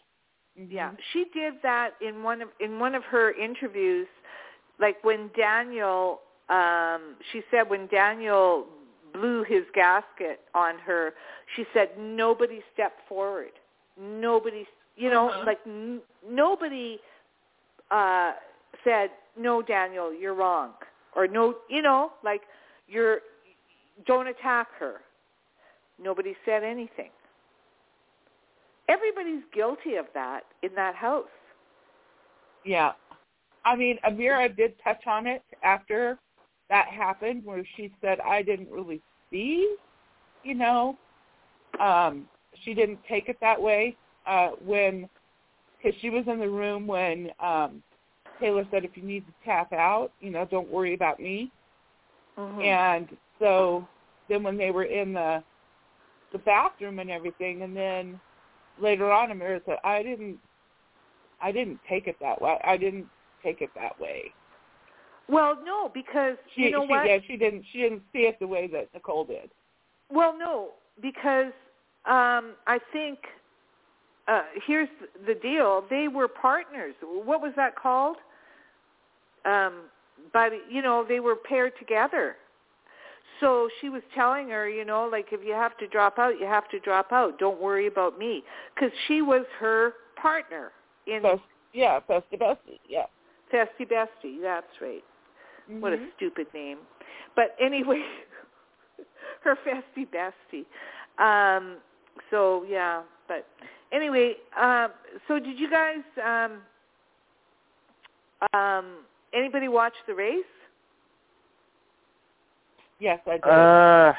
Mhm. 0.59 0.71
Yeah, 0.71 0.91
she 1.11 1.25
did 1.25 1.61
that 1.61 1.95
in 2.01 2.23
one 2.23 2.41
of 2.41 2.49
in 2.59 2.79
one 2.79 2.93
of 2.95 3.03
her 3.05 3.31
interviews, 3.33 4.07
like 4.79 5.03
when 5.03 5.29
Daniel. 5.35 6.21
Um, 6.49 7.15
she 7.31 7.41
said 7.49 7.69
when 7.69 7.87
Daniel 7.87 8.67
blew 9.13 9.43
his 9.43 9.63
gasket 9.73 10.41
on 10.53 10.79
her, 10.79 11.13
she 11.55 11.65
said 11.73 11.89
nobody 11.97 12.61
stepped 12.73 13.01
forward. 13.07 13.51
Nobody, 13.99 14.65
you 14.95 15.09
know, 15.09 15.29
Uh-huh. 15.29 15.43
like 15.45 15.59
n- 15.65 16.01
nobody 16.27 16.99
uh 17.91 18.33
said 18.83 19.09
no, 19.37 19.61
Daniel, 19.61 20.13
you're 20.13 20.33
wrong, 20.35 20.73
or 21.15 21.27
no, 21.27 21.55
you 21.69 21.81
know, 21.81 22.13
like 22.23 22.41
you're 22.87 23.19
don't 24.05 24.27
attack 24.27 24.67
her. 24.79 25.01
Nobody 25.99 26.35
said 26.45 26.63
anything 26.63 27.11
everybody's 28.89 29.43
guilty 29.53 29.95
of 29.95 30.05
that 30.13 30.41
in 30.63 30.69
that 30.75 30.95
house. 30.95 31.25
Yeah. 32.65 32.91
I 33.63 33.75
mean, 33.75 33.97
Ameerah 34.05 34.55
did 34.55 34.73
touch 34.83 35.01
on 35.07 35.27
it 35.27 35.43
after 35.63 36.17
that 36.71 36.87
happened 36.87 37.45
where 37.45 37.63
she 37.75 37.93
said, 38.01 38.19
I 38.21 38.41
didn't 38.41 38.71
really 38.71 39.01
see, 39.29 39.75
you 40.43 40.55
know, 40.55 40.97
um, 41.79 42.27
she 42.63 42.73
didn't 42.73 42.99
take 43.07 43.29
it 43.29 43.37
that 43.41 43.61
way 43.61 43.95
uh, 44.25 44.51
when, 44.65 45.07
because 45.77 45.99
she 46.01 46.09
was 46.09 46.23
in 46.27 46.39
the 46.39 46.49
room 46.49 46.87
when 46.87 47.29
um, 47.39 47.83
Taylor 48.39 48.65
said, 48.71 48.85
if 48.85 48.91
you 48.95 49.03
need 49.03 49.25
to 49.27 49.33
tap 49.45 49.73
out, 49.73 50.11
you 50.21 50.31
know, 50.31 50.47
don't 50.49 50.69
worry 50.69 50.93
about 50.93 51.19
me. 51.19 51.51
Mm-hmm. 52.37 52.61
And 52.61 53.07
so 53.37 53.85
then 54.29 54.41
when 54.41 54.57
they 54.57 54.71
were 54.71 54.85
in 54.85 55.13
the 55.13 55.43
the 56.31 56.37
bathroom 56.39 56.99
and 56.99 57.11
everything, 57.11 57.63
and 57.63 57.75
then 57.75 58.17
later 58.79 59.11
on, 59.11 59.31
Ameerah 59.31 59.59
said, 59.65 59.79
"I 59.83 60.01
didn't, 60.01 60.37
I 61.41 61.51
didn't 61.51 61.81
take 61.89 62.07
it 62.07 62.15
that 62.21 62.41
way. 62.41 62.57
I 62.63 62.77
didn't 62.77 63.07
take 63.43 63.61
it 63.61 63.69
that 63.75 63.99
way." 63.99 64.31
Well, 65.31 65.57
no, 65.63 65.89
because 65.93 66.35
She, 66.53 66.63
you 66.63 66.71
know 66.71 66.83
she, 66.83 66.89
what? 66.89 67.07
yeah, 67.07 67.17
she 67.25 67.37
didn't, 67.37 67.63
she 67.71 67.79
didn't 67.79 68.01
see 68.11 68.23
it 68.23 68.37
the 68.41 68.47
way 68.47 68.67
that 68.67 68.89
Nicole 68.93 69.23
did. 69.23 69.49
Well, 70.11 70.37
no, 70.37 70.71
because 71.01 71.53
um, 72.05 72.55
I 72.67 72.79
think 72.91 73.19
uh, 74.27 74.41
here's 74.67 74.89
the 75.25 75.35
deal: 75.35 75.85
they 75.89 76.09
were 76.09 76.27
partners. 76.27 76.95
What 77.01 77.41
was 77.41 77.53
that 77.55 77.77
called? 77.77 78.17
Um, 79.45 79.83
but 80.33 80.51
you 80.69 80.81
know, 80.81 81.05
they 81.07 81.21
were 81.21 81.37
paired 81.37 81.73
together. 81.79 82.35
So 83.39 83.69
she 83.79 83.87
was 83.87 84.01
telling 84.13 84.49
her, 84.49 84.69
you 84.69 84.83
know, 84.83 85.07
like 85.09 85.27
if 85.31 85.39
you 85.45 85.53
have 85.53 85.77
to 85.77 85.87
drop 85.87 86.19
out, 86.19 86.39
you 86.41 86.45
have 86.45 86.67
to 86.71 86.79
drop 86.81 87.13
out. 87.13 87.39
Don't 87.39 87.59
worry 87.61 87.87
about 87.87 88.19
me, 88.19 88.43
because 88.75 88.91
she 89.07 89.21
was 89.21 89.45
her 89.59 89.93
partner 90.21 90.71
in 91.07 91.21
Best, 91.21 91.41
yeah, 91.73 92.01
bestie, 92.01 92.37
bestie, 92.37 92.79
yeah. 92.87 93.05
Festie 93.51 93.87
Bestie. 93.89 94.41
That's 94.41 94.67
right. 94.81 95.03
What 95.79 95.93
a 95.93 95.97
Mhm. 95.97 96.11
stupid 96.15 96.47
name. 96.53 96.79
But 97.35 97.55
anyway, 97.59 98.03
her 99.43 99.55
Festie 99.57 100.05
Bestie. 100.05 100.65
Um, 101.17 101.77
so 102.29 102.63
yeah, 102.63 103.03
but 103.27 103.47
anyway, 103.91 104.37
um, 104.55 104.91
so 105.27 105.39
did 105.39 105.59
you 105.59 105.69
guys? 105.69 106.03
Um, 106.23 106.61
um, 108.53 109.05
anybody 109.33 109.67
watch 109.67 109.93
the 110.07 110.15
race? 110.15 110.43
Yes, 112.99 113.19
I 113.25 113.37
did. 113.37 113.43
Uh, 113.43 114.13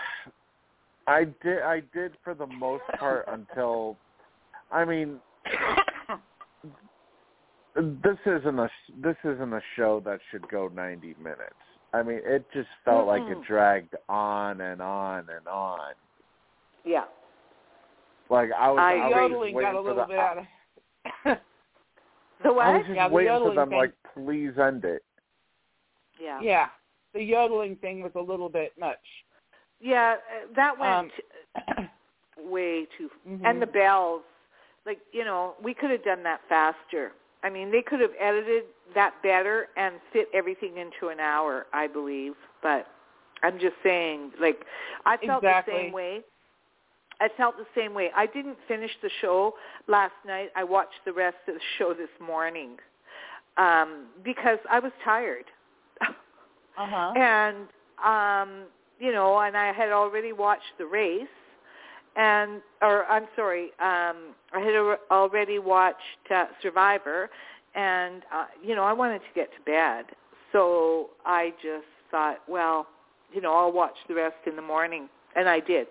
I 1.07 1.25
did. 1.43 1.63
I 1.63 1.81
did 1.93 2.17
for 2.25 2.35
the 2.35 2.47
most 2.47 2.85
part 2.99 3.27
until, 3.29 3.97
I 4.71 4.85
mean, 4.85 5.21
this 7.75 8.19
isn't 8.27 8.59
a 8.59 8.69
this 9.03 9.17
isn't 9.25 9.53
a 9.53 9.61
show 9.77 10.01
that 10.05 10.21
should 10.31 10.47
go 10.49 10.69
90 10.75 11.15
minutes. 11.23 11.55
I 11.95 12.03
mean, 12.03 12.21
it 12.25 12.45
just 12.55 12.69
felt 12.85 13.07
like 13.07 13.23
it 13.23 13.39
dragged 13.47 13.95
on 14.09 14.61
and 14.61 14.81
on 14.81 15.27
and 15.35 15.47
on. 15.47 15.93
Yeah. 16.85 17.05
Like 18.31 18.51
I 18.59 18.71
was, 18.71 18.79
I- 18.81 18.95
I, 18.95 19.07
was 19.09 19.11
yodeling 19.31 19.55
waiting 19.55 19.73
got 19.73 19.79
a 19.79 19.83
for 19.83 19.89
little 19.89 20.03
the, 20.05 20.09
bit 20.09 20.19
out 20.19 20.39
of. 20.39 21.39
The 22.43 22.53
what? 22.53 22.67
I 22.67 22.77
was 22.77 22.87
just 22.87 22.97
Yeah, 22.97 23.09
the 23.09 23.15
waiting 23.15 23.39
for 23.39 23.55
them 23.55 23.69
thing. 23.69 23.79
like, 23.79 23.93
please 24.15 24.53
end 24.59 24.85
it. 24.85 25.05
yeah. 26.21 26.41
yeah, 26.43 26.67
the 27.15 27.23
yodeling 27.23 27.77
thing 27.77 28.03
was 28.03 28.11
a 28.17 28.21
little 28.21 28.49
bit 28.49 28.73
much. 28.81 28.99
Yeah, 29.81 30.17
uh, 30.17 30.47
that 30.57 30.77
went 30.77 31.13
Um, 31.79 31.89
way 32.51 32.87
too. 32.99 33.11
mhm. 33.29 33.43
And 33.45 33.63
the 33.63 33.67
bells, 33.67 34.23
like 34.87 34.99
you 35.13 35.25
know, 35.25 35.55
we 35.63 35.73
could 35.73 35.91
have 35.91 36.03
done 36.03 36.25
that 36.25 36.41
faster. 36.49 37.13
I 37.45 37.51
mean, 37.51 37.71
they 37.73 37.83
could 37.83 38.01
have 38.01 38.13
edited 38.21 38.65
that 38.95 39.15
better 39.23 39.69
and 39.77 39.97
fit 40.13 40.29
everything 40.33 40.77
into 40.77 41.09
an 41.13 41.21
hour, 41.21 41.67
I 41.73 41.87
believe. 41.87 42.35
But 42.63 42.87
I'm 43.43 43.59
just 43.59 43.75
saying, 43.83 44.33
like, 44.41 44.65
I 45.05 45.17
felt 45.17 45.43
Exactly. 45.43 45.75
the 45.75 45.81
same 45.81 45.93
way. 45.93 46.21
I 47.21 47.29
felt 47.37 47.57
the 47.57 47.67
same 47.77 47.95
way. 47.95 48.11
I 48.17 48.27
didn't 48.27 48.59
finish 48.67 48.91
the 49.03 49.11
show 49.21 49.55
last 49.87 50.15
night. 50.27 50.51
I 50.57 50.65
watched 50.65 51.01
the 51.05 51.13
rest 51.13 51.37
of 51.49 51.55
the 51.55 51.61
show 51.79 51.95
this 51.95 52.09
morning 52.25 52.77
um, 53.57 54.07
because 54.25 54.59
I 54.71 54.79
was 54.79 54.93
tired. 55.05 55.45
uh 56.01 56.07
huh. 56.77 57.13
and 57.17 57.69
um 58.05 58.65
you 58.99 59.13
know 59.13 59.39
and 59.39 59.57
i 59.57 59.73
had 59.73 59.91
already 59.91 60.33
watched 60.33 60.73
the 60.79 60.87
race 60.87 61.29
and 62.17 62.61
or 62.83 63.05
i'm 63.07 63.27
sorry 63.37 63.71
um 63.81 64.35
i 64.53 64.61
had 64.61 64.75
already 65.11 65.59
watched 65.59 65.99
uh, 66.35 66.47
survivor 66.63 67.31
and 67.75 68.23
uh, 68.35 68.47
you 68.63 68.75
know 68.75 68.85
i 68.85 68.93
wanted 68.93 69.19
to 69.21 69.33
get 69.35 69.51
to 69.53 69.61
bed 69.65 70.05
so 70.53 71.11
i 71.25 71.53
just 71.63 71.87
thought 72.11 72.39
well 72.49 72.87
you 73.33 73.41
know 73.41 73.55
i'll 73.55 73.73
watch 73.73 73.97
the 74.09 74.15
rest 74.15 74.37
in 74.47 74.57
the 74.57 74.63
morning 74.63 75.09
and 75.37 75.49
i 75.49 75.59
did 75.61 75.87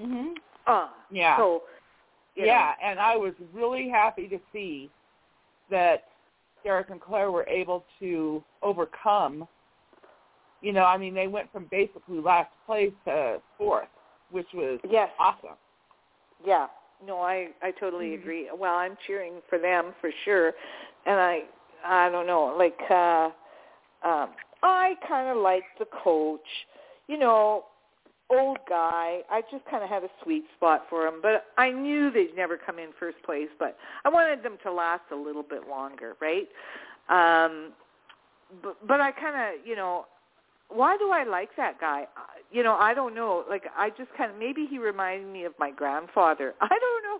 Mhm. 0.00 0.34
uh 0.66 0.88
Yeah. 1.10 1.36
so 1.36 1.62
yeah, 2.36 2.72
and 2.82 2.98
I 2.98 3.16
was 3.16 3.32
really 3.52 3.88
happy 3.88 4.26
to 4.28 4.38
see 4.52 4.90
that 5.70 6.04
Derek 6.64 6.90
and 6.90 7.00
Claire 7.00 7.30
were 7.30 7.46
able 7.46 7.84
to 8.00 8.42
overcome. 8.62 9.46
You 10.60 10.72
know, 10.72 10.84
I 10.84 10.96
mean, 10.96 11.14
they 11.14 11.28
went 11.28 11.52
from 11.52 11.66
basically 11.70 12.18
last 12.20 12.50
place 12.66 12.92
to 13.04 13.40
fourth, 13.58 13.88
which 14.30 14.46
was 14.54 14.80
yes 14.88 15.10
awesome. 15.18 15.56
Yeah. 16.44 16.66
No, 17.06 17.20
I 17.20 17.50
I 17.62 17.70
totally 17.72 18.10
Mhm. 18.10 18.20
agree. 18.20 18.50
Well, 18.50 18.74
I'm 18.74 18.96
cheering 19.06 19.42
for 19.48 19.58
them 19.58 19.94
for 20.00 20.10
sure. 20.24 20.54
And 21.06 21.20
I 21.20 21.44
I 21.84 22.08
don't 22.10 22.26
know, 22.26 22.46
like 22.56 22.80
uh 22.90 23.30
um 24.02 24.30
I 24.62 24.96
kind 25.06 25.28
of 25.28 25.36
like 25.36 25.64
the 25.78 25.86
coach. 25.86 26.66
You 27.06 27.18
know, 27.18 27.66
old 28.30 28.58
guy. 28.66 29.22
I 29.30 29.42
just 29.50 29.64
kind 29.66 29.82
of 29.82 29.90
had 29.90 30.04
a 30.04 30.10
sweet 30.22 30.44
spot 30.56 30.86
for 30.88 31.06
him, 31.06 31.20
but 31.20 31.46
I 31.58 31.70
knew 31.70 32.10
they'd 32.10 32.34
never 32.34 32.56
come 32.56 32.78
in 32.78 32.88
first 32.98 33.22
place, 33.22 33.50
but 33.58 33.76
I 34.04 34.08
wanted 34.08 34.42
them 34.42 34.56
to 34.62 34.72
last 34.72 35.02
a 35.12 35.16
little 35.16 35.42
bit 35.42 35.68
longer, 35.68 36.16
right? 36.20 36.48
Um 37.08 37.72
but 38.62 38.86
but 38.86 39.00
I 39.00 39.10
kind 39.12 39.36
of, 39.36 39.66
you 39.66 39.76
know, 39.76 40.06
why 40.68 40.96
do 40.96 41.10
I 41.10 41.24
like 41.24 41.50
that 41.56 41.80
guy? 41.80 42.06
You 42.50 42.62
know, 42.62 42.74
I 42.74 42.94
don't 42.94 43.14
know. 43.14 43.44
Like 43.48 43.64
I 43.76 43.90
just 43.90 44.10
kind 44.16 44.30
of 44.30 44.38
maybe 44.38 44.66
he 44.68 44.78
reminded 44.78 45.32
me 45.32 45.44
of 45.44 45.52
my 45.58 45.70
grandfather. 45.70 46.54
I 46.60 46.68
don't 46.68 47.02
know. 47.02 47.18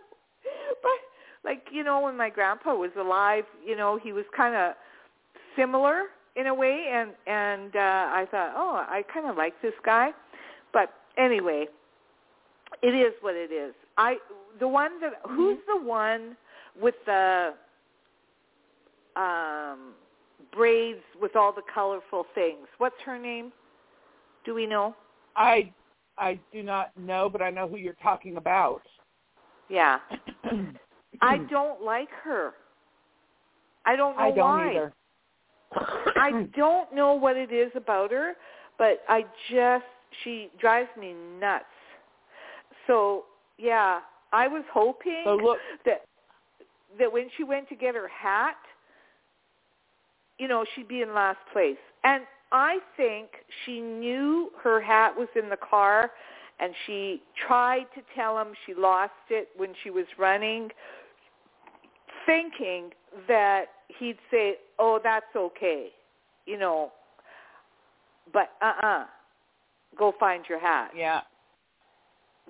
But 0.82 1.48
like, 1.48 1.66
you 1.72 1.84
know, 1.84 2.00
when 2.00 2.16
my 2.16 2.30
grandpa 2.30 2.74
was 2.74 2.90
alive, 2.98 3.44
you 3.64 3.76
know, 3.76 3.98
he 4.02 4.12
was 4.12 4.24
kind 4.36 4.54
of 4.54 4.74
similar 5.56 6.04
in 6.36 6.48
a 6.48 6.54
way 6.54 6.86
and 6.92 7.10
and 7.26 7.76
uh 7.76 7.78
I 7.78 8.26
thought, 8.30 8.52
"Oh, 8.56 8.84
I 8.88 9.02
kind 9.12 9.28
of 9.28 9.36
like 9.36 9.54
this 9.62 9.74
guy." 9.84 10.10
But 10.72 10.92
anyway, 11.16 11.66
it 12.82 12.94
is 12.94 13.12
what 13.20 13.34
it 13.34 13.52
is. 13.52 13.74
I 13.96 14.16
the 14.58 14.68
one 14.68 15.00
that 15.00 15.14
who's 15.28 15.58
the 15.66 15.80
one 15.80 16.36
with 16.80 16.94
the 17.06 17.54
um 19.16 19.94
braids 20.54 21.02
with 21.20 21.36
all 21.36 21.52
the 21.52 21.62
colorful 21.72 22.26
things. 22.34 22.66
What's 22.78 22.96
her 23.04 23.18
name? 23.18 23.52
Do 24.44 24.54
we 24.54 24.66
know? 24.66 24.94
I 25.36 25.72
I 26.16 26.38
do 26.52 26.62
not 26.62 26.96
know, 26.96 27.28
but 27.28 27.42
I 27.42 27.50
know 27.50 27.66
who 27.68 27.76
you're 27.76 27.96
talking 28.02 28.36
about. 28.36 28.82
Yeah. 29.68 29.98
I 31.20 31.38
don't 31.50 31.82
like 31.82 32.10
her. 32.22 32.52
I 33.86 33.96
don't 33.96 34.16
know 34.16 34.22
I 34.22 34.30
don't 34.30 34.38
why. 34.38 34.70
either. 34.70 34.92
I 36.16 36.46
don't 36.56 36.94
know 36.94 37.14
what 37.14 37.36
it 37.36 37.52
is 37.52 37.70
about 37.74 38.12
her, 38.12 38.34
but 38.78 39.02
I 39.08 39.24
just 39.50 39.84
she 40.22 40.50
drives 40.60 40.88
me 40.98 41.14
nuts. 41.40 41.64
So 42.86 43.24
yeah, 43.58 44.00
I 44.32 44.46
was 44.46 44.62
hoping 44.72 45.22
So 45.24 45.36
look, 45.36 45.58
that 45.84 46.02
that 46.98 47.12
when 47.12 47.28
she 47.36 47.44
went 47.44 47.68
to 47.70 47.74
get 47.74 47.94
her 47.94 48.08
hat, 48.08 48.56
you 50.38 50.48
know, 50.48 50.64
she'd 50.74 50.88
be 50.88 51.02
in 51.02 51.14
last 51.14 51.38
place. 51.52 51.76
And 52.02 52.24
I 52.52 52.78
think 52.96 53.28
she 53.64 53.80
knew 53.80 54.50
her 54.62 54.80
hat 54.80 55.16
was 55.16 55.28
in 55.36 55.48
the 55.48 55.56
car 55.56 56.10
and 56.60 56.72
she 56.86 57.22
tried 57.46 57.86
to 57.94 58.02
tell 58.14 58.38
him 58.38 58.48
she 58.66 58.74
lost 58.74 59.12
it 59.30 59.48
when 59.56 59.70
she 59.82 59.90
was 59.90 60.06
running, 60.18 60.68
thinking 62.26 62.90
that 63.28 63.66
he'd 63.98 64.18
say, 64.30 64.58
"Oh, 64.78 65.00
that's 65.02 65.34
okay," 65.34 65.92
you 66.46 66.58
know. 66.58 66.92
But 68.32 68.52
uh-uh, 68.62 69.06
go 69.98 70.12
find 70.18 70.44
your 70.48 70.60
hat. 70.60 70.92
yeah, 70.96 71.22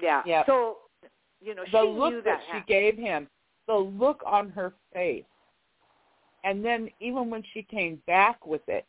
Yeah. 0.01 0.23
Yep. 0.25 0.47
So, 0.47 0.79
you 1.41 1.55
know, 1.55 1.65
the 1.73 1.81
she 1.81 1.89
look 1.89 2.13
knew 2.13 2.23
that 2.23 2.41
that 2.49 2.67
she 2.67 2.73
gave 2.73 2.97
him, 2.97 3.29
the 3.67 3.75
look 3.75 4.23
on 4.27 4.51
her 4.51 4.75
face, 4.93 5.25
and 6.45 6.65
then 6.65 6.89
even 7.01 7.31
when 7.31 7.43
she 7.53 7.63
came 7.63 8.01
back 8.07 8.47
with 8.47 8.63
it, 8.69 8.87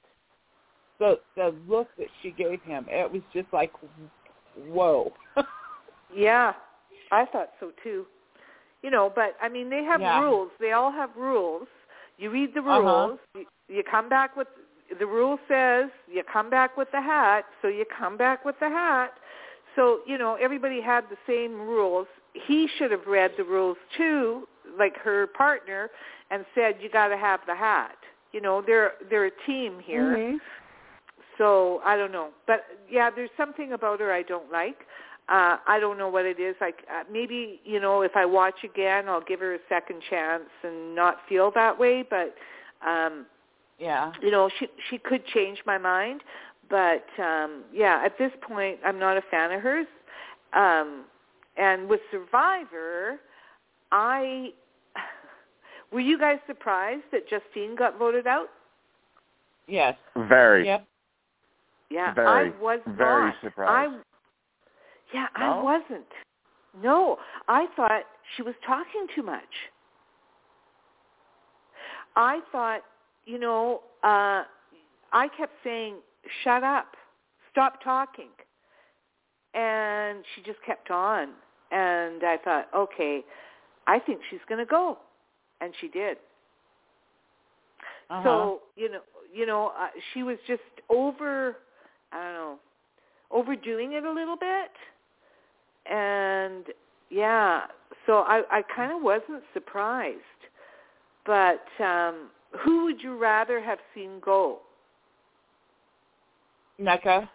the 0.99 1.19
the 1.35 1.53
look 1.67 1.87
that 1.97 2.07
she 2.21 2.31
gave 2.31 2.61
him, 2.63 2.85
it 2.89 3.11
was 3.11 3.21
just 3.33 3.47
like, 3.51 3.71
whoa. 4.69 5.11
Yeah, 6.15 6.53
I 7.11 7.25
thought 7.25 7.49
so 7.59 7.71
too. 7.83 8.05
You 8.83 8.91
know, 8.91 9.11
but 9.13 9.35
I 9.41 9.49
mean, 9.49 9.69
they 9.69 9.83
have 9.83 9.99
Yeah. 10.01 10.21
rules. 10.21 10.51
They 10.59 10.71
all 10.71 10.91
have 10.91 11.09
rules. 11.17 11.67
You 12.17 12.29
read 12.29 12.53
the 12.53 12.61
Uh-huh. 12.61 13.07
rules. 13.07 13.19
You, 13.35 13.45
you 13.67 13.83
come 13.89 14.07
back 14.07 14.37
with 14.37 14.47
the 14.99 15.05
rule 15.05 15.39
says 15.47 15.89
you 16.07 16.23
come 16.31 16.49
back 16.49 16.77
with 16.77 16.89
the 16.91 17.01
hat, 17.01 17.45
so 17.61 17.67
you 17.67 17.85
come 17.97 18.17
back 18.17 18.45
with 18.45 18.55
the 18.59 18.69
hat. 18.69 19.13
So 19.75 19.99
you 20.05 20.17
know, 20.17 20.35
everybody 20.39 20.81
had 20.81 21.05
the 21.09 21.17
same 21.27 21.59
rules. 21.59 22.07
He 22.33 22.67
should 22.77 22.91
have 22.91 23.07
read 23.07 23.31
the 23.37 23.43
rules 23.43 23.77
too, 23.97 24.47
like 24.77 24.95
her 24.97 25.27
partner, 25.27 25.89
and 26.31 26.45
said 26.55 26.75
you 26.81 26.89
got 26.89 27.09
to 27.09 27.17
have 27.17 27.39
the 27.47 27.55
hat. 27.55 27.97
You 28.31 28.41
know, 28.41 28.61
they're 28.65 28.93
they're 29.09 29.25
a 29.25 29.31
team 29.45 29.79
here. 29.79 30.17
Mhm. 30.17 30.39
So 31.37 31.81
I 31.83 31.97
don't 31.97 32.11
know, 32.11 32.29
but 32.47 32.65
yeah, 32.89 33.09
there's 33.09 33.29
something 33.35 33.73
about 33.73 33.99
her 33.99 34.11
I 34.11 34.21
don't 34.23 34.51
like. 34.51 34.85
Uh, 35.27 35.57
I 35.67 35.79
don't 35.79 35.97
know 35.97 36.07
what 36.07 36.25
it 36.25 36.39
is. 36.39 36.55
Like 36.61 36.85
uh, 36.89 37.03
maybe 37.11 37.59
you 37.65 37.79
know, 37.79 38.01
if 38.03 38.15
I 38.15 38.25
watch 38.25 38.63
again, 38.63 39.09
I'll 39.09 39.21
give 39.21 39.39
her 39.41 39.55
a 39.55 39.59
second 39.67 40.01
chance 40.09 40.49
and 40.63 40.95
not 40.95 41.17
feel 41.27 41.51
that 41.55 41.77
way. 41.77 42.03
But 42.09 42.35
um, 42.87 43.25
Yeah. 43.79 44.13
you 44.21 44.31
know, 44.31 44.49
she 44.59 44.67
she 44.89 44.97
could 44.97 45.25
change 45.25 45.59
my 45.65 45.77
mind. 45.77 46.21
But 46.69 47.05
um, 47.19 47.63
yeah, 47.73 48.01
at 48.03 48.17
this 48.17 48.31
point, 48.41 48.79
I'm 48.85 48.99
not 48.99 49.17
a 49.17 49.21
fan 49.29 49.51
of 49.51 49.61
hers. 49.61 49.87
Um, 50.53 51.05
and 51.57 51.89
with 51.89 52.01
Survivor, 52.11 53.19
I 53.91 54.53
were 55.95 56.01
you 56.01 56.19
guys 56.19 56.39
surprised 56.45 57.03
that 57.13 57.21
Justine 57.29 57.73
got 57.73 57.97
voted 57.97 58.27
out? 58.27 58.49
Yes. 59.65 59.95
Very. 60.27 60.65
Yep. 60.65 60.85
Yeah, 61.89 62.13
Very, 62.13 62.27
I 62.27 62.61
was 62.61 62.81
very 62.85 63.27
not. 63.27 63.35
surprised. 63.41 63.93
I, 63.93 63.97
yeah, 65.13 65.27
No? 65.39 65.45
I 65.45 65.63
wasn't. 65.63 66.05
No, 66.83 67.17
I 67.47 67.67
thought 67.77 68.01
she 68.35 68.41
was 68.41 68.55
talking 68.67 69.07
too 69.15 69.23
much. 69.23 69.43
I 72.17 72.41
thought, 72.51 72.81
you 73.25 73.39
know, 73.39 73.81
uh, 74.03 74.43
I 75.13 75.29
kept 75.37 75.53
saying, 75.63 75.95
"Shut 76.43 76.63
up, 76.63 76.97
stop 77.51 77.81
talking," 77.81 78.31
and 79.53 80.25
she 80.33 80.41
just 80.41 80.61
kept 80.65 80.91
on. 80.91 81.29
And 81.71 82.23
I 82.23 82.37
thought, 82.43 82.67
okay, 82.75 83.23
I 83.87 83.99
think 83.99 84.19
she's 84.29 84.39
going 84.49 84.59
to 84.59 84.65
go, 84.65 84.97
and 85.61 85.73
she 85.81 85.87
did. 85.87 86.17
Uh-huh. 88.09 88.23
So 88.23 88.61
you 88.75 88.91
know, 88.91 88.99
you 89.33 89.45
know, 89.45 89.71
uh, 89.79 89.87
she 90.13 90.23
was 90.23 90.37
just 90.47 90.61
over. 90.89 91.57
I 92.11 92.23
don't 92.23 92.33
know, 92.33 92.55
overdoing 93.31 93.93
it 93.93 94.03
a 94.03 94.11
little 94.11 94.37
bit, 94.37 94.71
and 95.91 96.65
yeah. 97.09 97.61
So 98.05 98.19
I 98.19 98.43
I 98.51 98.61
kind 98.75 98.91
of 98.91 99.01
wasn't 99.01 99.43
surprised, 99.53 100.19
but 101.25 101.65
um 101.83 102.29
who 102.63 102.85
would 102.85 103.01
you 103.01 103.17
rather 103.17 103.61
have 103.61 103.79
seen 103.93 104.19
go? 104.23 104.59
Nneka. 106.79 107.27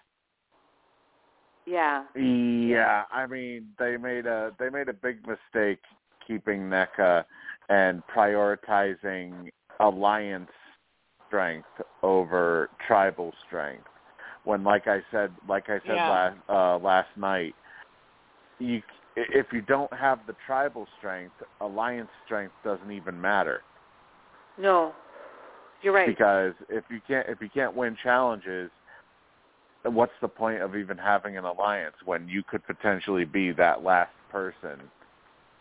Yeah. 1.66 2.04
Yeah, 2.16 3.04
I 3.12 3.26
mean 3.26 3.66
they 3.78 3.96
made 3.96 4.26
a 4.26 4.52
they 4.58 4.70
made 4.70 4.88
a 4.88 4.92
big 4.92 5.18
mistake 5.26 5.80
keeping 6.26 6.62
Nneka 6.62 7.24
and 7.70 8.02
prioritizing 8.14 9.48
alliance 9.80 10.50
strength 11.28 11.68
over 12.02 12.68
tribal 12.86 13.32
strength. 13.46 13.86
When, 14.44 14.64
like 14.64 14.86
I 14.86 15.00
said, 15.10 15.30
like 15.48 15.68
I 15.68 15.78
said 15.86 15.96
Yeah. 15.96 16.10
last 16.10 16.36
uh, 16.48 16.78
last 16.78 17.08
night, 17.16 17.54
you 18.58 18.82
if 19.16 19.46
you 19.52 19.62
don't 19.62 19.92
have 19.92 20.20
the 20.26 20.34
tribal 20.46 20.86
strength, 20.98 21.34
alliance 21.60 22.10
strength 22.24 22.54
doesn't 22.64 22.90
even 22.90 23.20
matter 23.20 23.60
No. 24.58 24.92
You're 25.82 25.94
right. 25.94 26.06
because 26.06 26.54
if 26.68 26.84
you 26.90 27.00
can't 27.06 27.28
if 27.28 27.40
you 27.40 27.48
can't 27.52 27.74
win 27.74 27.96
challenges, 28.02 28.70
what's 29.84 30.12
the 30.20 30.28
point 30.28 30.62
of 30.62 30.76
even 30.76 30.98
having 30.98 31.36
an 31.36 31.44
alliance 31.44 31.96
when 32.04 32.28
you 32.28 32.42
could 32.48 32.64
potentially 32.66 33.24
be 33.24 33.52
that 33.52 33.82
last 33.82 34.12
person 34.30 34.78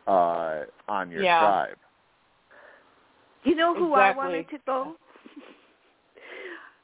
uh, 0.07 0.61
on 0.87 1.11
your 1.11 1.23
Yeah. 1.23 1.39
tribe? 1.39 1.77
You 3.43 3.55
know 3.55 3.75
who 3.75 3.93
I 3.93 4.15
wanted 4.15 4.49
to 4.49 4.57
go? 4.65 4.95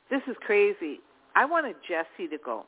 this 0.10 0.22
is 0.28 0.36
crazy. 0.46 1.00
I 1.36 1.46
wanted 1.46 1.76
Jesse 1.88 2.30
to 2.30 2.38
go. 2.44 2.66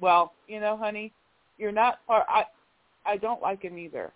Well, 0.00 0.34
you 0.46 0.60
know, 0.60 0.76
honey, 0.76 1.12
you're 1.56 1.72
not 1.72 2.00
far. 2.06 2.26
I 2.28 2.44
I 3.06 3.16
don't 3.16 3.40
like 3.40 3.62
him 3.62 3.78
either. 3.78 4.12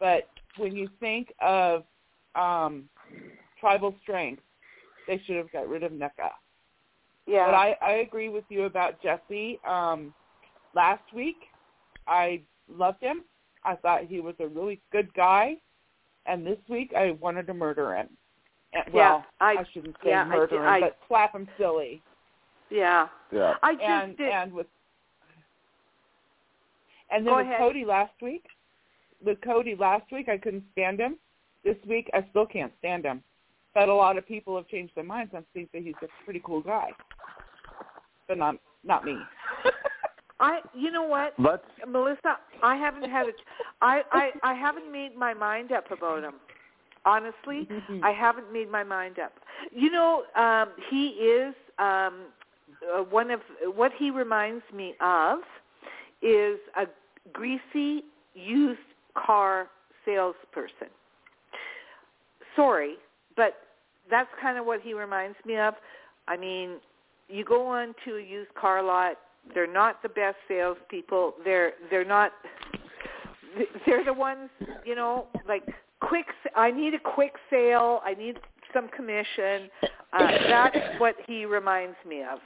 But 0.00 0.28
when 0.56 0.74
you 0.74 0.88
think 1.00 1.32
of 1.40 1.84
um 2.34 2.88
tribal 3.60 3.94
strength, 4.02 4.42
they 5.06 5.20
should 5.26 5.36
have 5.36 5.52
got 5.52 5.68
rid 5.68 5.82
of 5.82 5.92
Nneka. 5.92 6.30
Yeah. 7.26 7.46
But 7.46 7.54
I 7.54 7.76
I 7.80 7.92
agree 7.96 8.28
with 8.28 8.44
you 8.48 8.64
about 8.64 9.00
Jesse. 9.02 9.60
Um 9.66 10.12
last 10.74 11.04
week 11.14 11.36
I 12.08 12.42
loved 12.68 13.02
him. 13.02 13.22
I 13.64 13.76
thought 13.76 14.04
he 14.04 14.20
was 14.20 14.34
a 14.40 14.46
really 14.46 14.80
good 14.92 15.12
guy. 15.14 15.56
And 16.28 16.46
this 16.46 16.58
week 16.68 16.92
I 16.96 17.12
wanted 17.12 17.46
to 17.46 17.54
murder 17.54 17.94
him. 17.96 18.08
And, 18.72 18.84
Yeah, 18.88 18.92
well, 18.94 19.26
I- 19.40 19.64
shouldn't 19.72 19.96
say 20.02 20.10
yeah, 20.10 20.24
murder 20.24 20.46
did- 20.48 20.56
him, 20.60 20.66
I- 20.66 20.80
but 20.80 20.98
slap 21.08 21.32
him 21.34 21.48
silly. 21.56 22.02
yeah. 22.70 23.08
Yeah. 23.30 23.54
I 23.62 23.74
just 23.74 23.84
and 23.84 24.16
did. 24.16 24.28
and 24.30 24.52
with 24.52 24.66
and 27.10 27.24
then 27.24 27.32
Go 27.32 27.36
with 27.36 27.46
ahead. 27.46 27.58
Cody 27.58 27.84
last 27.84 28.20
week, 28.20 28.44
with 29.24 29.40
Cody 29.40 29.76
last 29.76 30.10
week, 30.10 30.28
I 30.28 30.36
couldn't 30.36 30.64
stand 30.72 30.98
him. 30.98 31.16
This 31.62 31.76
week, 31.86 32.10
I 32.12 32.26
still 32.30 32.46
can't 32.46 32.72
stand 32.80 33.04
him. 33.04 33.22
But 33.74 33.88
a 33.88 33.94
lot 33.94 34.18
of 34.18 34.26
people 34.26 34.56
have 34.56 34.66
changed 34.68 34.94
their 34.96 35.04
minds 35.04 35.32
and 35.34 35.44
think 35.52 35.70
that 35.72 35.82
he's 35.82 35.94
a 36.02 36.08
pretty 36.24 36.40
cool 36.44 36.60
guy, 36.60 36.90
but 38.26 38.38
not 38.38 38.56
not 38.82 39.04
me. 39.04 39.16
I 40.40 40.60
you 40.74 40.90
know 40.90 41.04
what? 41.04 41.34
Let's 41.38 41.64
Melissa, 41.88 42.38
I 42.62 42.76
haven't 42.76 43.10
had 43.10 43.26
a 43.26 43.32
I 43.80 44.02
I 44.12 44.30
I 44.42 44.54
haven't 44.54 44.90
made 44.90 45.16
my 45.16 45.34
mind 45.34 45.72
up 45.72 45.90
about 45.90 46.22
him. 46.22 46.34
Honestly, 47.04 47.68
I 48.02 48.10
haven't 48.10 48.52
made 48.52 48.70
my 48.70 48.82
mind 48.82 49.18
up. 49.18 49.32
You 49.72 49.90
know, 49.90 50.24
um 50.34 50.70
he 50.90 51.08
is 51.08 51.54
um 51.78 52.26
uh, 52.94 53.02
one 53.02 53.30
of 53.30 53.40
what 53.74 53.92
he 53.98 54.10
reminds 54.10 54.64
me 54.74 54.94
of 55.00 55.38
is 56.22 56.58
a 56.76 56.86
greasy 57.32 58.04
used 58.34 58.80
car 59.14 59.68
salesperson. 60.04 60.88
Sorry, 62.54 62.94
but 63.36 63.54
that's 64.10 64.28
kind 64.40 64.58
of 64.58 64.66
what 64.66 64.80
he 64.80 64.94
reminds 64.94 65.36
me 65.44 65.58
of. 65.58 65.74
I 66.28 66.36
mean, 66.36 66.76
you 67.28 67.44
go 67.44 67.66
on 67.66 67.94
to 68.04 68.16
a 68.16 68.22
used 68.22 68.54
car 68.54 68.82
lot, 68.82 69.16
they're 69.54 69.72
not 69.72 70.02
the 70.02 70.08
best 70.08 70.36
salespeople. 70.48 71.34
They're 71.44 71.72
they're 71.90 72.04
not. 72.04 72.32
They're 73.86 74.04
the 74.04 74.12
ones, 74.12 74.50
you 74.84 74.94
know, 74.94 75.28
like 75.48 75.62
quick. 76.00 76.26
I 76.54 76.70
need 76.70 76.92
a 76.94 76.98
quick 76.98 77.32
sale. 77.48 78.00
I 78.04 78.14
need 78.14 78.38
some 78.74 78.88
commission. 78.88 79.70
Uh, 80.12 80.28
that's 80.48 80.76
what 80.98 81.14
he 81.26 81.46
reminds 81.46 81.96
me 82.06 82.22
of. 82.22 82.38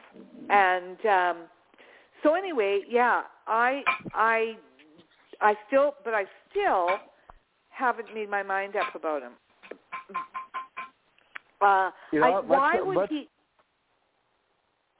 And 0.50 1.04
um, 1.06 1.36
so 2.22 2.34
anyway, 2.34 2.82
yeah, 2.88 3.22
I 3.46 3.82
I 4.14 4.56
I 5.40 5.56
still, 5.66 5.94
but 6.04 6.14
I 6.14 6.26
still 6.50 6.88
haven't 7.70 8.14
made 8.14 8.30
my 8.30 8.42
mind 8.42 8.76
up 8.76 8.94
about 8.94 9.22
him. 9.22 9.32
Uh, 11.60 11.90
You 12.12 12.20
know 12.20 12.36
I, 12.36 12.40
why 12.40 12.80
would 12.80 13.08
he? 13.08 13.28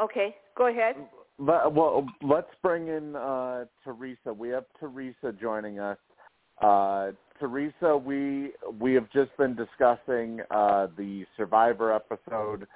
Okay, 0.01 0.35
go 0.57 0.67
ahead. 0.67 0.97
Well, 1.41 2.07
let's 2.21 2.51
bring 2.63 2.89
in 2.89 3.17
uh, 3.17 3.65
Teresa. 3.83 4.33
We 4.33 4.51
have 4.51 4.65
Teresa 4.79 5.33
joining 5.41 5.79
us. 5.79 5.97
Uh, 6.61 7.13
Teresa, 7.39 7.97
we 7.97 8.53
we 8.79 8.93
have 8.93 9.11
just 9.11 9.35
been 9.39 9.57
discussing 9.57 10.41
uh, 10.51 10.89
the 10.99 11.25
Survivor 11.39 11.95
episode 11.95 12.67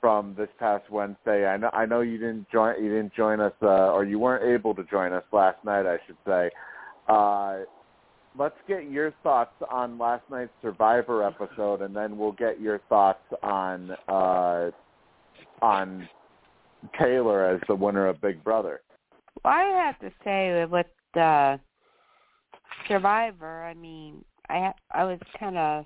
from 0.00 0.34
this 0.38 0.48
past 0.58 0.90
Wednesday. 0.90 1.46
I 1.46 1.58
know 1.58 1.68
I 1.74 1.84
know 1.84 2.00
you 2.00 2.16
didn't 2.16 2.50
join 2.50 2.82
you 2.82 2.88
didn't 2.88 3.12
join 3.12 3.38
us 3.38 3.52
uh, 3.60 3.92
or 3.92 4.06
you 4.06 4.18
weren't 4.18 4.44
able 4.44 4.74
to 4.76 4.84
join 4.84 5.12
us 5.12 5.24
last 5.30 5.62
night, 5.62 5.84
I 5.84 5.98
should 6.06 6.16
say. 6.26 6.50
Uh, 7.08 7.58
let's 8.38 8.56
get 8.66 8.90
your 8.90 9.12
thoughts 9.22 9.54
on 9.70 9.98
last 9.98 10.22
night's 10.30 10.50
Survivor 10.62 11.22
episode, 11.22 11.82
and 11.82 11.94
then 11.94 12.16
we'll 12.16 12.32
get 12.32 12.62
your 12.62 12.80
thoughts 12.88 13.24
on 13.42 13.90
uh, 14.08 14.70
on 15.60 16.08
Taylor 16.98 17.44
as 17.46 17.60
the 17.68 17.74
winner 17.74 18.06
of 18.06 18.20
Big 18.20 18.42
Brother. 18.42 18.80
Well, 19.44 19.54
I 19.54 19.62
have 19.84 19.98
to 20.00 20.10
say 20.24 20.64
with 20.64 20.86
uh, 21.20 21.58
Survivor, 22.88 23.64
I 23.64 23.74
mean, 23.74 24.24
I 24.48 24.72
I 24.92 25.04
was 25.04 25.18
kind 25.38 25.58
of 25.58 25.84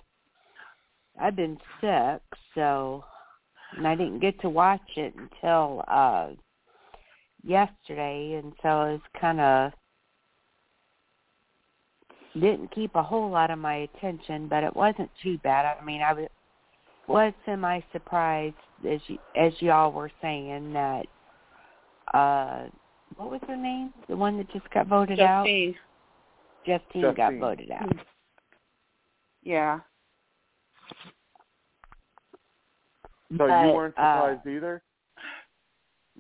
I've 1.21 1.37
been 1.37 1.59
sick, 1.81 2.23
so 2.55 3.05
and 3.77 3.87
I 3.87 3.95
didn't 3.95 4.21
get 4.21 4.41
to 4.41 4.49
watch 4.49 4.81
it 4.97 5.15
until 5.17 5.85
uh 5.89 6.31
yesterday, 7.43 8.41
and 8.43 8.53
so 8.63 8.69
I 8.69 8.93
was 8.93 9.01
kind 9.21 9.41
of 9.41 9.73
didn't 12.35 12.73
keep 12.73 12.95
a 12.95 13.03
whole 13.03 13.31
lot 13.31 13.51
of 13.51 13.59
my 13.59 13.89
attention, 13.95 14.47
but 14.49 14.63
it 14.63 14.75
wasn't 14.75 15.11
too 15.23 15.39
bad. 15.39 15.67
I 15.81 15.85
mean, 15.85 16.03
I 16.03 16.13
was 16.13 16.29
was 17.09 17.33
semi 17.45 17.81
surprised 17.93 18.55
as 18.89 19.01
you, 19.07 19.19
as 19.37 19.53
y'all 19.61 19.93
were 19.93 20.11
saying 20.23 20.73
that 20.73 21.07
uh 22.15 22.67
what 23.17 23.31
was 23.31 23.41
her 23.47 23.57
name? 23.57 23.93
The 24.09 24.17
one 24.17 24.39
that 24.39 24.51
just 24.53 24.69
got 24.71 24.87
voted 24.87 25.21
out? 25.21 25.45
Justine. 25.45 25.75
Justine, 26.67 27.15
got 27.15 27.35
voted 27.35 27.71
out. 27.71 27.93
Yeah. 29.43 29.81
So 33.31 33.47
But, 33.47 33.67
you 33.67 33.75
weren't 33.75 33.99
uh, 33.99 34.37
surprised 34.37 34.47
either? 34.47 34.83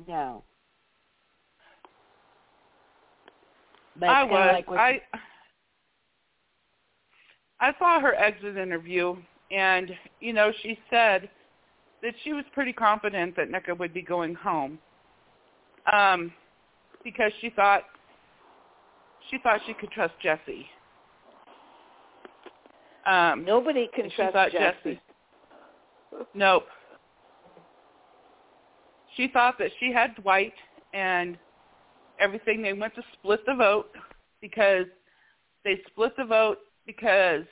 No. 0.07 0.45
But 3.99 4.09
I 4.09 4.25
was. 4.25 4.65
like 4.69 4.79
I 4.79 5.01
I 7.61 7.75
saw 7.79 8.01
her 8.01 8.15
exit 8.15 8.57
interview, 8.57 9.17
and 9.51 9.91
you 10.21 10.33
know 10.33 10.53
she 10.63 10.79
said 10.89 11.29
that 12.03 12.15
she 12.25 12.33
was 12.33 12.45
pretty 12.53 12.73
confident 12.73 13.37
that 13.37 13.51
Nneka 13.51 13.79
would 13.79 13.93
be 13.93 14.03
going 14.03 14.35
home, 14.35 14.79
um, 15.93 16.33
because 17.05 17.33
she 17.41 17.51
thought 17.51 17.83
she 19.31 19.39
thought 19.39 19.61
she 19.67 19.75
could 19.75 19.91
trust 19.91 20.15
Jesse. 20.23 20.67
Um, 23.07 23.45
Nobody 23.45 23.89
can 23.95 24.11
trust 24.11 24.33
thought 24.33 24.53
Jesse. 24.53 25.01
Nope. 26.35 26.67
She 29.17 29.29
thought 29.29 29.59
that 29.59 29.71
she 29.79 29.93
had 29.93 30.15
Dwight 30.17 30.53
and 30.93 31.37
everything. 32.21 32.63
They 32.63 32.73
went 32.73 32.95
to 32.95 33.03
split 33.15 33.41
the 33.47 33.55
vote 33.55 33.91
because 34.41 34.87
they 35.65 35.81
split 35.89 36.13
the 36.17 36.25
vote 36.25 36.59
because 36.87 37.45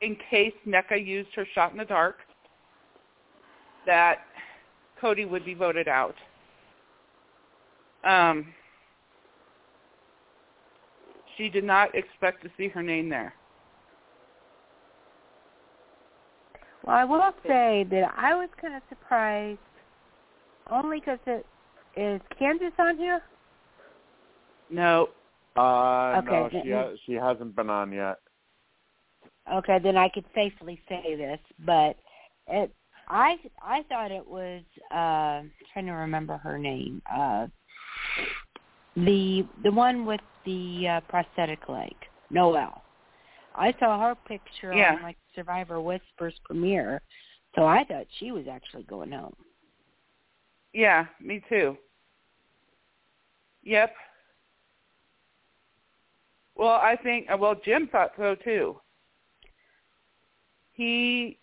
in 0.00 0.16
case 0.30 0.52
Nneka 0.66 1.04
used 1.04 1.28
her 1.34 1.46
shot 1.54 1.72
in 1.72 1.78
the 1.78 1.84
dark, 1.84 2.18
that 3.90 4.18
Cody 5.00 5.24
would 5.24 5.44
be 5.44 5.52
voted 5.52 5.88
out. 5.88 6.14
Um, 8.04 8.46
she 11.36 11.48
did 11.48 11.64
not 11.64 11.92
expect 11.96 12.44
to 12.44 12.50
see 12.56 12.68
her 12.68 12.84
name 12.84 13.08
there. 13.08 13.34
Well, 16.84 16.96
I 16.96 17.04
will 17.04 17.34
say 17.44 17.84
that 17.90 18.14
I 18.16 18.32
was 18.36 18.48
kind 18.60 18.76
of 18.76 18.82
surprised, 18.88 19.58
only 20.70 21.00
because 21.00 21.18
it 21.26 21.44
is 21.96 22.20
Kansas 22.38 22.72
on 22.78 22.96
here. 22.96 23.20
No. 24.70 25.08
Uh, 25.56 26.22
Okay, 26.22 26.30
no, 26.30 26.48
she 26.62 26.70
ha- 26.70 26.92
she 27.06 27.12
hasn't 27.14 27.56
been 27.56 27.68
on 27.68 27.90
yet. 27.90 28.18
Okay, 29.52 29.80
then 29.82 29.96
I 29.96 30.08
could 30.08 30.24
safely 30.32 30.80
say 30.88 31.16
this, 31.16 31.40
but 31.66 31.96
it 32.46 32.72
I 33.10 33.36
I 33.60 33.82
thought 33.88 34.12
it 34.12 34.26
was 34.26 34.62
uh 34.90 35.42
trying 35.72 35.86
to 35.86 35.92
remember 35.92 36.36
her 36.38 36.58
name. 36.58 37.02
Uh 37.12 37.48
the 38.96 39.44
the 39.64 39.72
one 39.72 40.06
with 40.06 40.20
the 40.46 40.86
uh, 40.88 41.00
prosthetic 41.08 41.68
leg, 41.68 41.94
Noelle. 42.30 42.82
I 43.54 43.74
saw 43.78 44.00
her 44.00 44.14
picture 44.26 44.72
Yeah. 44.72 44.94
on 44.94 45.02
like 45.02 45.16
Survivor 45.34 45.80
Whispers 45.80 46.34
premiere, 46.44 47.02
so 47.56 47.66
I 47.66 47.84
thought 47.84 48.06
she 48.18 48.30
was 48.32 48.46
actually 48.50 48.84
going 48.84 49.10
home. 49.10 49.34
Yeah, 50.72 51.06
me 51.20 51.42
too. 51.48 51.76
Yep. 53.64 53.92
Well, 56.56 56.68
I 56.70 56.96
think 57.02 57.28
uh, 57.30 57.36
well 57.36 57.56
Jim 57.64 57.88
thought 57.90 58.12
so 58.16 58.36
too. 58.36 58.80
He 60.72 61.38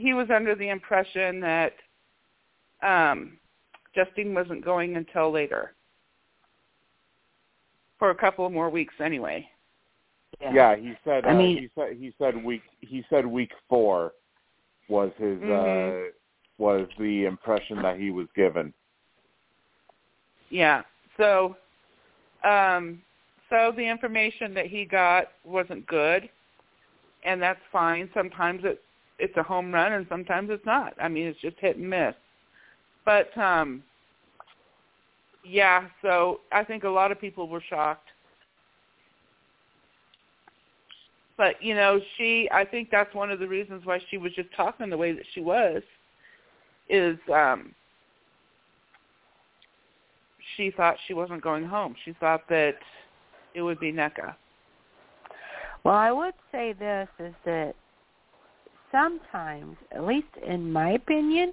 he 0.00 0.14
was 0.14 0.28
under 0.34 0.54
the 0.54 0.68
impression 0.68 1.40
that 1.40 1.74
um 2.82 3.38
Justine 3.94 4.34
wasn't 4.34 4.64
going 4.64 4.96
until 4.96 5.30
later. 5.30 5.74
For 7.98 8.10
a 8.10 8.14
couple 8.14 8.46
of 8.46 8.52
more 8.52 8.70
weeks 8.70 8.94
anyway. 9.00 9.46
Yeah, 10.40 10.76
he 10.76 10.94
said. 11.04 11.26
I 11.26 11.32
uh, 11.32 11.34
mean- 11.34 11.58
he 11.58 11.70
said 11.74 11.96
he 11.96 12.14
said 12.18 12.42
week 12.42 12.62
he 12.80 13.04
said 13.10 13.26
week 13.26 13.52
four 13.68 14.12
was 14.88 15.12
his 15.18 15.38
Mhm. 15.38 16.08
uh 16.08 16.10
was 16.58 16.86
the 16.98 17.24
impression 17.24 17.80
that 17.82 17.98
he 17.98 18.10
was 18.10 18.26
given. 18.34 18.72
Yeah. 20.50 20.82
So 21.16 21.56
um 22.44 23.02
so 23.50 23.72
the 23.76 23.86
information 23.86 24.54
that 24.54 24.66
he 24.66 24.84
got 24.84 25.32
wasn't 25.44 25.86
good 25.86 26.30
and 27.24 27.40
that's 27.42 27.60
fine. 27.70 28.08
Sometimes 28.14 28.64
it 28.64 28.82
it's 29.20 29.36
a 29.36 29.42
home 29.42 29.72
run 29.72 29.92
and 29.92 30.06
sometimes 30.08 30.50
it's 30.50 30.64
not. 30.66 30.94
I 31.00 31.08
mean 31.08 31.26
it's 31.26 31.40
just 31.40 31.58
hit 31.58 31.76
and 31.76 31.88
miss. 31.88 32.14
But 33.04 33.36
um 33.38 33.82
yeah, 35.44 35.86
so 36.02 36.40
I 36.52 36.64
think 36.64 36.84
a 36.84 36.88
lot 36.88 37.12
of 37.12 37.20
people 37.20 37.48
were 37.48 37.62
shocked. 37.68 38.08
But 41.36 41.62
you 41.62 41.74
know, 41.74 42.00
she 42.16 42.48
I 42.52 42.64
think 42.64 42.90
that's 42.90 43.14
one 43.14 43.30
of 43.30 43.38
the 43.38 43.48
reasons 43.48 43.86
why 43.86 44.00
she 44.10 44.18
was 44.18 44.32
just 44.34 44.48
talking 44.56 44.90
the 44.90 44.96
way 44.96 45.12
that 45.12 45.24
she 45.34 45.40
was 45.40 45.82
is 46.88 47.18
um 47.32 47.74
she 50.56 50.70
thought 50.70 50.96
she 51.06 51.14
wasn't 51.14 51.42
going 51.42 51.64
home. 51.64 51.94
She 52.04 52.12
thought 52.14 52.42
that 52.48 52.76
it 53.54 53.62
would 53.62 53.80
be 53.80 53.92
Nneka. 53.92 54.34
Well, 55.84 55.94
I 55.94 56.12
would 56.12 56.34
say 56.52 56.74
this 56.74 57.08
is 57.18 57.34
that 57.44 57.74
sometimes, 58.92 59.76
at 59.92 60.04
least 60.04 60.28
in 60.46 60.72
my 60.72 60.92
opinion, 60.92 61.52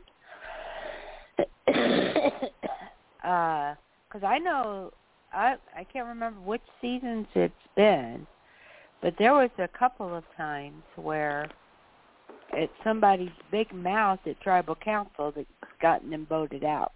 uh, 1.68 3.74
because 4.08 4.24
I 4.24 4.38
know 4.40 4.92
I 5.34 5.56
I 5.76 5.84
can't 5.92 6.08
remember 6.08 6.40
which 6.42 6.62
seasons 6.82 7.28
it's 7.36 7.54
been, 7.76 8.26
but 9.02 9.14
there 9.20 9.34
was 9.34 9.50
a 9.60 9.68
couple 9.68 10.16
of 10.16 10.24
times 10.36 10.82
where 10.96 11.48
it's 12.54 12.74
somebody's 12.84 13.30
big 13.52 13.72
mouth 13.74 14.20
at 14.26 14.40
tribal 14.42 14.76
council 14.76 15.32
that's 15.36 15.48
gotten 15.82 16.10
them 16.10 16.26
voted 16.28 16.64
out. 16.64 16.94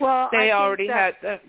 Well, 0.00 0.28
They 0.32 0.38
think 0.38 0.54
already 0.54 0.88
that- 0.88 1.14
had 1.22 1.22
the 1.22 1.40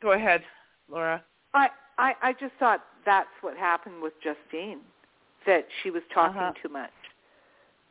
Go 0.00 0.12
ahead, 0.12 0.42
Laura. 0.88 1.22
I, 1.54 1.68
I 1.98 2.14
I 2.22 2.32
just 2.32 2.54
thought 2.58 2.84
that's 3.04 3.28
what 3.40 3.56
happened 3.56 4.00
with 4.02 4.12
Justine, 4.22 4.80
that 5.46 5.66
she 5.82 5.90
was 5.90 6.02
talking 6.14 6.40
Uh-huh. 6.40 6.52
too 6.62 6.68
much. 6.68 6.90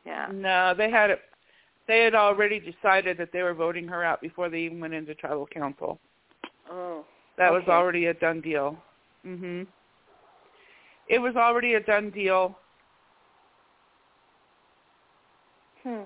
Yeah. 0.04 0.28
No, 0.32 0.74
they 0.76 0.90
had 0.90 1.10
it 1.10 1.20
they 1.88 2.00
had 2.04 2.14
already 2.14 2.60
decided 2.60 3.18
that 3.18 3.32
they 3.32 3.42
were 3.42 3.54
voting 3.54 3.88
her 3.88 4.04
out 4.04 4.20
before 4.20 4.48
they 4.48 4.60
even 4.60 4.80
went 4.80 4.94
into 4.94 5.14
tribal 5.14 5.46
council. 5.46 5.98
Oh. 6.70 7.04
That 7.38 7.50
was 7.52 7.64
already 7.66 8.06
a 8.06 8.14
done 8.14 8.40
deal. 8.40 8.76
Mhm. 9.26 9.66
It 11.08 11.18
was 11.18 11.34
already 11.36 11.74
a 11.74 11.80
done 11.80 12.10
deal. 12.10 12.56
Hmm. 15.82 16.02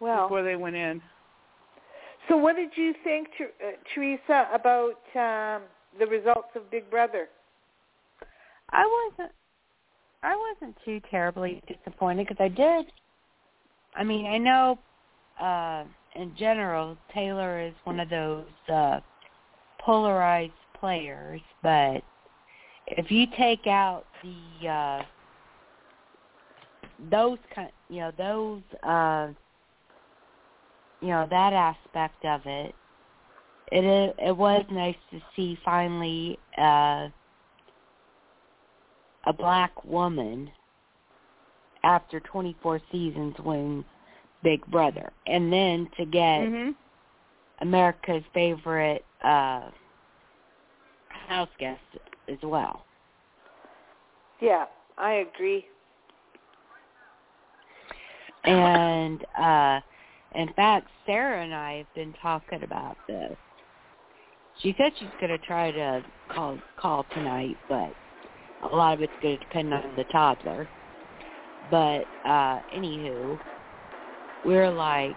Well, 0.00 0.24
before 0.24 0.42
they 0.42 0.56
went 0.56 0.74
in. 0.74 1.00
so 2.28 2.36
what 2.36 2.56
did 2.56 2.76
you 2.76 2.92
think, 3.04 3.28
uh, 3.40 3.70
Teresa, 3.94 4.48
about 4.52 4.98
um, 5.14 5.62
the 5.98 6.06
results 6.06 6.48
of 6.54 6.70
Big 6.70 6.88
Brother? 6.90 7.28
I 8.70 9.08
wasn't 9.10 9.32
I 10.22 10.36
wasn't 10.36 10.76
too 10.84 11.00
terribly 11.10 11.62
disappointed 11.66 12.26
because 12.28 12.42
I 12.42 12.48
did. 12.48 12.86
I 13.96 14.04
mean, 14.04 14.26
I 14.26 14.38
know 14.38 14.78
uh 15.40 15.84
in 16.14 16.34
general 16.38 16.96
Taylor 17.14 17.60
is 17.60 17.74
one 17.84 18.00
of 18.00 18.08
those 18.08 18.46
uh 18.72 19.00
polarized 19.80 20.52
players, 20.78 21.40
but 21.62 22.02
if 22.86 23.10
you 23.10 23.26
take 23.36 23.66
out 23.66 24.04
the 24.22 24.68
uh 24.68 25.02
those 27.10 27.38
kind, 27.54 27.70
you 27.88 28.00
know, 28.00 28.12
those 28.16 28.62
uh 28.82 29.28
you 31.00 31.08
know, 31.08 31.26
that 31.30 31.52
aspect 31.52 32.24
of 32.24 32.42
it, 32.46 32.74
it 33.72 33.84
is, 33.84 34.14
it 34.18 34.36
was 34.36 34.64
nice 34.70 34.96
to 35.10 35.20
see 35.34 35.58
finally 35.64 36.38
uh 36.58 37.08
a 39.24 39.32
black 39.32 39.84
woman 39.84 40.50
after 41.84 42.20
24 42.20 42.80
seasons 42.90 43.34
win 43.44 43.84
Big 44.42 44.64
Brother, 44.66 45.10
and 45.26 45.52
then 45.52 45.88
to 45.96 46.04
get 46.04 46.42
Mhm. 46.42 46.74
America's 47.60 48.24
favorite 48.34 49.04
uh 49.24 49.70
house 51.28 51.48
guest 51.58 51.80
as 52.28 52.38
well. 52.42 52.84
Yeah, 54.40 54.66
I 54.98 55.12
agree. 55.14 55.66
And 58.44 59.24
uh 59.38 59.80
in 60.34 60.52
fact, 60.54 60.88
Sarah 61.06 61.42
and 61.42 61.54
I 61.54 61.78
have 61.78 61.94
been 61.94 62.12
talking 62.20 62.62
about 62.64 62.96
this. 63.06 63.36
She 64.62 64.74
said 64.78 64.92
she's 64.98 65.08
going 65.20 65.30
to 65.30 65.44
try 65.46 65.72
to 65.72 66.04
call 66.30 66.58
call 66.78 67.04
tonight, 67.14 67.56
but 67.68 67.92
a 68.62 68.74
lot 68.74 68.94
of 68.94 69.02
it's 69.02 69.12
going 69.20 69.38
to 69.38 69.44
depend 69.44 69.74
on 69.74 69.82
the 69.96 70.04
toddler. 70.04 70.68
But 71.70 72.04
uh 72.24 72.60
anywho, 72.76 73.38
we're 74.44 74.70
like 74.70 75.16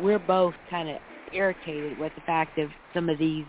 we're 0.00 0.18
both 0.18 0.54
kind 0.70 0.88
of 0.88 0.96
irritated 1.32 1.98
with 1.98 2.12
the 2.14 2.20
fact 2.22 2.58
of 2.58 2.70
some 2.94 3.08
of 3.08 3.18
these 3.18 3.44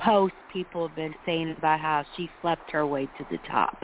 posts 0.00 0.36
people 0.52 0.86
have 0.88 0.96
been 0.96 1.14
saying 1.24 1.54
about 1.56 1.80
how 1.80 2.04
she 2.16 2.28
slept 2.42 2.70
her 2.70 2.86
way 2.86 3.06
to 3.06 3.26
the 3.30 3.38
top. 3.48 3.76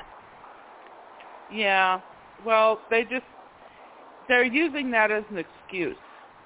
Yeah. 1.53 2.01
Well, 2.45 2.81
they 2.91 3.05
just 3.05 3.25
they're 4.29 4.45
using 4.45 4.91
that 4.91 5.11
as 5.11 5.25
an 5.31 5.39
excuse. 5.39 5.97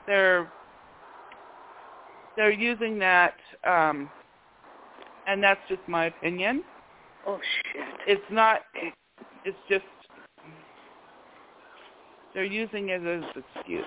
They're 0.06 0.50
they're 2.36 2.50
using 2.50 2.98
that 2.98 3.34
um 3.64 4.08
and 5.26 5.42
that's 5.42 5.60
just 5.68 5.80
my 5.88 6.06
opinion. 6.06 6.62
Oh 7.26 7.38
shit. 7.72 7.84
It's 8.06 8.30
not 8.30 8.60
it's 9.44 9.56
just 9.68 9.84
they're 12.34 12.44
using 12.44 12.88
it 12.88 13.02
as 13.02 13.22
an 13.36 13.44
excuse. 13.56 13.84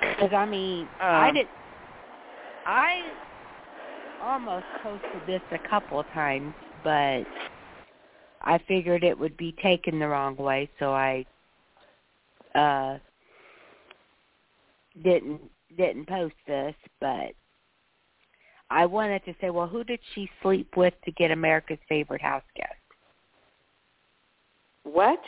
Because 0.00 0.32
I 0.32 0.46
mean, 0.46 0.88
I 1.00 1.28
Um, 1.28 1.34
did. 1.34 1.46
I 2.66 3.02
almost 4.22 4.64
posted 4.82 5.26
this 5.26 5.42
a 5.52 5.68
couple 5.68 6.00
of 6.00 6.06
times, 6.08 6.54
but 6.82 7.24
I 8.42 8.58
figured 8.66 9.04
it 9.04 9.18
would 9.18 9.36
be 9.36 9.52
taken 9.62 9.98
the 9.98 10.08
wrong 10.08 10.36
way, 10.36 10.70
so 10.78 10.92
I 10.92 11.24
uh 12.54 12.98
didn't 15.02 15.40
didn't 15.76 16.06
post 16.08 16.34
this. 16.46 16.74
But 17.00 17.32
I 18.70 18.86
wanted 18.86 19.24
to 19.24 19.34
say, 19.40 19.50
well, 19.50 19.66
who 19.66 19.84
did 19.84 20.00
she 20.14 20.28
sleep 20.42 20.76
with 20.76 20.94
to 21.04 21.12
get 21.12 21.30
America's 21.30 21.78
favorite 21.88 22.22
house 22.22 22.42
guest? 22.56 22.72
What? 24.84 25.20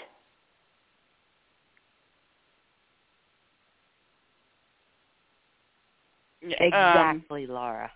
Um, 6.43 6.53
Exactly, 6.59 7.47
Laura. 7.47 7.91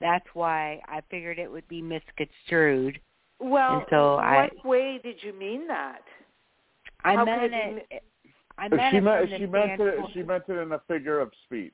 That's 0.00 0.24
why 0.32 0.80
I 0.88 1.02
figured 1.10 1.38
it 1.38 1.50
would 1.50 1.68
be 1.68 1.82
misconstrued. 1.82 2.98
Well, 3.38 3.78
And 3.78 3.86
so 3.90 4.14
what 4.16 4.24
I- 4.24 4.50
way 4.64 4.98
did 4.98 5.22
you 5.22 5.32
mean 5.34 5.66
that? 5.68 6.02
I 7.04 7.16
How 7.16 7.24
meant 7.24 7.52
it. 7.52 8.04
I 8.60 8.68
meant 8.68 8.82
she 8.90 8.96
it 8.98 9.00
meant 9.00 9.30
she 9.38 9.46
meant 9.46 9.80
it 9.80 9.94
she 10.12 10.22
meant 10.22 10.44
it 10.48 10.58
in 10.58 10.72
a 10.72 10.80
figure 10.86 11.18
of 11.18 11.32
speech. 11.46 11.72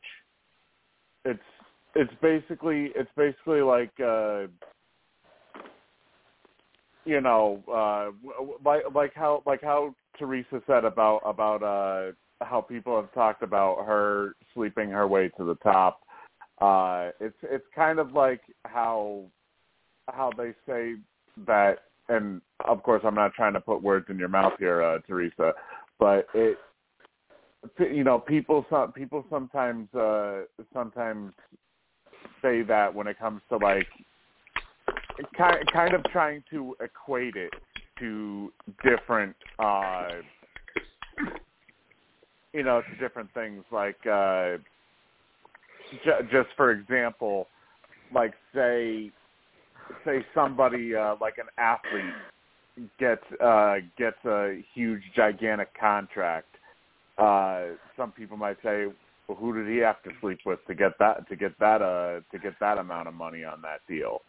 It's 1.25 1.41
it's 1.97 2.13
basically 2.23 2.93
it's 2.95 3.11
basically 3.17 3.61
like 3.61 3.91
uh 4.01 4.47
you 7.05 7.21
know 7.21 7.63
uh 7.73 8.13
like 8.65 8.83
like 8.95 9.13
how 9.15 9.43
like 9.47 9.63
how 9.63 9.95
Teresa 10.17 10.63
said 10.67 10.85
about 10.85 11.23
about 11.25 11.63
uh 11.63 12.13
how 12.45 12.61
people 12.61 12.95
have 12.95 13.13
talked 13.13 13.43
about 13.43 13.85
her 13.85 14.35
sleeping 14.55 14.91
her 14.91 15.09
way 15.09 15.29
to 15.37 15.45
the 15.45 15.57
top. 15.57 16.03
Uh 16.61 17.11
it's 17.21 17.37
it's 17.43 17.67
kind 17.75 17.99
of 17.99 18.13
like 18.13 18.43
how 18.65 19.25
how 20.09 20.31
they 20.37 20.55
say 20.69 20.95
that 21.49 21.79
and 22.09 22.41
of 22.65 22.85
course 22.85 23.03
I'm 23.05 23.17
not 23.17 23.35
trying 23.35 23.55
to 23.55 23.61
put 23.61 23.83
words 23.83 24.07
in 24.09 24.19
your 24.21 24.29
mouth 24.29 24.53
here 24.61 24.83
uh 24.83 25.01
Teresa 25.01 25.53
but 25.99 26.27
it 26.35 26.59
you 27.79 28.05
know 28.05 28.19
people 28.19 28.67
some 28.71 28.93
people 28.93 29.25
sometimes 29.31 29.93
uh 29.95 30.43
sometimes 30.73 31.33
say 32.43 32.63
that 32.63 32.95
when 32.95 33.07
it 33.07 33.19
comes 33.19 33.41
to 33.49 33.57
like 33.57 33.87
kind 35.37 35.59
kind 35.73 35.95
of 35.95 36.05
trying 36.05 36.43
to 36.51 36.77
equate 36.81 37.37
it 37.37 37.53
to 37.99 38.53
different 38.83 39.35
uh 39.59 40.09
you 42.53 42.63
know 42.63 42.83
to 42.83 42.97
different 42.97 43.33
things 43.35 43.63
like 43.71 43.99
uh 44.07 44.57
j- 46.05 46.27
just 46.31 46.49
for 46.57 46.71
example 46.71 47.47
like 48.15 48.35
say 48.55 49.11
say 50.05 50.25
somebody 50.35 50.95
uh 50.95 51.15
like 51.21 51.39
an 51.39 51.47
athlete 51.59 52.89
gets 52.99 53.23
uh 53.43 53.77
gets 53.97 54.23
a 54.27 54.63
huge 54.75 55.03
gigantic 55.15 55.69
contract 55.79 56.56
uh 57.19 57.67
some 57.97 58.13
people 58.13 58.37
might 58.37 58.57
say 58.63 58.87
well, 59.29 59.37
who 59.39 59.55
did 59.55 59.69
he 59.73 59.79
have 59.79 60.03
to 60.03 60.11
sleep 60.21 60.39
with 60.45 60.65
to 60.67 60.75
get 60.75 60.93
that 60.99 61.27
to 61.29 61.37
get 61.37 61.59
that 61.59 61.83
uh 61.83 62.21
to 62.31 62.39
get 62.39 62.55
that 62.61 62.79
amount 62.79 63.09
of 63.09 63.15
money 63.15 63.43
on 63.45 63.61
that 63.63 63.81
deal 63.89 64.21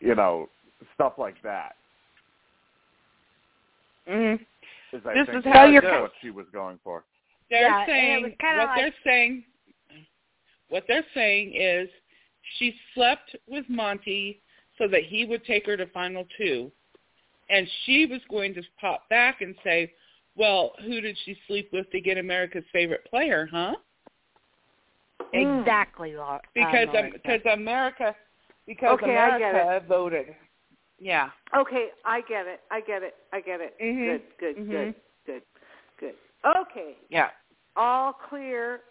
you 0.00 0.14
know 0.14 0.48
stuff 0.94 1.14
like 1.18 1.40
that 1.42 1.76
Mhm. 4.06 4.38
is 4.92 5.06
I 5.06 5.14
This 5.14 5.26
think 5.26 5.38
is 5.46 5.52
how 5.52 5.64
what- 5.72 5.82
it 5.84 6.00
what 6.02 6.12
she 6.20 6.30
was 6.30 6.46
going 6.50 6.78
for 6.84 7.04
They're 7.50 7.62
Yeah, 7.62 7.86
saying 7.86 8.22
what 8.40 8.56
like- 8.68 8.76
they're 8.76 8.94
saying. 9.04 9.44
What 10.68 10.86
they're 10.88 11.06
saying 11.14 11.54
is, 11.54 11.88
she 12.56 12.78
slept 12.94 13.36
with 13.46 13.68
Monte 13.68 14.40
so 14.78 14.88
that 14.88 15.04
he 15.04 15.24
would 15.24 15.44
take 15.44 15.66
her 15.66 15.76
to 15.76 15.86
final 15.88 16.24
two, 16.36 16.72
and 17.50 17.68
she 17.84 18.06
was 18.06 18.24
going 18.30 18.54
to 18.54 18.62
pop 18.80 19.08
back 19.10 19.40
and 19.42 19.54
say, 19.62 19.92
"Well, 20.36 20.72
who 20.82 21.00
did 21.00 21.16
she 21.24 21.36
sleep 21.46 21.70
with 21.72 21.90
to 21.90 22.00
get 22.00 22.18
America's 22.18 22.64
favorite 22.72 23.04
player, 23.06 23.48
huh?" 23.50 23.74
exactly, 25.32 26.14
Laura. 26.14 26.40
Because 26.54 26.88
uh, 26.94 26.98
um, 26.98 27.10
because 27.12 27.40
America 27.52 28.14
because 28.66 29.00
Okay, 29.02 29.16
I 29.16 29.38
get 29.38 29.50
America 29.50 29.86
voted. 29.86 30.26
Yeah. 30.98 31.30
Okay, 31.56 31.88
I 32.04 32.20
get 32.22 32.46
it. 32.46 32.60
I 32.70 32.80
get 32.80 33.02
it. 33.02 33.14
I 33.32 33.40
get 33.40 33.60
it. 33.60 33.78
Mhm. 33.80 34.04
Good, 34.04 34.22
good, 34.38 34.56
Mhm. 34.56 34.70
good, 34.70 34.94
good, 35.26 35.42
good. 35.98 36.14
Okay, 36.44 36.96
Yeah. 37.08 37.30
all 37.76 38.12
clear. 38.12 38.82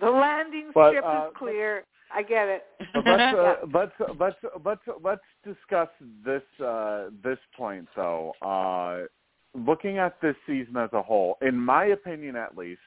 The 0.00 0.08
landing 0.08 0.70
But, 0.72 0.90
strip 0.90 1.04
uh, 1.04 1.28
is 1.28 1.36
clear. 1.36 1.84
I 2.10 2.22
get 2.22 2.48
it. 2.48 2.66
But 2.92 3.06
let's 3.06 3.34
uh, 3.34 3.56
let's 3.74 3.92
let's 4.18 4.36
let's 4.64 4.82
let's 5.02 5.24
discuss 5.42 5.88
this 6.24 6.42
uh, 6.60 7.10
this 7.22 7.38
point 7.56 7.88
though. 7.96 8.34
Uh, 8.40 9.06
looking 9.54 9.98
at 9.98 10.20
this 10.20 10.36
season 10.46 10.76
as 10.76 10.90
a 10.92 11.02
whole, 11.02 11.38
in 11.40 11.56
my 11.56 11.86
opinion, 11.86 12.36
at 12.36 12.56
least, 12.56 12.80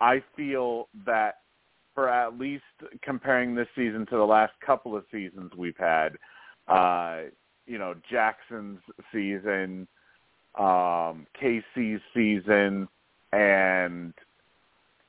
I 0.00 0.22
feel 0.36 0.88
that 1.06 1.36
for 1.94 2.08
at 2.08 2.38
least 2.38 2.62
comparing 3.02 3.54
this 3.54 3.68
season 3.74 4.06
to 4.06 4.16
the 4.16 4.24
last 4.24 4.52
couple 4.64 4.96
of 4.96 5.04
seasons 5.10 5.50
we've 5.56 5.76
had, 5.76 6.10
uh, 6.68 7.22
you 7.66 7.78
know, 7.78 7.94
Jackson's 8.10 8.80
season, 9.12 9.88
um, 10.56 11.26
Kaycee's 11.40 12.00
season, 12.14 12.88
and 13.32 14.14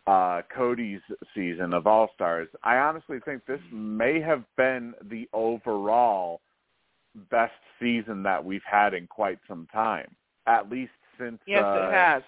uh, 0.07 0.41
Cody's 0.55 1.01
season 1.35 1.73
of 1.73 1.85
All 1.85 2.09
Stars, 2.15 2.47
I 2.63 2.77
honestly 2.77 3.19
think 3.23 3.45
this 3.45 3.61
may 3.71 4.19
have 4.19 4.43
been 4.57 4.93
the 5.09 5.29
overall 5.33 6.41
best 7.29 7.53
season 7.79 8.23
that 8.23 8.43
we've 8.43 8.61
had 8.69 8.93
in 8.93 9.07
quite 9.07 9.39
some 9.47 9.67
time. 9.71 10.15
At 10.47 10.69
least 10.69 10.91
since 11.19 11.39
Yes, 11.45 11.63
uh, 11.63 11.87
it 11.87 11.93
has. 11.93 12.23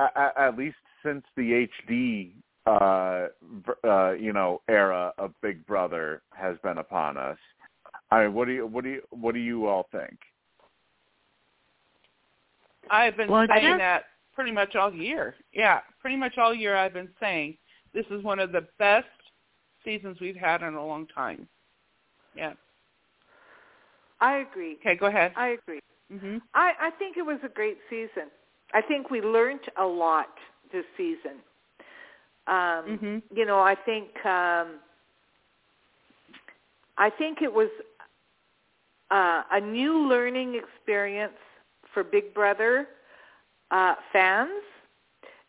At, 0.00 0.32
at 0.36 0.58
least 0.58 0.76
since 1.04 1.24
the 1.36 1.68
HD, 1.88 2.32
uh, 2.66 3.28
uh, 3.86 4.12
you 4.12 4.32
know, 4.32 4.60
era 4.68 5.12
of 5.18 5.32
Big 5.42 5.64
Brother 5.66 6.22
has 6.34 6.56
been 6.62 6.78
upon 6.78 7.16
us. 7.16 7.38
I 8.10 8.24
mean, 8.24 8.34
what 8.34 8.46
do 8.46 8.52
you 8.52 8.66
what 8.66 8.84
do 8.84 8.90
you 8.90 9.02
what 9.10 9.34
do 9.34 9.40
you 9.40 9.66
all 9.66 9.88
think? 9.92 10.18
I've 12.90 13.16
been 13.16 13.28
Well, 13.28 13.46
saying 13.48 13.78
that 13.78 14.04
pretty 14.34 14.52
much 14.52 14.76
all 14.76 14.92
year. 14.92 15.34
Yeah, 15.52 15.80
pretty 16.00 16.16
much 16.16 16.38
all 16.38 16.54
year 16.54 16.76
I've 16.76 16.92
been 16.92 17.08
saying 17.18 17.56
this 17.94 18.06
is 18.10 18.22
one 18.22 18.38
of 18.38 18.52
the 18.52 18.66
best 18.78 19.06
seasons 19.84 20.18
we've 20.20 20.36
had 20.36 20.62
in 20.62 20.74
a 20.74 20.86
long 20.86 21.06
time. 21.08 21.48
Yeah. 22.36 22.52
I 24.20 24.38
agree. 24.38 24.76
Okay, 24.80 24.96
go 24.96 25.06
ahead. 25.06 25.32
I 25.36 25.48
agree. 25.48 25.80
Mhm. 26.12 26.40
I, 26.54 26.72
I 26.80 26.90
think 26.90 27.16
it 27.16 27.22
was 27.22 27.38
a 27.42 27.48
great 27.48 27.78
season. 27.90 28.30
I 28.72 28.82
think 28.82 29.10
we 29.10 29.20
learned 29.20 29.68
a 29.76 29.84
lot 29.84 30.28
this 30.72 30.84
season. 30.96 31.42
Um, 32.46 32.84
Mhm. 32.98 33.22
You 33.34 33.44
know, 33.44 33.60
I 33.60 33.74
think 33.74 34.24
um, 34.24 34.80
I 36.98 37.10
think 37.10 37.42
it 37.42 37.52
was 37.52 37.68
uh, 39.10 39.42
a 39.50 39.60
new 39.60 40.06
learning 40.08 40.54
experience 40.54 41.36
for 41.92 42.02
Big 42.04 42.32
Brother 42.34 42.88
uh, 43.70 43.94
fans, 44.12 44.62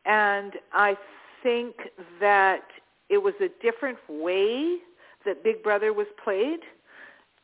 and 0.06 0.54
I 0.74 0.98
think 1.44 1.76
that 2.20 2.64
it 3.10 3.18
was 3.18 3.34
a 3.42 3.50
different 3.62 4.00
way 4.10 4.80
that 5.26 5.44
Big 5.44 5.64
Brother 5.64 5.94
was 5.94 6.08
played. 6.24 6.60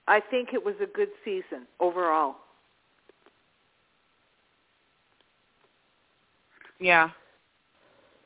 I 0.07 0.19
think 0.19 0.53
it 0.53 0.64
was 0.64 0.76
a 0.81 0.85
good 0.88 1.10
season 1.23 1.68
overall. 1.80 2.35
Yeah. 6.84 7.10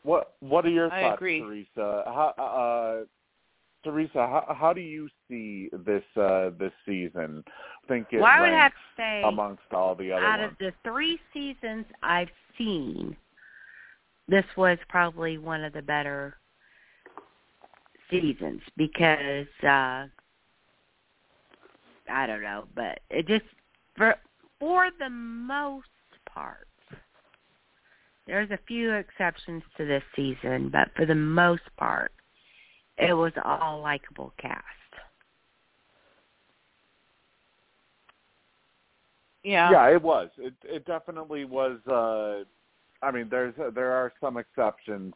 What 0.04 0.34
What 0.40 0.66
are 0.66 0.70
your 0.70 0.92
I 0.92 1.02
thoughts, 1.02 1.18
agree. 1.18 1.42
Teresa? 1.42 2.04
How, 2.06 2.34
uh, 2.38 3.06
Teresa, 3.84 4.14
how, 4.16 4.56
how 4.58 4.74
do 4.74 4.82
you 4.82 5.08
see 5.28 5.70
this 5.86 6.04
uh, 6.16 6.50
this 6.58 6.72
season? 6.86 7.44
Think 7.88 8.08
it 8.12 8.18
well, 8.18 8.26
I 8.26 8.42
would 8.42 8.48
ranks 8.48 8.62
have 8.64 8.72
to 8.72 9.02
say, 9.02 9.22
amongst 9.24 9.62
all 9.72 9.94
the 9.96 10.12
other 10.12 10.26
out 10.26 10.40
ones. 10.40 10.52
of 10.52 10.58
the 10.58 10.74
three 10.84 11.20
seasons 11.34 11.86
I've 12.02 12.32
seen, 12.58 13.16
this 14.28 14.46
was 14.56 14.80
probably 14.90 15.38
one 15.38 15.64
of 15.64 15.74
the 15.74 15.84
better 15.84 16.36
seasons 18.10 18.62
because 18.76 19.48
uh 19.64 20.08
I 22.10 22.26
don't 22.26 22.42
know, 22.42 22.66
but 22.76 23.02
it 23.12 23.28
just 23.28 23.46
for 23.96 24.16
for 24.60 24.90
the 24.98 25.10
most 25.10 25.88
part. 26.28 26.68
There's 28.28 28.52
a 28.52 28.60
few 28.68 28.94
exceptions 28.94 29.64
to 29.78 29.86
this 29.86 30.04
season, 30.16 30.70
but 30.70 30.90
for 30.95 31.06
the 31.06 31.16
most 31.16 31.64
part, 31.78 32.12
it 32.98 33.14
was 33.14 33.32
all 33.44 33.82
likable 33.82 34.34
cast. 34.40 34.64
Yeah. 39.44 39.72
Yeah, 39.72 39.95
it 39.95 40.02
was. 40.02 40.30
It 40.38 40.54
it 40.64 40.86
definitely 40.86 41.45
was. 41.45 41.80
Uh, 41.88 42.44
I 43.06 43.12
mean, 43.12 43.28
there's 43.32 43.54
there 43.74 43.91
are 43.94 44.12
some 44.20 44.36
exceptions 44.36 45.14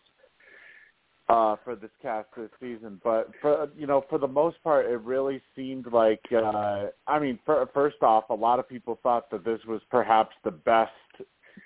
uh, 1.27 1.57
for 1.65 1.75
this 1.75 1.89
cast 2.01 2.29
this 2.37 2.49
season, 2.61 3.01
but 3.03 3.31
for 3.41 3.67
you 3.77 3.87
know, 3.87 4.05
for 4.09 4.19
the 4.19 4.27
most 4.27 4.63
part, 4.63 4.85
it 4.85 5.01
really 5.01 5.41
seemed 5.53 5.91
like. 5.91 6.21
Uh, 6.31 6.87
I 7.07 7.19
mean, 7.19 7.39
for, 7.45 7.69
first 7.73 8.01
off, 8.03 8.29
a 8.29 8.33
lot 8.33 8.59
of 8.59 8.69
people 8.69 8.99
thought 9.03 9.29
that 9.31 9.43
this 9.43 9.59
was 9.67 9.81
perhaps 9.89 10.33
the 10.45 10.51
best 10.51 10.91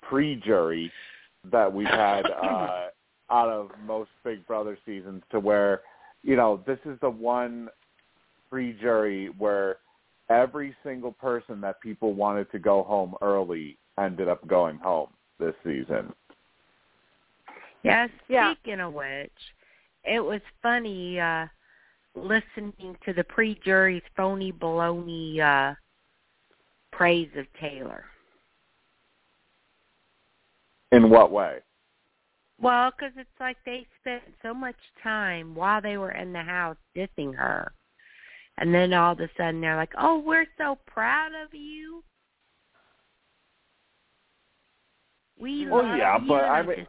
pre-jury 0.02 0.90
that 1.52 1.72
we've 1.72 1.86
had 1.86 2.26
uh, 2.42 2.86
out 3.30 3.48
of 3.48 3.70
most 3.84 4.10
Big 4.24 4.46
Brother 4.46 4.78
seasons. 4.86 5.22
To 5.30 5.40
where, 5.40 5.82
you 6.22 6.36
know, 6.36 6.62
this 6.66 6.78
is 6.84 6.98
the 7.00 7.10
one 7.10 7.68
pre-jury 8.50 9.28
where 9.38 9.76
every 10.30 10.74
single 10.84 11.12
person 11.12 11.60
that 11.60 11.80
people 11.80 12.14
wanted 12.14 12.50
to 12.52 12.58
go 12.58 12.82
home 12.82 13.14
early 13.22 13.78
ended 13.98 14.28
up 14.28 14.46
going 14.46 14.78
home 14.78 15.08
this 15.38 15.54
season. 15.64 16.12
Yes, 17.82 18.10
Yeah. 18.28 18.54
speaking 18.54 18.80
of 18.80 18.92
which, 18.94 19.30
it 20.04 20.20
was 20.20 20.40
funny, 20.62 21.20
uh 21.20 21.46
listening 22.16 22.96
to 23.04 23.12
the 23.12 23.24
pre-jury's 23.24 24.02
phony 24.16 24.52
baloney 24.52 25.38
uh, 25.40 25.74
praise 26.90 27.28
of 27.36 27.46
Taylor. 27.60 28.04
In 30.92 31.10
what 31.10 31.32
way? 31.32 31.58
Well, 32.60 32.90
because 32.90 33.12
it's 33.16 33.28
like 33.40 33.58
they 33.66 33.86
spent 34.00 34.22
so 34.42 34.54
much 34.54 34.76
time 35.02 35.54
while 35.54 35.82
they 35.82 35.98
were 35.98 36.12
in 36.12 36.32
the 36.32 36.42
house 36.42 36.76
dissing 36.96 37.34
her. 37.34 37.72
And 38.58 38.74
then 38.74 38.94
all 38.94 39.12
of 39.12 39.20
a 39.20 39.28
sudden 39.36 39.60
they're 39.60 39.76
like, 39.76 39.92
oh, 39.98 40.18
we're 40.18 40.46
so 40.56 40.78
proud 40.86 41.32
of 41.44 41.52
you. 41.52 42.02
We 45.38 45.68
well, 45.68 45.84
love 45.84 45.98
yeah, 45.98 46.18
you. 46.18 46.28
but 46.28 46.44
I 46.44 46.62
mean, 46.62 46.86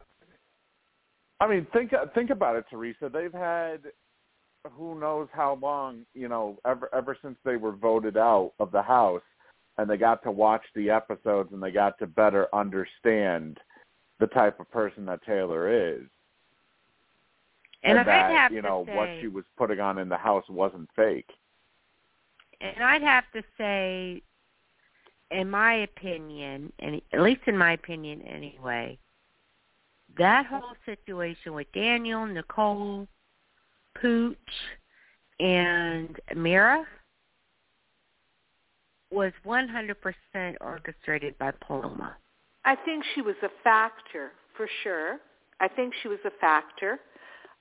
I 1.40 1.46
mean, 1.46 1.66
think 1.72 1.92
think 2.14 2.30
about 2.30 2.56
it, 2.56 2.64
Teresa. 2.70 3.10
They've 3.12 3.32
had 3.32 3.80
who 4.72 4.98
knows 4.98 5.28
how 5.32 5.58
long, 5.60 6.06
you 6.14 6.28
know, 6.28 6.58
ever 6.66 6.88
ever 6.94 7.16
since 7.20 7.36
they 7.44 7.56
were 7.56 7.72
voted 7.72 8.16
out 8.16 8.52
of 8.58 8.72
the 8.72 8.80
house, 8.80 9.22
and 9.76 9.88
they 9.88 9.98
got 9.98 10.22
to 10.22 10.30
watch 10.30 10.62
the 10.74 10.88
episodes 10.88 11.50
and 11.52 11.62
they 11.62 11.70
got 11.70 11.98
to 11.98 12.06
better 12.06 12.48
understand 12.54 13.58
the 14.20 14.26
type 14.28 14.58
of 14.60 14.70
person 14.70 15.04
that 15.06 15.22
Taylor 15.24 15.68
is, 15.68 16.02
and, 17.82 17.98
that 17.98 18.08
I'd 18.08 18.32
have 18.32 18.52
you 18.52 18.62
to 18.62 18.68
know 18.68 18.84
say, 18.86 18.96
what 18.96 19.08
she 19.20 19.28
was 19.28 19.44
putting 19.56 19.80
on 19.80 19.98
in 19.98 20.08
the 20.08 20.16
house 20.16 20.44
wasn't 20.48 20.88
fake. 20.96 21.30
and 22.60 22.82
I'd 22.82 23.02
have 23.02 23.24
to 23.34 23.42
say, 23.56 24.22
in 25.30 25.48
my 25.48 25.74
opinion, 25.74 26.72
and 26.80 27.00
at 27.12 27.20
least 27.20 27.42
in 27.46 27.56
my 27.56 27.72
opinion 27.72 28.22
anyway, 28.22 28.98
that 30.16 30.46
whole 30.46 30.74
situation 30.84 31.54
with 31.54 31.70
Daniel, 31.72 32.26
Nicole, 32.26 33.06
Pooch, 34.00 34.36
and 35.38 36.18
Mira 36.34 36.84
was 39.10 39.32
100% 39.46 39.94
orchestrated 40.60 41.38
by 41.38 41.52
Paloma. 41.66 42.16
I 42.64 42.74
think 42.76 43.04
she 43.14 43.22
was 43.22 43.36
a 43.42 43.48
factor 43.64 44.32
for 44.56 44.68
sure. 44.82 45.18
I 45.60 45.68
think 45.68 45.94
she 46.02 46.08
was 46.08 46.18
a 46.24 46.30
factor, 46.40 47.00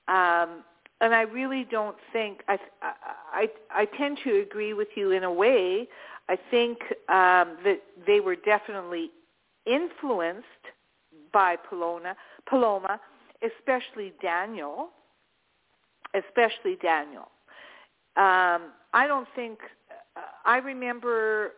um, 0.07 0.63
and 1.01 1.13
I 1.13 1.21
really 1.21 1.65
don't 1.69 1.97
think 2.13 2.41
I, 2.47 2.57
I 2.81 3.47
I 3.71 3.85
tend 3.97 4.19
to 4.23 4.41
agree 4.41 4.73
with 4.73 4.89
you 4.95 5.11
in 5.11 5.23
a 5.23 5.31
way. 5.31 5.87
I 6.29 6.37
think 6.51 6.79
um, 7.09 7.57
that 7.63 7.81
they 8.05 8.19
were 8.19 8.35
definitely 8.35 9.11
influenced 9.65 10.45
by 11.33 11.55
Paloma, 11.55 12.15
Paloma, 12.49 12.99
especially 13.41 14.13
Daniel, 14.21 14.89
especially 16.13 16.77
Daniel. 16.81 17.29
Um, 18.15 18.71
I 18.93 19.05
don't 19.07 19.27
think 19.35 19.59
I 20.45 20.57
remember 20.57 21.51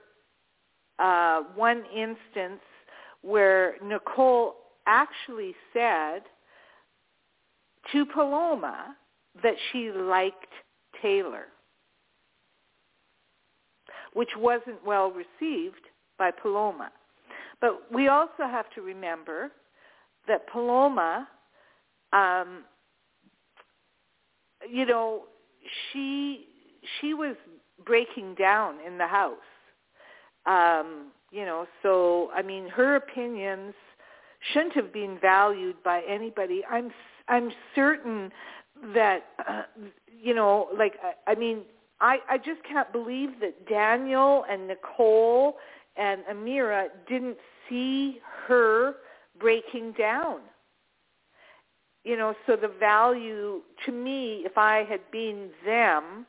uh, 0.97 1.43
one 1.55 1.83
instance 1.95 2.61
where 3.21 3.75
Nicole 3.83 4.55
actually 4.85 5.55
said 5.73 6.21
to 7.91 8.05
Paloma 8.05 8.95
that 9.43 9.55
she 9.71 9.91
liked 9.91 10.53
Taylor, 11.01 11.45
which 14.13 14.29
wasn't 14.37 14.83
well 14.85 15.11
received 15.11 15.81
by 16.17 16.31
Paloma. 16.31 16.91
But 17.61 17.91
we 17.91 18.07
also 18.07 18.43
have 18.43 18.69
to 18.75 18.81
remember 18.81 19.51
that 20.27 20.47
Paloma, 20.47 21.27
um, 22.13 22.63
you 24.69 24.85
know, 24.85 25.23
she 25.91 26.45
she 26.99 27.13
was 27.13 27.35
breaking 27.85 28.35
down 28.35 28.77
in 28.85 28.97
the 28.97 29.07
house. 29.07 29.37
Um, 30.49 31.11
you 31.31 31.45
know, 31.45 31.67
so 31.83 32.31
I 32.33 32.41
mean, 32.41 32.67
her 32.69 32.95
opinions 32.95 33.75
shouldn't 34.51 34.73
have 34.73 34.91
been 34.91 35.19
valued 35.21 35.75
by 35.83 36.01
anybody. 36.07 36.63
I'm 36.69 36.91
I'm 37.27 37.51
certain 37.75 38.31
that 38.93 39.25
uh, 39.47 39.63
you 40.21 40.33
know, 40.33 40.67
like 40.75 40.93
I, 41.03 41.31
I 41.31 41.35
mean, 41.35 41.61
I 42.01 42.17
I 42.27 42.37
just 42.37 42.63
can't 42.67 42.91
believe 42.91 43.39
that 43.41 43.67
Daniel 43.69 44.43
and 44.49 44.67
Nicole 44.67 45.57
and 45.95 46.21
Ameerah 46.31 46.87
didn't 47.07 47.37
see 47.69 48.19
her 48.47 48.95
breaking 49.39 49.93
down. 49.93 50.39
You 52.03 52.17
know, 52.17 52.33
so 52.47 52.55
the 52.55 52.71
value 52.79 53.61
to 53.85 53.91
me, 53.91 54.41
if 54.45 54.57
I 54.57 54.85
had 54.89 55.01
been 55.11 55.49
them, 55.63 56.25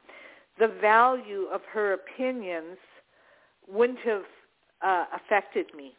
the 0.58 0.68
value 0.68 1.46
of 1.50 1.62
her 1.72 1.94
opinions 1.94 2.76
wouldn't 3.72 3.98
have 4.00 4.22
uh, 4.82 5.04
affected 5.16 5.66
me. 5.76 5.92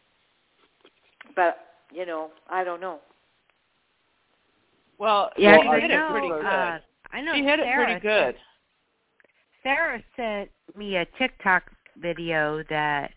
But 1.35 1.57
you 1.93 2.05
know, 2.05 2.29
I 2.49 2.63
don't 2.63 2.81
know. 2.81 2.99
Well, 4.97 5.31
Yeah, 5.37 5.57
she 5.61 5.67
Well, 5.67 5.77
I 5.77 5.79
hit 5.79 5.89
know, 5.89 6.07
it 6.07 6.11
pretty 6.11 6.27
good. 6.29 6.45
uh, 6.45 6.79
I 7.11 7.21
know 7.21 7.33
she 7.33 7.43
hit 7.43 7.59
Sarah 7.59 7.91
it 7.95 8.01
pretty 8.01 8.01
good. 8.01 8.35
Sarah 9.63 10.03
sent 10.15 10.49
me 10.75 10.97
a 10.97 11.05
TikTok 11.17 11.63
video 11.97 12.63
that 12.69 13.11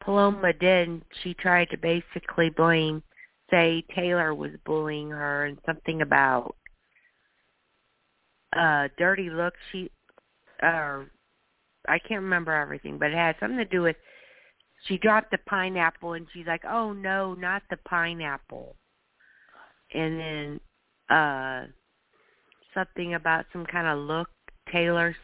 Paloma 0.00 0.52
did. 0.52 1.02
She 1.22 1.34
tried 1.34 1.70
to 1.70 1.76
basically 1.78 2.50
blame, 2.50 3.02
say 3.50 3.84
Taylor 3.94 4.34
was 4.34 4.50
bullying 4.64 5.10
her 5.10 5.46
and 5.46 5.58
something 5.66 6.02
about 6.02 6.54
uh 8.56 8.88
dirty 8.98 9.30
look. 9.30 9.54
She, 9.72 9.90
uh, 10.62 11.00
I 11.88 11.98
can't 11.98 12.22
remember 12.22 12.52
everything, 12.52 12.98
but 12.98 13.10
it 13.10 13.14
had 13.14 13.36
something 13.40 13.58
to 13.58 13.64
do 13.64 13.82
with 13.82 13.96
she 14.84 14.98
dropped 14.98 15.30
the 15.30 15.38
pineapple 15.38 16.12
and 16.12 16.26
she's 16.32 16.46
like, 16.46 16.64
"Oh 16.64 16.92
no, 16.92 17.34
not 17.34 17.62
the 17.70 17.78
pineapple." 17.78 18.76
And 19.92 20.20
then 20.20 20.60
uh 21.16 21.66
something 22.74 23.14
about 23.14 23.46
some 23.52 23.66
kind 23.66 23.86
of 23.86 23.98
look 23.98 24.28
Taylor 24.70 25.16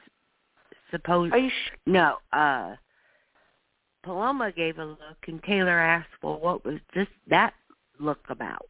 supposed 0.90 1.32
Are 1.32 1.38
you 1.38 1.50
sh- 1.50 1.76
no, 1.86 2.16
uh 2.32 2.74
Paloma 4.02 4.52
gave 4.52 4.78
a 4.78 4.84
look 4.84 5.18
and 5.28 5.42
Taylor 5.42 5.78
asked, 5.78 6.10
Well 6.22 6.40
what 6.40 6.64
was 6.64 6.80
this 6.94 7.08
that 7.28 7.54
look 8.00 8.24
about? 8.28 8.68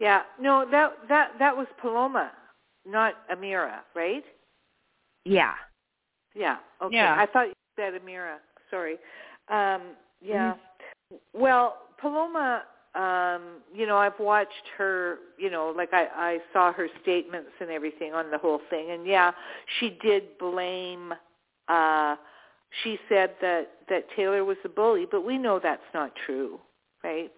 Yeah, 0.00 0.22
no, 0.40 0.66
that 0.70 0.94
that 1.08 1.32
that 1.38 1.56
was 1.56 1.66
Paloma, 1.80 2.32
not 2.84 3.14
Ameerah, 3.30 3.80
right? 3.94 4.24
Yeah. 5.24 5.54
Yeah. 6.34 6.56
Okay. 6.82 6.96
Yeah. 6.96 7.14
I 7.18 7.26
thought 7.26 7.48
you 7.48 7.54
said 7.76 7.94
Ameerah. 7.94 8.36
Sorry. 8.70 8.96
Um, 9.48 9.96
yeah. 10.20 10.54
Well, 11.34 11.78
Paloma, 12.00 12.62
um, 12.94 13.62
you 13.74 13.86
know, 13.86 13.96
I've 13.96 14.18
watched 14.18 14.68
her, 14.76 15.18
you 15.38 15.50
know, 15.50 15.72
like 15.74 15.90
I, 15.92 16.06
I 16.14 16.38
saw 16.52 16.72
her 16.72 16.88
statements 17.02 17.50
and 17.60 17.70
everything 17.70 18.12
on 18.12 18.30
the 18.30 18.38
whole 18.38 18.60
thing. 18.70 18.90
And 18.90 19.06
yeah, 19.06 19.32
she 19.78 19.98
did 20.02 20.38
blame, 20.38 21.14
uh, 21.68 22.16
she 22.82 22.98
said 23.08 23.34
that, 23.40 23.68
that 23.88 24.04
Taylor 24.16 24.44
was 24.44 24.56
a 24.64 24.68
bully, 24.68 25.06
but 25.10 25.24
we 25.24 25.38
know 25.38 25.60
that's 25.62 25.82
not 25.94 26.12
true, 26.26 26.58
right? 27.02 27.30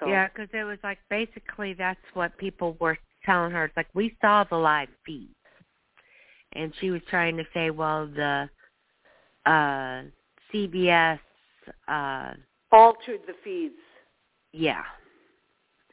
So, 0.00 0.08
Yeah, 0.08 0.28
because 0.28 0.48
it 0.52 0.64
was 0.64 0.78
like 0.82 0.98
basically 1.10 1.74
that's 1.74 2.00
what 2.14 2.36
people 2.38 2.76
were 2.80 2.98
telling 3.24 3.52
her. 3.52 3.66
It's 3.66 3.76
like 3.76 3.88
we 3.94 4.16
saw 4.20 4.44
the 4.44 4.56
live 4.56 4.88
feed, 5.04 5.34
and 6.54 6.72
she 6.80 6.90
was 6.90 7.00
trying 7.08 7.36
to 7.36 7.44
say, 7.52 7.70
well, 7.70 8.06
the 8.06 8.48
uh 9.46 10.02
CBS, 10.52 11.18
uh 11.88 12.32
altered 12.72 13.20
the 13.26 13.34
feeds. 13.42 13.74
yeah, 14.52 14.82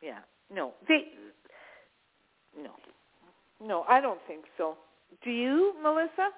Yeah. 0.01 0.19
No, 0.53 0.73
they, 0.87 1.05
no, 2.61 2.71
no, 3.65 3.85
I 3.87 4.01
don't 4.01 4.19
think 4.27 4.43
so. 4.57 4.75
Do 5.23 5.31
you, 5.31 5.75
Melissa? 5.81 6.29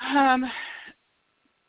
Um, 0.00 0.50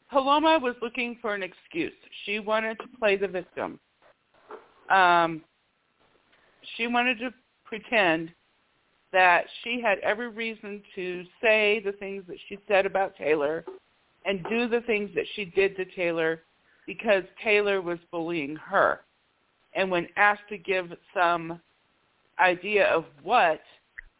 Paloma 0.10 0.60
was 0.62 0.76
looking 0.82 1.18
for 1.22 1.36
an 1.36 1.44
excuse. 1.44 1.92
She 2.26 2.40
wanted 2.40 2.78
to 2.80 2.86
play 3.00 3.18
the 3.18 3.28
victim. 3.28 3.80
Um, 4.90 5.42
she 6.76 6.88
wanted 6.88 7.20
to 7.20 7.32
pretend 7.66 8.32
that 9.14 9.46
she 9.64 9.82
had 9.82 10.00
every 10.00 10.30
reason 10.30 10.82
to 10.96 11.24
say 11.42 11.82
the 11.84 11.94
things 11.94 12.24
that 12.28 12.38
she 12.48 12.58
said 12.68 12.86
about 12.86 13.16
Taylor 13.16 13.64
and 14.26 14.46
do 14.50 14.68
the 14.68 14.82
things 14.82 15.10
that 15.16 15.26
she 15.36 15.46
did 15.46 15.76
to 15.78 15.86
Taylor 15.86 16.42
because 16.86 17.24
Taylor 17.44 17.82
was 17.82 18.00
bullying 18.12 18.56
her. 18.56 19.02
And 19.74 19.90
when 19.90 20.08
asked 20.18 20.50
to 20.50 20.58
give 20.58 20.92
some 21.14 21.62
idea 22.40 22.88
of 22.88 23.06
what, 23.24 23.62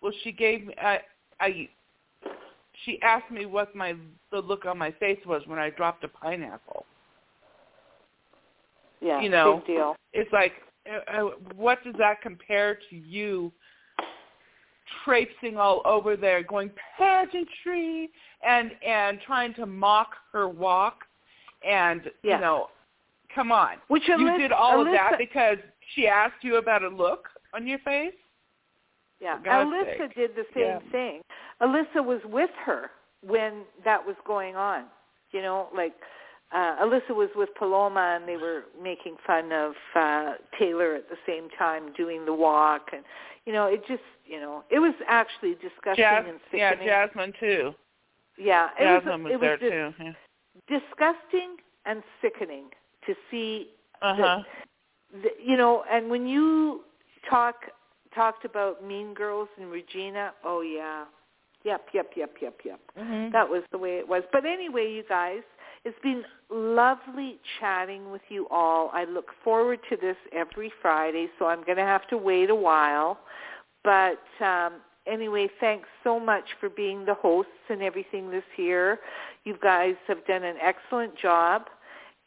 well, 0.02 0.14
she 0.24 0.32
gave 0.32 0.68
me, 0.68 0.74
I, 0.82 1.00
I, 1.40 1.70
she 2.86 3.02
asked 3.02 3.32
me 3.32 3.46
what 3.46 3.76
my 3.76 3.96
the 4.32 4.40
look 4.40 4.66
on 4.66 4.78
my 4.78 4.92
face 4.92 5.20
was 5.26 5.42
when 5.46 5.58
I 5.58 5.70
dropped 5.72 6.04
a 6.04 6.08
pineapple. 6.08 6.86
Yeah, 9.02 9.22
You 9.22 9.30
know, 9.30 9.58
big 9.66 9.76
deal. 9.76 9.96
It's 10.14 10.32
like, 10.34 10.54
uh, 10.90 11.12
uh, 11.12 11.30
what 11.56 11.84
does 11.84 11.96
that 11.98 12.22
compare 12.22 12.78
to 12.90 12.96
you 12.96 13.52
traipsing 15.04 15.58
all 15.58 15.82
over 15.86 16.16
there, 16.16 16.44
going 16.44 16.72
pageantry 16.98 18.10
and 18.46 18.72
and 18.86 19.20
trying 19.22 19.54
to 19.56 19.66
mock 19.66 20.12
her 20.32 20.48
walk, 20.48 21.06
and 21.64 22.12
Yeah. 22.24 22.36
you 22.36 22.42
know, 22.42 22.70
come 23.34 23.52
on, 23.52 23.78
Which 23.88 24.08
you 24.08 24.18
Alyssa, 24.18 24.38
did 24.38 24.52
all 24.52 24.82
of 24.82 24.88
that 24.92 25.18
because 25.18 25.58
she 25.94 26.08
asked 26.08 26.44
you 26.44 26.58
about 26.58 26.84
a 26.84 26.90
look 26.90 27.30
on 27.54 27.66
your 27.68 27.80
face. 27.80 28.14
Yeah, 29.20 29.40
Alyssa 29.40 29.98
sake. 29.98 30.16
did 30.16 30.36
the 30.36 30.46
same 30.54 30.64
Yeah. 30.64 30.80
thing. 30.92 31.22
Alyssa 31.62 32.04
was 32.06 32.24
with 32.26 32.52
her 32.66 32.92
when 33.22 33.66
that 33.84 34.06
was 34.06 34.16
going 34.26 34.56
on. 34.56 34.86
You 35.32 35.42
know, 35.42 35.70
like 35.74 35.94
uh, 36.54 36.78
Alyssa 36.84 37.12
was 37.16 37.30
with 37.36 37.50
Paloma, 37.58 38.18
and 38.20 38.28
they 38.28 38.38
were 38.38 38.64
making 38.82 39.16
fun 39.26 39.52
of 39.52 39.74
uh, 39.96 40.34
Taylor 40.58 40.96
at 40.96 41.10
the 41.10 41.18
same 41.28 41.50
time 41.58 41.92
doing 41.96 42.26
the 42.26 42.34
walk, 42.34 42.88
and 42.94 43.04
you 43.46 43.54
know, 43.54 43.66
it 43.66 43.82
just, 43.88 44.04
you 44.26 44.40
know, 44.40 44.64
it 44.70 44.80
was 44.80 44.94
actually 45.08 45.54
disgusting 45.56 46.04
Jas- 46.04 46.26
and 46.28 46.40
sickening. 46.52 46.88
yeah. 46.88 47.06
Jasmine 47.08 47.34
too. 47.40 47.74
yeah, 48.38 48.70
it 48.80 48.84
Jasmine 48.84 49.24
was, 49.24 49.32
was, 49.32 49.34
it 49.36 49.42
there 49.42 49.52
was 49.52 49.94
too. 49.98 50.04
Yeah. 50.04 50.14
disgusting 50.80 51.58
and 51.86 52.04
sickening 52.22 52.66
to 53.06 53.14
see 53.32 53.70
Uh 54.02 54.16
huh. 54.16 54.40
the, 55.24 55.30
you 55.44 55.56
know, 55.58 55.84
and 55.92 56.10
when 56.10 56.28
you 56.28 56.82
talk 57.30 57.56
talked 58.14 58.46
about 58.46 58.84
Mean 58.84 59.14
Girls 59.14 59.48
and 59.60 59.72
Regina, 59.72 60.32
oh 60.44 60.62
yeah, 60.62 61.06
yep, 61.64 61.88
yep, 61.94 62.12
yep, 62.16 62.34
yep, 62.42 62.56
yep. 62.66 62.80
Mhm. 63.00 63.32
That 63.32 63.48
was 63.48 63.64
the 63.72 63.78
way 63.78 63.98
it 63.98 64.08
was. 64.08 64.24
But 64.34 64.46
anyway, 64.46 64.92
you 64.92 65.04
guys, 65.08 65.42
it's 65.88 65.98
been 66.04 66.24
lovely 66.52 67.38
chatting 67.62 68.12
with 68.12 68.22
you 68.28 68.46
all. 68.52 68.92
I 68.94 69.06
look 69.06 69.28
forward 69.42 69.80
to 69.90 69.96
this 69.96 70.18
every 70.34 70.70
Friday, 70.82 71.28
so 71.40 71.46
I'm 71.46 71.64
going 71.64 71.78
to 71.78 71.84
have 71.84 72.06
to 72.10 72.18
wait 72.18 72.50
a 72.50 72.56
while. 72.56 73.20
But 73.86 74.20
um, 74.44 74.82
anyway, 75.06 75.48
thanks 75.62 75.88
so 76.04 76.20
much 76.20 76.44
for 76.60 76.70
being 76.70 77.06
the 77.06 77.14
hosts 77.14 77.52
and 77.70 77.82
everything 77.82 78.30
this 78.30 78.44
year. 78.58 79.00
You 79.46 79.56
guys 79.64 79.96
have 80.10 80.26
done 80.28 80.44
an 80.44 80.58
excellent 80.62 81.18
job, 81.18 81.68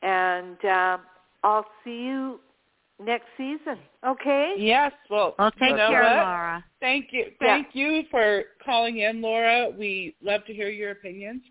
and 0.01 0.65
um, 0.65 1.01
I'll 1.45 1.67
see 1.85 1.99
you 2.05 2.41
next 2.99 3.27
season. 3.37 3.77
Okay? 4.07 4.55
Yes. 4.57 4.93
Well, 5.11 5.35
Well, 5.39 5.51
take 5.53 5.73
you 5.73 5.77
know 5.77 5.91
care, 5.91 6.03
what? 6.03 6.17
Laura. 6.17 6.65
Thank 6.81 7.09
you. 7.13 7.27
Yeah. 7.43 7.57
Thank 7.57 7.69
you 7.75 8.05
for 8.11 8.45
calling 8.65 8.99
in, 9.01 9.21
Laura. 9.21 9.69
We 9.69 10.17
love 10.23 10.47
to 10.47 10.55
hear 10.55 10.71
your 10.71 10.93
opinions. 10.93 11.43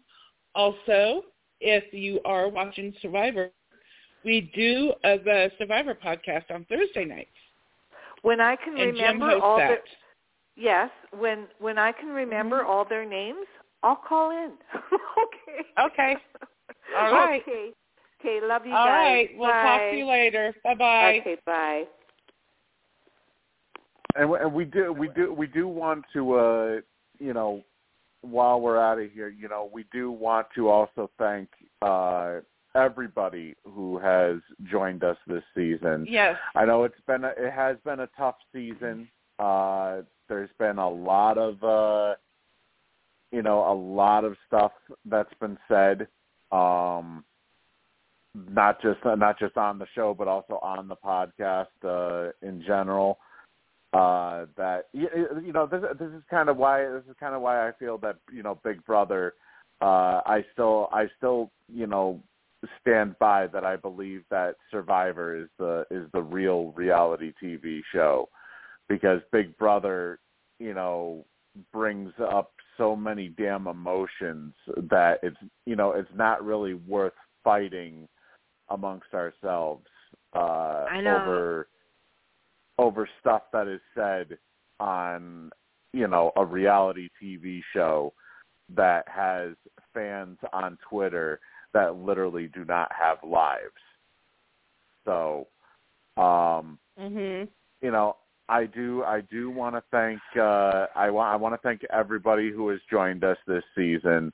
Also, 0.55 1.21
if 1.61 1.93
you 1.93 2.19
are 2.25 2.47
watching 2.49 2.93
Survivor, 3.01 3.51
we 4.23 4.51
do 4.55 4.93
a, 5.03 5.17
the 5.17 5.51
Survivor 5.57 5.95
podcast 5.95 6.49
on 6.51 6.65
Thursday 6.65 7.05
nights, 7.05 7.29
When 8.21 8.39
I 8.41 8.55
can 8.55 8.77
and 8.77 8.93
remember 8.93 9.39
all 9.39 9.57
that. 9.57 9.69
the 9.69 10.61
yes, 10.61 10.89
when 11.17 11.47
when 11.59 11.77
I 11.77 11.91
can 11.91 12.09
remember 12.09 12.63
all 12.65 12.85
their 12.85 13.05
names, 13.05 13.45
I'll 13.83 13.95
call 13.95 14.31
in. 14.31 14.51
okay. 14.75 15.67
Okay. 15.85 16.15
All 16.99 17.11
right. 17.13 17.41
Okay. 17.41 17.71
Okay. 18.19 18.45
Love 18.45 18.65
you 18.65 18.73
All 18.73 18.85
guys. 18.85 18.95
right. 18.95 19.29
We'll 19.37 19.47
Bye. 19.49 19.61
talk 19.63 19.91
to 19.91 19.97
you 19.97 20.05
later. 20.07 20.53
Bye 20.63 20.73
bye. 20.75 21.19
Okay. 21.21 21.37
Bye. 21.45 21.83
and, 24.15 24.29
we- 24.29 24.39
and 24.39 24.53
we 24.53 24.65
do 24.65 24.91
we 24.91 25.09
do 25.09 25.33
we 25.33 25.47
do 25.47 25.67
want 25.67 26.03
to 26.13 26.33
uh 26.33 26.75
you 27.19 27.33
know 27.33 27.63
while 28.21 28.59
we're 28.59 28.79
out 28.79 28.99
of 28.99 29.11
here 29.11 29.29
you 29.29 29.47
know 29.47 29.69
we 29.73 29.85
do 29.91 30.11
want 30.11 30.47
to 30.55 30.69
also 30.69 31.09
thank 31.17 31.49
uh 31.81 32.39
everybody 32.75 33.55
who 33.65 33.97
has 33.97 34.37
joined 34.69 35.03
us 35.03 35.17
this 35.25 35.43
season. 35.55 36.05
Yes. 36.07 36.35
i 36.55 36.65
know 36.65 36.83
it's 36.83 36.99
been 37.07 37.23
a, 37.23 37.29
it 37.29 37.51
has 37.51 37.77
been 37.83 38.01
a 38.01 38.09
tough 38.17 38.35
season. 38.53 39.07
Uh 39.39 40.01
there's 40.27 40.49
been 40.59 40.77
a 40.77 40.89
lot 40.89 41.37
of 41.37 41.63
uh 41.63 42.15
you 43.31 43.41
know 43.41 43.71
a 43.71 43.73
lot 43.73 44.23
of 44.23 44.35
stuff 44.47 44.71
that's 45.05 45.33
been 45.39 45.57
said 45.67 46.07
um 46.51 47.23
not 48.35 48.81
just 48.81 48.99
not 49.03 49.39
just 49.39 49.57
on 49.57 49.79
the 49.79 49.87
show 49.95 50.13
but 50.17 50.27
also 50.27 50.59
on 50.61 50.87
the 50.87 50.95
podcast 50.95 51.67
uh 51.83 52.31
in 52.41 52.61
general 52.65 53.17
uh 53.93 54.45
that 54.55 54.87
you, 54.93 55.07
you 55.43 55.51
know 55.51 55.65
this 55.65 55.81
this 55.97 56.09
is 56.09 56.21
kind 56.29 56.47
of 56.47 56.57
why 56.57 56.83
this 56.83 57.03
is 57.09 57.15
kind 57.19 57.33
of 57.33 57.41
why 57.41 57.67
I 57.67 57.71
feel 57.79 57.97
that 57.99 58.17
you 58.31 58.43
know 58.43 58.59
Big 58.63 58.85
Brother 58.85 59.33
uh 59.81 60.21
I 60.25 60.45
still 60.53 60.89
I 60.91 61.07
still 61.17 61.51
you 61.67 61.87
know 61.87 62.21
stand 62.81 63.17
by 63.17 63.47
that 63.47 63.63
I 63.63 63.77
believe 63.77 64.23
that 64.29 64.55
Survivor 64.69 65.35
is 65.35 65.47
the 65.57 65.87
is 65.89 66.05
the 66.13 66.21
real 66.21 66.71
reality 66.73 67.33
TV 67.41 67.81
show 67.91 68.29
because 68.87 69.21
Big 69.31 69.57
Brother 69.57 70.19
you 70.59 70.75
know 70.75 71.25
brings 71.73 72.11
up 72.31 72.51
so 72.77 72.95
many 72.95 73.29
damn 73.29 73.65
emotions 73.65 74.53
that 74.89 75.19
it's 75.23 75.37
you 75.65 75.75
know 75.75 75.93
it's 75.93 76.11
not 76.15 76.45
really 76.45 76.75
worth 76.75 77.13
fighting 77.43 78.07
amongst 78.69 79.15
ourselves 79.15 79.87
uh 80.35 80.85
I 80.91 81.01
know. 81.01 81.21
over 81.23 81.67
over 82.79 83.07
stuff 83.19 83.43
that 83.51 83.67
is 83.67 83.81
said 83.93 84.37
on 84.79 85.51
you 85.91 86.07
know 86.07 86.31
a 86.37 86.45
reality 86.45 87.09
TV 87.21 87.61
show 87.73 88.13
that 88.73 89.03
has 89.07 89.51
fans 89.93 90.37
on 90.53 90.77
Twitter 90.89 91.39
that 91.73 91.95
literally 91.95 92.47
do 92.47 92.63
not 92.65 92.89
have 92.97 93.17
lives. 93.23 93.83
So, 95.05 95.47
um, 96.17 96.79
Mhm. 96.97 97.49
you 97.81 97.91
know, 97.91 98.15
I 98.47 98.65
do 98.65 99.03
I 99.03 99.21
do 99.21 99.51
want 99.51 99.75
to 99.75 99.83
thank 99.91 100.21
uh 100.35 100.87
I 100.95 101.09
want 101.09 101.33
I 101.33 101.35
want 101.35 101.53
to 101.53 101.61
thank 101.61 101.83
everybody 101.91 102.49
who 102.49 102.69
has 102.69 102.79
joined 102.89 103.23
us 103.23 103.37
this 103.45 103.63
season. 103.75 104.31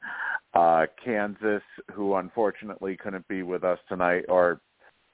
Uh 0.54 0.86
Kansas 1.04 1.64
who 1.92 2.16
unfortunately 2.16 2.96
couldn't 2.96 3.28
be 3.28 3.44
with 3.44 3.64
us 3.64 3.80
tonight 3.90 4.26
or 4.30 4.62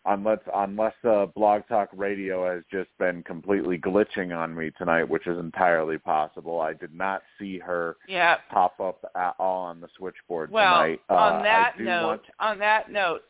unless 0.06 0.40
unless 0.56 0.94
uh, 1.04 1.28
Blog 1.28 1.62
Talk 1.68 1.90
Radio 1.96 2.52
has 2.52 2.64
just 2.72 2.90
been 2.98 3.24
completely 3.24 3.78
glitching 3.78 4.36
on 4.36 4.56
me 4.56 4.72
tonight, 4.78 5.04
which 5.08 5.28
is 5.28 5.38
entirely 5.38 5.98
possible. 5.98 6.60
I 6.60 6.74
did 6.74 6.94
not 6.94 7.22
see 7.40 7.60
her 7.60 7.98
Yeah. 8.08 8.38
pop 8.50 8.80
up 8.80 9.04
at 9.16 9.36
all 9.38 9.64
on 9.66 9.80
the 9.80 9.88
switchboard 9.98 10.52
Well, 10.52 10.82
tonight. 10.82 11.02
Uh, 11.10 11.14
on 11.16 11.44
that 11.44 11.80
note, 11.80 12.08
want- 12.08 12.26
on 12.40 12.58
that 12.60 12.92
note, 12.92 13.24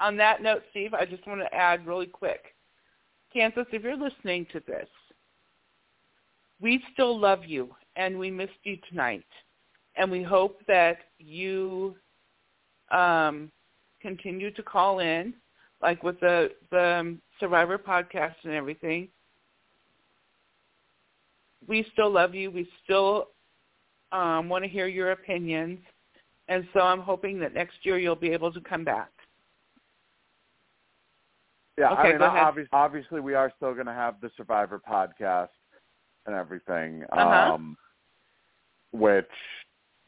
on 0.00 0.16
that 0.16 0.42
note, 0.42 0.62
Steve, 0.70 0.94
I 0.94 1.04
just 1.06 1.26
want 1.26 1.40
to 1.40 1.54
add 1.54 1.86
really 1.86 2.06
quick. 2.06 2.54
Kansas, 3.32 3.66
if 3.72 3.82
you're 3.82 3.96
listening 3.96 4.46
to 4.46 4.60
this, 4.60 4.88
we 6.60 6.82
still 6.92 7.18
love 7.18 7.44
you 7.46 7.74
and 7.96 8.18
we 8.18 8.30
missed 8.30 8.52
you 8.64 8.76
tonight. 8.88 9.24
And 9.96 10.10
we 10.10 10.22
hope 10.22 10.60
that 10.66 10.98
you 11.18 11.96
um, 12.90 13.50
continue 14.00 14.50
to 14.52 14.62
call 14.62 14.98
in, 15.00 15.34
like 15.82 16.02
with 16.02 16.18
the, 16.20 16.50
the 16.70 16.96
um, 17.00 17.22
Survivor 17.38 17.78
podcast 17.78 18.34
and 18.44 18.52
everything. 18.52 19.08
We 21.66 21.86
still 21.92 22.10
love 22.10 22.34
you. 22.34 22.50
We 22.50 22.68
still 22.84 23.28
um, 24.12 24.48
want 24.48 24.64
to 24.64 24.68
hear 24.70 24.86
your 24.86 25.12
opinions. 25.12 25.78
And 26.48 26.66
so 26.72 26.80
I'm 26.80 27.00
hoping 27.00 27.38
that 27.40 27.54
next 27.54 27.76
year 27.82 27.98
you'll 27.98 28.16
be 28.16 28.30
able 28.30 28.52
to 28.52 28.60
come 28.60 28.84
back. 28.84 29.10
Yeah, 31.78 31.92
Okay, 31.92 32.08
I 32.08 32.12
mean, 32.12 32.22
obviously, 32.22 32.68
obviously, 32.72 33.20
we 33.20 33.34
are 33.34 33.52
still 33.56 33.72
going 33.72 33.86
to 33.86 33.92
have 33.92 34.20
the 34.20 34.30
Survivor 34.36 34.80
podcast 34.86 35.48
and 36.26 36.34
everything. 36.34 37.04
Uh-huh. 37.12 37.54
Um, 37.54 37.76
which, 38.92 39.30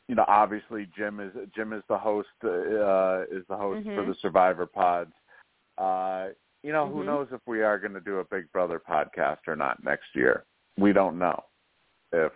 you 0.08 0.14
know, 0.14 0.24
obviously 0.28 0.88
Jim 0.96 1.20
is 1.20 1.32
Jim 1.54 1.72
is 1.72 1.82
the 1.88 1.96
host 1.96 2.28
uh, 2.44 3.22
is 3.30 3.46
the 3.48 3.56
host 3.56 3.84
for 3.86 4.02
Mhm. 4.02 4.08
the 4.08 4.14
Survivor 4.20 4.66
pods. 4.66 5.12
Uh, 5.78 6.28
you 6.62 6.72
know, 6.72 6.86
who 6.88 7.02
Mhm. 7.02 7.06
knows 7.06 7.28
if 7.32 7.40
we 7.46 7.62
are 7.62 7.78
going 7.78 7.94
to 7.94 8.00
do 8.00 8.18
a 8.18 8.24
Big 8.24 8.50
Brother 8.52 8.78
podcast 8.80 9.38
or 9.46 9.56
not 9.56 9.82
next 9.82 10.14
year? 10.14 10.44
We 10.78 10.92
don't 10.92 11.18
know. 11.18 11.44
If 12.12 12.32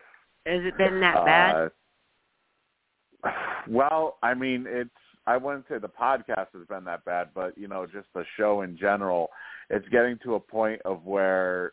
Has 0.47 0.65
it 0.65 0.77
been 0.79 1.01
that 1.01 1.25
bad? 1.25 1.55
uh, 1.57 1.69
Well, 3.69 4.19
I 4.23 4.35
mean, 4.35 4.67
it's 4.69 4.91
I 5.27 5.37
wouldn't 5.37 5.67
say 5.69 5.79
the 5.79 5.89
podcast 5.89 6.53
has 6.53 6.67
been 6.69 6.85
that 6.85 7.05
bad, 7.05 7.31
but 7.35 7.57
you 7.59 7.67
know, 7.69 7.87
just 7.87 8.07
the 8.15 8.25
show 8.37 8.63
in 8.63 8.77
general, 8.77 9.31
it's 9.71 9.89
getting 9.89 10.19
to 10.25 10.35
a 10.37 10.41
point 10.41 10.81
of 10.85 11.05
where 11.05 11.73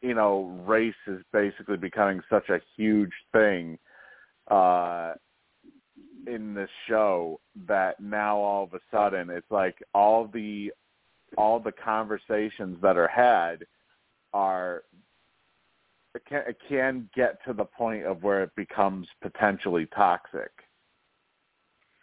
you 0.00 0.14
know, 0.14 0.62
race 0.66 0.94
is 1.06 1.22
basically 1.32 1.76
becoming 1.76 2.20
such 2.28 2.48
a 2.48 2.60
huge 2.76 3.12
thing 3.32 3.78
uh 4.50 5.14
in 6.26 6.54
this 6.54 6.70
show 6.88 7.40
that 7.66 8.00
now 8.00 8.36
all 8.36 8.64
of 8.64 8.74
a 8.74 8.80
sudden 8.90 9.30
it's 9.30 9.50
like 9.50 9.76
all 9.94 10.28
the 10.32 10.72
all 11.36 11.58
the 11.58 11.72
conversations 11.72 12.76
that 12.82 12.96
are 12.96 13.08
had 13.08 13.64
are 14.34 14.82
it 16.14 16.22
can, 16.28 16.42
it 16.46 16.58
can 16.68 17.08
get 17.14 17.42
to 17.46 17.52
the 17.52 17.64
point 17.64 18.04
of 18.04 18.22
where 18.22 18.42
it 18.42 18.54
becomes 18.54 19.08
potentially 19.22 19.86
toxic. 19.94 20.50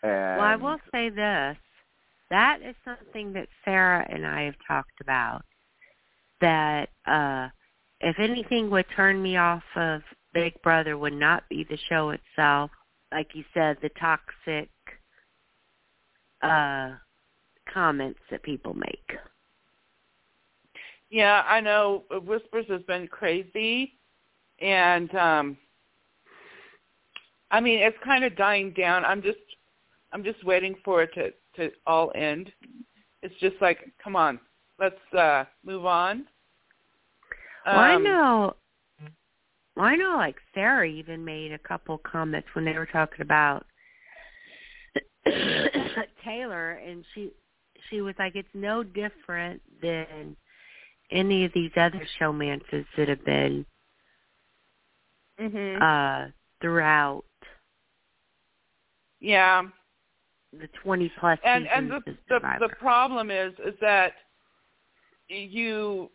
And 0.01 0.37
Well, 0.37 0.47
I 0.47 0.55
will 0.55 0.79
say 0.91 1.09
this. 1.09 1.57
That 2.31 2.61
is 2.63 2.75
something 2.83 3.33
that 3.33 3.47
Sarah 3.63 4.05
and 4.09 4.25
I 4.25 4.43
have 4.43 4.55
talked 4.67 5.01
about. 5.01 5.43
That 6.41 6.89
uh 7.05 7.49
if 8.01 8.17
anything 8.17 8.69
would 8.69 8.85
turn 8.95 9.21
me 9.21 9.35
off 9.37 9.63
of 9.75 10.01
Big 10.33 10.53
Brother 10.61 10.97
would 10.97 11.13
not 11.13 11.43
be 11.49 11.65
the 11.69 11.77
show 11.89 12.11
itself. 12.11 12.71
Like 13.11 13.29
you 13.33 13.43
said, 13.53 13.77
the 13.81 13.89
toxic 13.99 14.69
uh 16.41 16.91
comments 17.73 18.19
that 18.31 18.41
people 18.43 18.73
make. 18.73 19.11
Yeah, 21.09 21.43
I 21.47 21.59
know 21.59 22.03
Whispers 22.25 22.65
has 22.69 22.81
been 22.83 23.07
crazy 23.07 23.93
and 24.59 25.13
um 25.15 25.57
I 27.51 27.59
mean 27.59 27.79
it's 27.79 27.97
kind 28.03 28.23
of 28.23 28.35
dying 28.35 28.71
down. 28.71 29.03
I'm 29.05 29.21
just 29.21 29.37
I'm 30.11 30.23
just 30.23 30.43
waiting 30.43 30.75
for 30.83 31.03
it 31.03 31.13
to 31.15 31.31
to 31.57 31.71
all 31.87 32.11
end. 32.15 32.51
It's 33.21 33.35
just 33.41 33.55
like, 33.59 33.91
come 34.03 34.15
on, 34.15 34.39
let's 34.79 35.13
uh 35.17 35.45
move 35.65 35.85
on. 35.85 36.25
Well, 37.65 37.75
I 37.79 37.95
Um, 37.95 38.03
know. 38.03 38.55
Well, 39.79 39.87
I 39.87 39.95
know. 39.95 40.15
Like 40.17 40.35
Sarah 40.53 40.85
even 40.85 41.23
made 41.23 41.53
a 41.53 41.57
couple 41.57 41.97
comments 41.99 42.49
when 42.51 42.65
they 42.65 42.73
were 42.73 42.85
talking 42.85 43.21
about 43.21 43.65
Taylor, 46.25 46.71
and 46.71 47.05
she 47.15 47.31
she 47.89 48.01
was 48.01 48.13
like, 48.19 48.35
"It's 48.35 48.49
no 48.53 48.83
different 48.83 49.61
than 49.81 50.35
any 51.11 51.45
of 51.45 51.53
these 51.53 51.71
other 51.77 52.05
showmances 52.19 52.85
that 52.97 53.07
have 53.07 53.23
been 53.23 53.65
mhm. 55.39 55.81
uh 55.81 56.29
throughout 56.59 57.23
yeah. 59.21 59.63
the 60.51 60.67
twenty 60.83 61.09
plus 61.21 61.39
and 61.45 61.69
and 61.69 61.89
the 61.89 62.01
the, 62.27 62.39
the 62.59 62.69
problem 62.81 63.31
is 63.31 63.53
is 63.65 63.75
that 63.79 64.11
you 65.29 66.11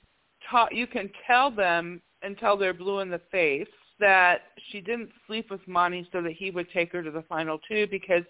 ta- 0.51 0.69
you 0.71 0.87
can 0.87 1.09
tell 1.27 1.51
them 1.51 2.03
until 2.25 2.57
they're 2.57 2.75
blue 2.75 3.01
in 3.01 3.11
the 3.11 3.21
face 3.31 3.69
that 4.01 4.43
she 4.71 4.81
didn't 4.81 5.11
sleep 5.27 5.51
with 5.51 5.67
Monte 5.69 6.09
so 6.13 6.21
that 6.23 6.33
he 6.33 6.51
would 6.51 6.71
take 6.73 6.91
her 6.93 7.03
to 7.03 7.11
the 7.11 7.23
final 7.23 7.59
two 7.69 7.87
because 7.91 8.25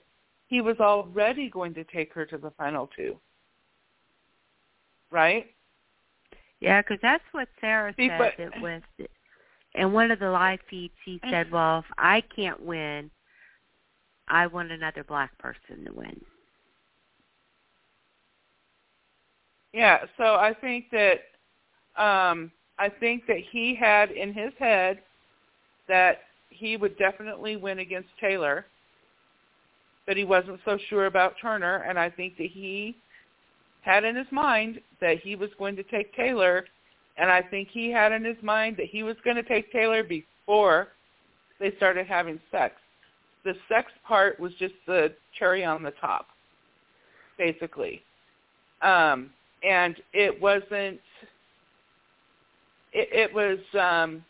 he 0.47 0.61
was 0.61 0.77
already 0.81 1.49
going 1.49 1.73
to 1.75 1.85
take 1.85 2.13
her 2.13 2.27
to 2.27 2.37
the 2.39 2.51
final 2.53 2.89
two. 2.97 3.19
Right? 5.11 5.47
Yeah, 6.61 6.83
because 6.83 6.99
that's 7.03 7.25
what 7.33 7.49
Sarah 7.61 7.95
See, 7.97 8.09
said. 8.09 8.19
but- 8.19 8.39
It 8.39 8.61
was 8.61 8.83
in 9.75 9.93
one 9.93 10.11
of 10.11 10.19
the 10.19 10.31
live 10.31 10.61
feeds. 10.71 10.95
He 11.05 11.21
said, 11.31 11.51
"Well, 11.51 11.81
if 11.81 11.85
I 11.99 12.21
can't 12.35 12.61
win, 12.61 13.11
I 14.29 14.47
want 14.47 14.71
another 14.71 15.05
black 15.05 15.37
person 15.39 15.85
to 15.85 15.93
win." 15.93 16.25
Yeah, 19.73 20.05
so 20.17 20.37
I 20.37 20.55
think 20.55 20.91
that 20.91 21.23
um 21.97 22.53
I 22.79 22.89
think 22.89 23.27
that 23.27 23.39
he 23.51 23.75
had 23.75 24.11
in 24.11 24.33
his 24.33 24.53
head 24.59 25.01
that 25.89 26.19
he 26.51 26.77
would 26.77 26.97
definitely 26.99 27.57
win 27.57 27.79
against 27.79 28.09
Taylor, 28.21 28.67
but 30.07 30.17
he 30.17 30.25
wasn't 30.25 30.61
so 30.65 30.79
sure 30.89 31.07
about 31.07 31.35
Turner 31.41 31.85
and 31.89 31.99
I 31.99 32.11
think 32.11 32.37
that 32.39 32.51
he 32.51 32.97
had 33.83 34.05
in 34.05 34.17
his 34.17 34.27
mind 34.31 34.81
that 35.01 35.19
he 35.21 35.37
was 35.37 35.51
going 35.59 35.77
to 35.77 35.83
take 35.85 36.15
Taylor 36.15 36.65
and 37.17 37.31
I 37.31 37.43
think 37.43 37.69
he 37.71 37.91
had 37.91 38.13
in 38.13 38.25
his 38.25 38.37
mind 38.43 38.77
that 38.79 38.87
he 38.87 39.03
was 39.03 39.17
going 39.25 39.37
to 39.37 39.43
take 39.43 39.71
Taylor 39.71 40.03
before 40.03 40.89
they 41.61 41.73
started 41.77 42.07
having 42.07 42.41
sex. 42.51 42.75
The 43.45 43.55
sex 43.69 43.93
part 44.07 44.41
was 44.41 44.53
just 44.59 44.75
the 44.87 45.13
cherry 45.39 45.65
on 45.65 45.83
the 45.83 45.93
top, 45.93 46.27
basically. 47.39 48.03
Um 48.83 49.31
and 49.63 49.97
it 50.13 50.41
wasn't 50.41 51.01
it, 52.95 53.09
it 53.13 53.35
was 53.35 53.59
um 53.79 54.25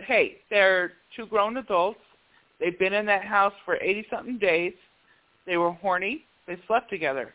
hey 0.00 0.36
they're 0.50 0.92
two 1.14 1.26
grown 1.26 1.56
adults. 1.56 2.00
They've 2.60 2.78
been 2.78 2.92
in 2.92 3.06
that 3.06 3.24
house 3.24 3.54
for 3.64 3.76
eighty 3.82 4.06
something 4.10 4.38
days. 4.38 4.74
They 5.46 5.56
were 5.56 5.72
horny. 5.72 6.24
They 6.46 6.58
slept 6.66 6.90
together. 6.90 7.32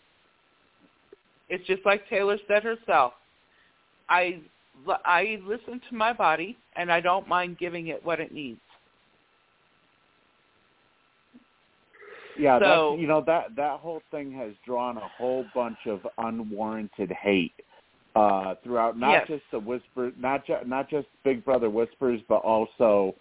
It's 1.50 1.66
just 1.66 1.86
like 1.86 2.08
taylor 2.10 2.38
said 2.48 2.64
herself. 2.64 3.14
I 4.10 4.42
i 5.06 5.40
listen 5.46 5.82
to 5.90 5.96
my 5.96 6.12
body 6.12 6.58
and 6.76 6.92
i 6.92 7.00
don't 7.00 7.28
mind 7.28 7.58
giving 7.60 7.88
it 7.88 8.04
what 8.04 8.20
it 8.20 8.32
needs. 8.32 8.60
Yeah, 12.38 12.60
So- 12.60 12.92
that's, 12.92 13.02
you 13.02 13.08
know 13.08 13.24
that 13.28 13.56
that 13.56 13.80
whole 13.80 14.02
thing 14.12 14.32
has 14.34 14.54
drawn 14.66 14.98
a 14.98 15.08
whole 15.18 15.46
bunch 15.54 15.78
of 15.86 16.06
unwarranted 16.18 17.12
hate 17.12 17.54
uh 18.16 18.56
throughout 18.64 18.98
not 18.98 19.12
Yes. 19.12 19.28
just 19.28 19.44
the 19.52 19.60
whisper 19.60 20.12
not 20.18 20.46
just 20.46 20.66
not 20.66 20.90
just 20.90 21.08
Big 21.24 21.44
Brother 21.46 21.70
whispers 21.70 22.20
but 22.28 22.38
also 22.44 23.16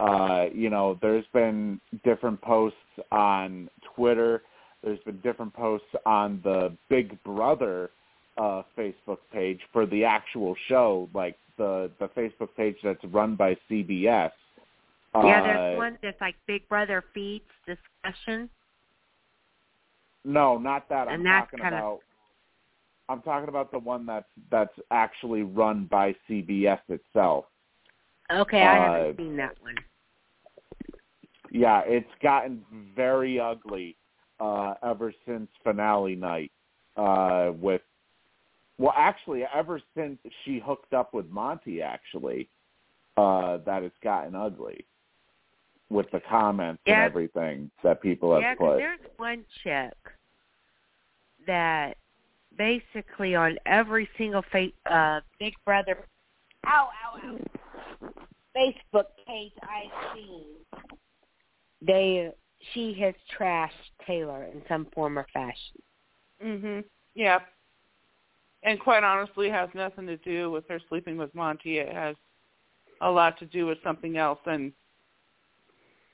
uh 0.00 0.46
you 0.54 0.70
know 0.70 0.98
there's 1.02 1.26
been 1.32 1.80
different 2.04 2.40
posts 2.40 2.78
on 3.10 3.68
Twitter 3.94 4.42
there's 4.82 4.98
been 5.00 5.20
different 5.20 5.52
posts 5.52 5.86
on 6.06 6.40
the 6.44 6.74
Big 6.88 7.22
Brother 7.24 7.90
uh 8.38 8.62
Facebook 8.76 9.18
page 9.32 9.60
for 9.72 9.84
the 9.86 10.04
actual 10.04 10.56
show 10.68 11.08
like 11.14 11.36
the 11.58 11.90
the 12.00 12.08
Facebook 12.08 12.48
page 12.56 12.76
that's 12.82 13.04
run 13.04 13.36
by 13.36 13.54
CBS 13.70 14.30
yeah, 15.14 15.20
Uh, 15.20 15.42
there's 15.42 15.76
one 15.76 15.98
that's 16.02 16.20
like 16.22 16.36
Big 16.46 16.66
Brother 16.70 17.04
feeds 17.12 17.44
discussion. 17.66 18.48
No, 20.24 20.56
not 20.58 20.88
that. 20.88 21.08
I'm 21.08 21.22
that's 21.22 21.50
talking 21.50 21.66
about. 21.66 22.00
I'm 23.08 23.22
talking 23.22 23.48
about 23.48 23.70
the 23.70 23.78
one 23.78 24.06
that's 24.06 24.28
that's 24.50 24.74
actually 24.90 25.42
run 25.42 25.86
by 25.90 26.14
CBS 26.28 26.80
itself. 26.88 27.46
Okay, 28.30 28.62
I 28.62 28.78
Uh, 28.78 28.92
haven't 28.98 29.16
seen 29.16 29.36
that 29.36 29.60
one. 29.60 29.74
Yeah, 31.50 31.82
it's 31.84 32.08
gotten 32.22 32.64
very 32.94 33.38
ugly 33.38 33.96
uh, 34.40 34.74
ever 34.82 35.12
since 35.26 35.48
finale 35.62 36.14
night. 36.16 36.52
Uh, 36.96 37.52
with 37.60 37.82
well, 38.78 38.94
actually, 38.96 39.44
ever 39.54 39.80
since 39.94 40.18
she 40.44 40.58
hooked 40.58 40.92
up 40.92 41.14
with 41.14 41.28
Monte, 41.28 41.82
actually, 41.82 42.48
uh, 43.16 43.58
that 43.58 43.82
it's 43.82 43.96
gotten 44.02 44.34
ugly 44.34 44.84
with 45.90 46.10
the 46.10 46.20
comments 46.28 46.82
Yeah. 46.86 46.94
and 46.94 47.02
everything 47.02 47.70
that 47.82 48.00
people 48.00 48.32
have 48.32 48.42
Yeah, 48.42 48.54
put. 48.54 48.78
there's 48.78 49.00
one 49.18 49.44
chick 49.62 49.94
that 51.46 51.96
basically 52.56 53.34
on 53.34 53.56
every 53.66 54.08
single 54.18 54.42
fa- 54.50 54.68
uh, 54.90 55.20
Big 55.38 55.54
Brother. 55.64 55.98
Ow 56.66 56.88
ow 57.04 57.18
ow. 57.24 58.08
Facebook 58.56 59.06
page 59.26 59.52
I've 59.62 60.14
seen, 60.14 60.44
they 61.80 62.30
she 62.72 62.94
has 63.00 63.14
trashed 63.38 63.70
Taylor 64.06 64.44
in 64.44 64.62
some 64.68 64.86
form 64.94 65.18
or 65.18 65.26
fashion. 65.32 65.82
mhm 66.44 66.84
yeah. 67.14 67.40
And 68.62 68.78
quite 68.78 69.02
honestly 69.04 69.48
it 69.48 69.52
has 69.52 69.68
nothing 69.74 70.06
to 70.06 70.16
do 70.18 70.50
with 70.50 70.64
her 70.68 70.80
sleeping 70.88 71.16
with 71.16 71.34
monte. 71.34 71.78
It 71.78 71.92
has 71.92 72.14
a 73.00 73.10
lot 73.10 73.38
to 73.38 73.46
do 73.46 73.66
with 73.66 73.78
something 73.82 74.16
else. 74.16 74.38
And 74.46 74.72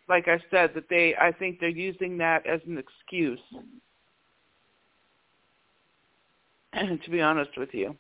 like 0.08 0.28
I 0.28 0.42
said 0.50 0.70
that 0.74 0.88
they 0.88 1.14
I 1.20 1.32
think 1.32 1.60
they're 1.60 1.68
using 1.68 2.16
that 2.18 2.46
as 2.46 2.60
an 2.66 2.78
excuse 2.78 3.40
to 7.04 7.10
be 7.10 7.20
honest 7.20 7.50
with 7.56 7.70
you. 7.72 7.96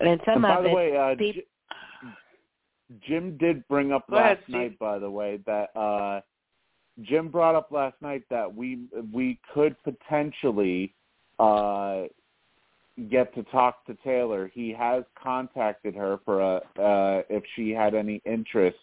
And 0.00 0.20
some 0.24 0.36
and 0.36 0.42
by 0.42 0.56
of 0.56 0.64
the 0.64 0.70
it, 0.70 0.74
way, 0.74 0.96
uh, 0.96 1.14
peop- 1.16 1.34
J- 1.34 1.44
Jim 3.06 3.36
did 3.36 3.66
bring 3.68 3.92
up 3.92 4.08
Go 4.08 4.16
last 4.16 4.42
Steve. 4.44 4.56
night, 4.56 4.78
by 4.78 4.98
the 4.98 5.10
way, 5.10 5.38
that 5.46 5.76
uh, 5.78 6.20
Jim 7.02 7.28
brought 7.28 7.54
up 7.54 7.70
last 7.70 7.96
night 8.00 8.24
that 8.30 8.52
we 8.52 8.80
we 9.12 9.38
could 9.52 9.76
potentially 9.84 10.94
uh, 11.38 12.04
get 13.10 13.34
to 13.34 13.42
talk 13.44 13.84
to 13.86 13.94
Taylor. 14.02 14.50
He 14.52 14.72
has 14.72 15.04
contacted 15.20 15.94
her 15.94 16.18
for 16.24 16.40
a 16.40 16.56
uh, 16.80 17.22
if 17.28 17.42
she 17.56 17.70
had 17.70 17.94
any 17.94 18.20
interest 18.24 18.78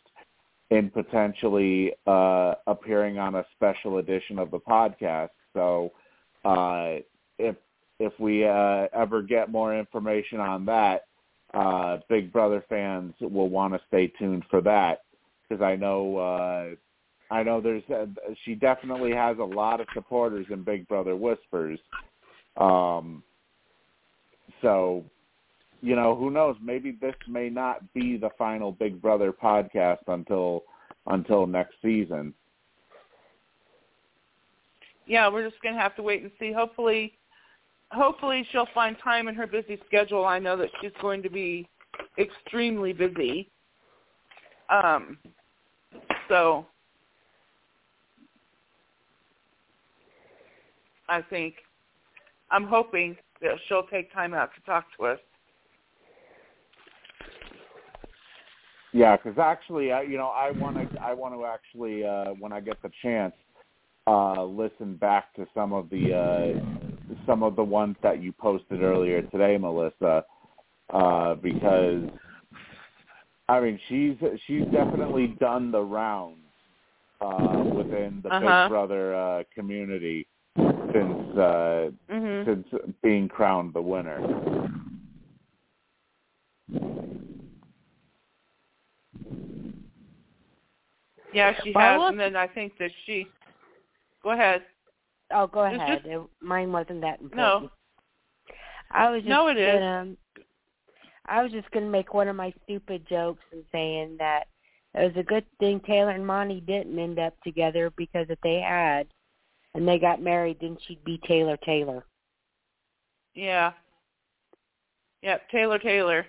in 0.69 0.89
potentially 0.89 1.93
uh, 2.05 2.55
appearing 2.67 3.17
on 3.19 3.35
a 3.35 3.45
special 3.55 3.99
edition 3.99 4.37
of 4.37 4.51
the 4.51 4.59
podcast. 4.59 5.29
So 5.53 5.91
uh, 6.43 7.01
if 7.39 7.55
if 7.99 8.13
we 8.19 8.45
uh, 8.45 8.87
ever 8.93 9.21
get 9.21 9.51
more 9.51 9.77
information 9.77 10.39
on 10.39 10.65
that, 10.65 11.05
uh, 11.53 11.97
Big 12.09 12.31
Brother 12.31 12.63
fans 12.69 13.13
will 13.19 13.49
want 13.49 13.73
to 13.73 13.79
stay 13.87 14.07
tuned 14.19 14.43
for 14.49 14.61
that 14.61 15.03
because 15.47 15.63
I 15.63 15.75
know 15.75 16.17
uh, 16.17 17.33
I 17.33 17.43
know 17.43 17.61
there's 17.61 17.83
uh, 17.89 18.05
she 18.43 18.55
definitely 18.55 19.13
has 19.13 19.37
a 19.39 19.43
lot 19.43 19.79
of 19.79 19.87
supporters 19.93 20.45
in 20.49 20.63
Big 20.63 20.87
Brother 20.87 21.15
Whispers. 21.15 21.79
Um, 22.57 23.23
so, 24.61 25.03
you 25.81 25.95
know, 25.95 26.15
who 26.15 26.31
knows? 26.31 26.55
Maybe 26.61 26.91
this 26.91 27.15
may 27.27 27.49
not 27.49 27.93
be 27.93 28.17
the 28.17 28.29
final 28.37 28.71
Big 28.71 29.01
Brother 29.01 29.31
podcast 29.31 29.99
until 30.07 30.63
until 31.07 31.47
next 31.47 31.75
season. 31.81 32.33
Yeah, 35.05 35.29
we're 35.29 35.47
just 35.49 35.61
gonna 35.63 35.79
have 35.79 35.95
to 35.95 36.03
wait 36.03 36.21
and 36.21 36.31
see. 36.39 36.51
Hopefully 36.51 37.13
hopefully 37.91 38.45
she'll 38.51 38.67
find 38.73 38.95
time 39.03 39.27
in 39.27 39.35
her 39.35 39.47
busy 39.47 39.79
schedule. 39.85 40.25
I 40.25 40.39
know 40.39 40.57
that 40.57 40.69
she's 40.81 40.91
going 41.01 41.23
to 41.23 41.29
be 41.29 41.67
extremely 42.17 42.93
busy. 42.93 43.49
Um, 44.69 45.17
so 46.27 46.65
I 51.09 51.21
think 51.21 51.55
I'm 52.51 52.65
hoping 52.65 53.15
that 53.41 53.51
she'll 53.67 53.87
take 53.87 54.11
time 54.13 54.33
out 54.33 54.49
to 54.55 54.61
talk 54.61 54.85
to 54.97 55.05
us. 55.05 55.19
Yeah, 58.93 59.15
because 59.15 59.37
actually, 59.37 59.91
I, 59.91 60.01
you 60.01 60.17
know, 60.17 60.29
I 60.29 60.51
want 60.51 60.77
to, 60.77 61.01
I 61.01 61.13
want 61.13 61.35
to 61.35 61.45
actually, 61.45 62.03
uh, 62.05 62.33
when 62.39 62.51
I 62.51 62.59
get 62.59 62.81
the 62.81 62.89
chance, 63.01 63.33
uh, 64.07 64.43
listen 64.43 64.95
back 64.95 65.35
to 65.35 65.45
some 65.53 65.73
of 65.73 65.89
the, 65.89 66.13
uh, 66.13 66.86
some 67.25 67.43
of 67.43 67.55
the 67.55 67.63
ones 67.63 67.95
that 68.03 68.21
you 68.21 68.31
posted 68.31 68.81
earlier 68.81 69.21
today, 69.23 69.57
Melissa, 69.57 70.25
uh, 70.93 71.35
because, 71.35 72.03
I 73.49 73.59
mean, 73.59 73.79
she's 73.87 74.15
she's 74.45 74.65
definitely 74.71 75.27
done 75.39 75.71
the 75.71 75.81
rounds 75.81 76.39
uh, 77.21 77.63
within 77.75 78.21
the 78.23 78.29
Uh-huh. 78.29 78.63
Big 78.63 78.69
Brother 78.69 79.15
uh, 79.15 79.43
community 79.53 80.27
since 80.55 81.37
uh, 81.37 81.91
Mhm. 82.09 82.45
since 82.45 82.67
being 83.01 83.27
crowned 83.27 83.73
the 83.73 83.81
winner. 83.81 84.19
Yeah, 91.33 91.53
she 91.63 91.73
has, 91.73 92.01
and 92.09 92.19
then 92.19 92.35
I 92.35 92.47
think 92.47 92.77
that 92.77 92.91
she. 93.05 93.27
Go 94.23 94.31
ahead. 94.31 94.63
Oh, 95.31 95.47
go 95.47 95.61
ahead. 95.63 96.01
just- 96.03 96.05
It, 96.05 96.21
mine 96.41 96.71
wasn't 96.71 97.01
that 97.01 97.21
important. 97.21 97.63
No. 97.63 97.71
I 98.91 99.09
was 99.09 99.19
just 99.21 99.29
No, 99.29 99.49
it 99.49 99.57
is. 99.57 99.73
gonna, 99.73 100.13
I 101.25 101.43
was 101.43 101.51
just 101.51 101.69
gonna 101.71 101.87
make 101.87 102.13
one 102.13 102.29
of 102.29 102.35
my 102.37 102.53
stupid 102.63 103.05
jokes 103.09 103.43
and 103.51 103.63
saying 103.71 104.15
that 104.19 104.47
it 104.93 105.03
was 105.13 105.17
a 105.17 105.23
good 105.23 105.45
thing 105.59 105.81
Taylor 105.81 106.11
and 106.11 106.25
Monte 106.25 106.61
didn't 106.61 106.97
end 106.97 107.19
up 107.19 107.33
together 107.43 107.91
because 107.97 108.27
if 108.29 108.39
they 108.41 108.61
had, 108.61 109.07
and 109.73 109.85
they 109.87 109.99
got 109.99 110.21
married, 110.21 110.57
then 110.61 110.77
she'd 110.87 111.03
be 111.03 111.19
Taylor 111.27 111.57
Taylor. 111.57 112.05
Yeah. 113.35 113.73
Yep, 115.21 115.49
Taylor 115.49 115.79
Taylor. 115.79 116.25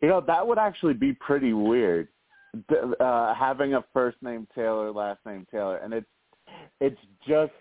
You 0.00 0.08
know, 0.08 0.20
that 0.22 0.46
would 0.46 0.58
actually 0.58 0.94
be 0.94 1.12
pretty 1.12 1.52
weird. 1.52 2.08
Uh, 3.00 3.34
having 3.34 3.74
a 3.74 3.84
first 3.92 4.16
name 4.22 4.46
Taylor, 4.54 4.90
last 4.92 5.20
name 5.26 5.46
Taylor, 5.50 5.76
and 5.78 5.92
it's 5.92 6.06
it's 6.80 7.00
just 7.26 7.52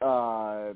uh, 0.00 0.72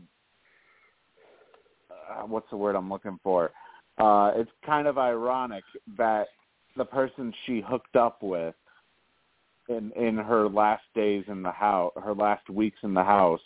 uh 1.90 2.27
what's 2.27 2.51
the 2.51 2.56
word 2.56 2.77
I'm 2.77 2.90
looking 2.90 3.19
for? 3.22 3.53
Uh 3.98 4.32
it's 4.35 4.51
kind 4.64 4.87
of 4.87 4.98
ironic 4.98 5.64
that 5.96 6.29
the 6.77 6.85
person 6.85 7.32
she 7.46 7.61
hooked 7.66 7.96
up 7.96 8.22
with 8.22 8.55
in 9.69 9.93
in 9.93 10.16
her 10.16 10.48
last 10.48 10.85
days 10.95 11.24
in 11.29 11.43
the 11.43 11.51
house, 11.51 11.93
her 12.03 12.14
last 12.14 12.48
weeks 12.51 12.79
in 12.82 12.95
the 12.95 13.05
house, 13.05 13.40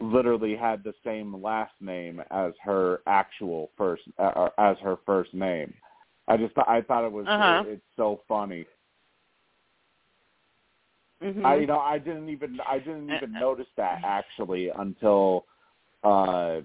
literally 0.00 0.56
had 0.56 0.82
the 0.84 0.94
same 1.04 1.42
last 1.42 1.74
name 1.80 2.20
as 2.30 2.52
her 2.62 3.00
actual 3.06 3.70
first 3.76 4.02
uh, 4.18 4.48
as 4.58 4.76
her 4.82 4.96
first 5.06 5.32
name. 5.34 5.72
I 6.28 6.36
just 6.36 6.54
thought 6.54 6.68
I 6.68 6.80
thought 6.80 7.04
it 7.04 7.12
was 7.12 7.26
Uh-huh. 7.28 7.62
it, 7.64 7.74
it's 7.74 7.86
so 7.96 8.22
funny. 8.28 8.66
Mhm. 11.24 11.44
I 11.44 11.56
you 11.56 11.66
know 11.66 11.78
I 11.78 11.98
didn't 11.98 12.28
even 12.28 12.58
I 12.68 12.78
didn't 12.78 13.10
even 13.10 13.32
notice 13.32 13.66
that 13.76 14.00
actually 14.04 14.68
until 14.68 15.46
uh 16.02 16.60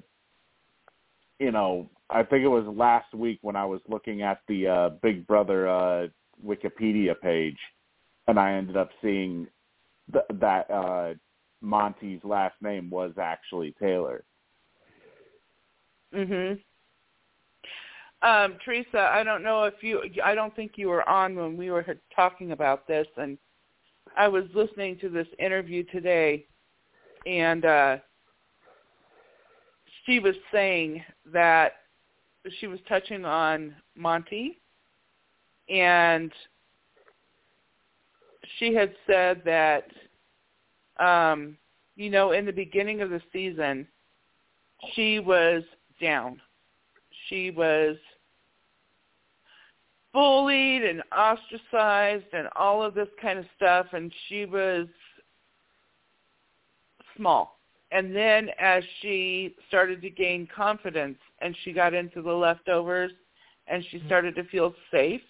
you 1.39 1.51
know 1.51 1.89
I 2.09 2.23
think 2.23 2.43
it 2.43 2.49
was 2.49 2.65
last 2.65 3.13
week 3.13 3.39
when 3.41 3.55
I 3.55 3.65
was 3.65 3.79
looking 3.87 4.21
at 4.21 4.41
the 4.47 4.67
uh 4.67 4.89
Big 5.01 5.25
Brother 5.25 5.69
uh 5.69 6.07
Wikipedia 6.45 7.19
page 7.19 7.57
and 8.27 8.37
I 8.37 8.53
ended 8.53 8.75
up 8.75 8.89
seeing 9.01 9.47
th- 10.11 10.25
that 10.41 10.69
uh 10.69 11.13
Monte's 11.61 12.23
last 12.23 12.55
name 12.61 12.89
was 12.89 13.13
actually 13.17 13.73
Taylor. 13.79 14.25
Mhm. 16.13 16.61
Um, 18.21 18.57
Teresa, 18.65 18.99
I 18.99 19.23
don't 19.23 19.43
know 19.43 19.63
if 19.63 19.81
you. 19.81 20.03
I 20.23 20.35
don't 20.35 20.53
think 20.53 20.73
you 20.75 20.89
were 20.89 21.07
on 21.07 21.35
when 21.35 21.55
we 21.55 21.71
were 21.71 21.85
talking 22.13 22.51
about 22.51 22.85
this, 22.85 23.07
and 23.15 23.37
I 24.19 24.27
was 24.27 24.43
listening 24.53 24.97
to 24.97 25.07
this 25.07 25.27
interview 25.39 25.85
today, 25.85 26.45
and 27.25 27.63
uh, 27.63 27.97
she 30.05 30.19
was 30.19 30.35
saying 30.51 31.01
that 31.31 31.71
she 32.59 32.67
was 32.67 32.79
touching 32.89 33.23
on 33.23 33.73
Monte, 33.95 34.59
and 35.69 36.33
she 38.57 38.73
had 38.73 38.93
said 39.07 39.41
that, 39.45 39.85
um, 40.99 41.57
you 41.95 42.09
know, 42.09 42.33
in 42.33 42.45
the 42.45 42.51
beginning 42.51 42.99
of 42.99 43.09
the 43.09 43.21
season, 43.31 43.87
she 44.95 45.19
was 45.19 45.63
down. 46.01 46.41
She 47.29 47.51
was 47.51 47.95
bullied 50.13 50.83
and 50.83 51.03
ostracized 51.15 52.33
and 52.33 52.47
all 52.55 52.83
of 52.83 52.93
this 52.93 53.07
kind 53.21 53.39
of 53.39 53.45
stuff 53.55 53.87
and 53.93 54.11
she 54.27 54.45
was 54.45 54.87
small. 57.15 57.59
And 57.91 58.15
then 58.15 58.49
as 58.59 58.83
she 59.01 59.55
started 59.67 60.01
to 60.01 60.09
gain 60.09 60.47
confidence 60.55 61.17
and 61.41 61.55
she 61.63 61.73
got 61.73 61.93
into 61.93 62.21
the 62.21 62.31
leftovers 62.31 63.11
and 63.67 63.83
she 63.89 63.97
mm-hmm. 63.97 64.07
started 64.07 64.35
to 64.35 64.43
feel 64.45 64.73
safe, 64.91 65.21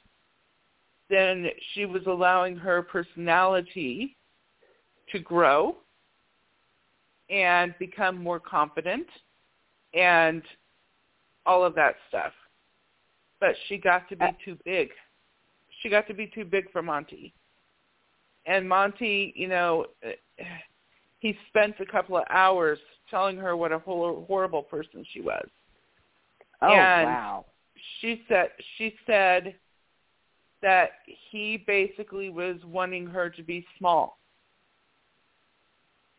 then 1.10 1.48
she 1.74 1.86
was 1.86 2.04
allowing 2.06 2.56
her 2.56 2.82
personality 2.82 4.16
to 5.12 5.20
grow 5.20 5.76
and 7.30 7.74
become 7.80 8.22
more 8.22 8.40
confident 8.40 9.08
and 9.94 10.42
all 11.46 11.64
of 11.64 11.76
that 11.76 11.96
stuff. 12.08 12.34
But 13.40 13.56
she 13.68 13.78
got 13.78 14.08
to 14.10 14.16
be 14.16 14.26
Uh, 14.26 14.32
too 14.44 14.58
big. 14.66 14.92
She 15.82 15.90
got 15.90 16.08
to 16.08 16.14
be 16.14 16.28
too 16.28 16.46
big 16.46 16.70
for 16.72 16.82
Monte. 16.82 17.34
And 18.46 18.68
Monte, 18.68 19.34
you 19.36 19.48
know, 19.48 19.86
eh, 20.04 20.16
he 21.20 21.38
spent 21.48 21.80
a 21.80 21.86
couple 21.86 22.18
of 22.18 22.26
hours 22.30 22.80
telling 23.10 23.38
her 23.38 23.56
what 23.56 23.72
a 23.72 23.80
hor- 23.80 24.26
horrible 24.26 24.64
person 24.64 25.06
she 25.12 25.22
was. 25.22 25.48
Oh 26.62 26.72
And- 26.74 27.06
wow. 27.08 27.46
She 28.02 28.24
said 28.28 28.52
she 28.78 28.94
said 29.06 29.56
that 30.62 30.92
he 31.32 31.56
basically 31.56 32.30
was 32.30 32.58
wanting 32.66 33.08
her 33.08 33.30
to 33.30 33.42
be 33.42 33.66
small 33.78 34.20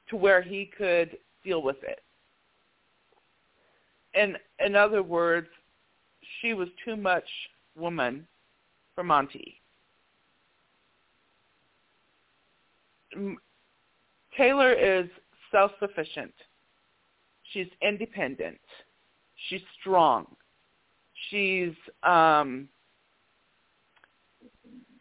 to 0.08 0.16
where 0.16 0.40
he 0.40 0.64
could 0.64 1.18
deal 1.44 1.60
with 1.62 1.82
it. 1.82 2.02
And 4.14 4.38
in 4.58 4.74
other 4.74 5.02
words, 5.02 5.48
she 6.40 6.54
was 6.54 6.68
too 6.84 6.96
much 6.96 7.24
woman 7.76 8.26
for 8.94 9.04
Monte. 9.04 9.60
Taylor 14.36 14.72
is 14.72 15.08
self-sufficient. 15.50 16.32
She's 17.52 17.66
independent. 17.82 18.60
She's 19.48 19.62
strong. 19.80 20.26
She's 21.28 21.74
um 22.02 22.68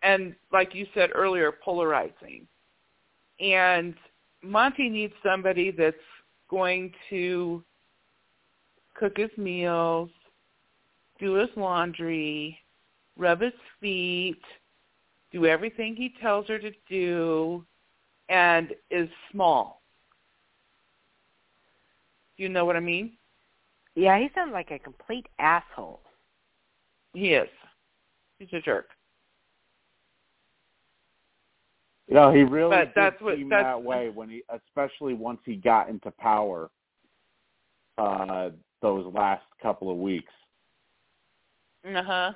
and 0.01 0.33
like 0.51 0.73
you 0.73 0.87
said 0.93 1.09
earlier, 1.13 1.51
polarizing. 1.63 2.47
And 3.39 3.93
Monte 4.41 4.89
needs 4.89 5.13
somebody 5.23 5.71
that's 5.71 5.95
going 6.49 6.93
to 7.09 7.63
cook 8.95 9.17
his 9.17 9.29
meals, 9.37 10.09
do 11.19 11.33
his 11.33 11.49
laundry, 11.55 12.57
rub 13.17 13.41
his 13.41 13.53
feet, 13.79 14.41
do 15.31 15.45
everything 15.45 15.95
he 15.95 16.13
tells 16.21 16.47
her 16.47 16.57
to 16.59 16.71
do, 16.89 17.63
and 18.29 18.73
is 18.89 19.09
small. 19.31 19.81
Do 22.37 22.43
you 22.43 22.49
know 22.49 22.65
what 22.65 22.75
I 22.75 22.79
mean? 22.79 23.11
Yeah, 23.95 24.17
he 24.17 24.29
sounds 24.33 24.53
like 24.53 24.71
a 24.71 24.79
complete 24.79 25.27
asshole. 25.39 25.99
He 27.13 27.33
is. 27.33 27.49
He's 28.37 28.47
a 28.53 28.61
jerk. 28.61 28.89
You 32.07 32.15
know, 32.15 32.31
he 32.31 32.43
really 32.43 32.75
But 32.75 32.85
did 32.85 32.95
that's 32.95 33.21
what- 33.21 33.35
seem 33.35 33.49
that's- 33.49 33.75
that 33.75 33.83
way 33.83 34.09
when 34.09 34.29
he, 34.29 34.43
especially 34.49 35.13
once 35.13 35.41
he 35.45 35.55
got 35.55 35.89
into 35.89 36.09
power. 36.11 36.71
Uh, 37.97 38.51
those 38.81 39.05
last 39.13 39.43
couple 39.61 39.91
of 39.91 39.97
weeks. 39.97 40.31
Uh 41.85 42.03
huh. 42.03 42.33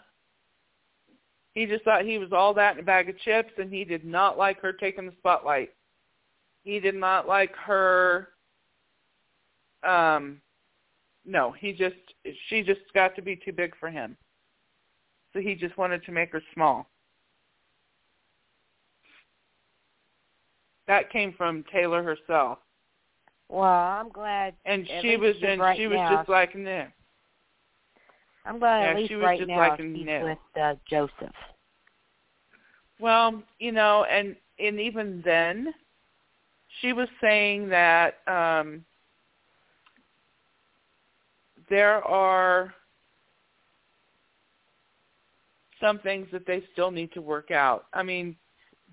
He 1.54 1.66
just 1.66 1.84
thought 1.84 2.04
he 2.04 2.18
was 2.18 2.32
all 2.32 2.54
that 2.56 2.74
in 2.76 2.80
a 2.80 2.84
bag 2.84 3.10
of 3.10 3.20
chips, 3.20 3.52
and 3.58 3.72
he 3.72 3.84
did 3.84 4.04
not 4.04 4.38
like 4.38 4.60
her 4.62 4.74
taking 4.74 5.06
the 5.06 5.14
spotlight. 5.20 5.72
He 6.64 6.80
did 6.80 6.96
not 6.96 7.28
like 7.28 7.56
her. 7.56 8.30
Um, 9.84 10.42
no, 11.26 11.52
he 11.52 11.74
just 11.74 11.96
she 12.48 12.64
just 12.64 12.82
got 12.94 13.16
to 13.16 13.22
be 13.22 13.36
too 13.36 13.52
big 13.52 13.76
for 13.80 13.90
him. 13.90 14.18
so 15.34 15.40
he 15.40 15.56
just 15.56 15.78
wanted 15.78 16.04
to 16.06 16.12
make 16.12 16.32
her 16.32 16.42
small. 16.54 16.88
That 20.88 21.12
came 21.12 21.34
from 21.34 21.64
Taylor 21.72 22.04
herself. 22.04 22.60
Well, 23.50 23.64
I'm 23.64 24.10
glad. 24.10 24.56
And 24.66 24.88
she 25.02 25.18
was 25.18 25.36
and 25.44 25.62
right 25.62 25.78
she 25.78 25.88
was 25.88 25.98
now, 25.98 26.18
just 26.18 26.30
like 26.30 26.56
no. 26.56 26.88
I'm 28.46 28.60
glad 28.60 28.82
yeah, 28.82 28.90
at 28.90 28.96
least 28.98 29.10
she 29.10 29.16
was 29.16 29.24
right 29.24 29.40
just 29.40 29.48
now 29.48 29.58
like 29.58 29.80
she's 29.80 30.06
no. 30.06 30.24
with 30.24 30.62
uh, 30.62 30.76
Joseph. 30.90 31.36
Well, 33.00 33.42
you 33.60 33.72
know, 33.72 34.06
and 34.06 34.36
and 34.60 34.80
even 34.80 35.22
then, 35.26 35.74
she 36.82 36.94
was 36.94 37.08
saying 37.22 37.70
that 37.70 38.16
um 38.28 38.84
there 41.70 42.04
are 42.04 42.74
some 45.80 46.00
things 46.00 46.28
that 46.32 46.46
they 46.46 46.64
still 46.72 46.92
need 46.92 47.12
to 47.14 47.22
work 47.22 47.52
out. 47.52 47.86
I 47.94 48.04
mean, 48.04 48.36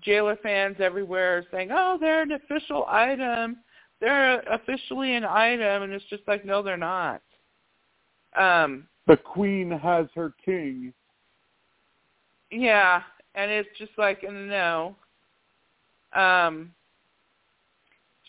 Jaylor 0.05 0.39
fans 0.41 0.77
everywhere 0.79 1.37
are 1.37 1.45
saying, 1.51 1.69
"Oh, 1.71 1.97
they're 1.99 2.23
an 2.23 2.31
official 2.31 2.85
item. 2.87 3.57
They're 3.99 4.39
officially 4.41 5.15
an 5.15 5.25
item," 5.25 5.83
and 5.83 5.93
it's 5.93 6.05
just 6.05 6.27
like, 6.27 6.43
no, 6.43 6.61
they're 6.61 6.77
not. 6.77 7.21
Um, 8.35 8.87
The 9.07 9.17
queen 9.17 9.71
has 9.71 10.07
her 10.15 10.33
king. 10.43 10.93
yeah, 12.51 13.01
and 13.35 13.49
it's 13.51 13.69
just 13.77 13.91
like, 13.97 14.23
no. 14.23 14.95
Um, 16.13 16.71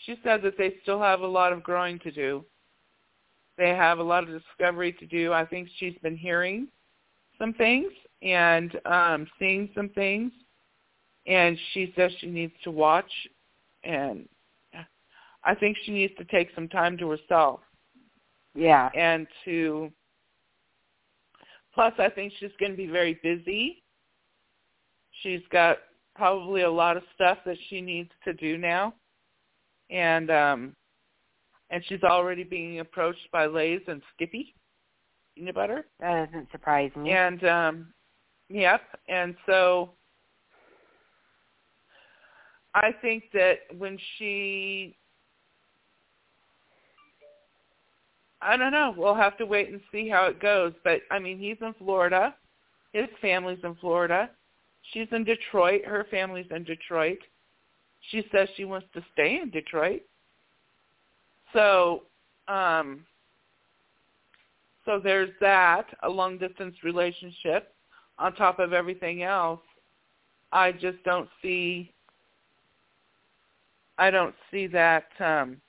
she 0.05 0.17
said 0.23 0.41
that 0.43 0.57
they 0.57 0.75
still 0.81 0.99
have 0.99 1.21
a 1.21 1.27
lot 1.27 1.53
of 1.53 1.63
growing 1.63 1.99
to 1.99 2.11
do. 2.11 2.43
They 3.57 3.69
have 3.69 3.99
a 3.99 4.03
lot 4.03 4.23
of 4.23 4.29
discovery 4.29 4.93
to 4.93 5.05
do. 5.05 5.31
I 5.31 5.45
think 5.45 5.69
she's 5.77 5.97
been 6.01 6.17
hearing 6.17 6.67
some 7.37 7.53
things 7.53 7.91
and 8.21 8.79
um, 8.85 9.27
seeing 9.37 9.69
some 9.75 9.89
things, 9.89 10.31
and 11.27 11.57
she 11.73 11.93
says 11.95 12.11
she 12.19 12.27
needs 12.27 12.53
to 12.63 12.71
watch, 12.71 13.11
and 13.83 14.27
I 15.43 15.53
think 15.55 15.77
she 15.83 15.91
needs 15.91 16.13
to 16.17 16.23
take 16.25 16.49
some 16.55 16.69
time 16.69 16.97
to 16.97 17.09
herself 17.11 17.59
Yeah. 18.55 18.89
and 18.95 19.27
to. 19.45 19.91
Plus, 21.73 21.93
I 21.97 22.09
think 22.09 22.33
she's 22.39 22.51
going 22.59 22.71
to 22.71 22.77
be 22.77 22.87
very 22.87 23.19
busy. 23.23 23.83
She's 25.21 25.41
got 25.51 25.77
probably 26.15 26.61
a 26.61 26.71
lot 26.71 26.97
of 26.97 27.03
stuff 27.15 27.39
that 27.45 27.57
she 27.69 27.81
needs 27.81 28.11
to 28.25 28.33
do 28.33 28.57
now, 28.57 28.93
and 29.89 30.29
um, 30.29 30.75
and 31.69 31.83
she's 31.87 32.03
already 32.03 32.43
being 32.43 32.79
approached 32.79 33.27
by 33.31 33.47
Lay's 33.47 33.81
and 33.87 34.01
Skippy, 34.15 34.53
peanut 35.35 35.55
butter. 35.55 35.85
That 35.99 36.31
doesn't 36.31 36.51
surprise 36.51 36.91
me. 36.95 37.11
And 37.11 37.43
um 37.43 37.93
yep, 38.49 38.81
and 39.09 39.35
so 39.45 39.91
I 42.75 42.91
think 43.01 43.25
that 43.33 43.59
when 43.77 43.97
she 44.17 44.95
I 48.43 48.57
don't 48.57 48.71
know, 48.71 48.93
we'll 48.97 49.15
have 49.15 49.37
to 49.37 49.45
wait 49.45 49.69
and 49.69 49.79
see 49.91 50.09
how 50.09 50.25
it 50.25 50.39
goes, 50.41 50.73
but 50.83 51.01
I 51.09 51.19
mean, 51.19 51.39
he's 51.39 51.57
in 51.61 51.73
Florida. 51.75 52.35
His 52.91 53.07
family's 53.21 53.63
in 53.63 53.75
Florida. 53.75 54.29
She's 54.91 55.07
in 55.11 55.23
Detroit. 55.23 55.85
Her 55.85 56.05
family's 56.11 56.47
in 56.51 56.63
Detroit. 56.63 57.19
She 58.11 58.25
says 58.31 58.49
she 58.55 58.65
wants 58.65 58.87
to 58.93 59.03
stay 59.13 59.39
in 59.41 59.49
Detroit. 59.49 60.01
So, 61.53 62.03
um 62.47 63.05
so 64.85 64.99
there's 65.01 65.29
that, 65.39 65.85
a 66.03 66.09
long 66.09 66.37
distance 66.37 66.75
relationship 66.83 67.73
on 68.19 68.35
top 68.35 68.59
of 68.59 68.73
everything 68.73 69.23
else. 69.23 69.61
I 70.51 70.73
just 70.73 71.01
don't 71.05 71.29
see 71.41 71.91
I 73.97 74.11
don't 74.11 74.35
see 74.51 74.67
that 74.67 75.07
um 75.19 75.61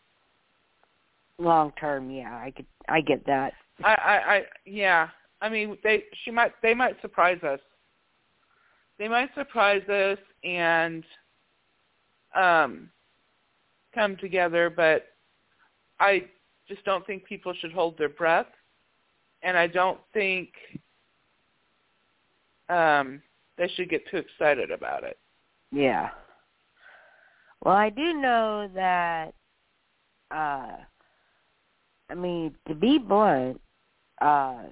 Long 1.38 1.72
term, 1.78 2.10
yeah, 2.10 2.36
I 2.36 2.50
get 2.50 2.66
I 2.88 3.00
get 3.00 3.26
that. 3.26 3.54
I, 3.82 3.94
I, 3.94 4.34
I 4.34 4.42
yeah. 4.66 5.08
I 5.40 5.48
mean 5.48 5.76
they 5.82 6.04
she 6.24 6.30
might 6.30 6.52
they 6.62 6.74
might 6.74 7.00
surprise 7.00 7.42
us. 7.42 7.60
They 8.98 9.08
might 9.08 9.34
surprise 9.34 9.86
us 9.88 10.18
and 10.44 11.04
um 12.36 12.88
come 13.94 14.16
together, 14.16 14.70
but 14.70 15.06
I 15.98 16.26
just 16.68 16.84
don't 16.84 17.04
think 17.06 17.24
people 17.24 17.52
should 17.54 17.72
hold 17.72 17.98
their 17.98 18.08
breath 18.08 18.46
and 19.42 19.56
I 19.56 19.66
don't 19.66 20.00
think 20.12 20.50
um 22.68 23.20
they 23.58 23.68
should 23.74 23.90
get 23.90 24.08
too 24.08 24.18
excited 24.18 24.70
about 24.70 25.02
it. 25.02 25.18
Yeah. 25.72 26.10
Well, 27.64 27.74
I 27.74 27.90
do 27.90 28.14
know 28.14 28.68
that 28.74 29.34
uh 30.30 30.76
I 32.10 32.14
mean, 32.14 32.54
to 32.68 32.74
be 32.74 32.98
blunt, 32.98 33.60
uh 34.20 34.64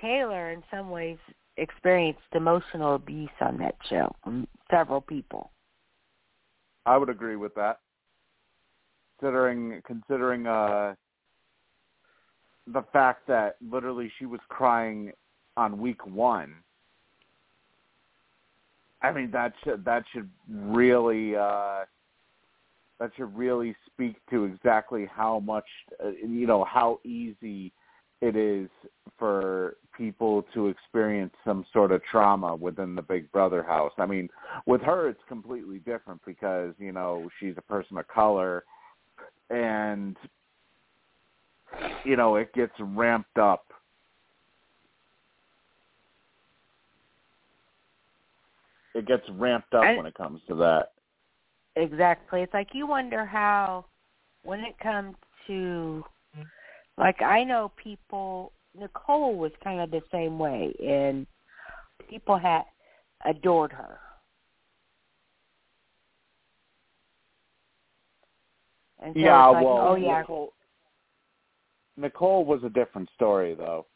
Taylor 0.00 0.50
in 0.52 0.62
some 0.70 0.90
ways 0.90 1.18
experienced 1.56 2.20
emotional 2.34 2.94
abuse 2.94 3.28
on 3.40 3.58
that 3.58 3.76
show 3.88 4.14
from 4.24 4.48
several 4.70 5.00
people. 5.00 5.50
I 6.86 6.96
would 6.96 7.10
agree 7.10 7.36
with 7.36 7.54
that. 7.54 7.80
Considering 9.18 9.82
considering 9.86 10.46
uh 10.46 10.94
the 12.66 12.82
fact 12.92 13.26
that 13.26 13.56
literally 13.70 14.10
she 14.18 14.26
was 14.26 14.40
crying 14.48 15.12
on 15.56 15.78
week 15.78 16.06
one. 16.06 16.54
I 19.02 19.12
mean 19.12 19.30
that 19.32 19.52
should 19.64 19.84
that 19.84 20.04
should 20.12 20.30
really 20.48 21.36
uh 21.36 21.84
that 23.00 23.10
should 23.16 23.36
really 23.36 23.74
speak 23.86 24.16
to 24.30 24.44
exactly 24.44 25.08
how 25.12 25.40
much 25.40 25.64
uh, 26.04 26.10
you 26.10 26.46
know 26.46 26.64
how 26.64 27.00
easy 27.04 27.72
it 28.20 28.36
is 28.36 28.68
for 29.18 29.76
people 29.96 30.44
to 30.54 30.68
experience 30.68 31.32
some 31.44 31.64
sort 31.72 31.90
of 31.90 32.02
trauma 32.04 32.54
within 32.54 32.94
the 32.94 33.02
Big 33.02 33.30
Brother 33.32 33.62
house. 33.62 33.92
I 33.98 34.06
mean, 34.06 34.28
with 34.66 34.82
her 34.82 35.08
it's 35.08 35.20
completely 35.26 35.78
different 35.78 36.20
because, 36.26 36.74
you 36.78 36.92
know, 36.92 37.28
she's 37.40 37.54
a 37.56 37.62
person 37.62 37.96
of 37.96 38.06
color 38.08 38.64
and 39.48 40.16
you 42.04 42.16
know, 42.16 42.36
it 42.36 42.52
gets 42.52 42.72
ramped 42.78 43.38
up. 43.38 43.66
It 48.94 49.06
gets 49.06 49.22
ramped 49.30 49.74
up 49.74 49.84
I- 49.84 49.96
when 49.96 50.06
it 50.06 50.14
comes 50.14 50.40
to 50.48 50.54
that. 50.56 50.92
Exactly. 51.80 52.42
It's 52.42 52.52
like 52.52 52.68
you 52.74 52.86
wonder 52.86 53.24
how 53.24 53.86
when 54.42 54.60
it 54.60 54.78
comes 54.78 55.16
to 55.46 56.04
like 56.98 57.22
I 57.22 57.42
know 57.42 57.72
people 57.82 58.52
Nicole 58.78 59.34
was 59.36 59.52
kind 59.64 59.80
of 59.80 59.90
the 59.90 60.02
same 60.12 60.38
way 60.38 60.74
and 60.84 61.26
people 62.08 62.36
had 62.36 62.62
adored 63.24 63.72
her. 63.72 63.98
And 69.02 69.14
so 69.14 69.20
yeah, 69.20 69.46
like, 69.46 69.64
well, 69.64 69.78
oh 69.88 69.94
yeah, 69.94 70.20
Nicole, 70.20 70.52
Nicole 71.96 72.44
was 72.44 72.62
a 72.62 72.68
different 72.68 73.08
story 73.14 73.54
though. 73.54 73.86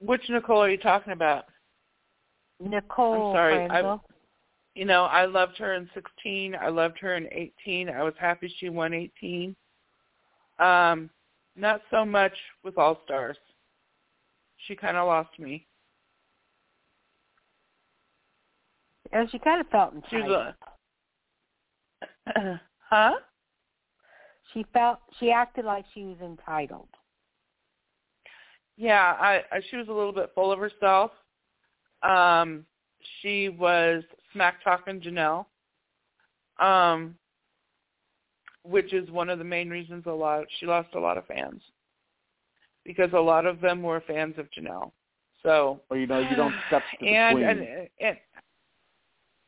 Which 0.00 0.22
Nicole 0.28 0.62
are 0.62 0.70
you 0.70 0.78
talking 0.78 1.12
about? 1.12 1.44
Nicole 2.58 3.28
I'm 3.28 3.34
sorry, 3.34 3.70
I-. 3.70 3.98
You 4.74 4.84
know, 4.84 5.04
I 5.04 5.26
loved 5.26 5.58
her 5.58 5.74
in 5.74 5.88
16. 5.94 6.54
I 6.54 6.68
loved 6.68 6.98
her 7.00 7.16
in 7.16 7.28
18. 7.32 7.90
I 7.90 8.02
was 8.02 8.14
happy 8.18 8.52
she 8.58 8.68
won 8.68 8.94
18. 8.94 9.54
Um, 10.58 11.10
not 11.56 11.82
so 11.90 12.04
much 12.04 12.32
with 12.62 12.78
All 12.78 13.00
Stars. 13.04 13.36
She 14.66 14.76
kind 14.76 14.96
of 14.96 15.06
lost 15.06 15.38
me. 15.38 15.66
And 19.12 19.28
she 19.30 19.38
kind 19.38 19.60
of 19.60 19.66
felt 19.68 19.92
She 20.08 20.16
entitled. 20.16 20.54
was 22.26 22.34
a, 22.36 22.60
huh? 22.78 23.12
She 24.52 24.64
felt 24.72 25.00
she 25.18 25.30
acted 25.32 25.64
like 25.64 25.84
she 25.92 26.04
was 26.04 26.18
entitled. 26.22 26.88
Yeah, 28.80 29.14
I, 29.20 29.42
I 29.52 29.60
she 29.68 29.76
was 29.76 29.88
a 29.88 29.92
little 29.92 30.10
bit 30.12 30.30
full 30.34 30.50
of 30.50 30.58
herself. 30.58 31.10
Um, 32.02 32.64
she 33.20 33.50
was 33.50 34.02
smack 34.32 34.64
talking 34.64 35.02
Janelle, 35.02 35.44
um, 36.58 37.14
which 38.62 38.94
is 38.94 39.10
one 39.10 39.28
of 39.28 39.38
the 39.38 39.44
main 39.44 39.68
reasons 39.68 40.04
a 40.06 40.10
lot 40.10 40.46
she 40.58 40.64
lost 40.64 40.88
a 40.94 40.98
lot 40.98 41.18
of 41.18 41.26
fans 41.26 41.60
because 42.86 43.10
a 43.12 43.20
lot 43.20 43.44
of 43.44 43.60
them 43.60 43.82
were 43.82 44.02
fans 44.06 44.36
of 44.38 44.46
Janelle. 44.50 44.92
So 45.42 45.82
Or 45.90 45.98
you 45.98 46.06
know, 46.06 46.20
you 46.20 46.34
don't 46.34 46.54
step 46.68 46.80
to 47.00 47.04
the 47.04 47.06
and 47.12 47.34
queen. 47.34 47.46
and 47.50 47.88
and 48.00 48.16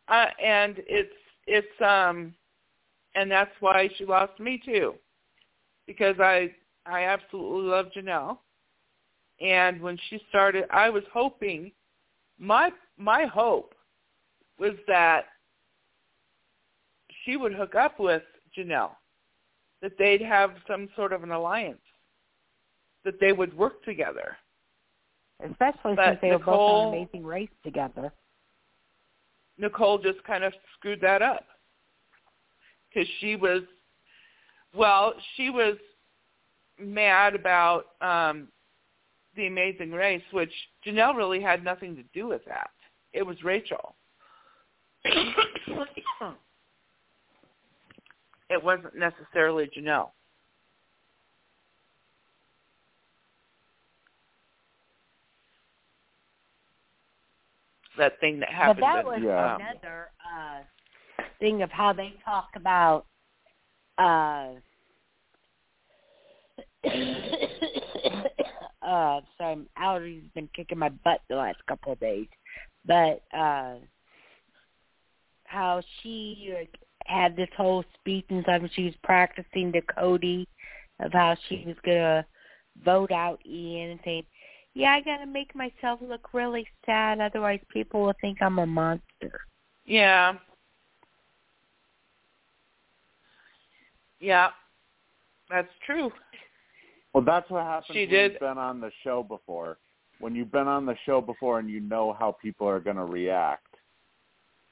uh, 0.08 0.26
and 0.44 0.74
it's 0.86 1.14
it's 1.46 1.80
um 1.80 2.34
and 3.14 3.30
that's 3.30 3.54
why 3.60 3.88
she 3.96 4.04
lost 4.04 4.38
me 4.38 4.60
too 4.62 4.92
because 5.86 6.16
I 6.20 6.54
I 6.84 7.04
absolutely 7.04 7.70
love 7.70 7.86
Janelle. 7.96 8.36
And 9.42 9.80
when 9.80 9.98
she 10.08 10.20
started, 10.28 10.64
I 10.70 10.88
was 10.88 11.02
hoping 11.12 11.72
my 12.38 12.70
my 12.96 13.24
hope 13.24 13.74
was 14.58 14.72
that 14.86 15.24
she 17.24 17.36
would 17.36 17.52
hook 17.52 17.74
up 17.74 17.98
with 17.98 18.22
Janelle, 18.56 18.92
that 19.80 19.98
they'd 19.98 20.22
have 20.22 20.52
some 20.68 20.88
sort 20.94 21.12
of 21.12 21.24
an 21.24 21.32
alliance, 21.32 21.80
that 23.04 23.18
they 23.20 23.32
would 23.32 23.56
work 23.56 23.84
together. 23.84 24.36
Especially 25.42 25.96
But 25.96 26.10
since 26.10 26.18
they 26.22 26.30
were 26.30 26.38
both 26.38 26.46
Nicole- 26.46 26.70
on 26.88 26.94
Amazing 26.94 27.26
Race 27.26 27.50
together. 27.64 28.12
Nicole 29.58 29.98
just 29.98 30.22
kind 30.24 30.44
of 30.44 30.52
screwed 30.76 31.00
that 31.00 31.20
up 31.20 31.44
because 32.88 33.08
she 33.20 33.36
was, 33.36 33.62
well, 34.74 35.14
she 35.36 35.50
was 35.50 35.76
mad 36.78 37.34
about 37.34 37.86
um, 38.00 38.48
the 39.36 39.46
Amazing 39.46 39.92
Race, 39.92 40.22
which 40.32 40.52
Janelle 40.86 41.16
really 41.16 41.40
had 41.40 41.64
nothing 41.64 41.96
to 41.96 42.02
do 42.14 42.28
with 42.28 42.44
that. 42.46 42.70
It 43.12 43.26
was 43.26 43.42
Rachel. 43.42 43.94
it 45.04 45.26
wasn't 48.62 48.94
necessarily 48.96 49.68
Janelle. 49.76 50.10
That 57.98 58.18
thing 58.20 58.40
that 58.40 58.48
happened. 58.48 58.80
But 58.80 58.86
happened. 58.86 59.12
that 59.12 59.16
in, 59.18 59.24
was 59.24 59.28
Yeah. 59.28 59.56
another 59.56 60.10
uh 60.24 60.62
thing 61.38 61.60
of 61.62 61.70
how 61.70 61.92
they 61.92 62.14
talk 62.24 62.48
about 62.56 63.04
uh 63.98 64.54
uh 68.84 69.20
my 69.38 69.58
allergies 69.78 70.32
been 70.34 70.48
kicking 70.54 70.78
my 70.78 70.88
butt 70.88 71.20
the 71.28 71.36
last 71.36 71.58
couple 71.68 71.92
of 71.92 72.00
days. 72.00 72.28
But 72.84 73.22
uh 73.36 73.74
how 75.44 75.82
she 76.02 76.52
like, 76.58 76.74
had 77.06 77.36
this 77.36 77.48
whole 77.56 77.84
speech 78.00 78.24
and 78.30 78.42
stuff 78.42 78.62
and 78.62 78.70
she 78.74 78.84
was 78.84 78.94
practicing 79.02 79.72
to 79.72 79.82
Cody 79.82 80.48
of 81.00 81.12
how 81.12 81.36
she 81.48 81.64
was 81.66 81.76
gonna 81.84 82.24
vote 82.84 83.12
out 83.12 83.40
Ian 83.46 83.92
and 83.92 84.00
saying, 84.04 84.24
Yeah, 84.74 84.92
I 84.92 85.00
gotta 85.00 85.26
make 85.26 85.54
myself 85.54 86.00
look 86.00 86.32
really 86.32 86.66
sad, 86.86 87.20
otherwise 87.20 87.60
people 87.70 88.02
will 88.02 88.14
think 88.20 88.40
I'm 88.40 88.58
a 88.58 88.66
monster. 88.66 89.40
Yeah. 89.84 90.34
Yeah. 94.20 94.50
That's 95.50 95.68
true. 95.84 96.10
Well, 97.12 97.24
that's 97.24 97.49
what 97.50 97.65
happens 97.65 97.94
She 97.94 98.00
when 98.02 98.10
did- 98.10 98.32
you've 98.32 98.41
been 98.41 98.58
on 98.58 98.81
the 98.81 98.91
show 99.05 99.23
before. 99.23 99.78
When 100.18 100.34
you've 100.34 100.52
been 100.52 100.68
on 100.68 100.86
the 100.86 100.97
show 101.05 101.20
before 101.20 101.58
and 101.58 101.68
you 101.68 101.81
know 101.81 102.12
how 102.12 102.32
people 102.32 102.68
are 102.68 102.78
going 102.81 102.97
to 102.97 103.05
react, 103.05 103.66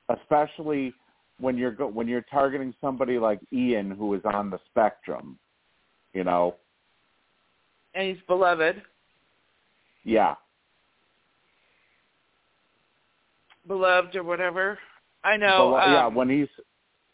especially 0.09 0.95
when 1.39 1.57
you're 1.59 1.73
go- 1.73 1.89
when 1.89 2.07
you're 2.07 2.25
targeting 2.31 2.73
somebody 2.81 3.19
like 3.19 3.41
Ian 3.53 3.91
who 3.91 4.15
is 4.15 4.25
on 4.25 4.51
the 4.51 4.59
spectrum, 4.71 5.39
you 6.15 6.23
know. 6.23 6.55
And 7.95 8.09
he's 8.09 8.23
beloved. 8.29 8.83
Yeah. 10.05 10.37
Beloved 13.67 14.17
or 14.17 14.23
whatever. 14.23 14.79
I 15.25 15.37
know. 15.37 15.73
Belo- 15.75 15.87
yeah, 15.87 16.07
um, 16.07 16.15
when 16.15 16.29
he's 16.31 16.49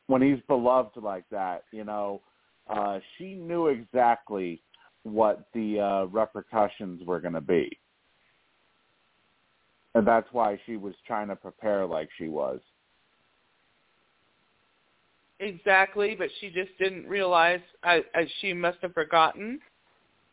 when 0.09 0.23
he's 0.23 0.41
beloved 0.47 0.97
like 0.97 1.25
that, 1.31 1.65
you 1.73 1.85
know, 1.85 2.21
uh 2.69 3.01
she 3.17 3.35
knew 3.35 3.69
exactly 3.69 4.61
what 5.07 5.47
the 5.55 5.81
uh 5.81 6.05
repercussions 6.07 7.03
were 7.07 7.21
going 7.21 7.35
to 7.35 7.41
be. 7.41 7.71
And 9.95 10.07
that's 10.07 10.27
why 10.33 10.61
she 10.67 10.77
was 10.77 10.95
trying 11.07 11.29
to 11.29 11.37
prepare 11.37 11.87
like 11.87 12.09
she 12.19 12.29
was. 12.29 12.61
Exactly, 15.39 16.15
but 16.15 16.29
she 16.41 16.51
just 16.51 16.77
didn't 16.79 17.07
realize. 17.07 17.61
I, 17.83 18.03
I 18.15 18.27
she 18.41 18.53
must 18.53 18.79
have 18.83 18.95
forgotten 18.95 19.61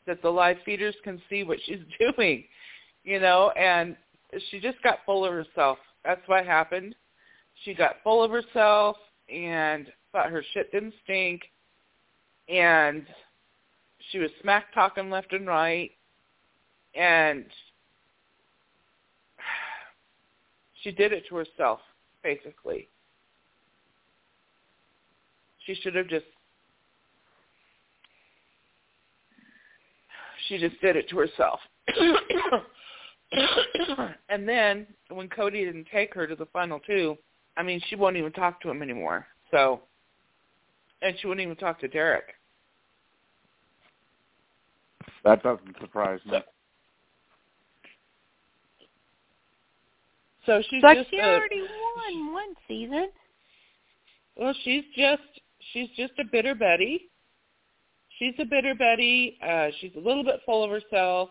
that 0.07 0.21
the 0.21 0.29
live 0.29 0.57
feeders 0.65 0.95
can 1.03 1.21
see 1.29 1.43
what 1.43 1.59
she's 1.65 1.79
doing, 2.17 2.43
you 3.03 3.19
know, 3.19 3.51
and 3.51 3.95
she 4.49 4.59
just 4.59 4.81
got 4.81 4.99
full 5.05 5.23
of 5.23 5.31
herself. 5.33 5.77
That's 6.03 6.21
what 6.27 6.45
happened. 6.45 6.95
She 7.63 7.73
got 7.73 7.97
full 8.03 8.23
of 8.23 8.31
herself 8.31 8.97
and 9.33 9.87
thought 10.11 10.29
her 10.29 10.43
shit 10.53 10.71
didn't 10.71 10.93
stink, 11.03 11.41
and 12.49 13.05
she 14.11 14.19
was 14.19 14.29
smack 14.41 14.73
talking 14.73 15.09
left 15.09 15.33
and 15.33 15.47
right, 15.47 15.91
and 16.95 17.45
she 20.81 20.91
did 20.91 21.13
it 21.13 21.23
to 21.29 21.35
herself, 21.35 21.79
basically. 22.23 22.87
She 25.65 25.75
should 25.75 25.95
have 25.95 26.09
just 26.09 26.25
she 30.47 30.57
just 30.57 30.79
did 30.81 30.95
it 30.97 31.07
to 31.09 31.17
herself. 31.17 31.59
and 34.29 34.47
then 34.47 34.85
when 35.09 35.29
Cody 35.29 35.63
didn't 35.63 35.87
take 35.91 36.13
her 36.13 36.27
to 36.27 36.35
the 36.35 36.47
final 36.47 36.79
two, 36.81 37.17
I 37.55 37.63
mean 37.63 37.81
she 37.87 37.95
won't 37.95 38.17
even 38.17 38.33
talk 38.33 38.61
to 38.61 38.69
him 38.69 38.81
anymore. 38.81 39.25
So 39.51 39.81
and 41.01 41.15
she 41.19 41.27
wouldn't 41.27 41.45
even 41.45 41.55
talk 41.55 41.79
to 41.79 41.87
Derrick. 41.87 42.35
That 45.23 45.41
doesn't 45.43 45.75
surprise 45.79 46.19
me. 46.25 46.39
So 50.45 50.61
she's 50.69 50.81
But 50.81 50.95
just 50.95 51.09
she 51.09 51.19
a, 51.19 51.25
already 51.25 51.61
won 51.61 52.33
one 52.33 52.55
season. 52.67 53.09
well, 54.35 54.53
she's 54.63 54.83
just 54.95 55.21
she's 55.71 55.89
just 55.95 56.13
a 56.19 56.25
bitter 56.29 56.53
Betty. 56.53 57.09
She's 58.19 58.33
a 58.39 58.45
bitter 58.45 58.75
Betty. 58.75 59.37
Uh, 59.41 59.69
she's 59.79 59.95
a 59.95 59.99
little 59.99 60.23
bit 60.23 60.41
full 60.45 60.63
of 60.63 60.69
herself. 60.69 61.29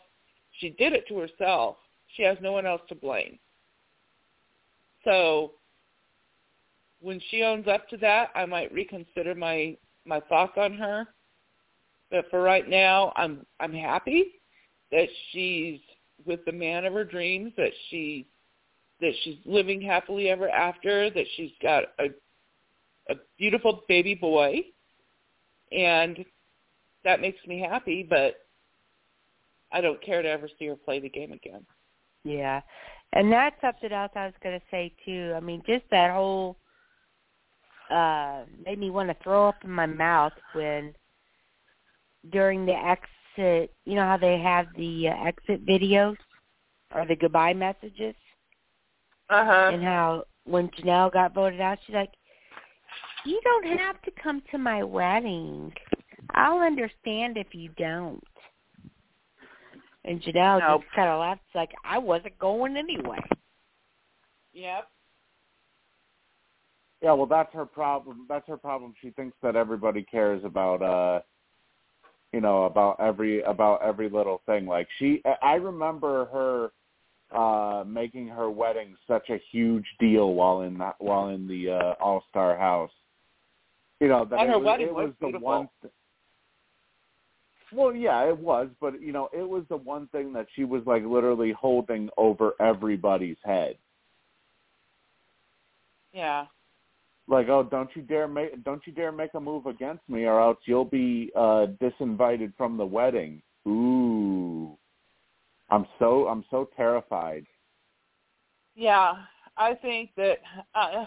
She 0.59 0.71
did 0.71 0.95
it 0.95 1.07
to 1.09 1.19
herself. 1.19 1.77
She 2.17 2.23
has 2.23 2.39
no 2.41 2.53
one 2.53 2.67
else 2.67 2.83
to 2.89 2.95
blame. 2.95 3.39
So 5.05 5.53
when 7.01 7.21
she 7.31 7.43
owns 7.43 7.69
up 7.69 7.89
to 7.91 7.97
that, 7.99 8.31
I 8.35 8.47
might 8.47 8.73
reconsider 8.73 9.35
my 9.35 9.77
my 10.07 10.21
thoughts 10.21 10.55
on 10.57 10.73
her. 10.75 11.07
But 12.13 12.27
for 12.31 12.43
right 12.43 12.69
now, 12.69 13.13
I'm 13.17 13.45
I'm 13.59 13.73
happy 13.73 14.35
that 14.93 15.09
she's 15.33 15.81
with 16.27 16.45
the 16.45 16.53
man 16.53 16.85
of 16.85 16.93
her 16.93 17.05
dreams. 17.05 17.55
That 17.57 17.73
she 17.89 18.29
that 19.01 19.15
she's 19.25 19.39
living 19.47 19.81
happily 19.81 20.29
ever 20.29 20.49
after. 20.51 21.09
That 21.09 21.25
she's 21.37 21.53
got 21.63 21.85
a 21.99 22.09
a 23.11 23.17
beautiful 23.39 23.83
baby 23.89 24.15
boy, 24.15 24.61
and 25.73 26.23
that 27.03 27.23
makes 27.23 27.45
me 27.47 27.59
happy. 27.59 28.07
But 28.09 28.35
I 29.73 29.81
don't 29.81 30.03
care 30.03 30.21
to 30.21 30.29
ever 30.29 30.51
see 30.59 30.67
her 30.67 30.77
play 30.77 31.01
the 31.01 31.09
game 31.09 31.33
again. 31.33 31.65
Yeah. 32.25 32.61
And 33.15 33.33
that's 33.33 33.57
something 33.63 33.91
else 33.91 34.13
I 34.15 34.27
was 34.27 34.35
going 34.43 34.59
to 34.59 34.67
say 34.71 34.93
too. 35.05 35.33
I 35.35 35.41
mean, 35.41 35.63
just 35.67 35.85
that 35.91 36.13
whole 36.13 36.59
uh 37.91 38.45
made 38.65 38.79
me 38.79 38.91
want 38.91 39.09
to 39.09 39.17
throw 39.25 39.49
up 39.49 39.57
in 39.65 39.71
my 39.71 39.87
mouth 39.87 40.33
when 40.53 40.95
during 42.31 42.65
the 42.67 42.73
exit, 42.73 43.75
you 43.85 43.95
know 43.95 44.05
how 44.05 44.17
they 44.17 44.39
have 44.39 44.67
the 44.77 45.09
uh, 45.09 45.27
exit 45.27 45.67
videos 45.67 46.17
or 46.95 47.07
the 47.07 47.17
goodbye 47.17 47.55
messages 47.55 48.15
Uh 49.31 49.45
huh. 49.45 49.71
and 49.73 49.83
how 49.83 50.25
when 50.45 50.69
Janelle 50.69 51.13
got 51.13 51.35
voted 51.35 51.61
out, 51.61 51.79
she's 51.87 51.95
like, 51.95 52.13
"You 53.25 53.41
don't 53.43 53.79
have 53.79 54.01
to 54.03 54.11
come 54.23 54.43
to 54.51 54.59
my 54.59 54.83
wedding. 54.83 55.73
I'll 56.35 56.61
understand 56.61 57.37
if 57.37 57.55
you 57.55 57.71
don't." 57.77 58.23
And 60.05 60.21
Janelle 60.23 60.61
Nope. 60.61 60.83
just 60.83 60.95
kind 60.95 61.09
of 61.09 61.21
laughed, 61.21 61.43
She's 61.49 61.57
like, 61.57 61.73
"I 61.85 61.99
wasn't 61.99 62.39
going 62.39 62.77
anyway." 62.77 63.21
Yep. 64.53 64.89
Yeah, 67.03 67.13
well 67.13 67.27
that's 67.27 67.53
her 67.55 67.67
problem. 67.67 68.27
That's 68.29 68.47
her 68.49 68.57
problem. 68.57 68.95
She 69.01 69.11
thinks 69.11 69.37
that 69.43 69.57
everybody 69.57 70.03
cares 70.05 70.45
about 70.45 70.83
uh 70.83 71.21
you 72.33 72.41
know, 72.41 72.65
about 72.65 72.99
every 72.99 73.43
about 73.43 73.83
every 73.83 74.09
little 74.09 74.41
thing. 74.47 74.67
Like 74.67 74.89
she 74.99 75.23
I 75.43 75.55
remember 75.55 76.27
her 76.27 76.71
uh 77.37 77.85
making 77.85 78.29
her 78.29 78.51
wedding 78.51 78.97
such 79.07 79.31
a 79.31 79.41
huge 79.51 79.87
deal 79.99 80.35
while 80.35 80.63
in 80.63 80.79
that 80.79 80.97
while 80.99 81.29
in 81.29 81.47
the 81.47 81.71
uh 81.71 81.95
All-Star 82.03 82.57
house. 82.57 82.91
You 84.01 84.09
know, 84.09 84.25
that 84.25 84.41
And 84.41 84.49
it 84.49 84.53
her 84.53 84.59
was, 84.59 84.67
wedding 84.67 84.87
it 84.89 84.95
was 84.95 85.07
was 85.07 85.15
the 85.21 85.27
beautiful. 85.27 85.49
one 85.49 85.69
th- 85.81 85.93
well, 87.75 87.95
yeah, 87.95 88.29
it 88.29 88.37
was, 88.37 88.69
but 88.81 89.01
you 89.01 89.13
know, 89.13 89.31
it 89.33 89.49
was 89.49 89.65
the 89.71 89.77
one 89.77 90.07
thing 90.09 90.33
that 90.35 90.47
she 90.55 90.65
was 90.65 90.83
like 90.87 91.05
literally 91.05 91.53
holding 91.53 92.11
over 92.19 92.53
everybody's 92.61 93.39
head. 93.45 93.77
Yeah. 96.13 96.47
Like, 97.29 97.49
oh, 97.49 97.63
don't 97.63 97.89
you 97.95 98.03
dare 98.03 98.29
make 98.29 98.63
don't 98.65 98.83
you 98.87 98.93
dare 98.93 99.13
make 99.13 99.35
a 99.35 99.41
move 99.41 99.67
against 99.67 100.07
me, 100.09 100.25
or 100.25 100.41
else 100.41 100.59
you'll 100.65 100.85
be 100.85 101.31
uh 101.37 101.67
disinvited 101.81 102.53
from 102.57 102.77
the 102.77 102.87
wedding. 102.87 103.43
Ooh, 103.67 104.77
I'm 105.71 105.87
so 105.99 106.27
I'm 106.29 106.45
so 106.51 106.69
terrified. 106.77 107.47
Yeah, 108.75 109.15
I 109.57 109.75
think 109.75 110.11
that, 110.17 110.39
uh, 110.75 111.05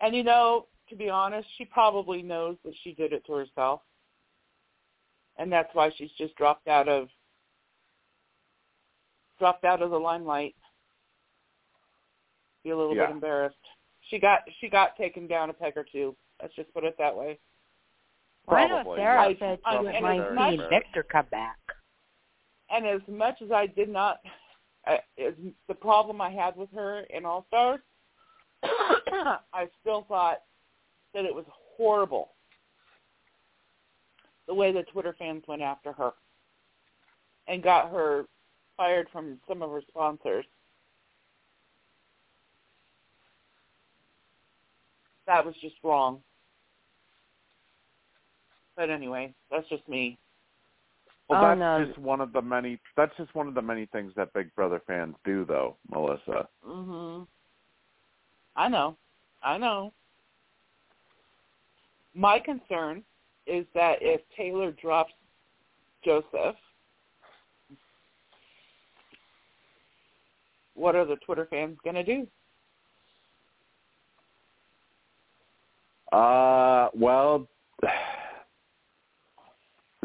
and 0.00 0.16
you 0.16 0.24
know, 0.24 0.66
to 0.88 0.96
be 0.96 1.10
honest, 1.10 1.46
she 1.58 1.64
probably 1.66 2.22
knows 2.22 2.56
that 2.64 2.74
she 2.82 2.92
did 2.94 3.12
it 3.12 3.24
to 3.26 3.34
herself, 3.34 3.82
and 5.36 5.52
that's 5.52 5.68
why 5.74 5.90
she's 5.96 6.10
just 6.18 6.34
dropped 6.36 6.68
out 6.68 6.88
of 6.88 7.08
dropped 9.38 9.64
out 9.64 9.82
of 9.82 9.90
the 9.90 9.98
limelight. 9.98 10.54
Be 12.64 12.70
a 12.70 12.76
little 12.76 12.94
Yeah. 12.94 13.06
bit 13.06 13.14
embarrassed. 13.14 13.56
She 14.08 14.18
got 14.18 14.40
she 14.60 14.68
got 14.68 14.96
taken 14.96 15.26
down 15.26 15.50
a 15.50 15.52
peg 15.52 15.74
or 15.76 15.84
two. 15.90 16.14
Let's 16.40 16.54
just 16.54 16.72
put 16.72 16.84
it 16.84 16.94
that 16.98 17.16
way. 17.16 17.38
Well, 18.46 18.56
I 18.58 18.66
know 18.68 18.74
Probably, 18.82 18.98
Sarah 18.98 19.30
yeah. 19.30 19.36
said 19.38 19.58
I- 19.64 19.70
she 19.72 19.76
and 19.76 19.84
wouldn't 19.86 19.96
it's 19.96 20.02
mind 20.04 20.34
not- 20.34 20.50
seeing 20.50 20.68
Victor 20.70 21.02
come 21.02 21.26
back. 21.30 21.58
And 22.70 22.86
as 22.86 23.00
much 23.08 23.40
as 23.42 23.50
I 23.52 23.66
did 23.66 23.88
not, 23.88 24.18
uh, 24.86 24.96
is 25.16 25.34
the 25.68 25.74
problem 25.74 26.20
I 26.20 26.30
had 26.30 26.56
with 26.56 26.70
her 26.72 27.00
in 27.10 27.24
All 27.24 27.44
Stars, 27.48 27.80
I 28.64 29.68
still 29.80 30.02
thought 30.08 30.42
that 31.14 31.24
it 31.24 31.34
was 31.34 31.44
horrible 31.48 32.32
the 34.46 34.54
way 34.54 34.72
the 34.72 34.82
Twitter 34.84 35.14
fans 35.18 35.42
went 35.48 35.62
after 35.62 35.92
her 35.92 36.12
and 37.48 37.62
got 37.62 37.90
her 37.90 38.26
fired 38.76 39.08
from 39.12 39.40
some 39.48 39.62
of 39.62 39.70
her 39.70 39.82
sponsors. 39.88 40.44
That 45.26 45.44
was 45.44 45.54
just 45.60 45.74
wrong. 45.82 46.20
But 48.76 48.90
anyway, 48.90 49.34
that's 49.50 49.68
just 49.68 49.88
me. 49.88 50.18
Well, 51.28 51.40
Oh, 51.44 51.48
that's 51.48 51.58
no. 51.58 51.84
just 51.86 51.98
one 51.98 52.20
of 52.20 52.32
the 52.32 52.42
many. 52.42 52.78
That's 52.96 53.16
just 53.16 53.34
one 53.34 53.48
of 53.48 53.54
the 53.54 53.62
many 53.62 53.86
things 53.86 54.12
that 54.16 54.32
Big 54.32 54.54
Brother 54.54 54.80
fans 54.86 55.16
do, 55.24 55.44
though, 55.44 55.76
Melissa. 55.90 56.48
Mhm. 56.64 57.26
I 58.54 58.68
know. 58.68 58.96
I 59.42 59.58
know. 59.58 59.92
My 62.14 62.38
concern 62.38 63.04
is 63.46 63.66
that 63.74 64.00
if 64.02 64.20
Taylor 64.30 64.72
drops 64.72 65.12
Joseph, 66.04 66.56
what 70.74 70.94
are 70.94 71.04
the 71.04 71.16
Twitter 71.16 71.46
fans 71.46 71.78
going 71.82 71.96
to 71.96 72.04
do? 72.04 72.26
Uh, 76.12 76.88
well, 76.94 77.46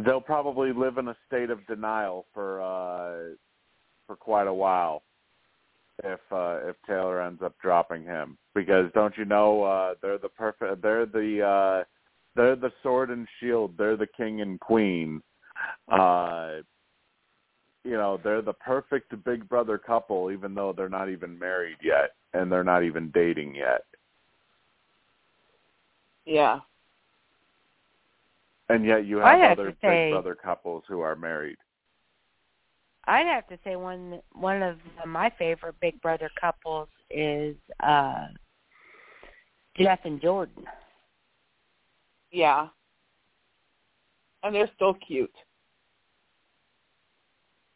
they'll 0.05 0.21
probably 0.21 0.73
live 0.73 0.97
in 0.97 1.09
a 1.09 1.15
state 1.27 1.49
of 1.49 1.65
denial 1.67 2.25
for 2.33 2.61
uh 2.61 3.35
for 4.07 4.15
quite 4.15 4.47
a 4.47 4.53
while 4.53 5.03
if 6.03 6.19
uh 6.31 6.57
if 6.67 6.75
Taylor 6.87 7.21
ends 7.21 7.41
up 7.43 7.53
dropping 7.61 8.03
him. 8.03 8.37
Because 8.55 8.91
don't 8.93 9.15
you 9.17 9.25
know 9.25 9.63
uh 9.63 9.93
they're 10.01 10.17
the 10.17 10.29
perfect 10.29 10.81
they're 10.81 11.05
the 11.05 11.41
uh 11.41 11.83
they're 12.35 12.55
the 12.55 12.71
sword 12.81 13.09
and 13.09 13.27
shield. 13.39 13.75
They're 13.77 13.97
the 13.97 14.07
king 14.07 14.41
and 14.41 14.59
queen. 14.59 15.21
Uh 15.91 16.61
you 17.83 17.91
know 17.91 18.19
they're 18.23 18.41
the 18.41 18.53
perfect 18.53 19.13
big 19.23 19.47
brother 19.47 19.77
couple 19.77 20.31
even 20.31 20.55
though 20.55 20.73
they're 20.75 20.89
not 20.89 21.09
even 21.09 21.37
married 21.37 21.77
yet 21.83 22.11
and 22.33 22.51
they're 22.51 22.63
not 22.63 22.83
even 22.83 23.11
dating 23.11 23.55
yet 23.55 23.83
Yeah. 26.25 26.59
And 28.69 28.85
yet 28.85 29.05
you 29.05 29.17
have 29.17 29.39
have 29.39 29.59
other 29.59 29.75
say- 29.81 30.05
Big 30.05 30.13
Brother 30.13 30.35
couples 30.35 30.83
who 30.87 31.01
are 31.01 31.15
married. 31.15 31.57
I'd 33.05 33.25
have 33.25 33.47
to 33.47 33.57
say 33.63 33.75
one 33.75 34.21
one 34.33 34.61
of 34.61 34.77
my 35.05 35.31
favorite 35.37 35.75
Big 35.81 35.99
Brother 36.01 36.29
couples 36.39 36.87
is 37.09 37.55
uh 37.81 38.27
Jeff 39.75 39.99
and 40.05 40.21
Jordan. 40.21 40.65
Yeah. 42.31 42.67
And 44.43 44.55
they're 44.55 44.69
still 44.75 44.93
cute. 45.05 45.33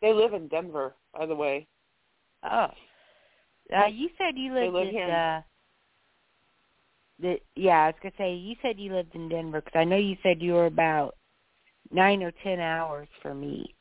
They 0.01 0.14
live 0.14 0.33
in 0.33 0.48
Denver, 0.48 0.93
by 1.17 1.25
the 1.25 1.35
way. 1.35 1.67
Oh, 2.43 2.67
uh, 3.75 3.85
you 3.88 4.09
said 4.17 4.38
you 4.38 4.53
lived 4.53 4.74
live 4.74 4.88
in 4.88 4.93
here 4.93 5.06
in- 5.07 5.11
uh, 5.11 5.41
the 7.19 7.40
yeah. 7.56 7.84
I 7.84 7.85
was 7.88 7.95
gonna 8.02 8.14
say 8.18 8.34
you 8.34 8.56
said 8.61 8.80
you 8.80 8.94
lived 8.94 9.16
in 9.16 9.30
Denver 9.30 9.61
because 9.61 9.77
I 9.77 9.84
know 9.84 9.98
you 9.98 10.18
said 10.24 10.42
you 10.42 10.53
were 10.53 10.66
about 10.66 11.16
nine 11.92 12.24
or 12.24 12.32
ten 12.44 12.60
hours 12.60 13.08
from 13.22 13.42
me. 13.42 13.74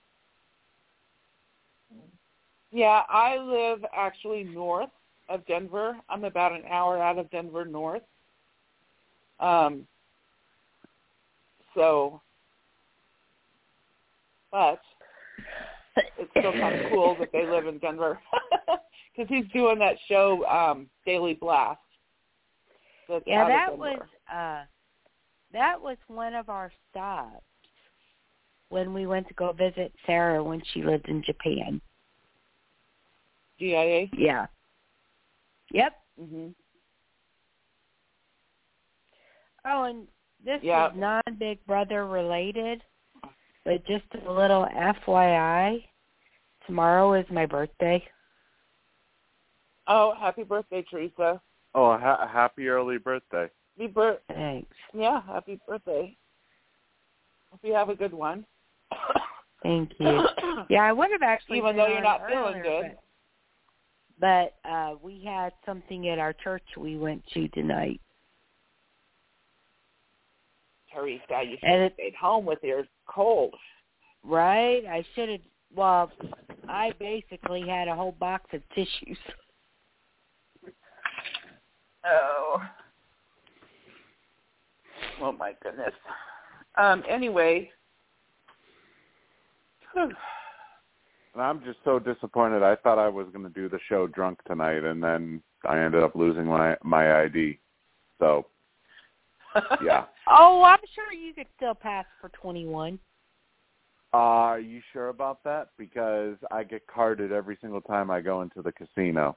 Yeah, 2.71 3.03
I 3.09 3.39
live 3.39 3.85
actually 3.97 4.45
north 4.45 4.91
of 5.29 5.47
Denver. 5.47 5.97
I'm 6.09 6.25
about 6.25 6.53
an 6.53 6.65
hour 6.71 7.01
out 7.01 7.19
of 7.19 7.31
Denver 7.31 7.65
north. 7.65 8.03
Um 9.41 9.87
so 11.75 12.21
but 14.53 14.81
it's 15.97 16.31
still 16.39 16.53
kind 16.53 16.75
of 16.81 16.91
cool 16.93 17.17
that 17.19 17.33
they 17.33 17.45
live 17.47 17.67
in 17.67 17.79
Denver 17.79 18.21
because 19.17 19.29
he's 19.29 19.51
doing 19.53 19.79
that 19.81 19.97
show 20.09 20.45
um 20.47 20.89
Daily 21.05 21.35
Blast. 21.35 21.81
Yeah, 23.27 23.49
that 23.49 23.77
was 23.77 24.01
uh 24.33 24.65
that 25.53 25.81
was 25.81 25.97
one 26.09 26.35
of 26.35 26.49
our 26.49 26.73
stops 26.91 27.45
when 28.71 28.93
we 28.93 29.07
went 29.07 29.29
to 29.29 29.35
go 29.35 29.53
visit 29.53 29.93
Sarah 30.07 30.43
when 30.43 30.63
she 30.73 30.83
lived 30.83 31.09
in 31.09 31.23
Japan. 31.23 31.81
GIA. 33.59 34.09
Yeah. 34.17 34.47
Yep. 35.71 35.93
Mhm. 36.21 36.55
Oh, 39.65 39.85
and 39.85 40.09
this 40.45 40.63
Yeah. 40.63 40.91
is 40.91 40.97
non 40.97 41.23
Big 41.39 41.65
Brother 41.67 42.07
related, 42.07 42.83
but 43.65 43.85
just 43.87 44.05
a 44.15 44.31
little 44.31 44.67
FYI. 44.67 45.89
Tomorrow 46.67 47.15
is 47.15 47.31
my 47.31 47.47
birthday. 47.47 48.07
Oh, 49.87 50.15
happy 50.15 50.43
birthday, 50.43 50.83
Teresa. 50.83 51.41
Oh, 51.75 51.97
ha- 51.99 52.29
happy 52.31 52.69
early 52.69 52.99
birthday! 52.99 53.49
Happy 53.77 53.93
bir- 53.93 54.19
Thanks. 54.29 54.77
yeah, 54.93 55.21
happy 55.23 55.59
birthday. 55.67 56.17
Hope 57.51 57.61
you 57.63 57.75
have 57.75 57.89
a 57.89 57.95
good 57.95 58.13
one. 58.15 58.45
Thank 59.63 59.93
you. 59.99 60.21
Yeah, 60.71 60.83
I 60.83 60.93
would 60.93 61.11
have 61.11 61.23
actually 61.23 61.59
Even 61.59 61.77
though 61.77 61.87
you're 61.89 61.97
on 61.99 62.03
not 62.05 62.29
feeling 62.29 62.63
good. 62.63 62.97
But, 64.21 64.55
but 64.65 64.69
uh 64.71 64.95
we 65.03 65.23
had 65.25 65.53
something 65.67 66.09
at 66.09 66.19
our 66.19 66.33
church 66.33 66.63
we 66.77 66.97
went 66.97 67.23
to 67.35 67.49
tonight. 67.49 68.01
Teresa, 70.93 71.43
you 71.45 71.57
should 71.59 71.69
And 71.69 71.83
have 71.83 71.91
it- 71.93 71.95
stayed 71.95 72.15
home 72.15 72.45
with 72.45 72.61
your 72.63 72.85
cold. 73.07 73.55
Right? 74.23 74.85
I 74.87 75.05
should 75.15 75.29
have 75.29 75.41
well 75.75 76.11
I 76.69 76.93
basically 76.99 77.67
had 77.67 77.89
a 77.89 77.95
whole 77.95 78.13
box 78.13 78.45
of 78.53 78.63
tissues. 78.75 79.19
Oh. 82.07 82.63
Oh 85.21 85.33
my 85.33 85.55
goodness. 85.63 85.93
Um. 86.77 87.03
Anyway. 87.09 87.71
And 89.95 90.13
I'm 91.37 91.63
just 91.65 91.79
so 91.85 91.99
disappointed. 91.99 92.63
I 92.63 92.77
thought 92.77 92.99
I 92.99 93.09
was 93.09 93.27
going 93.33 93.45
to 93.45 93.51
do 93.51 93.69
the 93.69 93.79
show 93.89 94.07
drunk 94.07 94.43
tonight, 94.45 94.85
and 94.85 95.03
then 95.03 95.43
I 95.65 95.79
ended 95.79 96.03
up 96.03 96.15
losing 96.15 96.47
my 96.47 96.77
my 96.83 97.23
ID. 97.23 97.59
So 98.19 98.47
yeah. 99.85 100.05
Oh, 100.29 100.63
I'm 100.65 100.81
sure 100.95 101.13
you 101.13 101.33
could 101.35 101.47
still 101.57 101.75
pass 101.75 102.07
for 102.21 102.29
21. 102.31 102.99
Uh, 104.13 104.17
are 104.17 104.61
you 104.61 104.81
sure 104.93 105.09
about 105.09 105.43
that? 105.45 105.71
Because 105.77 106.37
I 106.51 106.63
get 106.63 106.87
carded 106.87 107.33
every 107.33 107.59
single 107.61 107.81
time 107.81 108.11
I 108.11 108.21
go 108.21 108.43
into 108.43 108.63
the 108.63 108.73
casino. 108.73 109.37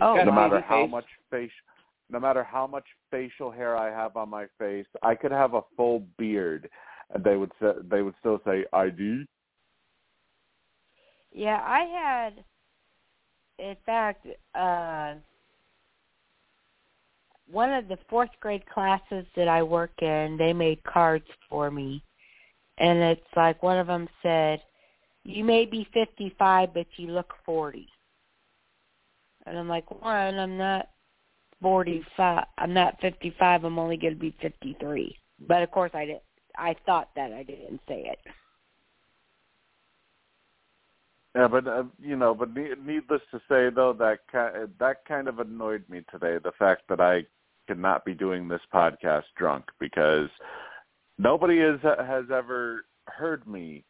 Oh, 0.00 0.16
no 0.16 0.32
matter 0.32 0.60
how 0.60 0.84
face. 0.84 0.90
much 0.90 1.04
face, 1.30 1.50
no 2.10 2.18
matter 2.18 2.42
how 2.42 2.66
much 2.66 2.84
facial 3.10 3.50
hair 3.50 3.76
I 3.76 3.90
have 3.90 4.16
on 4.16 4.28
my 4.28 4.46
face, 4.58 4.86
I 5.02 5.14
could 5.14 5.32
have 5.32 5.54
a 5.54 5.62
full 5.76 6.06
beard, 6.18 6.68
and 7.14 7.22
they 7.22 7.36
would 7.36 7.52
say, 7.60 7.72
they 7.88 8.02
would 8.02 8.14
still 8.20 8.40
say 8.44 8.64
ID. 8.72 9.24
Yeah, 11.32 11.60
I 11.64 11.80
had, 11.80 12.44
in 13.58 13.76
fact, 13.84 14.26
uh, 14.54 15.14
one 17.50 17.72
of 17.72 17.88
the 17.88 17.98
fourth 18.08 18.30
grade 18.40 18.64
classes 18.66 19.26
that 19.36 19.48
I 19.48 19.62
work 19.62 19.92
in, 20.00 20.36
they 20.38 20.52
made 20.52 20.82
cards 20.84 21.26
for 21.48 21.70
me. 21.70 22.02
And 22.78 22.98
it's 22.98 23.20
like 23.36 23.62
one 23.62 23.78
of 23.78 23.86
them 23.86 24.08
said, 24.22 24.60
you 25.24 25.44
may 25.44 25.64
be 25.64 25.86
55, 25.94 26.74
but 26.74 26.86
you 26.96 27.08
look 27.08 27.32
40. 27.44 27.86
And 29.46 29.58
I'm 29.58 29.68
like, 29.68 29.90
one, 29.90 30.38
I'm 30.38 30.56
not 30.56 30.88
45. 31.60 32.44
I'm 32.58 32.74
not 32.74 33.00
55. 33.00 33.64
I'm 33.64 33.78
only 33.78 33.96
going 33.96 34.14
to 34.14 34.20
be 34.20 34.34
53. 34.40 35.16
But 35.46 35.62
of 35.62 35.70
course, 35.70 35.90
I 35.94 36.04
did. 36.06 36.20
I 36.56 36.76
thought 36.86 37.10
that 37.16 37.32
I 37.32 37.42
didn't 37.42 37.80
say 37.88 38.06
it. 38.06 38.18
Yeah, 41.34 41.48
but 41.48 41.66
uh, 41.66 41.82
you 42.00 42.14
know, 42.14 42.32
but 42.32 42.54
needless 42.54 43.22
to 43.32 43.38
say, 43.48 43.68
though, 43.74 43.92
that 43.94 44.20
that 44.78 45.04
kind 45.04 45.26
of 45.26 45.40
annoyed 45.40 45.82
me 45.88 46.02
today. 46.12 46.38
The 46.42 46.52
fact 46.56 46.82
that 46.88 47.00
I 47.00 47.26
could 47.66 47.78
not 47.78 48.04
be 48.04 48.14
doing 48.14 48.46
this 48.46 48.60
podcast 48.72 49.24
drunk 49.36 49.64
because 49.80 50.28
nobody 51.18 51.58
has 51.58 51.80
has 51.82 52.26
ever 52.32 52.84
heard 53.06 53.48
me 53.48 53.84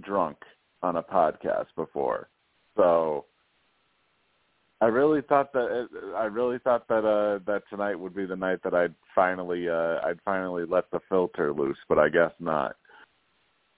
drunk 0.00 0.38
on 0.82 0.96
a 0.96 1.02
podcast 1.02 1.66
before. 1.76 2.30
So 2.74 3.26
I 4.82 4.86
really 4.86 5.22
thought 5.22 5.52
that 5.52 5.88
I 6.16 6.24
really 6.24 6.58
thought 6.58 6.88
that 6.88 7.04
uh 7.04 7.38
that 7.46 7.62
tonight 7.70 7.94
would 7.94 8.16
be 8.16 8.26
the 8.26 8.34
night 8.34 8.64
that 8.64 8.74
I'd 8.74 8.94
finally 9.14 9.68
uh 9.68 10.00
I'd 10.04 10.18
finally 10.24 10.64
let 10.68 10.90
the 10.90 10.98
filter 11.08 11.52
loose, 11.52 11.78
but 11.88 12.00
I 12.00 12.08
guess 12.08 12.32
not. 12.40 12.74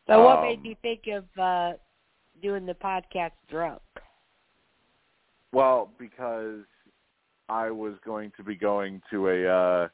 So 0.07 0.25
what 0.25 0.39
Um, 0.39 0.45
made 0.45 0.65
you 0.65 0.75
think 0.81 1.07
of 1.09 1.25
uh 1.39 1.75
doing 2.43 2.65
the 2.65 2.73
podcast 2.73 3.33
drunk? 3.51 3.83
Well, 5.53 5.91
because 5.99 6.65
I 7.51 7.71
was 7.71 7.97
going 8.07 8.33
to 8.39 8.43
be 8.43 8.55
going 8.57 9.03
to 9.11 9.29
a 9.29 9.47
uh 9.47 9.89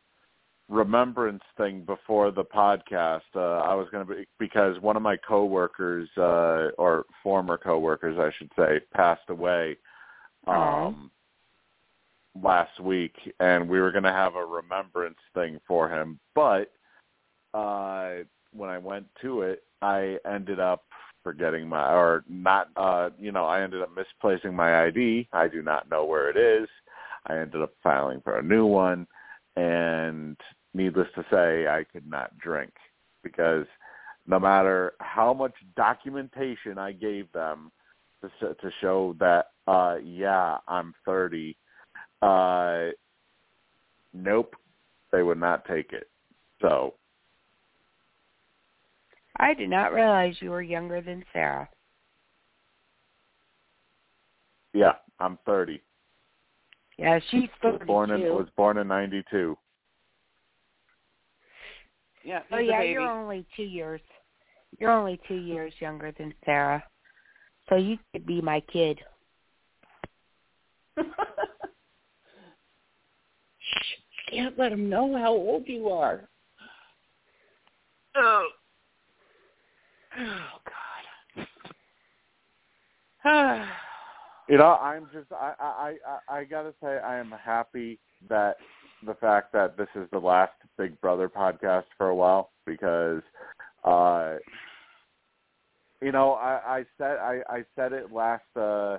remembrance 0.69 1.43
thing 1.57 1.81
before 1.81 2.31
the 2.31 2.45
podcast. 2.45 3.23
Uh 3.35 3.59
I 3.71 3.75
was 3.75 3.89
going 3.91 4.07
to 4.07 4.15
be 4.15 4.27
because 4.39 4.81
one 4.81 4.97
of 4.97 5.03
my 5.03 5.17
coworkers 5.17 6.09
uh 6.17 6.71
or 6.79 7.05
former 7.21 7.59
coworkers 7.59 8.17
I 8.17 8.31
should 8.39 8.53
say 8.57 8.79
passed 8.95 9.29
away 9.29 9.77
um 10.47 11.11
last 12.43 12.81
week 12.81 13.15
and 13.41 13.69
we 13.69 13.81
were 13.81 13.93
going 13.93 14.05
to 14.05 14.13
have 14.13 14.35
a 14.37 14.45
remembrance 14.45 15.19
thing 15.35 15.61
for 15.67 15.89
him, 15.89 16.19
but 16.35 16.73
uh 17.55 18.25
when 18.53 18.71
I 18.71 18.79
went 18.79 19.07
to 19.23 19.43
it, 19.43 19.63
I 19.83 20.17
ended 20.25 20.59
up 20.59 20.85
forgetting 21.23 21.69
my 21.69 21.93
or 21.93 22.25
not 22.29 22.71
uh 22.77 23.11
you 23.19 23.33
know, 23.33 23.47
I 23.47 23.63
ended 23.63 23.83
up 23.83 23.91
misplacing 23.95 24.55
my 24.55 24.87
ID. 24.87 25.29
I 25.33 25.49
do 25.49 25.63
not 25.63 25.91
know 25.91 26.05
where 26.05 26.31
it 26.31 26.37
is. 26.37 26.69
I 27.27 27.39
ended 27.39 27.63
up 27.63 27.73
filing 27.83 28.21
for 28.23 28.39
a 28.39 28.43
new 28.43 28.67
one 28.67 29.07
and 29.57 30.37
needless 30.75 31.09
to 31.15 31.25
say 31.31 31.67
I 31.67 31.85
could 31.93 32.09
not 32.09 32.37
drink 32.39 32.73
because 33.23 33.67
no 34.27 34.39
matter 34.39 34.95
how 35.01 35.35
much 35.35 35.55
documentation 35.77 36.79
I 36.79 36.93
gave 36.93 37.31
them 37.33 37.73
to 38.23 38.31
s- 38.41 38.57
to 38.61 38.71
show 38.81 39.15
that 39.19 39.47
uh 39.67 39.97
yeah, 40.03 40.59
I'm 40.69 40.95
30 41.05 41.57
uh 42.23 42.89
nope, 44.13 44.55
they 45.13 45.23
would 45.23 45.39
not 45.39 45.65
take 45.65 45.93
it. 45.93 46.09
So, 46.61 46.95
I 49.37 49.55
did 49.55 49.71
not 49.71 49.95
realize 49.95 50.37
you 50.41 50.51
were 50.51 50.63
younger 50.63 51.01
than 51.01 51.25
Sarah. 51.33 51.69
yeah, 54.73 54.93
I'm 55.19 55.39
30. 55.47 55.81
Yeah, 56.99 57.19
she's 57.31 57.49
Was 57.63 57.75
32. 57.79 57.85
born 57.87 58.11
in 58.11 58.23
was 58.35 58.49
born 58.57 58.77
in 58.79 58.89
92. 58.89 59.57
Yeah. 62.23 62.41
oh 62.53 62.59
yeah, 62.59 62.83
you're 62.83 63.01
only 63.11 63.47
two 63.57 63.63
years. 63.63 64.03
You're 64.79 64.91
only 64.91 65.19
two 65.27 65.37
years 65.37 65.73
younger 65.81 66.13
than 66.13 66.35
Sarah, 66.45 66.85
so 67.71 67.77
you 67.77 67.99
could 68.13 68.27
be 68.27 68.43
my 68.43 68.61
kid. 68.73 69.01
Shh, 70.99 71.05
can't 74.31 74.59
let 74.59 74.73
him 74.73 74.91
know 74.91 75.17
how 75.17 75.31
old 75.33 75.63
you 75.67 75.89
are. 75.89 76.29
Oh. 78.17 78.49
Oh 80.19 80.47
God. 83.25 83.67
You 84.49 84.59
know, 84.59 84.77
I'm 84.83 85.07
just 85.13 85.31
I 85.31 85.53
I 85.61 85.95
I, 86.29 86.39
I 86.39 86.45
got 86.45 86.63
to 86.63 86.75
say 86.83 86.99
I 86.99 87.19
am 87.19 87.31
happy 87.31 88.01
that 88.29 88.57
the 89.07 89.15
fact 89.15 89.53
that 89.53 89.77
this 89.77 89.87
is 89.95 90.09
the 90.11 90.19
last 90.19 90.55
Big 90.77 91.01
Brother 91.01 91.29
podcast 91.29 91.85
for 91.97 92.09
a 92.09 92.15
while 92.17 92.51
because 92.67 93.23
uh 93.85 94.39
you 96.03 96.13
know, 96.13 96.33
I 96.33 96.61
I 96.67 96.85
said 96.99 97.19
I 97.19 97.41
I 97.49 97.65
said 97.77 97.93
it 97.93 98.13
last 98.13 98.45
uh 98.57 98.99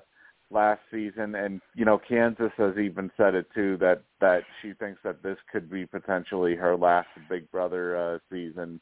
last 0.50 0.82
season 0.92 1.36
and 1.36 1.62
you 1.76 1.86
know 1.86 1.98
Kansas 1.98 2.52
has 2.58 2.78
even 2.78 3.10
said 3.16 3.36
it 3.36 3.48
too 3.56 3.78
that 3.78 4.04
that 4.20 4.42
she 4.62 4.74
thinks 4.74 5.00
that 5.04 5.24
this 5.24 5.38
could 5.52 5.70
be 5.72 5.86
potentially 5.86 6.56
her 6.56 6.76
last 6.76 7.08
Big 7.30 7.50
Brother 7.52 7.98
uh 7.98 8.20
season 8.30 8.80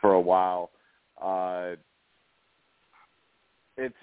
for 0.00 0.12
a 0.12 0.20
while. 0.20 0.70
Uh 1.20 1.72
it's 3.76 3.94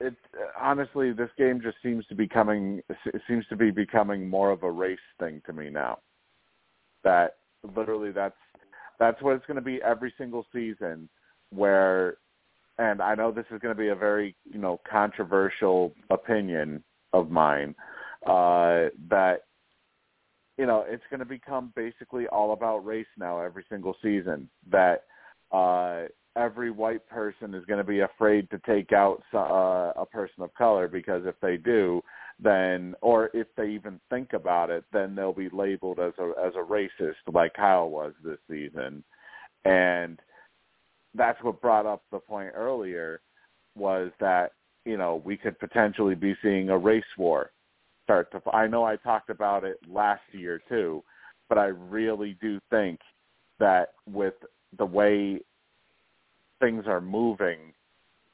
it 0.00 0.14
honestly 0.60 1.12
this 1.12 1.30
game 1.36 1.60
just 1.60 1.76
seems 1.82 2.06
to 2.06 2.14
be 2.14 2.28
coming 2.28 2.80
seems 3.26 3.46
to 3.48 3.56
be 3.56 3.70
becoming 3.70 4.28
more 4.28 4.50
of 4.50 4.62
a 4.62 4.70
race 4.70 4.98
thing 5.18 5.42
to 5.46 5.52
me 5.52 5.70
now 5.70 5.98
that 7.02 7.36
literally 7.74 8.12
that's 8.12 8.36
that's 8.98 9.20
what 9.22 9.34
it's 9.34 9.46
going 9.46 9.56
to 9.56 9.62
be 9.62 9.80
every 9.82 10.12
single 10.18 10.44
season 10.52 11.08
where 11.50 12.18
and 12.78 13.02
I 13.02 13.14
know 13.14 13.32
this 13.32 13.46
is 13.50 13.60
going 13.60 13.74
to 13.74 13.80
be 13.80 13.88
a 13.88 13.94
very 13.94 14.34
you 14.44 14.58
know 14.58 14.80
controversial 14.90 15.92
opinion 16.10 16.82
of 17.12 17.30
mine 17.30 17.74
uh 18.26 18.90
that 19.08 19.44
you 20.56 20.66
know 20.66 20.84
it's 20.86 21.04
going 21.10 21.20
to 21.20 21.26
become 21.26 21.72
basically 21.76 22.26
all 22.28 22.52
about 22.52 22.84
race 22.84 23.06
now 23.16 23.40
every 23.40 23.64
single 23.70 23.96
season 24.02 24.48
that 24.70 25.04
uh 25.52 26.04
every 26.38 26.70
white 26.70 27.06
person 27.08 27.54
is 27.54 27.64
going 27.64 27.78
to 27.78 27.84
be 27.84 28.00
afraid 28.00 28.48
to 28.50 28.60
take 28.66 28.92
out 28.92 29.22
uh, 29.34 29.92
a 30.00 30.06
person 30.06 30.42
of 30.42 30.54
color 30.54 30.86
because 30.86 31.22
if 31.26 31.34
they 31.40 31.56
do, 31.56 32.00
then 32.38 32.94
or 33.00 33.30
if 33.34 33.48
they 33.56 33.68
even 33.68 33.98
think 34.08 34.32
about 34.32 34.70
it, 34.70 34.84
then 34.92 35.14
they'll 35.14 35.32
be 35.32 35.48
labeled 35.52 35.98
as 35.98 36.12
a 36.18 36.32
as 36.40 36.52
a 36.54 36.64
racist, 36.64 37.14
like 37.32 37.54
Kyle 37.54 37.90
was 37.90 38.12
this 38.24 38.38
season, 38.48 39.02
and 39.64 40.20
that's 41.18 41.42
what 41.42 41.60
brought 41.60 41.84
up 41.84 42.02
the 42.10 42.18
point 42.18 42.52
earlier 42.54 43.20
was 43.76 44.10
that 44.20 44.52
you 44.84 44.96
know 44.96 45.20
we 45.24 45.36
could 45.36 45.58
potentially 45.58 46.14
be 46.14 46.34
seeing 46.42 46.70
a 46.70 46.78
race 46.78 47.04
war 47.18 47.50
start 48.04 48.30
to. 48.32 48.40
I 48.52 48.66
know 48.66 48.84
I 48.84 48.96
talked 48.96 49.28
about 49.28 49.64
it 49.64 49.78
last 49.86 50.22
year 50.32 50.62
too, 50.68 51.02
but 51.48 51.58
I 51.58 51.66
really 51.66 52.38
do 52.40 52.58
think 52.70 53.00
that 53.58 53.90
with 54.10 54.34
the 54.78 54.86
way 54.86 55.40
things 56.60 56.84
are 56.86 57.00
moving 57.00 57.58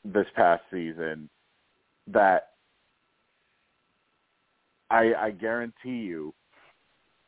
this 0.05 0.27
past 0.37 0.63
season 0.71 1.29
that 2.07 2.51
I 4.91 5.15
I 5.15 5.31
guarantee 5.31 6.03
you 6.03 6.35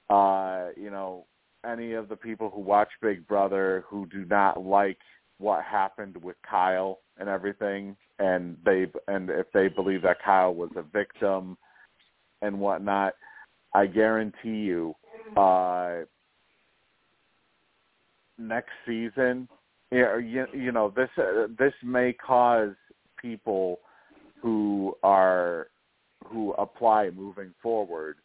uh 0.09 0.69
you 0.77 0.91
know 0.91 1.25
any 1.65 1.95
of 1.95 2.09
the 2.09 2.17
people 2.17 2.51
who 2.51 2.61
watch 2.61 2.91
Big 3.03 3.27
Brother 3.27 3.85
who 3.89 4.07
do 4.07 4.25
not 4.25 4.63
like 4.63 4.99
what 5.39 5.65
happened 5.65 6.17
with 6.23 6.37
Kyle 6.49 7.01
and 7.19 7.29
everything 7.29 7.97
and 8.19 8.57
they 8.65 8.87
and 9.09 9.31
if 9.31 9.47
they 9.53 9.69
believe 9.69 10.03
that 10.03 10.23
Kyle 10.25 10.55
was 10.55 10.71
a 10.77 10.83
victim 10.83 11.57
and 12.43 12.59
whatnot 12.59 13.15
I 13.75 13.87
guarantee 13.87 14.49
you 14.49 14.95
uh 15.37 16.01
next 18.39 18.73
season 18.87 19.49
you, 19.91 20.47
you 20.53 20.73
know 20.73 20.93
this 20.95 21.09
uh, 21.19 21.47
this 21.59 21.73
may 21.83 22.13
cause 22.13 22.75
people 23.21 23.81
who 24.43 24.97
are 25.03 25.69
who 26.25 26.53
apply 26.55 27.11
moving 27.11 27.55
forward. 27.63 28.17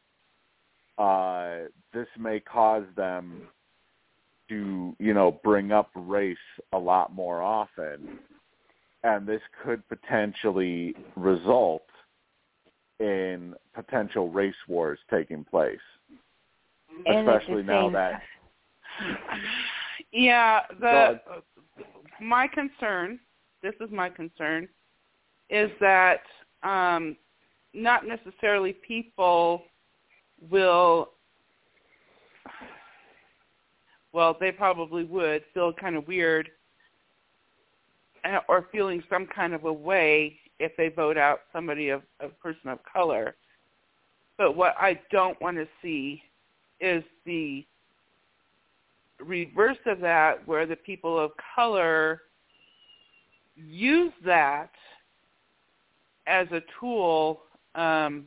Uh, 0.98 1.68
this 1.94 2.08
may 2.20 2.40
cause 2.40 2.84
them 2.96 3.44
to 4.52 4.96
you 5.00 5.14
know 5.14 5.40
bring 5.44 5.72
up 5.72 5.90
race 5.96 6.38
a 6.74 6.78
lot 6.78 7.14
more 7.14 7.42
often, 7.42 8.20
and 9.04 9.26
this 9.26 9.42
could 9.64 9.82
potentially 9.88 10.94
result 11.16 11.86
in 13.00 13.56
potential 13.74 14.30
race 14.30 14.54
wars 14.68 15.00
taking 15.10 15.44
place, 15.44 15.80
And 17.06 17.28
especially 17.28 17.64
now 17.64 17.90
that 17.90 18.22
Yeah, 20.12 20.62
the 20.80 21.22
my 22.20 22.48
concern, 22.48 23.20
this 23.64 23.74
is 23.80 23.90
my 23.92 24.10
concern, 24.10 24.68
is 25.50 25.72
that 25.80 26.22
um 26.64 27.16
not 27.74 28.06
necessarily 28.06 28.74
people 28.74 29.64
will 30.50 31.12
well, 34.14 34.36
they 34.40 34.52
probably 34.52 35.04
would 35.04 35.44
feel 35.54 35.74
kind 35.74 35.96
of 35.96 36.08
weird 36.08 36.50
uh, 38.26 38.40
or 38.48 38.68
feeling 38.72 39.04
some 39.10 39.26
kind 39.28 39.54
of 39.54 39.66
a 39.66 39.74
way 39.74 40.38
if 40.60 40.76
they 40.78 40.90
vote 40.90 41.18
out 41.18 41.42
somebody 41.54 41.90
of 41.90 42.02
a 42.20 42.28
person 42.28 42.70
of 42.70 42.80
color. 42.92 43.36
But 44.38 44.56
what 44.56 44.76
I 44.80 45.00
don't 45.12 45.40
want 45.42 45.58
to 45.58 45.68
see 45.82 46.22
is 46.80 47.04
the 47.26 47.66
reverse 49.20 49.78
of 49.86 50.00
that 50.00 50.48
where 50.48 50.66
the 50.66 50.76
people 50.76 51.20
of 51.20 51.32
color 51.56 52.22
use 53.56 54.14
that 54.26 54.72
as 56.28 56.48
a 56.52 56.62
tool 56.80 57.42
um 57.76 58.26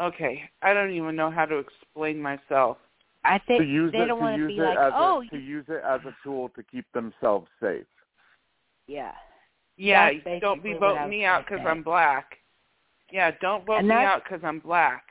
okay 0.00 0.42
i 0.62 0.72
don't 0.72 0.90
even 0.90 1.14
know 1.14 1.30
how 1.30 1.44
to 1.44 1.58
explain 1.58 2.20
myself 2.20 2.78
I 3.24 3.38
think 3.38 3.60
to 3.62 3.66
use 3.66 3.92
they 3.92 3.98
it 3.98 4.06
don't 4.06 4.18
to 4.18 4.22
want 4.24 4.36
use 4.38 4.48
be 4.48 4.58
it 4.58 4.62
like, 4.62 4.78
as 4.78 4.92
oh, 4.94 5.22
a, 5.22 5.30
to 5.30 5.38
use 5.38 5.64
it 5.68 5.82
as 5.86 6.00
a 6.06 6.14
tool 6.24 6.48
to 6.56 6.62
keep 6.62 6.84
themselves 6.92 7.46
safe. 7.60 7.84
yeah. 8.86 9.12
yeah 9.76 10.10
don't 10.40 10.62
be 10.62 10.70
basically 10.70 10.78
voting 10.78 11.08
me 11.10 11.24
out 11.24 11.44
because 11.46 11.64
i'm 11.66 11.82
black 11.82 12.36
yeah 13.12 13.30
don't 13.40 13.64
vote 13.64 13.82
me 13.82 13.92
out 13.92 14.22
because 14.24 14.40
i'm 14.44 14.58
black 14.58 15.04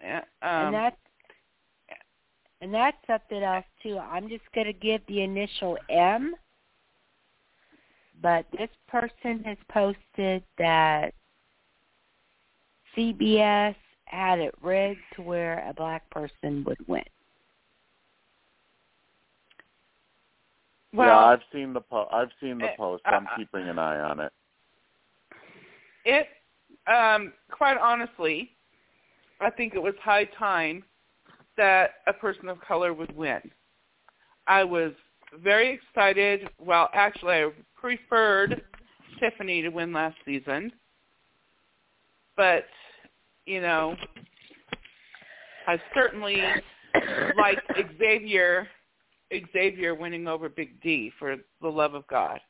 Yeah, 0.00 0.24
um, 0.42 0.66
and 0.66 0.74
that's 0.74 0.96
and 2.60 2.72
that's 2.72 2.96
something 3.06 3.42
else 3.42 3.64
too. 3.82 3.98
I'm 3.98 4.28
just 4.28 4.44
gonna 4.54 4.72
give 4.72 5.02
the 5.06 5.20
initial 5.20 5.76
M, 5.90 6.34
but 8.22 8.46
this 8.56 8.70
person 8.88 9.42
has 9.44 9.58
posted 9.70 10.42
that 10.56 11.12
CBS 12.96 13.74
had 14.06 14.38
it 14.38 14.54
rigged 14.62 15.00
to 15.16 15.22
where 15.22 15.66
a 15.68 15.74
black 15.74 16.08
person 16.10 16.64
would 16.66 16.78
win. 16.88 17.02
Well 20.94 21.08
yeah, 21.08 21.24
I've 21.26 21.42
seen 21.52 21.72
the 21.72 21.80
po- 21.80 22.08
I've 22.12 22.30
seen 22.40 22.58
the 22.58 22.66
uh, 22.66 22.76
post. 22.76 23.02
I'm 23.06 23.26
uh, 23.26 23.36
keeping 23.36 23.68
an 23.68 23.78
eye 23.78 24.00
on 24.00 24.20
it. 24.20 24.32
It, 26.04 26.28
um, 26.86 27.32
quite 27.50 27.76
honestly, 27.78 28.50
I 29.40 29.50
think 29.50 29.74
it 29.74 29.82
was 29.82 29.94
high 30.02 30.24
time 30.38 30.84
that 31.56 31.90
a 32.06 32.12
person 32.12 32.48
of 32.48 32.60
color 32.60 32.92
would 32.92 33.14
win. 33.16 33.40
I 34.46 34.64
was 34.64 34.92
very 35.42 35.70
excited. 35.70 36.48
Well, 36.58 36.88
actually, 36.92 37.34
I 37.34 37.50
preferred 37.74 38.62
Tiffany 39.18 39.62
to 39.62 39.70
win 39.70 39.92
last 39.92 40.16
season, 40.24 40.72
but 42.36 42.66
you 43.46 43.60
know, 43.60 43.96
I 45.66 45.80
certainly 45.94 46.42
liked 47.36 47.70
Xavier 47.98 48.68
Xavier 49.52 49.94
winning 49.94 50.26
over 50.28 50.48
Big 50.48 50.80
D 50.80 51.12
for 51.18 51.36
the 51.60 51.68
love 51.68 51.94
of 51.94 52.06
God. 52.06 52.40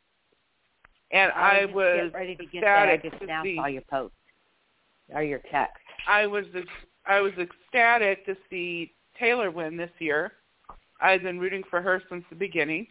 And 1.11 1.31
I, 1.33 1.63
just 1.63 1.75
was 1.75 2.11
ready 2.13 2.35
to 2.37 2.47
get 2.47 2.63
that. 2.63 2.89
I 2.89 2.95
ecstatic 2.95 3.11
just 3.11 3.21
to 3.23 3.27
now 3.27 3.43
see. 3.43 3.57
saw 3.57 3.67
your 3.67 3.83
post 3.83 4.15
or 5.15 5.23
your 5.23 5.41
text. 5.51 5.83
I 6.09 6.27
was 6.27 6.45
I 7.07 7.21
was 7.21 7.33
ecstatic 7.39 8.25
to 8.27 8.37
see 8.51 8.93
Taylor 9.19 9.51
win 9.51 9.77
this 9.77 9.91
year. 9.99 10.33
I've 11.01 11.23
been 11.23 11.39
rooting 11.39 11.63
for 11.71 11.81
her 11.83 12.03
since 12.09 12.25
the 12.31 12.37
beginning, 12.37 12.87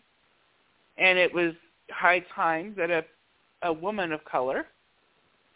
and 0.98 1.18
it 1.18 1.34
was 1.34 1.54
high 1.90 2.24
time 2.34 2.74
that 2.78 2.92
a 2.92 3.04
a 3.64 3.74
woman 3.74 4.12
of 4.12 4.24
color 4.26 4.66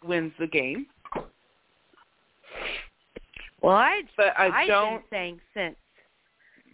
wins 0.04 0.32
the 0.38 0.46
game. 0.46 0.86
Well, 3.60 3.76
I 3.76 4.02
But 4.16 4.38
I 4.38 4.48
I've 4.48 4.68
don't. 4.68 4.94
been 4.96 5.02
saying 5.10 5.40
since 5.54 5.76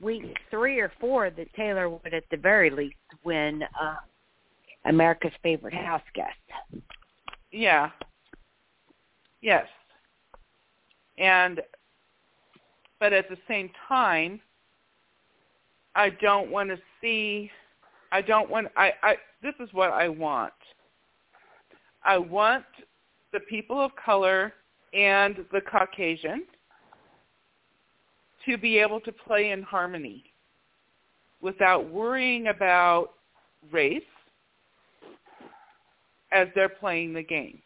week 0.02 0.36
three 0.50 0.80
or 0.80 0.92
four 1.00 1.30
that 1.30 1.52
Taylor 1.54 1.88
would 1.88 2.14
at 2.14 2.24
the 2.30 2.36
very 2.36 2.70
least 2.70 2.96
win 3.24 3.62
uh, 3.80 3.96
America's 4.84 5.32
Favorite 5.42 5.74
House 5.74 6.02
Guest. 6.14 6.84
Yeah. 7.52 7.90
Yes. 9.40 9.66
And 11.18 11.60
but 12.98 13.12
at 13.12 13.28
the 13.28 13.36
same 13.46 13.70
time 13.88 14.40
I 15.94 16.10
don't 16.10 16.50
want 16.50 16.70
to 16.70 16.78
see 17.00 17.50
I 18.10 18.22
don't 18.22 18.50
want 18.50 18.68
I 18.76 18.92
I 19.02 19.16
this 19.42 19.54
is 19.60 19.68
what 19.72 19.90
I 19.90 20.08
want. 20.08 20.52
I 22.04 22.18
want 22.18 22.64
the 23.32 23.40
people 23.40 23.80
of 23.80 23.92
color 23.96 24.52
and 24.92 25.44
the 25.52 25.60
Caucasian 25.60 26.44
to 28.46 28.58
be 28.58 28.78
able 28.78 29.00
to 29.00 29.12
play 29.12 29.50
in 29.50 29.62
harmony 29.62 30.24
without 31.40 31.90
worrying 31.90 32.48
about 32.48 33.10
race 33.70 34.02
as 36.32 36.48
they're 36.54 36.68
playing 36.68 37.12
the 37.12 37.22
game. 37.22 37.60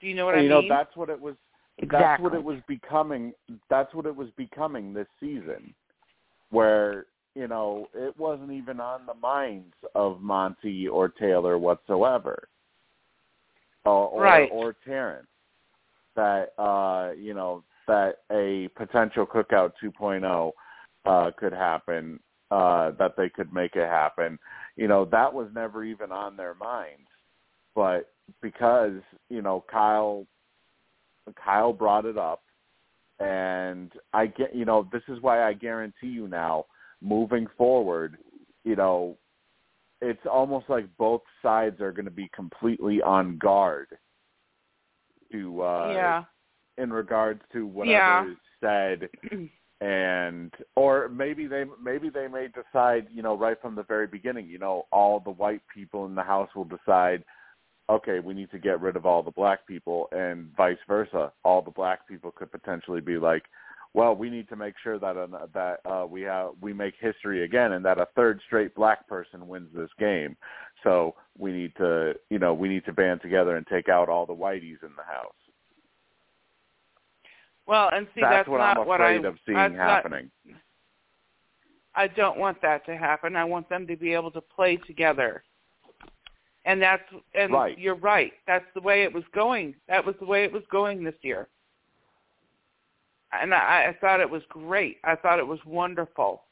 Do 0.00 0.06
you 0.06 0.14
know 0.14 0.26
what 0.26 0.36
you 0.36 0.42
I 0.42 0.48
know, 0.48 0.60
mean? 0.60 0.68
that's 0.68 0.96
what 0.96 1.10
it 1.10 1.20
was. 1.20 1.34
Exactly. 1.78 1.98
That's 2.00 2.22
what 2.22 2.34
it 2.34 2.42
was 2.42 2.58
becoming. 2.66 3.32
That's 3.70 3.92
what 3.94 4.06
it 4.06 4.14
was 4.14 4.28
becoming 4.36 4.92
this 4.92 5.06
season, 5.20 5.74
where 6.50 7.06
you 7.34 7.46
know 7.48 7.88
it 7.94 8.16
wasn't 8.18 8.52
even 8.52 8.80
on 8.80 9.06
the 9.06 9.14
minds 9.14 9.74
of 9.94 10.20
Monte 10.20 10.88
or 10.88 11.08
Taylor 11.08 11.58
whatsoever, 11.58 12.48
or 13.84 14.08
or, 14.08 14.22
Right. 14.22 14.48
or 14.52 14.74
Terrance 14.84 15.26
that 16.16 16.52
uh, 16.58 17.12
you 17.16 17.34
know 17.34 17.62
that 17.88 18.18
a 18.30 18.68
potential 18.76 19.26
cookout 19.26 19.72
2.0 19.82 20.52
uh, 21.04 21.30
could 21.36 21.52
happen, 21.52 22.20
uh, 22.50 22.92
that 22.98 23.14
they 23.16 23.28
could 23.28 23.52
make 23.52 23.74
it 23.74 23.88
happen. 23.88 24.38
You 24.76 24.86
know 24.86 25.04
that 25.06 25.34
was 25.34 25.48
never 25.54 25.84
even 25.84 26.12
on 26.12 26.36
their 26.36 26.54
minds, 26.54 27.08
but 27.74 28.12
because 28.40 29.00
you 29.28 29.42
know 29.42 29.64
Kyle 29.70 30.26
Kyle 31.44 31.72
brought 31.72 32.04
it 32.04 32.16
up 32.16 32.42
and 33.20 33.92
I 34.12 34.26
get 34.26 34.54
you 34.54 34.64
know 34.64 34.88
this 34.92 35.02
is 35.08 35.20
why 35.20 35.46
I 35.46 35.52
guarantee 35.52 36.08
you 36.08 36.28
now 36.28 36.66
moving 37.00 37.46
forward 37.56 38.18
you 38.64 38.76
know 38.76 39.16
it's 40.00 40.24
almost 40.30 40.66
like 40.68 40.86
both 40.96 41.22
sides 41.42 41.80
are 41.80 41.92
going 41.92 42.04
to 42.04 42.10
be 42.10 42.30
completely 42.34 43.02
on 43.02 43.38
guard 43.38 43.88
to 45.32 45.62
uh 45.62 45.92
yeah. 45.92 46.24
In 46.78 46.92
regards 46.92 47.42
to 47.52 47.66
whatever 47.66 47.92
Yeah. 47.92 48.30
is 48.30 48.36
said 48.60 49.08
and 49.80 50.52
or 50.74 51.08
maybe 51.08 51.46
they 51.46 51.64
maybe 51.82 52.10
they 52.10 52.26
may 52.26 52.48
decide 52.48 53.06
you 53.12 53.22
know 53.22 53.36
right 53.36 53.60
from 53.62 53.76
the 53.76 53.84
very 53.84 54.06
beginning 54.06 54.48
you 54.48 54.58
know 54.58 54.86
all 54.90 55.20
the 55.20 55.30
white 55.30 55.62
people 55.72 56.06
in 56.06 56.14
the 56.16 56.22
house 56.22 56.48
will 56.56 56.64
decide 56.64 57.22
okay 57.88 58.18
we 58.18 58.34
need 58.34 58.50
to 58.50 58.58
get 58.58 58.80
rid 58.80 58.96
of 58.96 59.06
all 59.06 59.22
the 59.22 59.30
black 59.30 59.66
people 59.66 60.08
and 60.12 60.50
vice 60.56 60.78
versa. 60.88 61.32
All 61.44 61.62
the 61.62 61.70
black 61.70 62.08
people 62.08 62.32
could 62.32 62.50
potentially 62.50 63.00
be 63.00 63.18
like 63.18 63.44
well 63.94 64.16
we 64.16 64.28
need 64.30 64.48
to 64.48 64.56
make 64.56 64.74
sure 64.82 64.98
that 64.98 65.16
uh, 65.16 65.46
that 65.54 65.78
uh 65.84 66.04
we 66.06 66.22
have 66.22 66.50
we 66.60 66.72
make 66.72 66.94
history 66.98 67.44
again 67.44 67.72
and 67.72 67.84
that 67.84 67.98
a 67.98 68.08
third 68.16 68.40
straight 68.46 68.74
black 68.74 69.06
person 69.06 69.46
wins 69.46 69.68
this 69.72 69.90
game. 70.00 70.36
So 70.82 71.14
we 71.38 71.52
need 71.52 71.72
to 71.76 72.14
you 72.30 72.40
know 72.40 72.52
we 72.52 72.68
need 72.68 72.84
to 72.86 72.92
band 72.92 73.22
together 73.22 73.56
and 73.56 73.66
take 73.68 73.88
out 73.88 74.08
all 74.08 74.26
the 74.26 74.34
whiteys 74.34 74.82
in 74.82 74.94
the 74.96 75.04
house 75.06 75.34
Well, 77.68 77.90
and 77.92 78.06
see, 78.14 78.22
that's, 78.22 78.32
that's, 78.32 78.48
what 78.48 78.58
not 78.58 78.78
I'm 78.78 78.86
what 78.86 79.00
afraid 79.00 79.24
I, 79.24 79.28
of 79.28 79.36
seeing 79.46 79.56
that's 79.56 79.74
not- 79.74 79.86
happening 80.02 80.30
I 81.94 82.06
don't 82.06 82.38
want 82.38 82.62
that 82.62 82.86
to 82.86 82.96
happen. 82.96 83.34
I 83.34 83.44
want 83.44 83.68
them 83.68 83.84
to 83.88 83.96
be 83.96 84.12
able 84.14 84.30
to 84.30 84.40
play 84.40 84.76
together. 84.76 85.42
And 86.64 86.80
that's 86.80 87.02
and 87.34 87.52
Right. 87.52 87.76
you're 87.76 87.96
right. 87.96 88.32
That's 88.46 88.64
the 88.74 88.80
way 88.80 89.02
it 89.02 89.12
was 89.12 89.24
going. 89.34 89.74
That 89.88 90.04
was 90.06 90.14
the 90.20 90.26
way 90.26 90.44
it 90.44 90.52
was 90.52 90.62
going 90.70 91.02
this 91.02 91.16
year. 91.22 91.48
And 93.32 93.52
I, 93.52 93.86
I 93.88 93.96
thought 94.00 94.20
it 94.20 94.30
was 94.30 94.42
great. 94.48 94.98
I 95.02 95.16
thought 95.16 95.40
it 95.40 95.46
was 95.46 95.58
wonderful. 95.66 96.44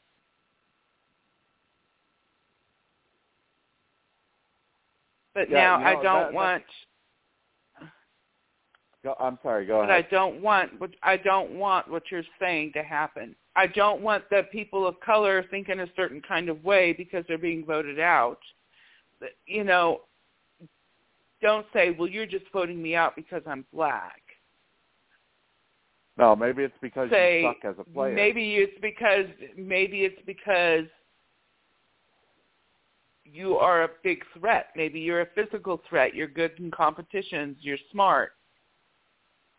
But 5.33 5.49
Yeah, 5.49 5.57
now 5.57 5.77
you 5.77 5.83
know, 5.83 5.89
I 5.89 5.93
don't 6.03 6.03
that- 6.25 6.33
want 6.33 6.63
Go, 9.07 9.15
I'm 9.21 9.39
sorry. 9.41 9.65
Go 9.65 9.77
ahead. 9.77 9.87
but 9.87 9.93
I 9.93 10.01
don't 10.11 10.41
want 10.41 10.77
what 10.81 10.89
I 11.01 11.15
don't 11.15 11.51
want 11.51 11.89
what 11.89 12.03
you're 12.11 12.25
saying 12.41 12.73
to 12.73 12.83
happen. 12.83 13.37
I 13.55 13.65
don't 13.67 14.01
want 14.01 14.29
the 14.29 14.43
people 14.51 14.85
of 14.85 14.99
color 14.99 15.45
thinking 15.49 15.79
a 15.79 15.87
certain 15.95 16.21
kind 16.27 16.49
of 16.49 16.61
way 16.65 16.91
because 16.91 17.23
they're 17.25 17.37
being 17.37 17.65
voted 17.65 18.01
out. 18.01 18.39
You 19.45 19.63
know, 19.63 20.01
don't 21.41 21.65
say, 21.71 21.91
"Well, 21.91 22.09
you're 22.09 22.25
just 22.25 22.51
voting 22.51 22.83
me 22.83 22.95
out 22.95 23.15
because 23.15 23.41
I'm 23.47 23.65
black." 23.71 24.21
no, 26.17 26.35
maybe 26.35 26.63
it's 26.63 26.77
because 26.81 27.09
say 27.09 27.43
you 27.43 27.47
suck 27.47 27.63
as 27.63 27.79
a 27.79 27.85
player. 27.85 28.13
maybe 28.13 28.55
it's 28.55 28.77
because 28.81 29.27
maybe 29.55 30.03
it's 30.03 30.21
because 30.25 30.85
you 33.23 33.55
are 33.55 33.83
a 33.83 33.89
big 34.03 34.25
threat. 34.37 34.67
Maybe 34.75 34.99
you're 34.99 35.21
a 35.21 35.27
physical 35.33 35.81
threat. 35.87 36.13
You're 36.13 36.27
good 36.27 36.51
in 36.59 36.71
competitions. 36.71 37.55
You're 37.61 37.77
smart. 37.89 38.33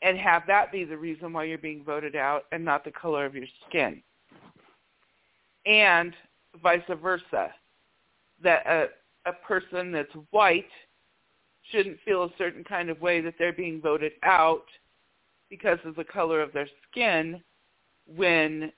And 0.02 0.16
have 0.18 0.42
that 0.46 0.70
be 0.70 0.84
the 0.84 0.96
reason 0.96 1.32
why 1.32 1.44
you're 1.44 1.58
being 1.58 1.82
voted 1.84 2.14
out 2.14 2.44
and 2.52 2.64
not 2.64 2.84
the 2.84 2.90
color 2.90 3.24
of 3.24 3.34
your 3.34 3.46
skin. 3.68 4.02
And 5.66 6.14
vice 6.62 6.82
versa. 7.02 7.52
That 8.42 8.66
a, 8.66 8.86
a 9.26 9.32
person 9.32 9.90
that's 9.90 10.12
white 10.30 10.70
shouldn't 11.70 11.98
feel 12.04 12.24
a 12.24 12.30
certain 12.38 12.64
kind 12.64 12.90
of 12.90 13.00
way 13.00 13.20
that 13.20 13.34
they're 13.38 13.52
being 13.52 13.80
voted 13.80 14.12
out 14.22 14.64
because 15.50 15.78
of 15.84 15.96
the 15.96 16.04
color 16.04 16.40
of 16.40 16.52
their 16.52 16.68
skin 16.90 17.42
when 18.06 18.72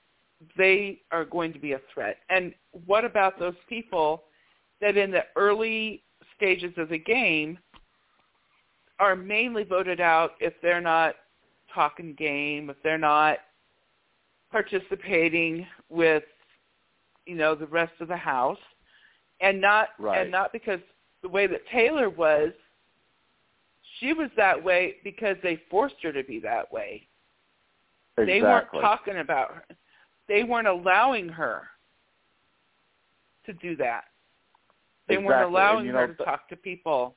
they 0.57 1.01
are 1.11 1.25
going 1.25 1.53
to 1.53 1.59
be 1.59 1.73
a 1.73 1.81
threat. 1.93 2.17
And 2.29 2.53
what 2.85 3.05
about 3.05 3.37
those 3.39 3.55
people 3.69 4.23
that 4.79 4.97
in 4.97 5.11
the 5.11 5.25
early 5.35 6.03
stages 6.35 6.73
of 6.77 6.89
the 6.89 6.97
game 6.97 7.59
are 9.01 9.15
mainly 9.15 9.63
voted 9.63 9.99
out 9.99 10.33
if 10.39 10.53
they're 10.61 10.79
not 10.79 11.15
talking 11.73 12.13
game, 12.13 12.69
if 12.69 12.77
they're 12.83 12.97
not 12.99 13.39
participating 14.51 15.65
with 15.89 16.23
you 17.25 17.35
know 17.35 17.55
the 17.55 17.65
rest 17.67 17.93
of 17.99 18.07
the 18.07 18.15
house 18.17 18.57
and 19.41 19.59
not 19.59 19.89
Right. 19.97 20.21
and 20.21 20.31
not 20.31 20.51
because 20.53 20.79
the 21.23 21.29
way 21.29 21.47
that 21.47 21.61
Taylor 21.71 22.09
was 22.09 22.51
she 23.99 24.13
was 24.13 24.29
that 24.37 24.61
way 24.61 24.95
because 25.03 25.37
they 25.43 25.59
forced 25.69 25.95
her 26.03 26.11
to 26.11 26.23
be 26.23 26.39
that 26.39 26.71
way. 26.71 27.07
Exactly. 28.17 28.25
They 28.33 28.41
weren't 28.41 28.67
talking 28.81 29.17
about 29.19 29.53
her. 29.55 29.63
They 30.27 30.43
weren't 30.43 30.67
allowing 30.67 31.29
her 31.29 31.63
to 33.45 33.53
do 33.53 33.75
that. 33.77 34.05
They 35.07 35.15
Exactly. 35.15 35.27
weren't 35.27 35.45
And, 35.45 35.55
allowing 35.55 35.85
her 35.87 35.93
know, 35.93 36.07
to 36.07 36.13
th- 36.15 36.25
talk 36.25 36.49
to 36.49 36.55
people. 36.55 37.15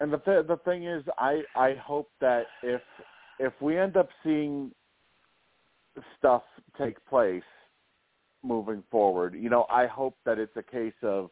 And 0.00 0.12
the 0.12 0.18
th- 0.18 0.46
the 0.46 0.56
thing 0.64 0.84
is, 0.84 1.04
I 1.18 1.42
I 1.54 1.74
hope 1.74 2.10
that 2.20 2.46
if 2.62 2.80
if 3.38 3.52
we 3.60 3.78
end 3.78 3.96
up 3.96 4.08
seeing 4.24 4.72
stuff 6.18 6.42
take 6.78 7.04
place 7.06 7.42
moving 8.42 8.82
forward, 8.90 9.34
you 9.34 9.50
know, 9.50 9.66
I 9.70 9.86
hope 9.86 10.16
that 10.24 10.38
it's 10.38 10.56
a 10.56 10.62
case 10.62 10.94
of 11.02 11.30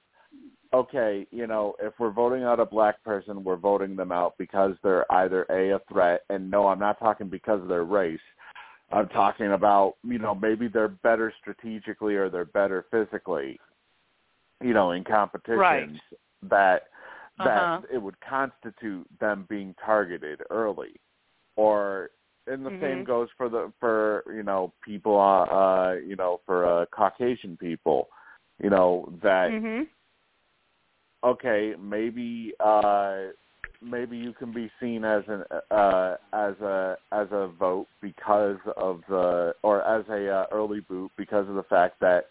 okay, 0.75 1.27
you 1.31 1.47
know, 1.47 1.75
if 1.81 1.95
we're 1.99 2.11
voting 2.11 2.45
out 2.45 2.61
a 2.61 2.67
black 2.67 3.03
person, 3.03 3.43
we're 3.43 3.57
voting 3.57 3.97
them 3.97 4.13
out 4.13 4.35
because 4.39 4.75
they're 4.83 5.11
either 5.13 5.45
a 5.51 5.77
a 5.77 5.81
threat, 5.91 6.25
and 6.29 6.51
no, 6.51 6.69
I'm 6.69 6.79
not 6.79 6.99
talking 6.99 7.29
because 7.29 7.63
of 7.63 7.69
their 7.69 7.85
race. 7.85 8.21
I'm 8.91 9.09
talking 9.09 9.53
about, 9.53 9.97
you 10.03 10.19
know, 10.19 10.35
maybe 10.35 10.67
they're 10.67 10.89
better 10.89 11.33
strategically 11.41 12.15
or 12.17 12.31
they're 12.31 12.47
better 12.47 12.87
physically, 12.91 13.61
you 14.63 14.73
know, 14.73 14.93
in 14.93 15.05
competitions 15.05 15.59
Right. 15.59 15.91
that 16.45 16.85
that 17.39 17.57
Uh-huh. 17.57 17.83
it 17.92 17.99
would 17.99 18.20
constitute 18.20 19.07
them 19.20 19.47
being 19.49 19.75
targeted 19.84 20.42
early 20.50 21.00
or 21.57 22.10
and 22.47 22.65
the 22.65 22.70
same 22.81 23.00
Mhm. 23.00 23.07
goes 23.07 23.28
for 23.36 23.49
the 23.49 23.73
for 23.78 24.25
you 24.34 24.42
know 24.42 24.73
people 24.84 25.18
uh, 25.18 25.44
uh 25.44 25.92
you 25.94 26.17
know 26.17 26.41
for 26.47 26.67
uh 26.67 26.86
caucasian 26.86 27.57
people 27.57 28.08
you 28.62 28.70
know 28.70 29.12
that 29.23 29.50
Mhm. 29.50 29.86
okay 31.25 31.75
maybe 31.78 32.55
uh 32.60 33.26
maybe 33.81 34.17
you 34.17 34.33
can 34.33 34.52
be 34.52 34.70
seen 34.81 35.05
as 35.05 35.23
an 35.28 35.44
uh 35.70 36.17
as 36.33 36.55
a 36.60 36.97
as 37.12 37.28
a 37.33 37.49
vote 37.49 37.86
because 38.00 38.58
of 38.76 39.02
the 39.08 39.55
or 39.62 39.83
as 39.83 40.05
a 40.08 40.28
uh, 40.28 40.47
early 40.50 40.81
boot 40.81 41.10
because 41.17 41.49
of 41.49 41.55
the 41.55 41.62
fact 41.65 42.00
that 42.00 42.28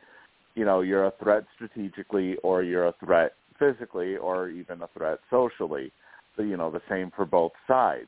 you 0.55 0.65
know 0.65 0.81
you're 0.81 1.05
a 1.05 1.13
threat 1.21 1.45
strategically 1.55 2.37
or 2.43 2.63
you're 2.63 2.87
a 2.87 2.95
threat 3.03 3.33
physically 3.59 4.15
or 4.17 4.49
even 4.49 4.81
a 4.81 4.87
threat 4.95 5.19
socially 5.29 5.91
so, 6.37 6.43
you 6.43 6.55
know 6.55 6.69
the 6.69 6.81
same 6.87 7.11
for 7.15 7.25
both 7.25 7.51
sides. 7.67 8.07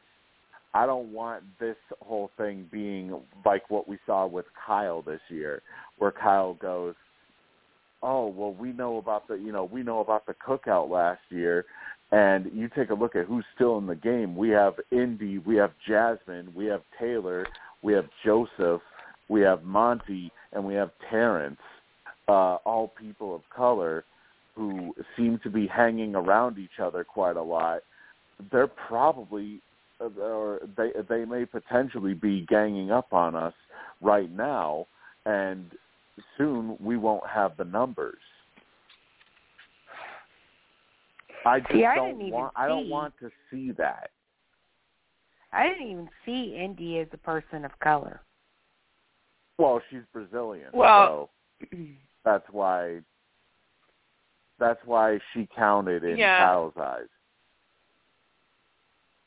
I 0.76 0.86
don't 0.86 1.12
want 1.12 1.44
this 1.60 1.76
whole 2.00 2.30
thing 2.38 2.68
being 2.72 3.20
like 3.44 3.70
what 3.72 3.88
we 3.88 3.98
saw 4.06 4.28
with 4.28 4.46
kyle 4.68 5.02
this 5.02 5.22
year 5.30 5.64
where 5.98 6.12
kyle 6.12 6.54
goes 6.54 6.94
oh 8.04 8.28
well 8.28 8.54
we 8.54 8.72
know 8.72 8.98
about 8.98 9.28
the 9.28 9.34
you 9.34 9.52
know 9.52 9.64
we 9.64 9.82
know 9.82 10.00
about 10.00 10.28
the 10.28 10.36
cookout 10.36 10.90
last 10.90 11.22
year. 11.30 11.66
And 12.12 12.52
you 12.54 12.70
take 12.76 12.90
a 12.90 12.96
look 12.96 13.16
at 13.16 13.26
who's 13.26 13.46
still 13.54 13.78
in 13.78 13.86
the 13.86 13.96
game. 13.96 14.36
We 14.36 14.50
have 14.50 14.76
indy 14.92 15.40
we 15.40 15.56
have 15.56 15.72
jasmine 15.88 16.54
we 16.56 16.66
have 16.66 16.82
taylor 17.00 17.48
we 17.82 17.94
have 17.94 18.06
joseph 18.24 18.82
we 19.28 19.42
have 19.42 19.64
monte 19.64 20.32
and 20.54 20.64
we 20.64 20.76
have 20.76 20.92
terrance 21.10 21.60
uh 22.28 22.58
all 22.66 22.94
people 23.00 23.34
of 23.34 23.42
color 23.56 24.06
who 24.60 24.94
seem 25.16 25.40
to 25.42 25.50
be 25.50 25.66
hanging 25.68 26.16
around 26.16 26.58
each 26.58 26.80
other 26.84 27.06
quite 27.06 27.38
a 27.38 27.42
lot 27.42 27.80
they're 28.52 28.68
probably 28.68 29.62
or 30.00 30.60
they 30.78 30.92
they 31.08 31.26
may 31.26 31.46
potentially 31.46 32.14
be 32.14 32.46
ganging 32.48 32.92
up 32.92 33.14
on 33.14 33.36
us 33.36 33.54
right 34.02 34.32
now 34.32 34.86
and 35.26 35.72
soon 36.38 36.78
we 36.80 36.98
won't 36.98 37.26
have 37.28 37.56
the 37.58 37.66
numbers. 37.66 38.18
I 41.46 41.60
just 41.60 41.72
See, 41.72 41.86
I 41.86 41.96
don't 41.96 42.10
didn't 42.10 42.22
even 42.28 42.34
want 42.34 42.54
I 42.56 42.68
don't 42.68 42.90
want 42.90 43.14
to 43.20 43.30
see 43.52 43.72
that. 43.78 44.12
I 45.52 45.68
didn't 45.68 45.88
even 45.88 46.10
see 46.26 46.56
Indy 46.56 47.00
as 47.00 47.08
a 47.12 47.18
person 47.18 47.66
of 47.66 47.72
color. 47.80 48.22
Well, 49.58 49.82
she's 49.90 50.02
Brazilian, 50.14 50.70
Well- 50.74 51.30
so 51.72 51.78
that's 52.26 52.46
why 52.52 53.00
that's 54.60 54.80
why 54.86 55.20
she 55.34 55.48
counted 55.56 56.04
in 56.04 56.18
Yeah. 56.18 56.46
Kyle's 56.46 56.78
eyes. 56.78 57.08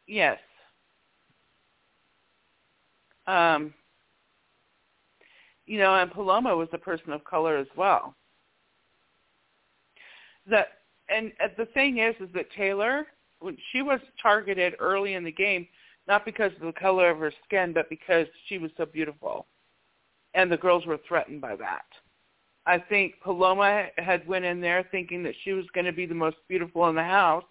Yes. 0.07 0.39
Um, 3.27 3.73
you 5.67 5.79
know, 5.79 5.95
and 5.95 6.11
Paloma 6.11 6.55
was 6.57 6.69
a 6.73 6.79
person 6.79 7.13
of 7.13 7.25
color 7.25 7.57
as 7.57 7.69
well. 7.77 8.15
That 10.47 10.69
and 11.09 11.33
uh, 11.43 11.49
the 11.57 11.67
thing 11.67 11.99
is, 11.99 12.15
is 12.21 12.29
that 12.35 12.51
Taylor, 12.57 13.07
when 13.41 13.57
she 13.71 13.83
was 13.83 14.01
targeted 14.21 14.75
early 14.81 15.15
in 15.15 15.25
the 15.25 15.33
game, 15.33 15.69
not 16.09 16.25
because 16.25 16.53
of 16.61 16.67
the 16.67 16.73
color 16.73 17.11
of 17.11 17.19
her 17.19 17.33
skin, 17.45 17.73
but 17.73 17.89
because 17.89 18.27
she 18.49 18.59
was 18.59 18.71
so 18.77 18.85
beautiful, 18.85 19.47
and 20.35 20.51
the 20.51 20.57
girls 20.57 20.85
were 20.85 20.99
threatened 21.07 21.41
by 21.41 21.55
that. 21.57 21.85
I 22.67 22.79
think 22.79 23.15
Paloma 23.23 23.87
had 23.99 24.27
went 24.27 24.45
in 24.45 24.61
there 24.61 24.87
thinking 24.91 25.23
that 25.25 25.35
she 25.43 25.53
was 25.53 25.65
going 25.75 25.87
to 25.87 25.93
be 25.93 26.07
the 26.07 26.15
most 26.15 26.37
beautiful 26.49 26.89
in 26.89 26.95
the 26.95 27.03
house, 27.03 27.45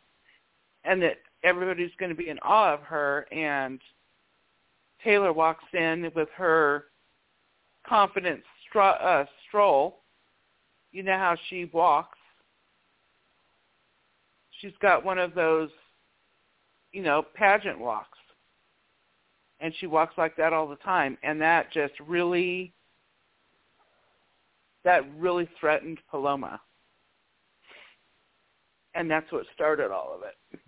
and 0.84 1.02
that 1.02 1.18
everybody's 1.44 1.92
going 2.00 2.10
to 2.10 2.16
be 2.16 2.30
in 2.30 2.40
awe 2.40 2.74
of 2.74 2.82
her. 2.82 3.28
And 3.32 3.80
Taylor 5.04 5.34
walks 5.34 5.66
in 5.74 6.12
with 6.16 6.30
her 6.36 6.86
confident 7.88 8.42
stro- 8.74 9.04
uh, 9.04 9.26
stroll. 9.48 10.00
You 10.92 11.04
know 11.04 11.18
how 11.18 11.36
she 11.50 11.66
walks. 11.66 12.18
She's 14.60 14.74
got 14.82 15.04
one 15.04 15.18
of 15.18 15.34
those, 15.34 15.70
you 16.92 17.02
know, 17.02 17.26
pageant 17.34 17.80
walks. 17.80 18.18
And 19.60 19.74
she 19.80 19.88
walks 19.88 20.18
like 20.18 20.36
that 20.38 20.54
all 20.54 20.68
the 20.68 20.76
time. 20.78 21.18
And 21.24 21.40
that 21.42 21.72
just 21.72 21.94
really, 22.08 22.74
that 24.84 25.02
really 25.18 25.48
threatened 25.60 26.00
Paloma. 26.10 26.60
And 28.94 29.10
that's 29.10 29.32
what 29.32 29.46
started 29.54 29.92
all 29.92 30.14
of 30.14 30.24
it. 30.24 30.60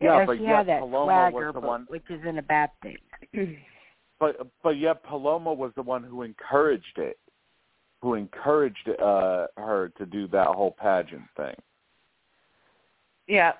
Yeah, 0.00 0.16
Or 0.16 0.26
but 0.26 0.38
she 0.38 0.44
yet 0.44 0.56
had 0.56 0.68
that 0.68 0.80
Paloma 0.80 1.30
swagger, 1.30 1.46
was 1.46 1.54
the 1.54 1.60
but- 1.60 1.68
one 1.68 1.84
which 1.88 2.04
isn't 2.10 2.38
a 2.38 2.42
bad 2.42 2.70
thing. 2.82 2.98
but 4.18 4.46
but 4.62 4.78
yet 4.78 5.02
Paloma 5.04 5.52
was 5.52 5.72
the 5.76 5.82
one 5.82 6.02
who 6.02 6.22
encouraged 6.22 6.96
it, 6.98 7.18
who 8.00 8.14
encouraged 8.14 8.88
uh 8.98 9.46
her 9.56 9.92
to 9.98 10.06
do 10.06 10.26
that 10.28 10.46
whole 10.48 10.72
pageant 10.72 11.24
thing. 11.36 11.54
Yeah. 13.26 13.52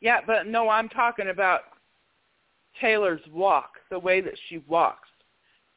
Yeah, 0.00 0.20
but 0.24 0.46
no, 0.46 0.68
I'm 0.68 0.88
talking 0.88 1.28
about 1.28 1.62
Taylor's 2.80 3.20
walk, 3.32 3.72
the 3.90 3.98
way 3.98 4.20
that 4.20 4.34
she 4.48 4.58
walks. 4.68 5.08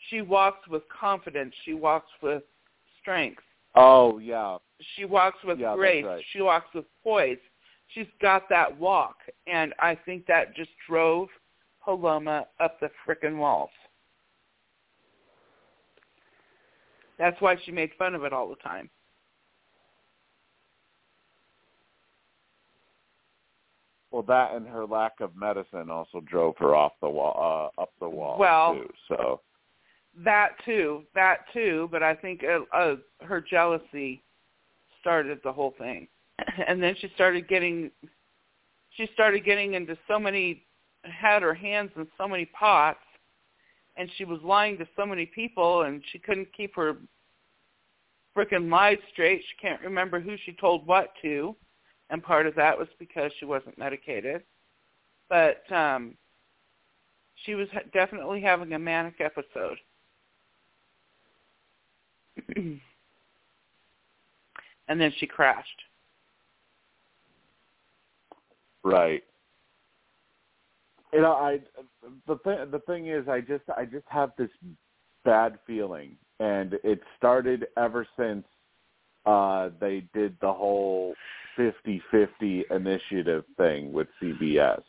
She 0.10 0.22
walks 0.22 0.68
with 0.68 0.84
confidence. 0.90 1.54
She 1.64 1.74
walks 1.74 2.10
with 2.22 2.44
strength. 3.02 3.42
Oh 3.76 4.18
yeah, 4.18 4.58
She 4.96 5.06
walks 5.06 5.38
with 5.44 5.60
Yeah, 5.60 5.76
grace. 5.76 6.04
right. 6.04 6.24
She 6.34 6.42
walks 6.42 6.74
with 6.74 6.86
poise. 7.04 7.38
She's 7.90 8.08
got 8.22 8.50
that 8.50 8.78
walk, 8.78 9.18
and 9.48 9.74
I 9.80 9.96
think 9.96 10.26
that 10.28 10.56
just 10.56 10.72
drove 10.88 11.30
Paloma 11.84 12.48
up 12.60 12.80
the 12.80 12.90
frickin' 13.06 13.38
walls. 13.38 13.70
That's 17.18 17.40
why 17.42 17.56
she 17.64 17.72
made 17.72 17.92
fun 17.98 18.16
of 18.16 18.24
it 18.24 18.34
all 18.34 18.50
the 18.50 18.56
time. 18.58 18.90
well 24.12 24.24
that 24.24 24.54
and 24.56 24.68
her 24.68 24.86
lack 24.86 25.14
of 25.22 25.36
medicine 25.36 25.90
also 25.90 26.20
drove 26.22 26.56
her 26.58 26.76
off 26.76 26.92
the 27.02 27.10
wall, 27.10 27.72
uh, 27.78 27.82
up 27.82 27.92
the 28.00 28.10
wall 28.10 28.38
Well- 28.38 28.74
too. 28.76 28.94
So 29.08 29.42
That 30.18 30.50
too, 30.66 31.04
that 31.16 31.46
too, 31.54 31.88
but 31.92 32.04
I 32.04 32.14
think 32.16 32.44
uh, 32.44 32.76
uh, 32.76 32.96
her 33.22 33.40
jealousy 33.42 34.22
started 35.00 35.40
the 35.44 35.54
whole 35.54 35.74
thing, 35.78 36.08
and 36.68 36.84
then 36.84 36.96
she 37.00 37.10
started 37.16 37.48
getting, 37.48 37.92
she 38.98 39.08
started 39.14 39.46
getting 39.46 39.74
into 39.74 39.98
so 40.08 40.20
many, 40.20 40.64
had 41.04 41.42
her 41.42 41.54
hands 41.54 41.92
in 41.96 42.08
so 42.18 42.28
many 42.28 42.46
pots, 42.46 43.00
and 43.96 44.10
she 44.18 44.26
was 44.26 44.40
lying 44.44 44.78
to 44.80 44.88
so 44.98 45.06
many 45.06 45.26
people, 45.26 45.84
and 45.84 46.04
she 46.12 46.20
couldn't 46.20 46.52
keep 46.56 46.76
her 46.76 46.98
frickin' 48.36 48.70
lies 48.70 48.98
straight. 49.12 49.42
She 49.42 49.68
can't 49.68 49.82
remember 49.82 50.20
who 50.20 50.36
she 50.46 50.54
told 50.54 50.86
what 50.86 51.14
to, 51.22 51.56
and 52.10 52.22
part 52.22 52.48
of 52.48 52.56
that 52.56 52.78
was 52.78 52.88
because 53.00 53.32
she 53.40 53.46
wasn't 53.46 53.78
medicated. 53.78 54.44
But 55.30 55.64
um 55.72 56.16
she 57.46 57.56
was 57.56 57.68
definitely 57.94 58.42
having 58.42 58.74
a 58.74 58.80
manic 58.80 59.16
episode. 59.20 59.78
and 62.56 62.80
then 65.01 65.14
she 65.18 65.27
crashed. 65.27 65.68
Right. 68.84 69.24
You 71.14 71.22
know, 71.22 71.34
I 71.34 71.60
the 72.27 72.38
thing 72.38 72.58
the 72.72 72.80
thing 72.88 73.08
is, 73.08 73.27
I 73.27 73.42
just 73.42 73.64
I 73.76 73.85
just 73.85 74.06
have 74.08 74.32
this 74.38 74.50
bad 75.26 75.60
feeling, 75.68 76.16
and 76.40 76.76
it 76.84 77.01
started 77.18 77.68
ever 77.77 78.08
since 78.18 78.45
uh 79.26 79.69
they 79.80 80.06
did 80.14 80.38
the 80.42 80.51
whole 80.51 81.14
fifty-fifty 81.58 82.64
initiative 82.72 83.43
thing 83.58 83.92
with 83.92 84.08
CBS. 84.22 84.82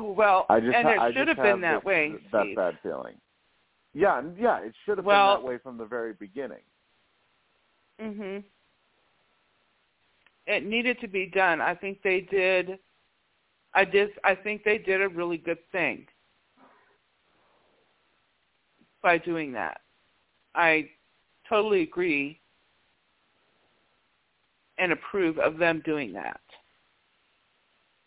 Well, 0.00 0.46
I 0.48 0.58
just, 0.58 0.74
and 0.74 0.88
it 0.88 0.98
I 0.98 1.12
should 1.12 1.26
just 1.26 1.36
have 1.38 1.44
been 1.44 1.60
this, 1.60 1.68
that 1.70 1.84
way. 1.84 2.14
That 2.32 2.42
Steve. 2.44 2.56
bad 2.56 2.78
feeling. 2.82 3.14
Yeah, 3.94 4.22
yeah, 4.38 4.58
it 4.60 4.74
should 4.84 4.98
have 4.98 5.04
Well- 5.04 5.36
been 5.36 5.44
that 5.44 5.48
way 5.48 5.58
from 5.58 5.76
the 5.76 5.84
very 5.84 6.14
beginning. 6.14 6.62
Mhm. 8.00 8.44
It 10.46 10.64
needed 10.64 11.00
to 11.00 11.08
be 11.08 11.26
done. 11.26 11.60
I 11.60 11.74
think 11.74 12.02
they 12.02 12.20
did. 12.20 12.78
I 13.74 13.84
did. 13.84 14.10
I 14.24 14.34
think 14.34 14.64
they 14.64 14.78
did 14.78 15.02
a 15.02 15.08
really 15.08 15.36
good 15.36 15.58
thing 15.70 16.06
by 19.02 19.18
doing 19.18 19.52
that. 19.52 19.82
I 20.54 20.90
totally 21.48 21.82
agree 21.82 22.40
and 24.78 24.92
approve 24.92 25.38
of 25.38 25.58
them 25.58 25.82
doing 25.84 26.12
that. 26.12 26.40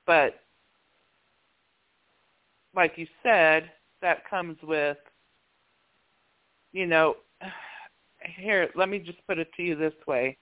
But 0.05 0.39
like 2.73 2.97
you 2.97 3.07
said, 3.21 3.71
that 4.01 4.27
comes 4.29 4.57
with 4.63 4.97
you 6.71 6.87
know 6.87 7.17
here, 8.37 8.69
let 8.75 8.89
me 8.89 8.99
just 8.99 9.25
put 9.27 9.39
it 9.39 9.49
to 9.57 9.63
you 9.63 9.75
this 9.75 9.93
way. 10.07 10.37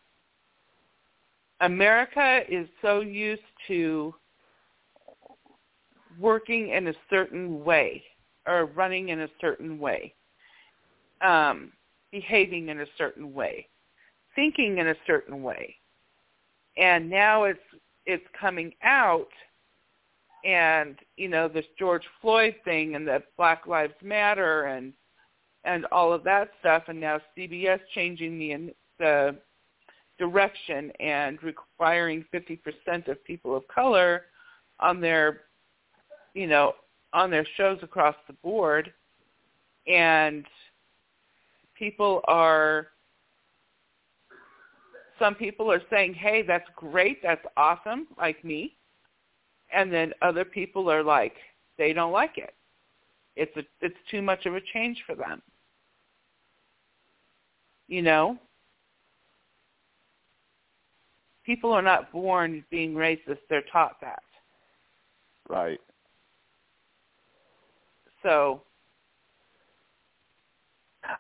America 1.62 2.42
is 2.50 2.68
so 2.82 3.02
used 3.02 3.42
to 3.68 4.14
working 6.20 6.70
in 6.70 6.88
a 6.88 6.94
certain 7.10 7.64
way 7.64 8.04
or 8.48 8.66
running 8.66 9.10
in 9.10 9.22
a 9.22 9.28
certain 9.40 9.78
way, 9.78 10.14
um, 11.22 11.72
behaving 12.12 12.70
in 12.70 12.82
a 12.82 12.86
certain 12.98 13.34
way, 13.34 13.68
thinking 14.36 14.78
in 14.78 14.88
a 14.88 14.96
certain 15.06 15.44
way. 15.44 15.76
And 16.78 17.10
now 17.10 17.44
it's 17.44 17.60
it's 18.06 18.26
coming 18.40 18.74
out 18.84 19.28
and 20.46 20.98
you 21.18 21.28
know 21.28 21.48
this 21.48 21.66
George 21.78 22.04
Floyd 22.22 22.56
thing 22.64 22.96
and 22.96 23.08
the 23.08 23.22
Black 23.38 23.68
Lives 23.68 23.94
Matter 24.02 24.66
and 24.66 24.94
and 25.64 25.86
all 25.92 26.14
of 26.14 26.24
that 26.24 26.50
stuff 26.60 26.84
and 26.88 27.00
now 27.00 27.20
CBS 27.38 27.80
changing 27.94 28.40
the 28.40 28.74
the 28.98 29.36
direction 30.18 30.92
and 31.00 31.42
requiring 31.42 32.26
50% 32.34 33.08
of 33.08 33.24
people 33.24 33.56
of 33.56 33.68
color 33.68 34.24
on 34.80 35.00
their 35.00 35.42
you 36.34 36.48
know 36.48 36.74
on 37.14 37.32
their 37.32 37.48
shows 37.58 37.80
across 37.82 38.16
the 38.28 38.34
board. 38.34 38.94
And 39.88 40.46
people 41.78 42.22
are 42.26 42.88
some 45.18 45.36
people 45.36 45.72
are 45.72 45.82
saying 45.90 46.14
hey 46.14 46.44
that's 46.46 46.68
great 46.76 47.22
that's 47.24 47.46
awesome 47.58 48.08
like 48.18 48.44
me. 48.44 48.76
And 49.74 49.92
then 49.92 50.14
other 50.22 50.46
people 50.46 50.92
are 50.92 51.04
like 51.04 51.36
they 51.78 51.94
don't 51.94 52.12
like 52.12 52.38
it 52.38 52.54
it's 53.40 53.56
a 53.56 53.64
it's 53.82 53.96
too 54.12 54.22
much 54.22 54.46
of 54.46 54.56
a 54.56 54.62
change 54.74 55.02
for 55.08 55.16
them. 55.16 55.42
You 57.88 58.02
know? 58.02 58.38
People 61.46 61.72
are 61.72 61.82
not 61.82 62.12
born 62.12 62.64
being 62.70 62.94
racist. 62.94 63.40
They're 63.50 63.64
taught 63.72 63.96
that. 64.02 64.22
Right. 65.48 65.80
so 68.22 68.62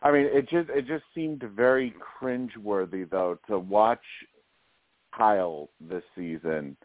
I 0.03 0.11
mean, 0.11 0.27
it 0.31 0.48
just 0.49 0.69
it 0.69 0.85
just 0.85 1.06
seemed 1.15 1.41
very 1.56 1.95
cringeworthy 2.22 3.09
though 3.09 3.39
to 3.48 3.57
watch 3.57 4.03
Kyle 5.17 5.69
this 5.80 6.03
season 6.15 6.77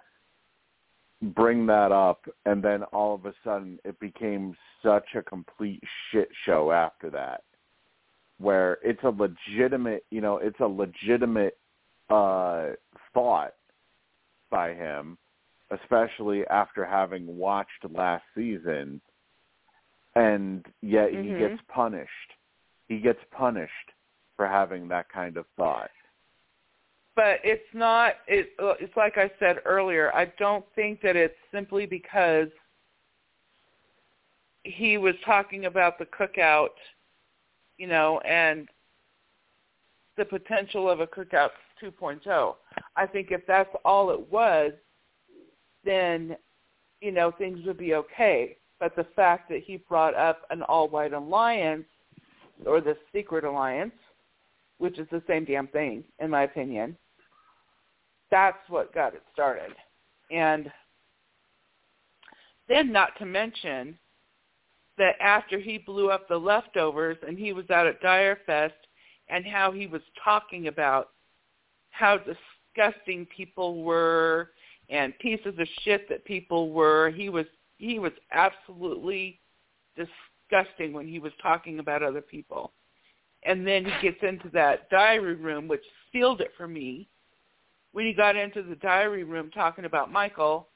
bring 1.23 1.67
that 1.67 1.93
up, 1.93 2.25
and 2.44 2.62
then 2.62 2.83
all 2.84 3.15
of 3.15 3.25
a 3.26 3.34
sudden 3.43 3.78
it 3.84 3.99
became 4.01 4.57
such 4.83 5.15
a 5.15 5.23
complete 5.23 5.83
shit 6.10 6.28
show 6.44 6.70
after 6.73 7.10
that, 7.10 7.43
where 8.39 8.78
it's 8.83 9.02
a 9.05 9.09
legitimate, 9.09 10.05
you 10.10 10.20
know, 10.20 10.39
it's 10.39 10.60
a 10.60 10.67
legitimate 10.67 11.59
uh 12.10 12.70
thought 13.15 13.55
by 14.51 14.75
him, 14.75 15.17
especially 15.70 16.47
after 16.49 16.84
having 16.84 17.26
watched 17.39 17.84
last 17.91 18.25
season, 18.34 19.01
and 20.15 20.67
yet 20.83 21.10
he 21.10 21.17
Mhm. 21.17 21.39
gets 21.39 21.60
punished 21.68 22.34
he 22.89 22.99
gets 23.01 23.20
punished 23.31 23.93
for 24.36 24.47
having 24.47 24.89
that 24.89 25.09
kind 25.09 25.39
of 25.39 25.47
thought. 25.57 25.91
But 27.17 27.39
it's 27.44 27.62
not 27.73 28.15
it 28.26 28.51
uh, 28.62 28.75
it's 28.81 28.97
like 28.97 29.17
I 29.17 29.31
said 29.39 29.59
earlier 29.65 30.15
I 30.15 30.26
don't 30.39 30.65
think 30.75 31.01
that 31.02 31.17
it's 31.17 31.34
simply 31.52 31.86
because 31.86 32.49
he 34.65 34.99
was 34.99 35.15
talking 35.25 35.67
about 35.67 35.99
the 35.99 36.07
cookout 36.07 36.75
you 37.78 37.86
know 37.86 38.20
and 38.20 38.68
the 40.17 40.25
potential 40.25 40.89
of 40.89 41.01
a 41.01 41.07
cookout 41.07 41.51
2.0 41.83 42.55
I 42.97 43.07
think 43.07 43.28
if 43.31 43.47
that's 43.47 43.75
all 43.84 44.10
it 44.10 44.31
was 44.31 44.73
then 45.84 46.36
you 47.01 47.12
know 47.12 47.31
things 47.31 47.60
would 47.67 47.78
be 47.78 47.94
okay. 47.94 48.57
But 48.81 48.97
the 48.97 49.07
fact 49.15 49.49
that 49.51 49.62
he 49.62 49.76
brought 49.76 50.15
up 50.15 50.43
an 50.51 50.62
all 50.62 50.89
white 50.89 51.12
alliance 51.12 51.84
or 52.67 52.81
the 52.81 52.97
secret 53.12 53.44
alliance 53.44 53.93
which 54.78 54.99
is 54.99 55.07
the 55.10 55.23
same 55.26 55.44
damn 55.44 55.68
thing 55.68 56.02
in 56.18 56.31
my 56.31 56.43
opinion 56.43 56.97
that's 58.34 58.68
what 58.68 58.92
got 58.92 59.14
it 59.14 59.22
started. 59.32 59.70
And 60.32 60.68
then 62.68 62.90
not 62.90 63.10
to 63.20 63.24
mention 63.24 63.96
that 64.98 65.14
after 65.20 65.60
he 65.60 65.78
blew 65.78 66.10
up 66.10 66.26
the 66.26 66.36
leftovers 66.36 67.16
and 67.24 67.38
he 67.38 67.52
was 67.52 67.70
out 67.70 67.86
at 67.86 68.00
Dyer 68.00 68.38
Fest 68.44 68.74
and 69.28 69.46
how 69.46 69.70
he 69.70 69.86
was 69.86 70.02
talking 70.24 70.66
about 70.66 71.10
how 71.90 72.18
disgusting 72.18 73.24
people 73.26 73.84
were 73.84 74.50
and 74.90 75.16
pieces 75.20 75.54
of 75.56 75.68
shit 75.82 76.08
that 76.08 76.24
people 76.24 76.72
were, 76.72 77.10
he 77.10 77.28
was 77.28 77.46
he 77.78 78.00
was 78.00 78.12
absolutely 78.32 79.38
disgusting 79.96 80.92
when 80.92 81.06
he 81.06 81.20
was 81.20 81.32
talking 81.40 81.78
about 81.78 82.02
other 82.02 82.20
people. 82.20 82.72
And 83.44 83.64
then 83.64 83.84
he 83.84 83.92
gets 84.10 84.22
into 84.24 84.48
that 84.54 84.90
diary 84.90 85.36
room 85.36 85.68
which 85.68 85.84
sealed 86.12 86.40
it 86.40 86.50
for 86.56 86.66
me 86.66 87.08
when 87.94 88.05
he 88.05 88.12
got 88.12 88.34
into 88.34 88.60
the 88.60 88.74
diary 88.74 89.23
room 89.23 89.52
talking 89.52 89.84
about 89.84 90.10
Michael, 90.10 90.68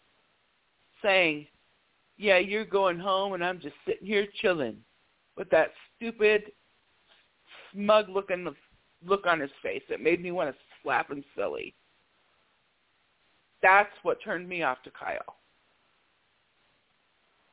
saying, 1.02 1.48
"Yeah, 2.16 2.38
you're 2.38 2.64
going 2.64 2.97
home, 2.97 3.32
and 3.32 3.44
I'm 3.44 3.58
just 3.58 3.74
sitting 3.84 4.06
here 4.06 4.28
chilling," 4.40 4.84
with 5.36 5.50
that 5.50 5.74
stupid, 5.97 6.52
smug-looking 7.72 8.55
look 9.05 9.26
on 9.26 9.40
his 9.40 9.50
face 9.62 9.82
that 9.88 10.00
made 10.00 10.22
me 10.22 10.30
want 10.30 10.55
to 10.55 10.62
slap 10.80 11.10
him 11.10 11.24
silly. 11.34 11.74
That's 13.62 13.92
what 14.05 14.22
turned 14.22 14.48
me 14.48 14.62
off 14.62 14.80
to 14.84 14.90
Kyle. 14.92 15.38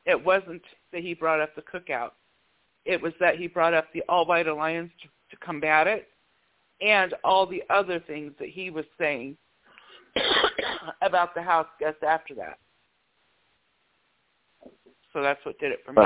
It 0.05 0.23
wasn't 0.23 0.63
that 0.91 1.01
he 1.01 1.15
brought 1.15 1.41
up 1.41 1.55
the 1.55 1.63
cookout. 1.63 2.11
It 2.85 3.01
was 3.01 3.13
that 3.19 3.39
he 3.39 3.47
brought 3.47 3.73
up 3.73 3.91
the 3.91 4.03
All 4.07 4.27
White 4.27 4.47
Alliance 4.47 4.91
to, 5.01 5.07
to 5.31 5.37
combat 5.43 5.87
it 5.87 6.07
and 6.81 7.15
all 7.23 7.47
the 7.47 7.63
other 7.71 7.99
things 7.99 8.31
that 8.37 8.49
he 8.49 8.69
was 8.69 8.85
saying 8.99 9.35
about 11.01 11.35
the 11.35 11.41
house 11.41 11.67
guests 11.79 12.03
after 12.07 12.33
that. 12.35 12.57
So 15.13 15.21
that's 15.21 15.43
what 15.45 15.57
did 15.59 15.71
it 15.71 15.79
for 15.85 15.93
me. 15.93 16.01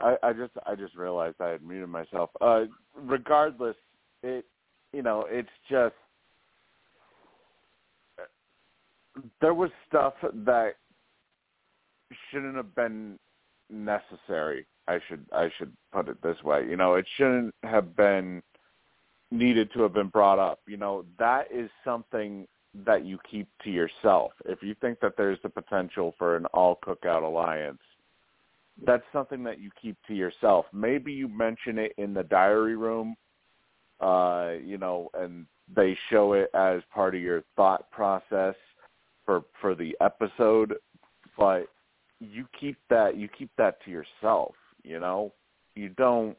I, 0.00 0.16
I 0.22 0.32
just 0.32 0.52
I 0.66 0.74
just 0.74 0.96
realized 0.96 1.36
I 1.40 1.50
had 1.50 1.62
muted 1.62 1.88
myself. 1.88 2.30
Uh, 2.40 2.64
regardless, 2.96 3.76
it 4.22 4.46
you 4.92 5.02
know 5.02 5.26
it's 5.28 5.50
just 5.70 5.94
there 9.40 9.52
was 9.54 9.70
stuff 9.86 10.14
that 10.22 10.76
shouldn't 12.30 12.56
have 12.56 12.74
been 12.74 13.18
necessary. 13.70 14.66
I 14.88 14.98
should 15.08 15.26
I 15.32 15.50
should 15.58 15.72
put 15.92 16.08
it 16.08 16.22
this 16.22 16.42
way. 16.42 16.66
You 16.66 16.76
know, 16.78 16.94
it 16.94 17.06
shouldn't 17.16 17.54
have 17.64 17.94
been 17.94 18.42
needed 19.30 19.70
to 19.74 19.82
have 19.82 19.92
been 19.92 20.08
brought 20.08 20.38
up. 20.38 20.60
You 20.66 20.78
know, 20.78 21.04
that 21.18 21.48
is 21.52 21.68
something 21.84 22.46
that 22.84 23.04
you 23.04 23.18
keep 23.30 23.48
to 23.62 23.70
yourself. 23.70 24.32
If 24.44 24.62
you 24.62 24.74
think 24.80 25.00
that 25.00 25.16
there's 25.16 25.38
the 25.42 25.48
potential 25.48 26.14
for 26.18 26.36
an 26.36 26.46
all 26.46 26.78
cookout 26.84 27.22
alliance, 27.22 27.80
that's 28.84 29.04
something 29.12 29.44
that 29.44 29.60
you 29.60 29.70
keep 29.80 29.96
to 30.08 30.14
yourself. 30.14 30.66
Maybe 30.72 31.12
you 31.12 31.28
mention 31.28 31.78
it 31.78 31.92
in 31.96 32.12
the 32.12 32.24
diary 32.24 32.76
room, 32.76 33.14
uh, 34.00 34.52
you 34.62 34.78
know, 34.78 35.10
and 35.14 35.46
they 35.74 35.96
show 36.10 36.32
it 36.32 36.50
as 36.54 36.82
part 36.92 37.14
of 37.14 37.20
your 37.20 37.42
thought 37.56 37.90
process 37.90 38.54
for 39.24 39.44
for 39.60 39.74
the 39.74 39.96
episode, 40.00 40.74
but 41.38 41.68
you 42.20 42.46
keep 42.58 42.76
that 42.90 43.16
you 43.16 43.28
keep 43.28 43.50
that 43.56 43.82
to 43.84 43.90
yourself, 43.90 44.54
you 44.82 44.98
know? 44.98 45.32
You 45.74 45.90
don't 45.90 46.36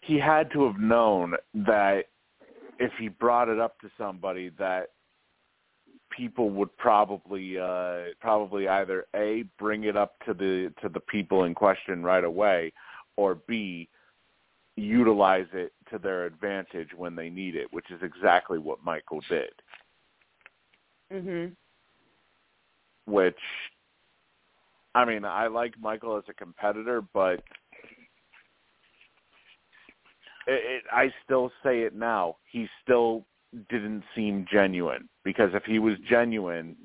he 0.00 0.18
had 0.18 0.50
to 0.52 0.64
have 0.64 0.78
known 0.78 1.34
that 1.54 2.04
if 2.78 2.92
he 2.98 3.08
brought 3.08 3.48
it 3.48 3.58
up 3.58 3.78
to 3.80 3.90
somebody 3.96 4.50
that 4.58 4.90
people 6.10 6.50
would 6.50 6.74
probably 6.76 7.58
uh 7.58 8.04
probably 8.20 8.68
either 8.68 9.06
a 9.14 9.44
bring 9.58 9.84
it 9.84 9.96
up 9.96 10.14
to 10.24 10.32
the 10.32 10.72
to 10.80 10.88
the 10.88 11.00
people 11.00 11.44
in 11.44 11.54
question 11.54 12.02
right 12.02 12.24
away 12.24 12.72
or 13.16 13.34
b 13.46 13.88
utilize 14.76 15.46
it 15.52 15.72
to 15.90 15.98
their 15.98 16.26
advantage 16.26 16.90
when 16.96 17.16
they 17.16 17.28
need 17.28 17.56
it 17.56 17.66
which 17.72 17.90
is 17.90 18.00
exactly 18.02 18.58
what 18.58 18.84
Michael 18.84 19.20
did 19.28 19.50
Mhm. 21.12 21.56
which 23.06 23.40
I 24.94 25.04
mean 25.04 25.24
I 25.24 25.48
like 25.48 25.78
Michael 25.80 26.16
as 26.16 26.24
a 26.28 26.34
competitor 26.34 27.02
but 27.02 27.42
it, 30.46 30.62
it, 30.64 30.84
I 30.92 31.12
still 31.24 31.50
say 31.62 31.80
it 31.82 31.94
now 31.94 32.36
he 32.50 32.68
still 32.82 33.24
didn't 33.68 34.02
seem 34.14 34.46
genuine 34.50 35.08
because 35.24 35.50
if 35.54 35.64
he 35.64 35.78
was 35.78 35.94
genuine 36.08 36.76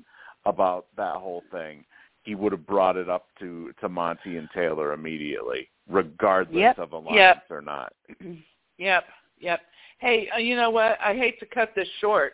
about 0.44 0.86
that 0.96 1.16
whole 1.16 1.42
thing, 1.50 1.84
he 2.22 2.34
would 2.34 2.52
have 2.52 2.66
brought 2.66 2.96
it 2.96 3.08
up 3.08 3.26
to 3.40 3.72
to 3.80 3.88
Monte 3.88 4.36
and 4.36 4.48
Taylor 4.54 4.92
immediately, 4.92 5.68
regardless 5.88 6.56
Yep. 6.56 6.78
of 6.78 6.92
alliance 6.92 7.40
Yep. 7.48 7.50
or 7.50 7.62
not. 7.62 7.92
Yep, 8.78 9.04
yep. 9.38 9.60
Hey, 9.98 10.28
uh, 10.34 10.38
you 10.38 10.56
know 10.56 10.70
what? 10.70 10.98
I 11.00 11.14
hate 11.14 11.38
to 11.40 11.46
cut 11.46 11.72
this 11.76 11.86
short 12.00 12.32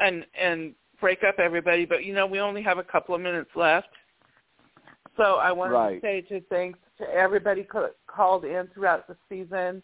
and 0.00 0.26
and 0.34 0.74
break 1.00 1.22
up 1.22 1.38
everybody, 1.38 1.84
but 1.84 2.04
you 2.04 2.12
know 2.12 2.26
we 2.26 2.40
only 2.40 2.62
have 2.62 2.78
a 2.78 2.82
couple 2.82 3.14
of 3.14 3.20
minutes 3.20 3.50
left. 3.54 3.88
So 5.16 5.36
I 5.36 5.50
wanted 5.52 5.74
Right. 5.74 5.94
to 5.94 6.00
say 6.00 6.20
to 6.22 6.40
thanks 6.42 6.78
to 6.98 7.08
everybody 7.12 7.64
ca- 7.64 7.90
called 8.06 8.44
in 8.44 8.66
throughout 8.68 9.06
the 9.06 9.16
season, 9.28 9.82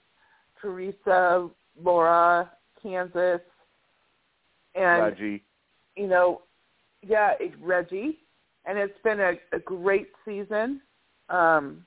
Teresa, 0.60 1.48
Laura, 1.80 2.50
Kansas, 2.82 3.40
and 4.74 5.02
Reggie, 5.02 5.42
you 5.96 6.06
know, 6.06 6.42
yeah, 7.02 7.32
it- 7.40 7.58
Reggie, 7.60 8.24
and 8.64 8.78
it's 8.78 8.98
been 9.02 9.20
a, 9.20 9.38
a 9.52 9.58
great 9.58 10.10
season. 10.24 10.80
Um, 11.28 11.86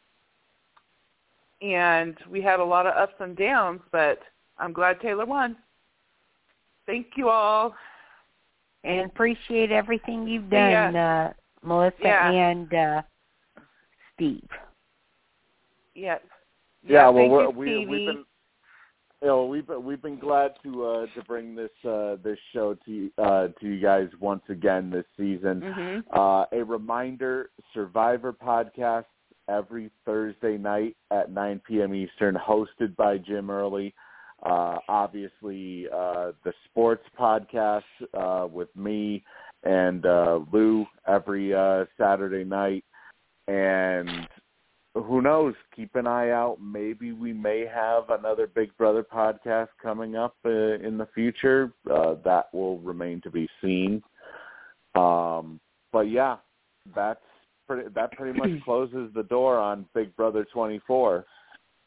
and 1.61 2.17
we 2.29 2.41
had 2.41 2.59
a 2.59 2.63
lot 2.63 2.85
of 2.85 2.95
ups 2.95 3.15
and 3.19 3.35
downs, 3.35 3.81
but 3.91 4.21
I'm 4.57 4.73
glad 4.73 4.99
Taylor 5.01 5.25
won. 5.25 5.55
Thank 6.85 7.07
you 7.17 7.29
all. 7.29 7.75
And 8.83 9.05
appreciate 9.09 9.71
everything 9.71 10.27
you've 10.27 10.51
Yeah. 10.51 10.91
done, 10.91 10.95
uh, 10.95 11.33
Melissa 11.63 11.95
Yeah. 12.01 12.31
and 12.31 12.73
uh, 12.73 13.01
Steve. 14.15 14.47
Yep. 15.95 16.23
yeah, 16.87 17.09
well, 17.09 17.29
we're, 17.29 17.43
you, 17.43 17.49
we 17.51 17.85
we've 17.85 18.07
been. 18.07 18.25
You 19.21 19.27
know, 19.29 19.45
we've 19.45 19.65
been, 19.65 19.83
we've 19.83 20.01
been 20.01 20.19
glad 20.19 20.51
to 20.63 20.85
uh, 20.85 21.05
to 21.15 21.23
bring 21.25 21.55
this 21.55 21.71
uh, 21.87 22.17
this 22.23 22.37
show 22.53 22.75
to 22.85 22.91
you- 22.91 23.11
uh, 23.17 23.47
to 23.59 23.67
you 23.67 23.81
guys 23.81 24.09
once 24.19 24.43
again 24.49 24.89
this 24.89 25.05
season. 25.17 25.61
Mhm. 25.61 26.03
Uh, 26.13 26.45
a 26.51 26.63
reminder, 26.63 27.49
Survivor 27.73 28.33
podcast 28.33 29.05
every 29.47 29.89
Thursday 30.05 30.57
night 30.57 30.97
at 31.11 31.31
9 31.31 31.61
p.m. 31.67 31.93
Eastern, 31.95 32.35
hosted 32.35 32.95
by 32.97 33.17
Jim 33.17 33.49
Early. 33.49 33.93
Uh, 34.43 34.77
obviously, 34.89 35.87
uh, 35.93 36.31
the 36.43 36.53
sports 36.65 37.03
podcast 37.17 37.83
uh, 38.13 38.47
with 38.47 38.75
me 38.75 39.23
and 39.63 40.05
uh, 40.05 40.39
Lou 40.51 40.85
every 41.07 41.53
uh, 41.53 41.85
Saturday 41.97 42.43
night. 42.43 42.83
And 43.47 44.27
who 44.95 45.21
knows? 45.21 45.53
Keep 45.75 45.95
an 45.95 46.07
eye 46.07 46.31
out. 46.31 46.57
Maybe 46.61 47.11
we 47.11 47.33
may 47.33 47.65
have 47.65 48.09
another 48.09 48.47
Big 48.47 48.75
Brother 48.77 49.03
podcast 49.03 49.67
coming 49.81 50.15
up 50.15 50.35
uh, 50.45 50.49
in 50.49 50.97
the 50.97 51.07
future. 51.13 51.71
Uh, 51.91 52.15
that 52.23 52.53
will 52.53 52.79
remain 52.79 53.21
to 53.21 53.29
be 53.29 53.47
seen. 53.61 54.01
Um, 54.95 55.59
but 55.91 56.09
yeah, 56.09 56.37
that's 56.95 57.19
pretty, 57.67 57.89
that 57.89 58.13
pretty 58.13 58.37
much 58.37 58.61
closes 58.65 59.11
the 59.13 59.23
door 59.23 59.57
on 59.59 59.85
Big 59.93 60.15
Brother 60.15 60.45
24. 60.51 61.25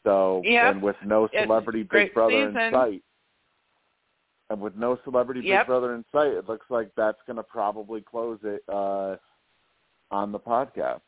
So, 0.03 0.41
Yep. 0.45 0.75
and 0.75 0.81
with 0.81 0.95
no 1.05 1.25
It's 1.25 1.33
celebrity 1.43 1.81
Big 1.81 1.89
great 1.89 2.13
Brother 2.13 2.47
in 2.47 2.53
sight, 2.71 3.03
and 4.49 4.61
with 4.61 4.75
no 4.75 4.97
celebrity 5.03 5.41
Yep. 5.41 5.61
Big 5.61 5.67
Brother 5.67 5.95
in 5.95 6.05
sight, 6.11 6.31
it 6.31 6.47
looks 6.47 6.67
like 6.69 6.89
that's 6.95 7.19
going 7.27 7.37
to 7.37 7.43
probably 7.43 8.01
close 8.01 8.39
it 8.43 8.63
uh, 8.69 9.17
on 10.11 10.31
the 10.31 10.39
podcast. 10.39 11.01